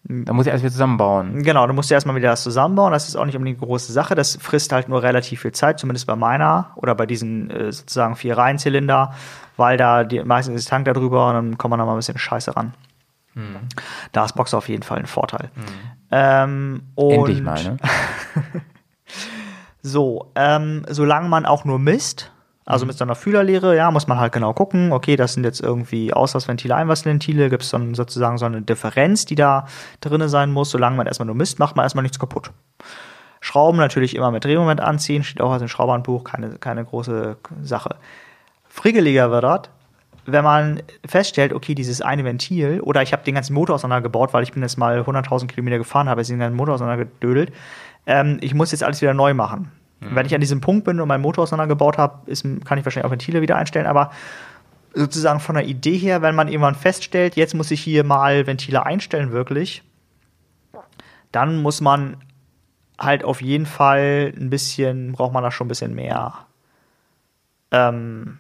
Dann 0.04 0.34
muss 0.34 0.46
ich 0.46 0.52
alles 0.52 0.62
wieder 0.62 0.72
zusammenbauen. 0.72 1.42
Genau, 1.42 1.66
du 1.66 1.74
musst 1.74 1.90
ja 1.90 1.96
erstmal 1.96 2.16
wieder 2.16 2.30
das 2.30 2.42
zusammenbauen. 2.42 2.92
Das 2.92 3.08
ist 3.08 3.16
auch 3.16 3.24
nicht 3.24 3.36
unbedingt 3.36 3.58
eine 3.58 3.66
große 3.66 3.92
Sache. 3.92 4.14
Das 4.14 4.36
frisst 4.36 4.72
halt 4.72 4.88
nur 4.88 5.02
relativ 5.02 5.42
viel 5.42 5.52
Zeit, 5.52 5.78
zumindest 5.78 6.06
bei 6.06 6.16
meiner 6.16 6.70
oder 6.76 6.94
bei 6.94 7.06
diesen 7.06 7.50
äh, 7.50 7.70
sozusagen 7.70 8.16
vier 8.16 8.38
Reihenzylinder, 8.38 9.12
weil 9.56 9.76
da 9.76 10.04
die, 10.04 10.22
meistens 10.22 10.60
ist 10.60 10.68
Tank 10.68 10.86
da 10.86 10.92
drüber 10.94 11.28
und 11.28 11.34
dann 11.34 11.58
kommt 11.58 11.70
man 11.70 11.78
noch 11.78 11.86
mal 11.86 11.92
ein 11.92 11.98
bisschen 11.98 12.18
Scheiße 12.18 12.56
ran. 12.56 12.72
Da 14.12 14.24
ist 14.24 14.34
Boxer 14.34 14.58
auf 14.58 14.68
jeden 14.68 14.82
Fall 14.82 14.98
ein 14.98 15.06
Vorteil. 15.06 15.50
Ähm, 16.10 16.82
und 16.94 17.12
Endlich 17.12 17.42
mal, 17.42 17.62
ne? 17.62 17.76
So, 19.86 20.32
ähm, 20.34 20.84
solange 20.88 21.28
man 21.28 21.46
auch 21.46 21.64
nur 21.64 21.78
misst, 21.78 22.32
also 22.64 22.84
mit 22.86 22.98
so 22.98 23.04
einer 23.04 23.14
Fühlerlehre, 23.14 23.76
ja, 23.76 23.92
muss 23.92 24.08
man 24.08 24.18
halt 24.18 24.32
genau 24.32 24.52
gucken, 24.52 24.90
okay, 24.90 25.14
das 25.14 25.34
sind 25.34 25.44
jetzt 25.44 25.60
irgendwie 25.60 26.12
Auslassventile, 26.12 26.74
Einlassventile, 26.74 27.48
gibt 27.50 27.62
es 27.62 27.70
dann 27.70 27.94
sozusagen 27.94 28.36
so 28.36 28.46
eine 28.46 28.62
Differenz, 28.62 29.26
die 29.26 29.36
da 29.36 29.66
drinne 30.00 30.28
sein 30.28 30.50
muss. 30.50 30.70
Solange 30.70 30.96
man 30.96 31.06
erstmal 31.06 31.26
nur 31.26 31.36
misst, 31.36 31.60
macht 31.60 31.76
man 31.76 31.84
erstmal 31.84 32.02
nichts 32.02 32.18
kaputt. 32.18 32.50
Schrauben 33.40 33.78
natürlich 33.78 34.16
immer 34.16 34.32
mit 34.32 34.44
Drehmoment 34.44 34.80
anziehen, 34.80 35.22
steht 35.22 35.40
auch 35.40 35.52
als 35.52 35.62
ein 35.62 35.68
Schrauberhandbuch, 35.68 36.24
keine, 36.24 36.58
keine 36.58 36.84
große 36.84 37.36
Sache. 37.62 37.94
Friggeliger 38.68 39.30
wird 39.30 39.44
das, 39.44 39.70
wenn 40.26 40.44
man 40.44 40.82
feststellt, 41.06 41.52
okay, 41.52 41.74
dieses 41.74 42.02
eine 42.02 42.24
Ventil, 42.24 42.80
oder 42.80 43.02
ich 43.02 43.12
habe 43.12 43.24
den 43.24 43.34
ganzen 43.34 43.54
Motor 43.54 43.76
auseinandergebaut, 43.76 44.32
weil 44.32 44.42
ich 44.42 44.52
bin 44.52 44.62
jetzt 44.62 44.76
mal 44.76 45.00
100.000 45.00 45.46
Kilometer 45.46 45.78
gefahren, 45.78 46.08
habe 46.08 46.20
jetzt 46.20 46.30
den 46.30 46.38
ganzen 46.38 46.56
Motor 46.56 46.74
auseinandergedödelt, 46.74 47.52
ähm, 48.06 48.38
ich 48.40 48.54
muss 48.54 48.72
jetzt 48.72 48.82
alles 48.82 49.00
wieder 49.02 49.14
neu 49.14 49.34
machen. 49.34 49.72
Wenn 50.00 50.26
ich 50.26 50.34
an 50.34 50.42
diesem 50.42 50.60
Punkt 50.60 50.84
bin 50.84 51.00
und 51.00 51.08
meinen 51.08 51.22
Motor 51.22 51.44
auseinandergebaut 51.44 51.96
habe, 51.96 52.30
ist, 52.30 52.42
kann 52.64 52.78
ich 52.78 52.84
wahrscheinlich 52.84 53.06
auch 53.06 53.10
Ventile 53.10 53.40
wieder 53.40 53.56
einstellen, 53.56 53.86
aber 53.86 54.10
sozusagen 54.94 55.40
von 55.40 55.54
der 55.54 55.64
Idee 55.64 55.96
her, 55.96 56.22
wenn 56.22 56.34
man 56.34 56.48
irgendwann 56.48 56.74
feststellt, 56.74 57.34
jetzt 57.36 57.54
muss 57.54 57.70
ich 57.70 57.80
hier 57.80 58.04
mal 58.04 58.46
Ventile 58.46 58.84
einstellen, 58.84 59.32
wirklich, 59.32 59.82
dann 61.32 61.62
muss 61.62 61.80
man 61.80 62.18
halt 62.98 63.24
auf 63.24 63.40
jeden 63.42 63.66
Fall 63.66 64.32
ein 64.36 64.50
bisschen, 64.50 65.12
braucht 65.12 65.32
man 65.32 65.42
da 65.42 65.50
schon 65.50 65.66
ein 65.66 65.68
bisschen 65.68 65.94
mehr 65.94 66.46
ähm, 67.70 68.38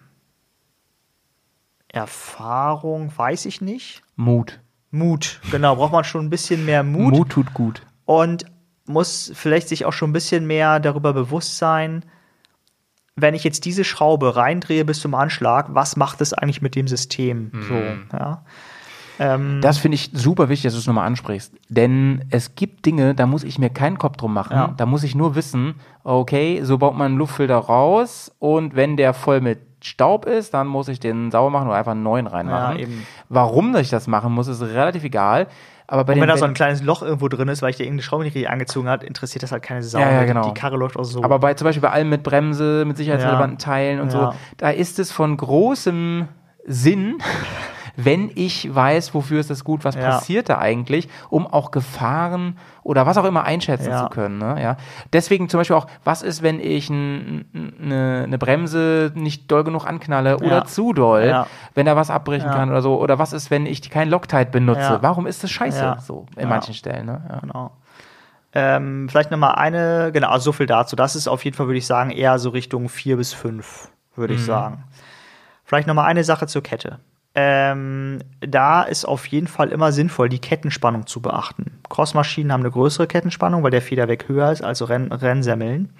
Erfahrung, 1.96 3.10
weiß 3.16 3.46
ich 3.46 3.60
nicht. 3.60 4.02
Mut. 4.16 4.60
Mut, 4.90 5.40
genau, 5.50 5.76
braucht 5.76 5.92
man 5.92 6.04
schon 6.04 6.24
ein 6.26 6.30
bisschen 6.30 6.64
mehr 6.64 6.82
Mut, 6.82 7.12
Mut 7.12 7.28
tut 7.30 7.52
gut. 7.54 7.82
und 8.04 8.46
muss 8.86 9.32
vielleicht 9.34 9.68
sich 9.68 9.84
auch 9.84 9.92
schon 9.92 10.10
ein 10.10 10.12
bisschen 10.12 10.46
mehr 10.46 10.78
darüber 10.78 11.12
bewusst 11.12 11.58
sein, 11.58 12.04
wenn 13.16 13.34
ich 13.34 13.42
jetzt 13.44 13.64
diese 13.64 13.82
Schraube 13.82 14.36
reindrehe 14.36 14.84
bis 14.84 15.00
zum 15.00 15.14
Anschlag, 15.14 15.74
was 15.74 15.96
macht 15.96 16.20
es 16.20 16.32
eigentlich 16.32 16.62
mit 16.62 16.76
dem 16.76 16.86
System? 16.86 17.50
So, 17.68 17.74
ja. 18.16 18.44
Ähm, 19.18 19.60
Das 19.62 19.78
finde 19.78 19.94
ich 19.96 20.10
super 20.12 20.48
wichtig, 20.50 20.64
dass 20.64 20.74
du 20.74 20.78
es 20.80 20.86
nochmal 20.86 21.06
ansprichst. 21.06 21.52
Denn 21.68 22.24
es 22.30 22.54
gibt 22.54 22.84
Dinge, 22.86 23.14
da 23.14 23.26
muss 23.26 23.42
ich 23.42 23.58
mir 23.58 23.70
keinen 23.70 23.98
Kopf 23.98 24.18
drum 24.18 24.34
machen. 24.34 24.52
Ja. 24.54 24.74
Da 24.76 24.84
muss 24.86 25.02
ich 25.02 25.14
nur 25.14 25.34
wissen, 25.34 25.74
okay, 26.04 26.60
so 26.62 26.76
baut 26.78 26.94
man 26.94 27.06
einen 27.06 27.16
Luftfilter 27.18 27.56
raus 27.56 28.30
und 28.38 28.76
wenn 28.76 28.96
der 28.98 29.14
voll 29.14 29.40
mit 29.40 29.60
Staub 29.86 30.26
ist, 30.26 30.52
dann 30.54 30.66
muss 30.66 30.88
ich 30.88 31.00
den 31.00 31.30
sauber 31.30 31.50
machen 31.50 31.68
oder 31.68 31.76
einfach 31.76 31.92
einen 31.92 32.02
neuen 32.02 32.26
reinmachen. 32.26 32.78
Ja. 32.78 32.86
Warum 33.28 33.74
ich 33.76 33.88
das 33.90 34.06
machen 34.06 34.32
muss, 34.32 34.48
ist 34.48 34.60
relativ 34.62 35.04
egal. 35.04 35.46
Aber 35.88 36.02
bei 36.04 36.14
und 36.14 36.20
wenn 36.20 36.28
da 36.28 36.36
so 36.36 36.44
ein 36.44 36.54
kleines 36.54 36.82
Loch 36.82 37.02
irgendwo 37.02 37.28
drin 37.28 37.46
ist, 37.46 37.62
weil 37.62 37.70
ich 37.70 37.76
da 37.76 37.84
irgendeine 37.84 38.02
Schraube 38.02 38.24
nicht 38.24 38.34
richtig 38.34 38.50
angezogen 38.50 38.88
hat, 38.88 39.04
interessiert 39.04 39.44
das 39.44 39.52
halt 39.52 39.62
keine 39.62 39.84
Sau. 39.84 40.00
Ja, 40.00 40.10
ja, 40.10 40.20
Die- 40.22 40.26
genau. 40.26 40.48
Die 40.48 40.54
Karre 40.54 40.76
läuft 40.76 40.96
auch 40.98 41.04
so. 41.04 41.22
Aber 41.22 41.38
bei 41.38 41.54
zum 41.54 41.64
Beispiel 41.66 41.82
bei 41.82 41.90
allem 41.90 42.08
mit 42.08 42.24
Bremse, 42.24 42.84
mit 42.84 42.96
sicherheitsrelevanten 42.96 43.58
Teilen 43.58 44.00
und 44.00 44.12
Ja. 44.12 44.32
so, 44.32 44.38
da 44.56 44.70
ist 44.70 44.98
es 44.98 45.12
von 45.12 45.36
großem 45.36 46.26
Sinn, 46.66 47.18
wenn 47.96 48.30
ich 48.34 48.74
weiß, 48.74 49.14
wofür 49.14 49.40
ist 49.40 49.50
das 49.50 49.64
gut, 49.64 49.84
was 49.84 49.94
Ja. 49.94 50.02
passiert 50.02 50.48
da 50.48 50.58
eigentlich, 50.58 51.08
um 51.30 51.46
auch 51.46 51.70
Gefahren 51.70 52.58
oder 52.82 53.06
was 53.06 53.16
auch 53.16 53.24
immer 53.24 53.44
einschätzen 53.44 53.90
Ja. 53.90 54.04
zu 54.04 54.10
können. 54.10 54.38
Ne? 54.38 54.62
Ja. 54.62 54.76
Deswegen 55.12 55.48
zum 55.48 55.58
Beispiel 55.60 55.76
auch, 55.76 55.86
was 56.04 56.22
ist, 56.22 56.42
wenn 56.42 56.60
ich 56.60 56.90
eine 56.90 57.44
eine 58.24 58.38
Bremse 58.38 59.12
nicht 59.14 59.50
doll 59.50 59.64
genug 59.64 59.86
anknalle 59.86 60.36
oder 60.38 60.58
Ja. 60.58 60.64
zu 60.64 60.92
doll, 60.92 61.46
wenn 61.74 61.86
da 61.86 61.96
was 61.96 62.10
abbrechen 62.10 62.50
kann 62.50 62.68
oder 62.70 62.82
so. 62.82 63.00
Oder 63.00 63.18
was 63.18 63.32
ist, 63.32 63.50
wenn 63.50 63.66
ich 63.66 63.88
kein 63.90 64.08
Loctite 64.10 64.50
benutze? 64.50 64.98
Warum 65.00 65.26
ist 65.26 65.42
das 65.42 65.50
scheiße 65.50 65.96
so 66.00 66.26
in 66.36 66.48
manchen 66.48 66.74
Stellen? 66.74 67.06
Ne? 67.06 67.38
Genau. 67.40 67.70
Ähm, 68.52 69.08
vielleicht 69.10 69.30
noch 69.30 69.38
mal 69.38 69.50
eine, 69.54 70.10
genau, 70.12 70.28
also 70.30 70.44
so 70.44 70.52
viel 70.52 70.66
dazu. 70.66 70.96
Das 70.96 71.14
ist 71.14 71.28
auf 71.28 71.44
jeden 71.44 71.56
Fall, 71.56 71.66
würde 71.66 71.78
ich 71.78 71.86
sagen, 71.86 72.10
eher 72.10 72.38
so 72.38 72.50
Richtung 72.50 72.88
vier 72.88 73.16
bis 73.18 73.34
fünf, 73.34 73.90
würde 74.14 74.32
Mhm. 74.32 74.38
ich 74.40 74.44
sagen. 74.46 74.84
Vielleicht 75.64 75.86
noch 75.88 75.94
mal 75.94 76.04
eine 76.04 76.24
Sache 76.24 76.46
zur 76.46 76.62
Kette. 76.62 76.98
Ähm, 77.38 78.20
da 78.40 78.82
ist 78.82 79.04
auf 79.04 79.26
jeden 79.26 79.46
Fall 79.46 79.68
immer 79.68 79.92
sinnvoll, 79.92 80.30
die 80.30 80.38
Kettenspannung 80.38 81.06
zu 81.06 81.20
beachten. 81.20 81.78
Crossmaschinen 81.90 82.50
haben 82.50 82.62
eine 82.62 82.70
größere 82.70 83.06
Kettenspannung, 83.06 83.62
weil 83.62 83.70
der 83.70 83.82
Federweg 83.82 84.26
höher 84.26 84.50
ist 84.50 84.62
als 84.62 84.78
so 84.78 84.86
Renn 84.86 85.12
Rennsemmeln. 85.12 85.90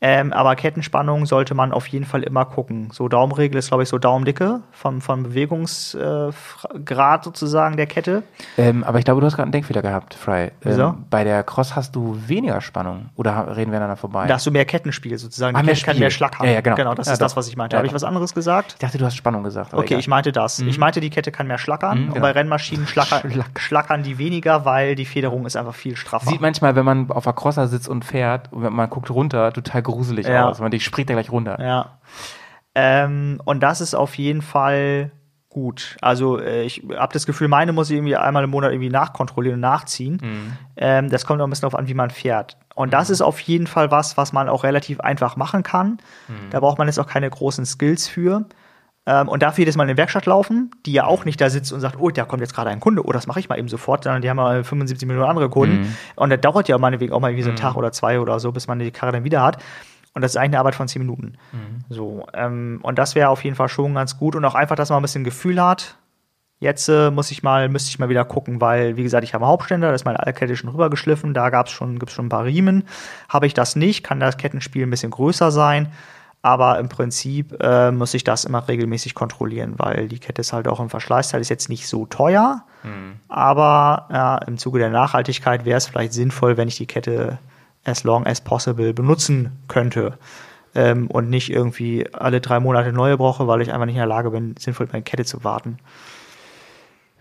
Ähm, 0.00 0.34
aber 0.34 0.54
Kettenspannung 0.54 1.24
sollte 1.24 1.54
man 1.54 1.72
auf 1.72 1.86
jeden 1.86 2.04
Fall 2.04 2.22
immer 2.24 2.44
gucken. 2.44 2.90
So 2.92 3.08
Daumenregel 3.08 3.58
ist, 3.58 3.68
glaube 3.68 3.84
ich, 3.84 3.88
so 3.88 3.96
Daumendicke 3.98 4.60
vom, 4.70 5.00
vom 5.00 5.22
Bewegungsgrad 5.22 7.24
sozusagen 7.24 7.76
der 7.76 7.86
Kette. 7.86 8.22
Ähm, 8.58 8.84
aber 8.84 8.98
ich 8.98 9.04
glaube, 9.04 9.20
du 9.20 9.26
hast 9.26 9.34
gerade 9.36 9.44
einen 9.44 9.52
Denkfehler 9.52 9.82
gehabt, 9.82 10.14
Fry. 10.14 10.50
Wieso? 10.62 10.82
Ähm, 10.88 11.04
bei 11.10 11.24
der 11.24 11.42
Cross 11.42 11.74
hast 11.76 11.94
du 11.96 12.18
weniger 12.26 12.60
Spannung. 12.60 13.10
Oder 13.16 13.56
reden 13.56 13.70
wir 13.70 13.78
aneinander 13.78 13.96
vorbei? 13.96 14.26
Da 14.26 14.34
hast 14.34 14.46
du 14.46 14.50
mehr 14.50 14.64
Kettenspiel 14.64 15.16
sozusagen. 15.16 15.56
Ah, 15.56 15.60
Die 15.60 15.66
mehr 15.66 15.74
Kette 15.74 15.86
kann 15.86 15.94
Spiel. 15.94 16.00
mehr 16.00 16.10
Schlag 16.10 16.38
haben. 16.38 16.46
Ja, 16.46 16.52
ja, 16.54 16.60
genau. 16.60 16.76
Genau, 16.76 16.94
das 16.94 17.06
Ja, 17.06 17.12
ist 17.14 17.22
das, 17.22 17.32
doch. 17.32 17.36
was 17.38 17.48
ich 17.48 17.56
meinte. 17.56 17.74
Ja, 17.74 17.78
Habe 17.78 17.86
ich 17.86 17.94
was 17.94 18.04
anderes 18.04 18.34
gesagt? 18.34 18.72
ich 18.74 18.78
dachte, 18.80 18.98
du 18.98 19.04
hast 19.06 19.16
Spannung 19.16 19.42
gesagt. 19.42 19.72
Okay, 19.74 19.86
egal. 19.86 19.98
ich 20.00 20.08
meinte 20.08 20.32
das. 20.32 20.58
Ich 20.58 20.78
meinte, 20.78 21.00
die 21.00 21.10
Kette 21.10 21.32
kann 21.32 21.46
mehr 21.46 21.58
schlackern. 21.58 21.98
Mhm, 21.98 22.04
Und 22.08 22.14
genau. 22.14 22.26
bei 22.26 22.32
Rennmaschinen 22.32 22.86
schlackern, 22.86 23.44
schlackern 23.58 24.02
die 24.02 24.18
weniger, 24.18 24.64
weil 24.64 24.94
die 24.96 25.06
Federung 25.06 25.46
ist 25.46 25.56
einfach 25.56 25.74
viel 25.74 25.96
straffer. 25.96 26.28
Sieht 26.28 26.40
manchmal, 26.40 26.76
wenn 26.76 26.84
man 26.84 27.10
auf 27.10 27.24
der 27.24 27.32
Crosser 27.32 27.68
sitzt 27.68 27.88
und 27.88 28.04
fährt 28.04 28.52
und 28.52 28.62
man 28.74 28.90
guckt 28.90 29.10
runter, 29.10 29.52
total 29.52 29.82
gruselig 29.94 30.26
Ja. 30.26 30.48
aus. 30.48 30.60
Man 30.60 30.70
die 30.70 30.80
springt 30.80 31.08
da 31.10 31.14
gleich 31.14 31.30
runter. 31.32 31.58
Ja. 31.60 31.98
Ähm, 32.74 33.40
und 33.44 33.60
das 33.62 33.80
ist 33.80 33.94
auf 33.94 34.16
jeden 34.16 34.42
Fall 34.42 35.10
gut. 35.48 35.96
Also 36.00 36.40
äh, 36.40 36.64
ich 36.64 36.82
habe 36.96 37.12
das 37.12 37.26
Gefühl, 37.26 37.46
meine 37.48 37.72
muss 37.72 37.88
ich 37.88 37.96
irgendwie 37.96 38.16
einmal 38.16 38.42
im 38.44 38.50
Monat 38.50 38.72
irgendwie 38.72 38.90
nachkontrollieren 38.90 39.54
und 39.56 39.60
nachziehen. 39.60 40.18
Mhm. 40.20 40.52
Ähm, 40.76 41.10
das 41.10 41.24
kommt 41.24 41.40
auch 41.40 41.46
ein 41.46 41.50
bisschen 41.50 41.62
darauf 41.62 41.78
an, 41.78 41.86
wie 41.88 41.94
man 41.94 42.10
fährt. 42.10 42.58
Und 42.74 42.92
das 42.92 43.08
ist 43.08 43.20
auf 43.22 43.38
jeden 43.40 43.68
Fall 43.68 43.92
was, 43.92 44.16
was 44.16 44.32
man 44.32 44.48
auch 44.48 44.64
relativ 44.64 44.98
einfach 45.00 45.36
machen 45.36 45.62
kann. 45.62 45.98
Mhm. 46.26 46.50
Da 46.50 46.58
braucht 46.58 46.78
man 46.78 46.88
jetzt 46.88 46.98
auch 46.98 47.06
keine 47.06 47.30
großen 47.30 47.64
Skills 47.64 48.08
für. 48.08 48.46
Ähm, 49.06 49.28
und 49.28 49.42
dafür 49.42 49.62
jedes 49.62 49.76
Mal 49.76 49.84
in 49.84 49.90
die 49.90 49.96
Werkstatt 49.96 50.26
laufen, 50.26 50.70
die 50.86 50.92
ja 50.92 51.04
auch 51.04 51.24
nicht 51.24 51.40
da 51.40 51.50
sitzt 51.50 51.72
und 51.72 51.80
sagt, 51.80 51.96
oh, 51.98 52.10
da 52.10 52.24
kommt 52.24 52.40
jetzt 52.40 52.54
gerade 52.54 52.70
ein 52.70 52.80
Kunde, 52.80 53.06
oh, 53.06 53.12
das 53.12 53.26
mache 53.26 53.40
ich 53.40 53.48
mal 53.48 53.58
eben 53.58 53.68
sofort, 53.68 54.04
sondern 54.04 54.22
die 54.22 54.30
haben 54.30 54.38
ja 54.38 54.62
75 54.62 55.06
Millionen 55.06 55.28
andere 55.28 55.50
Kunden. 55.50 55.80
Mhm. 55.80 55.96
Und 56.16 56.30
das 56.30 56.40
dauert 56.40 56.68
ja 56.68 56.78
meinetwegen 56.78 57.12
auch 57.12 57.20
mal 57.20 57.28
irgendwie 57.28 57.44
so 57.44 57.50
einen 57.50 57.58
Tag 57.58 57.76
oder 57.76 57.92
zwei 57.92 58.18
oder 58.18 58.40
so, 58.40 58.52
bis 58.52 58.66
man 58.66 58.78
die 58.78 58.90
Karre 58.90 59.12
dann 59.12 59.24
wieder 59.24 59.42
hat. 59.42 59.62
Und 60.14 60.22
das 60.22 60.32
ist 60.32 60.36
eigentlich 60.36 60.50
eine 60.50 60.60
Arbeit 60.60 60.76
von 60.76 60.88
10 60.88 61.02
Minuten. 61.02 61.34
Mhm. 61.52 61.84
So, 61.90 62.26
ähm, 62.32 62.78
und 62.82 62.98
das 62.98 63.14
wäre 63.14 63.28
auf 63.28 63.44
jeden 63.44 63.56
Fall 63.56 63.68
schon 63.68 63.94
ganz 63.94 64.16
gut. 64.16 64.36
Und 64.36 64.44
auch 64.44 64.54
einfach, 64.54 64.76
dass 64.76 64.88
man 64.88 65.00
ein 65.00 65.02
bisschen 65.02 65.24
Gefühl 65.24 65.62
hat. 65.62 65.96
Jetzt 66.60 66.88
äh, 66.88 67.10
muss 67.10 67.30
ich 67.30 67.42
mal, 67.42 67.68
müsste 67.68 67.90
ich 67.90 67.98
mal 67.98 68.08
wieder 68.08 68.24
gucken, 68.24 68.60
weil, 68.60 68.96
wie 68.96 69.02
gesagt, 69.02 69.24
ich 69.24 69.34
habe 69.34 69.44
einen 69.44 69.50
Hauptständer, 69.50 69.88
da 69.88 69.94
ist 69.94 70.04
meine 70.04 70.20
Altkette 70.20 70.56
schon 70.56 70.70
rübergeschliffen, 70.70 71.34
da 71.34 71.50
gab's 71.50 71.72
schon, 71.72 71.98
gibt's 71.98 72.14
schon 72.14 72.26
ein 72.26 72.30
paar 72.30 72.44
Riemen. 72.44 72.84
Habe 73.28 73.46
ich 73.46 73.54
das 73.54 73.76
nicht, 73.76 74.04
kann 74.04 74.20
das 74.20 74.38
Kettenspiel 74.38 74.86
ein 74.86 74.90
bisschen 74.90 75.10
größer 75.10 75.50
sein. 75.50 75.88
Aber 76.44 76.78
im 76.78 76.90
Prinzip 76.90 77.56
äh, 77.62 77.90
muss 77.90 78.12
ich 78.12 78.22
das 78.22 78.44
immer 78.44 78.68
regelmäßig 78.68 79.14
kontrollieren, 79.14 79.76
weil 79.78 80.08
die 80.08 80.18
Kette 80.18 80.42
ist 80.42 80.52
halt 80.52 80.68
auch 80.68 80.78
im 80.78 80.90
Verschleißteil, 80.90 81.40
ist 81.40 81.48
jetzt 81.48 81.70
nicht 81.70 81.88
so 81.88 82.04
teuer. 82.04 82.64
Aber 83.28 84.08
ja, 84.12 84.36
im 84.36 84.58
Zuge 84.58 84.78
der 84.78 84.90
Nachhaltigkeit 84.90 85.64
wäre 85.64 85.78
es 85.78 85.86
vielleicht 85.86 86.12
sinnvoll, 86.12 86.58
wenn 86.58 86.68
ich 86.68 86.76
die 86.76 86.84
Kette 86.84 87.38
as 87.86 88.04
long 88.04 88.26
as 88.26 88.42
possible 88.42 88.92
benutzen 88.92 89.52
könnte. 89.68 90.18
Ähm, 90.74 91.06
und 91.06 91.30
nicht 91.30 91.50
irgendwie 91.50 92.12
alle 92.12 92.42
drei 92.42 92.60
Monate 92.60 92.92
neue 92.92 93.16
brauche, 93.16 93.46
weil 93.46 93.62
ich 93.62 93.72
einfach 93.72 93.86
nicht 93.86 93.94
in 93.94 94.00
der 94.00 94.06
Lage 94.06 94.30
bin, 94.30 94.54
sinnvoll 94.58 94.86
meine 94.92 95.02
Kette 95.02 95.24
zu 95.24 95.44
warten. 95.44 95.78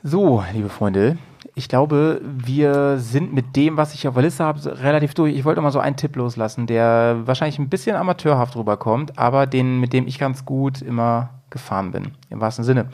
So, 0.04 0.44
liebe 0.52 0.68
Freunde, 0.68 1.18
ich 1.56 1.70
glaube, 1.70 2.20
wir 2.24 2.98
sind 2.98 3.34
mit 3.34 3.56
dem, 3.56 3.78
was 3.78 3.94
ich 3.94 4.08
auf 4.08 4.16
der 4.16 4.24
Liste 4.24 4.44
habe, 4.44 4.82
relativ 4.82 5.14
durch. 5.14 5.36
Ich 5.36 5.46
wollte 5.46 5.62
mal 5.62 5.72
so 5.72 5.80
einen 5.80 5.96
Tipp 5.96 6.16
loslassen, 6.16 6.66
der 6.66 7.22
wahrscheinlich 7.26 7.60
ein 7.60 7.70
bisschen 7.70 7.96
amateurhaft 7.96 8.56
rüberkommt, 8.56 9.20
aber 9.20 9.46
den, 9.46 9.80
mit 9.80 9.94
dem 9.94 10.08
ich 10.08 10.18
ganz 10.18 10.46
gut 10.46 10.82
immer 10.82 11.30
gefahren 11.52 11.92
bin, 11.92 12.12
im 12.30 12.42
wahrsten 12.42 12.66
Sinne. 12.66 12.88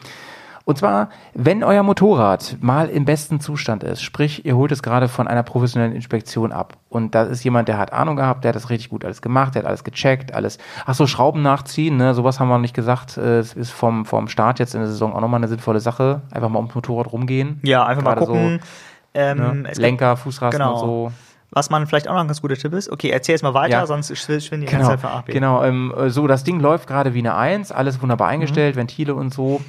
Und 0.70 0.78
zwar, 0.78 1.10
wenn 1.34 1.64
euer 1.64 1.82
Motorrad 1.82 2.58
mal 2.62 2.90
im 2.90 3.04
besten 3.04 3.40
Zustand 3.40 3.84
ist, 3.84 4.04
sprich, 4.04 4.46
ihr 4.46 4.56
holt 4.56 4.72
es 4.72 4.84
gerade 4.84 5.08
von 5.08 5.28
einer 5.28 5.41
professionellen 5.41 5.96
Inspektion 5.96 6.52
ab 6.52 6.78
und 6.90 7.16
da 7.16 7.24
ist 7.24 7.44
jemand, 7.44 7.68
der 7.70 7.80
hat 7.80 7.91
Ahnung 7.91 8.16
gehabt, 8.16 8.44
der 8.44 8.50
hat 8.50 8.56
das 8.56 8.70
richtig 8.70 8.90
gut 8.90 9.04
alles 9.04 9.24
gemacht, 9.24 9.56
der 9.56 9.64
hat 9.64 9.68
alles 9.68 9.84
gecheckt, 9.84 10.32
alles, 10.36 10.60
ach 10.86 10.94
so, 10.94 11.08
Schrauben 11.08 11.41
nachziehen, 11.41 11.98
ne, 11.98 12.14
sowas 12.14 12.40
haben 12.40 12.50
wir 12.50 12.54
noch 12.54 12.62
nicht 12.62 12.76
gesagt, 12.76 13.18
äh, 13.18 13.40
es 13.40 13.54
ist 13.56 13.72
vom, 13.72 14.06
vom 14.06 14.28
Start 14.28 14.60
jetzt 14.60 14.76
in 14.76 14.82
der 14.82 14.90
Saison 14.90 15.14
auch 15.16 15.22
nochmal 15.22 15.40
eine 15.40 15.48
sinnvolle 15.48 15.80
Sache, 15.80 16.22
einfach 16.30 16.50
mal 16.50 16.60
ums 16.60 16.76
Motorrad 16.76 17.12
rumgehen. 17.12 17.60
Ja, 17.64 17.84
einfach 17.88 18.04
mal 18.04 18.16
gucken. 18.18 18.60
ähm, 19.16 19.38
So, 19.40 19.44
ne? 19.44 19.50
es 19.64 19.68
gibt- 19.70 19.78
Lenker, 19.80 20.18
Fußrasten 20.18 20.60
genau. 20.60 20.74
und 20.74 20.80
so. 20.82 21.12
Was 21.50 21.72
man 21.72 21.88
vielleicht 21.88 22.08
auch 22.08 22.14
noch 22.14 22.22
ein 22.22 22.28
ganz 22.28 22.44
guter 22.44 22.54
Tipp 22.58 22.74
ist. 22.74 22.91
Okay, 22.91 23.10
erzähl 23.10 23.34
jetzt 23.34 23.41
mal 23.41 23.56
weiter, 23.56 23.72
Ja. 23.80 23.88
sonst 23.88 24.12
schw- 24.12 24.40
schwinden 24.40 24.68
die 24.68 24.72
Genau, 24.72 24.88
ganze 24.90 25.02
Zeit 25.02 25.26
B. 25.26 25.32
genau 25.34 25.64
ähm, 25.64 25.91
äh, 25.98 26.12
so 26.12 26.28
das 26.28 26.44
Ding 26.44 26.60
läuft 26.60 26.86
gerade 26.88 27.16
wie 27.16 27.20
eine 27.20 27.34
Eins, 27.34 27.72
alles 27.72 28.00
wunderbar 28.04 28.28
eingestellt, 28.28 28.76
Mhm. 28.76 28.82
Ventile 28.82 29.16
und 29.16 29.34
so. 29.34 29.60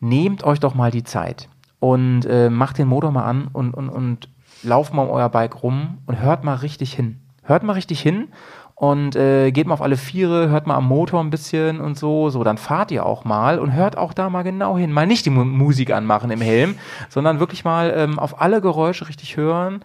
Nehmt 0.00 0.44
euch 0.44 0.60
doch 0.60 0.74
mal 0.74 0.90
die 0.90 1.04
Zeit 1.04 1.48
und 1.78 2.24
äh, 2.26 2.50
macht 2.50 2.78
den 2.78 2.88
Motor 2.88 3.10
mal 3.12 3.24
an 3.24 3.48
und, 3.52 3.74
und, 3.74 3.88
und 3.88 4.28
lauft 4.62 4.92
mal 4.94 5.02
um 5.02 5.10
euer 5.10 5.28
Bike 5.28 5.62
rum 5.62 5.98
und 6.06 6.20
hört 6.20 6.44
mal 6.44 6.54
richtig 6.54 6.92
hin. 6.92 7.20
Hört 7.42 7.62
mal 7.62 7.72
richtig 7.74 8.00
hin 8.00 8.28
und 8.74 9.14
äh, 9.16 9.50
geht 9.50 9.66
mal 9.66 9.74
auf 9.74 9.82
alle 9.82 9.96
Viere, 9.96 10.48
hört 10.48 10.66
mal 10.66 10.76
am 10.76 10.86
Motor 10.86 11.20
ein 11.20 11.30
bisschen 11.30 11.80
und 11.80 11.98
so. 11.98 12.30
So, 12.30 12.44
dann 12.44 12.58
fahrt 12.58 12.90
ihr 12.90 13.04
auch 13.04 13.24
mal 13.24 13.58
und 13.58 13.72
hört 13.72 13.96
auch 13.96 14.12
da 14.12 14.30
mal 14.30 14.42
genau 14.42 14.76
hin. 14.76 14.92
Mal 14.92 15.06
nicht 15.06 15.26
die 15.26 15.30
Mu 15.30 15.44
Musik 15.44 15.92
anmachen 15.92 16.30
im 16.30 16.40
Helm, 16.40 16.76
sondern 17.08 17.40
wirklich 17.40 17.64
mal 17.64 17.92
ähm, 17.94 18.18
auf 18.18 18.40
alle 18.40 18.60
Geräusche 18.60 19.08
richtig 19.08 19.36
hören 19.36 19.84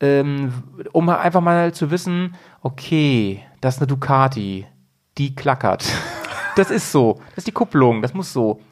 ähm, 0.00 0.52
um 0.92 1.08
einfach 1.08 1.40
mal 1.40 1.72
zu 1.72 1.90
wissen, 1.90 2.34
okay, 2.62 3.42
das 3.60 3.76
ist 3.76 3.80
eine 3.80 3.86
Ducati, 3.86 4.66
die 5.18 5.34
klackert. 5.34 5.84
Das 6.56 6.70
ist 6.70 6.90
so. 6.90 7.20
Das 7.28 7.40
ist 7.40 7.48
die 7.48 7.52
Kupplung, 7.52 8.00
das 8.00 8.14
muss 8.14 8.32
so. 8.32 8.62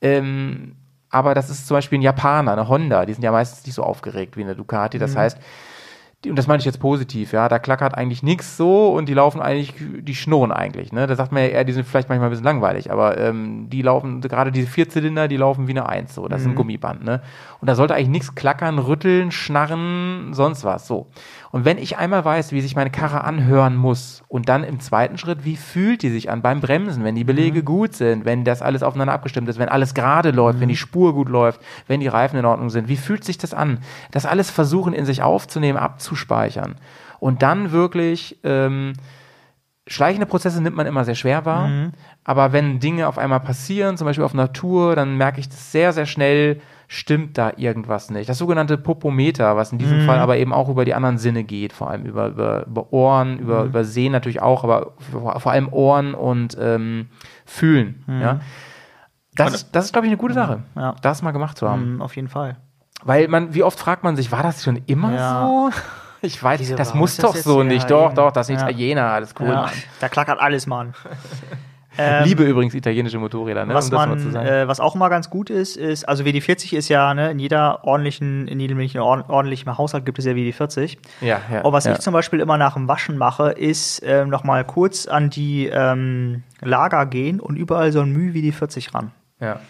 Ähm, 0.00 0.76
aber 1.10 1.34
das 1.34 1.50
ist 1.50 1.66
zum 1.66 1.76
Beispiel 1.76 1.98
ein 1.98 2.02
Japaner, 2.02 2.52
eine 2.52 2.68
Honda, 2.68 3.06
die 3.06 3.12
sind 3.12 3.22
ja 3.22 3.32
meistens 3.32 3.64
nicht 3.64 3.74
so 3.74 3.82
aufgeregt 3.82 4.36
wie 4.36 4.42
eine 4.42 4.54
Ducati. 4.54 4.98
Das 4.98 5.16
heißt, 5.16 5.38
die, 6.24 6.30
und 6.30 6.36
das 6.36 6.46
meine 6.46 6.58
ich 6.58 6.64
jetzt 6.64 6.80
positiv, 6.80 7.32
ja, 7.32 7.48
da 7.48 7.58
klackert 7.58 7.94
eigentlich 7.94 8.22
nichts 8.22 8.56
so 8.56 8.92
und 8.92 9.06
die 9.08 9.14
laufen 9.14 9.40
eigentlich, 9.40 9.74
die 9.78 10.14
schnurren 10.14 10.50
eigentlich, 10.50 10.90
ne? 10.90 11.06
Da 11.06 11.14
sagt 11.14 11.30
man 11.30 11.42
ja 11.42 11.48
eher, 11.50 11.64
die 11.64 11.72
sind 11.72 11.86
vielleicht 11.86 12.08
manchmal 12.08 12.28
ein 12.28 12.30
bisschen 12.30 12.44
langweilig, 12.44 12.90
aber 12.90 13.18
ähm, 13.18 13.68
die 13.68 13.82
laufen, 13.82 14.22
gerade 14.22 14.50
diese 14.50 14.66
Vierzylinder, 14.66 15.28
die 15.28 15.36
laufen 15.36 15.68
wie 15.68 15.72
eine 15.72 15.88
Eins, 15.88 16.14
so, 16.14 16.26
das 16.26 16.40
ist 16.40 16.48
ein 16.48 16.54
Gummiband, 16.54 17.04
ne? 17.04 17.22
Und 17.60 17.68
da 17.68 17.74
sollte 17.74 17.94
eigentlich 17.94 18.08
nichts 18.08 18.34
klackern, 18.34 18.78
rütteln, 18.78 19.30
schnarren, 19.30 20.32
sonst 20.32 20.64
was, 20.64 20.86
so. 20.86 21.06
Und 21.56 21.64
wenn 21.64 21.78
ich 21.78 21.96
einmal 21.96 22.22
weiß, 22.22 22.52
wie 22.52 22.60
sich 22.60 22.76
meine 22.76 22.90
Karre 22.90 23.24
anhören 23.24 23.76
muss 23.76 24.22
und 24.28 24.50
dann 24.50 24.62
im 24.62 24.78
zweiten 24.78 25.16
Schritt, 25.16 25.46
wie 25.46 25.56
fühlt 25.56 26.02
die 26.02 26.10
sich 26.10 26.30
an 26.30 26.42
beim 26.42 26.60
Bremsen, 26.60 27.02
wenn 27.02 27.14
die 27.14 27.24
Belege 27.24 27.62
gut 27.62 27.94
sind, 27.94 28.26
wenn 28.26 28.44
das 28.44 28.60
alles 28.60 28.82
aufeinander 28.82 29.14
abgestimmt 29.14 29.48
ist, 29.48 29.58
wenn 29.58 29.70
alles 29.70 29.94
gerade 29.94 30.32
läuft, 30.32 30.60
wenn 30.60 30.68
die 30.68 30.76
Spur 30.76 31.14
gut 31.14 31.30
läuft, 31.30 31.62
wenn 31.86 32.00
die 32.00 32.08
Reifen 32.08 32.38
in 32.38 32.44
Ordnung 32.44 32.68
sind, 32.68 32.88
wie 32.88 32.98
fühlt 32.98 33.24
sich 33.24 33.38
das 33.38 33.54
an? 33.54 33.78
Das 34.10 34.26
alles 34.26 34.50
versuchen 34.50 34.92
in 34.92 35.06
sich 35.06 35.22
aufzunehmen, 35.22 35.78
abzuspeichern. 35.78 36.74
Und 37.20 37.40
dann 37.40 37.72
wirklich 37.72 38.38
ähm, 38.44 38.92
schleichende 39.86 40.26
Prozesse 40.26 40.60
nimmt 40.62 40.76
man 40.76 40.86
immer 40.86 41.06
sehr 41.06 41.14
schwer 41.14 41.46
wahr, 41.46 41.70
aber 42.22 42.52
wenn 42.52 42.80
Dinge 42.80 43.08
auf 43.08 43.16
einmal 43.16 43.40
passieren, 43.40 43.96
zum 43.96 44.04
Beispiel 44.04 44.24
auf 44.24 44.34
Natur, 44.34 44.94
dann 44.94 45.16
merke 45.16 45.40
ich 45.40 45.48
das 45.48 45.72
sehr, 45.72 45.94
sehr 45.94 46.04
schnell, 46.04 46.60
stimmt 46.88 47.36
da 47.36 47.52
irgendwas 47.56 48.10
nicht. 48.10 48.28
Das 48.28 48.38
sogenannte 48.38 48.78
Popometer, 48.78 49.56
was 49.56 49.72
in 49.72 49.78
diesem 49.78 50.06
Fall 50.06 50.18
aber 50.18 50.36
eben 50.36 50.52
auch 50.52 50.68
über 50.68 50.84
die 50.84 50.94
anderen 50.94 51.18
Sinne 51.18 51.42
geht, 51.44 51.72
vor 51.72 51.90
allem 51.90 52.04
über, 52.04 52.28
über, 52.28 52.66
über 52.66 52.92
Ohren, 52.92 53.38
über, 53.38 53.64
über 53.64 53.84
Sehen 53.84 54.12
natürlich 54.12 54.40
auch, 54.40 54.62
aber 54.64 54.92
vor, 55.10 55.50
allem 55.52 55.68
Ohren 55.72 56.14
und 56.14 56.56
ähm, 56.60 57.08
Fühlen. 57.44 58.04
Ja? 58.08 58.40
Das, 59.34 59.52
ist, 59.54 59.74
das 59.74 59.86
ist, 59.86 59.92
glaube 59.92 60.06
ich, 60.06 60.10
eine 60.10 60.16
gute 60.18 60.34
Sache, 60.34 60.62
Ja. 60.76 60.94
das 61.02 61.22
mal 61.22 61.32
gemacht 61.32 61.58
zu 61.58 61.68
haben. 61.68 61.94
Mhm, 61.96 62.02
auf 62.02 62.14
jeden 62.16 62.28
Fall. 62.28 62.56
Weil 63.02 63.28
man, 63.28 63.52
wie 63.54 63.62
oft 63.62 63.78
fragt 63.78 64.02
man 64.04 64.16
sich, 64.16 64.32
war 64.32 64.42
das 64.42 64.62
schon 64.64 64.80
immer 64.86 65.12
Ja. 65.14 65.40
so? 65.46 65.70
Ich 66.22 66.42
weiß, 66.42 66.58
Wieso, 66.60 66.76
das 66.76 66.94
muss 66.94 67.16
das 67.16 67.24
doch 67.26 67.36
so 67.36 67.62
nicht. 67.62 67.90
Doch, 67.90 68.12
doch, 68.14 68.32
das 68.32 68.48
ist 68.48 68.60
Ja. 68.60 68.68
Italiener, 68.68 69.10
alles 69.12 69.34
cool. 69.38 69.66
da 70.00 70.08
klackert 70.08 70.40
alles, 70.40 70.66
Mann. 70.66 70.94
Ähm, 71.98 72.24
Liebe 72.24 72.44
übrigens 72.44 72.74
italienische 72.74 73.18
Motorräder, 73.18 73.64
ne? 73.64 73.74
was 73.74 73.88
um 73.88 73.94
mal 73.94 74.06
man, 74.08 74.36
äh, 74.36 74.68
was 74.68 74.80
auch 74.80 74.94
immer 74.94 75.08
ganz 75.10 75.30
gut 75.30 75.50
ist, 75.50 75.76
ist, 75.76 76.08
also 76.08 76.24
WD40 76.24 76.76
ist 76.76 76.88
ja, 76.88 77.14
ne, 77.14 77.30
in 77.30 77.38
jeder 77.38 77.84
ordentlichen, 77.84 78.48
in 78.48 78.60
jedem 78.60 78.78
ordentlichen 79.00 79.78
Haushalt 79.78 80.04
gibt 80.04 80.18
es 80.18 80.24
ja 80.24 80.32
WD40. 80.32 80.98
ja, 81.20 81.40
ja, 81.50 81.60
Und 81.62 81.72
was 81.72 81.84
ja. 81.84 81.92
ich 81.92 81.98
zum 82.00 82.12
Beispiel 82.12 82.40
immer 82.40 82.58
nach 82.58 82.74
dem 82.74 82.88
Waschen 82.88 83.16
mache, 83.16 83.50
ist 83.50 84.02
ähm, 84.04 84.28
nochmal 84.28 84.64
kurz 84.64 85.06
an 85.06 85.30
die 85.30 85.66
ähm, 85.66 86.42
Lager 86.60 87.06
gehen 87.06 87.40
und 87.40 87.56
überall 87.56 87.92
so 87.92 88.00
ein 88.00 88.12
Müh 88.12 88.32
WD40 88.32 88.94
ran. 88.94 89.12
ja. 89.40 89.60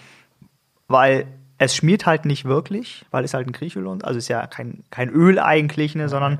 Weil 0.88 1.26
es 1.58 1.74
schmiert 1.74 2.04
halt 2.04 2.26
nicht 2.26 2.44
wirklich, 2.44 3.06
weil 3.10 3.24
es 3.24 3.32
halt 3.32 3.46
ein 3.46 3.52
Kriechöl 3.52 3.86
und 3.86 4.04
also 4.04 4.18
ist 4.18 4.28
ja 4.28 4.46
kein, 4.46 4.84
kein 4.90 5.08
Öl 5.08 5.38
eigentlich, 5.38 5.94
ne, 5.94 6.08
sondern 6.08 6.38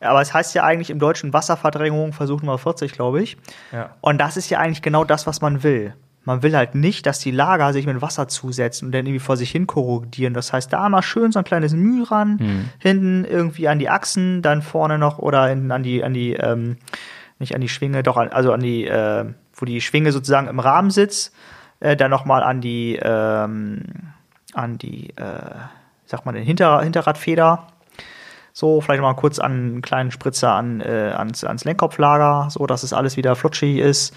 aber 0.00 0.22
es 0.22 0.32
heißt 0.32 0.54
ja 0.54 0.64
eigentlich 0.64 0.90
im 0.90 0.98
Deutschen 0.98 1.32
Wasserverdrängung 1.32 2.12
Versuch 2.12 2.40
Nummer 2.40 2.56
40, 2.56 2.92
glaube 2.92 3.22
ich. 3.22 3.36
Ja. 3.72 3.90
Und 4.00 4.18
das 4.18 4.36
ist 4.36 4.48
ja 4.48 4.58
eigentlich 4.58 4.82
genau 4.82 5.04
das, 5.04 5.26
was 5.26 5.42
man 5.42 5.62
will. 5.62 5.94
Man 6.26 6.42
will 6.42 6.56
halt 6.56 6.74
nicht, 6.74 7.04
dass 7.04 7.18
die 7.18 7.30
Lager 7.30 7.74
sich 7.74 7.84
mit 7.84 8.00
Wasser 8.00 8.28
zusetzen 8.28 8.86
und 8.86 8.92
dann 8.92 9.04
irgendwie 9.04 9.20
vor 9.20 9.36
sich 9.36 9.50
hin 9.50 9.66
korrodieren. 9.66 10.32
Das 10.32 10.54
heißt, 10.54 10.72
da 10.72 10.88
mal 10.88 11.02
schön 11.02 11.32
so 11.32 11.40
ein 11.40 11.44
kleines 11.44 11.74
Müh 11.74 12.02
ran, 12.04 12.70
hinten 12.78 13.26
irgendwie 13.26 13.68
an 13.68 13.78
die 13.78 13.90
Achsen, 13.90 14.40
dann 14.40 14.62
vorne 14.62 14.98
noch 14.98 15.18
oder 15.18 15.46
hinten 15.48 15.70
an 15.70 15.82
die, 15.82 16.02
an 16.02 16.14
die, 16.14 16.32
ähm, 16.32 16.78
nicht 17.38 17.54
an 17.54 17.60
die 17.60 17.68
Schwinge, 17.68 18.02
doch 18.02 18.16
an, 18.16 18.28
also 18.28 18.52
an 18.52 18.60
die, 18.60 18.86
äh, 18.86 19.26
wo 19.52 19.66
die 19.66 19.82
Schwinge 19.82 20.12
sozusagen 20.12 20.48
im 20.48 20.60
Rahmen 20.60 20.90
sitzt, 20.90 21.34
äh, 21.80 21.94
dann 21.94 22.10
nochmal 22.10 22.42
an 22.42 22.62
die, 22.62 22.98
ähm, 23.02 23.82
an 24.54 24.78
die, 24.78 25.10
äh, 25.10 25.22
wie 25.22 26.08
sagt 26.08 26.26
man, 26.26 26.34
den 26.34 26.44
Hinter, 26.44 26.80
Hinterradfeder. 26.82 27.66
So, 28.52 28.80
vielleicht 28.80 29.02
mal 29.02 29.14
kurz 29.14 29.40
an 29.40 29.52
einen 29.52 29.82
kleinen 29.82 30.12
Spritzer 30.12 30.52
an, 30.52 30.80
äh, 30.80 31.12
ans, 31.16 31.42
ans 31.42 31.64
Lenkkopflager, 31.64 32.50
so 32.50 32.66
dass 32.66 32.84
es 32.84 32.92
alles 32.92 33.16
wieder 33.16 33.34
flutschig 33.34 33.78
ist. 33.78 34.14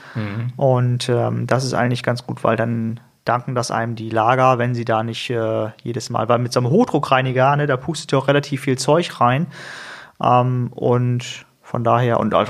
Und 0.58 1.10
ähm, 1.10 1.48
das 1.48 1.64
ist 1.64 1.74
eigentlich 1.74 2.04
ganz 2.04 2.24
gut, 2.24 2.44
weil 2.44 2.56
dann 2.56 3.00
danken 3.26 3.56
das 3.56 3.72
einem 3.72 3.96
die 3.96 4.12
Lager, 4.12 4.60
wenn 4.60 4.76
sie 4.76 4.86
da 4.86 5.02
nicht 5.02 5.32
äh, 5.32 5.70
jedes 5.82 6.12
Mal, 6.12 6.30
weil 6.30 6.38
mit 6.38 6.54
so 6.54 6.60
einem 6.60 6.70
Hochdruckreiniger, 6.70 7.56
ne, 7.56 7.66
da 7.66 7.78
pustet 7.78 8.12
ja 8.12 8.20
auch 8.20 8.28
relativ 8.28 8.62
viel 8.62 8.78
Zeug 8.78 9.20
rein. 9.20 9.48
Ähm, 10.22 10.70
und 10.72 11.47
von 11.70 11.84
daher, 11.84 12.18
und 12.22 12.34
auch, 12.34 12.48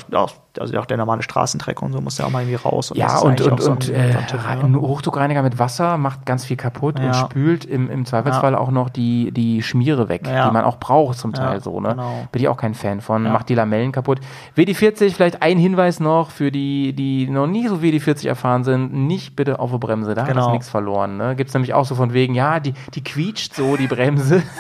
also 0.60 0.78
auch 0.78 0.86
der 0.86 0.98
normale 0.98 1.24
Straßentrecker 1.24 1.82
und 1.82 1.92
so 1.92 2.02
muss 2.02 2.20
ja 2.20 2.26
auch 2.26 2.30
mal 2.30 2.44
irgendwie 2.44 2.56
raus. 2.64 2.90
das 2.90 2.98
Ja, 3.00 3.18
und, 3.18 3.42
und, 3.42 3.60
so 3.62 3.72
und 3.72 3.90
ein- 3.90 3.96
äh, 3.96 4.16
ein? 4.48 4.76
Hochdruckreiniger 4.80 5.42
mit 5.42 5.58
Wasser 5.58 5.98
macht 5.98 6.28
ganz 6.28 6.46
viel 6.46 6.56
kaputt 6.56 7.00
Ja. 7.00 7.08
und 7.08 7.16
spült 7.16 7.66
im, 7.66 7.90
im 7.90 8.06
Zweifelsfall 8.06 8.54
auch 8.54 8.70
noch 8.70 8.90
die, 8.90 9.32
die 9.32 9.64
Schmiere 9.64 10.08
weg, 10.08 10.28
Ja. 10.28 10.46
die 10.48 10.54
man 10.54 10.64
auch 10.64 10.78
braucht 10.78 11.18
zum 11.18 11.34
Teil 11.34 11.56
Ja, 11.56 11.60
so. 11.62 11.82
Ne? 11.82 11.90
genau. 11.90 12.28
Bin 12.32 12.44
ich 12.44 12.48
auch 12.48 12.58
kein 12.58 12.76
Fan 12.76 13.02
von. 13.02 13.24
Macht 13.24 13.50
die 13.50 13.56
Lamellen 13.56 13.92
kaputt. 13.92 14.20
WD40, 14.56 15.16
vielleicht 15.16 15.42
ein 15.42 15.58
Hinweis 15.58 16.00
noch 16.00 16.30
für 16.30 16.52
die, 16.52 16.94
die 16.94 17.28
noch 17.28 17.48
nie 17.48 17.68
so 17.68 17.78
WD40 17.78 18.28
erfahren 18.28 18.64
sind, 18.64 18.94
nicht 18.94 19.36
bitte 19.36 19.60
auf 19.60 19.72
die 19.72 19.80
Bremse, 19.80 20.14
da 20.14 20.22
hat 20.22 20.30
Genau. 20.30 20.44
das 20.44 20.52
nichts 20.52 20.70
verloren. 20.70 21.18
Ne? 21.18 21.36
Gibt 21.36 21.48
es 21.50 21.54
nämlich 21.56 21.74
auch 21.74 21.86
so 21.86 21.96
von 21.96 22.14
wegen, 22.14 22.36
ja, 22.36 22.60
die, 22.60 22.76
die 22.94 23.04
quietscht 23.04 23.56
so, 23.56 23.78
die 23.78 23.88
Bremse. 23.88 24.44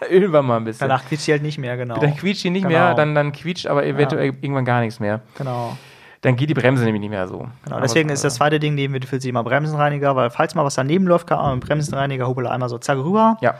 Ölen 0.10 0.32
wir 0.32 0.42
mal 0.42 0.56
ein 0.58 0.64
bisschen. 0.64 0.88
Danach 0.88 1.04
quietscht 1.06 1.24
sie 1.26 1.32
halt 1.32 1.42
nicht 1.42 1.58
mehr, 1.58 1.76
genau. 1.76 1.98
Dann 1.98 2.14
quietscht 2.16 2.44
die 2.44 2.50
nicht 2.50 2.62
Genau. 2.66 2.78
mehr, 2.78 2.94
dann, 2.94 3.14
dann 3.14 3.32
quietscht 3.32 3.66
aber 3.66 3.84
eventuell 3.86 4.26
irgendwann 4.40 4.64
gar 4.64 4.80
nichts 4.80 5.00
mehr. 5.00 5.20
Genau. 5.36 5.76
dann 6.20 6.34
geht 6.36 6.50
die 6.50 6.54
Bremse 6.54 6.82
nämlich 6.84 7.00
nicht 7.00 7.10
mehr 7.10 7.28
so. 7.28 7.46
Genau, 7.64 7.80
deswegen 7.80 8.08
ist 8.10 8.24
das 8.24 8.34
zweite 8.34 8.58
Ding, 8.58 8.74
nehmen 8.74 8.92
wir 8.94 9.02
für 9.06 9.20
Sie 9.20 9.28
immer 9.28 9.44
Bremsenreiniger, 9.44 10.16
weil 10.16 10.30
falls 10.30 10.54
mal 10.56 10.64
was 10.64 10.74
daneben 10.74 11.06
läuft, 11.06 11.26
kann 11.28 11.38
man 11.38 11.54
mit 11.54 11.62
dem 11.64 11.68
Bremsenreiniger 11.68 12.26
Hubele 12.26 12.50
einmal 12.50 12.68
so 12.68 12.78
zack 12.78 12.98
rüber. 12.98 13.36
Ja, 13.40 13.54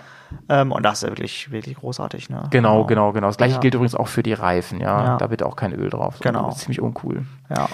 Ähm, 0.49 0.73
und 0.73 0.83
das 0.83 1.03
ist 1.03 1.09
wirklich, 1.09 1.51
wirklich 1.53 1.77
großartig. 1.77 2.29
Ne? 2.31 2.43
genau, 2.51 2.85
genau, 2.85 3.13
genau. 3.13 3.29
Das 3.29 3.37
gleiche 3.39 3.55
Ja. 3.55 3.61
gilt 3.61 3.75
übrigens 3.75 3.95
auch 3.95 4.09
für 4.09 4.23
die 4.23 4.33
Reifen, 4.35 4.81
ja. 4.81 5.05
Ja. 5.05 5.17
Da 5.17 5.27
bitte 5.29 5.47
auch 5.47 5.57
kein 5.57 5.73
Öl 5.73 5.89
drauf. 5.89 6.17
Genau. 6.21 6.47
Das 6.47 6.57
ist 6.57 6.61
ziemlich 6.63 6.81
uncool. 6.83 7.23
Ja, 7.49 7.69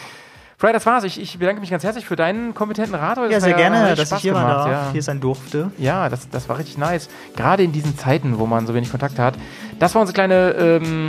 Fry, 0.56 0.72
das 0.72 0.86
war's. 0.86 1.05
Ich, 1.05 1.20
ich 1.20 1.39
bedanke 1.39 1.60
mich 1.60 1.70
ganz 1.70 1.82
herzlich 1.82 2.06
für 2.06 2.16
deinen 2.16 2.55
kompetenten 2.55 2.94
Rat. 2.94 3.18
heute. 3.18 3.32
ja 3.32 3.40
sehr 3.40 3.55
gerne, 3.55 3.94
dass 3.94 4.09
Spaß 4.09 4.18
ich 4.18 4.22
hier 4.22 4.32
gemacht, 4.32 4.66
darf, 4.66 4.68
ja. 4.68 4.89
hier 4.93 5.02
sein 5.02 5.20
durfte. 5.20 5.70
Ja, 5.78 6.09
das, 6.09 6.28
das 6.28 6.48
war 6.48 6.59
richtig 6.59 6.78
nice. 6.78 7.09
Gerade 7.36 7.64
in 7.64 7.72
diesen 7.72 7.98
Zeiten, 7.98 8.39
wo 8.39 8.47
man 8.47 8.66
so 8.66 8.74
wenig 8.74 8.90
Kontakt 8.90 9.18
hat. 9.18 9.35
Das 9.78 9.94
war 9.94 10.01
unsere 10.01 10.14
kleine 10.14 10.51
ähm, 10.52 11.09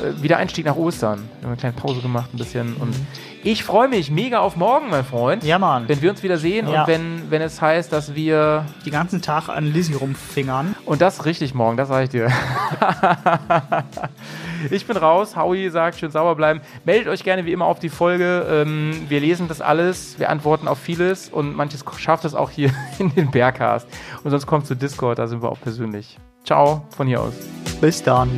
äh, 0.00 0.22
Wiedereinstieg 0.22 0.64
nach 0.64 0.76
Ostern. 0.76 1.18
Wir 1.18 1.42
haben 1.42 1.52
eine 1.52 1.56
kleine 1.56 1.76
Pause 1.76 2.00
gemacht, 2.00 2.30
ein 2.32 2.38
bisschen. 2.38 2.74
Und 2.76 2.94
ich 3.44 3.64
freue 3.64 3.88
mich 3.88 4.10
mega 4.10 4.38
auf 4.38 4.56
morgen, 4.56 4.90
mein 4.90 5.04
Freund. 5.04 5.44
Ja, 5.44 5.58
Mann. 5.58 5.88
Wenn 5.88 6.00
wir 6.00 6.10
uns 6.10 6.22
wieder 6.22 6.38
sehen 6.38 6.68
Ja. 6.68 6.82
und 6.82 6.88
wenn, 6.88 7.30
wenn 7.30 7.42
es 7.42 7.60
heißt, 7.60 7.92
dass 7.92 8.14
wir. 8.14 8.64
Die 8.84 8.90
ganzen 8.90 9.22
Tag 9.22 9.48
an 9.48 9.72
Lizzie 9.72 9.94
rumfingern. 9.94 10.74
Und 10.84 11.00
das 11.00 11.24
richtig 11.24 11.54
morgen, 11.54 11.76
das 11.76 11.88
sage 11.88 12.04
ich 12.04 12.10
dir. 12.10 12.28
ich 14.70 14.86
bin 14.86 14.96
raus. 14.96 15.36
Howie 15.36 15.68
sagt, 15.70 15.98
schön 15.98 16.10
sauber 16.10 16.34
bleiben. 16.34 16.60
Meldet 16.84 17.08
euch 17.08 17.24
gerne 17.24 17.44
wie 17.44 17.52
immer 17.52 17.66
auf 17.66 17.78
die 17.78 17.88
Folge. 17.88 18.46
Ähm, 18.48 19.06
wir 19.08 19.20
lesen 19.20 19.48
das 19.48 19.60
alles, 19.60 20.18
wir 20.18 20.30
antworten 20.30 20.68
auf 20.68 20.78
vieles 20.78 21.28
und 21.28 21.54
manches 21.56 21.84
schafft 21.96 22.24
es 22.24 22.34
auch 22.34 22.50
hier 22.50 22.72
in 22.98 23.14
den 23.14 23.30
Bergcast. 23.30 23.86
Und 24.24 24.30
sonst 24.30 24.46
kommt 24.46 24.66
zu 24.66 24.74
Discord, 24.76 25.18
da 25.18 25.26
sind 25.26 25.42
wir 25.42 25.50
auch 25.50 25.60
persönlich. 25.60 26.18
Ciao 26.44 26.84
von 26.96 27.06
hier 27.06 27.20
aus. 27.20 27.34
Bis 27.80 28.02
dann. 28.02 28.30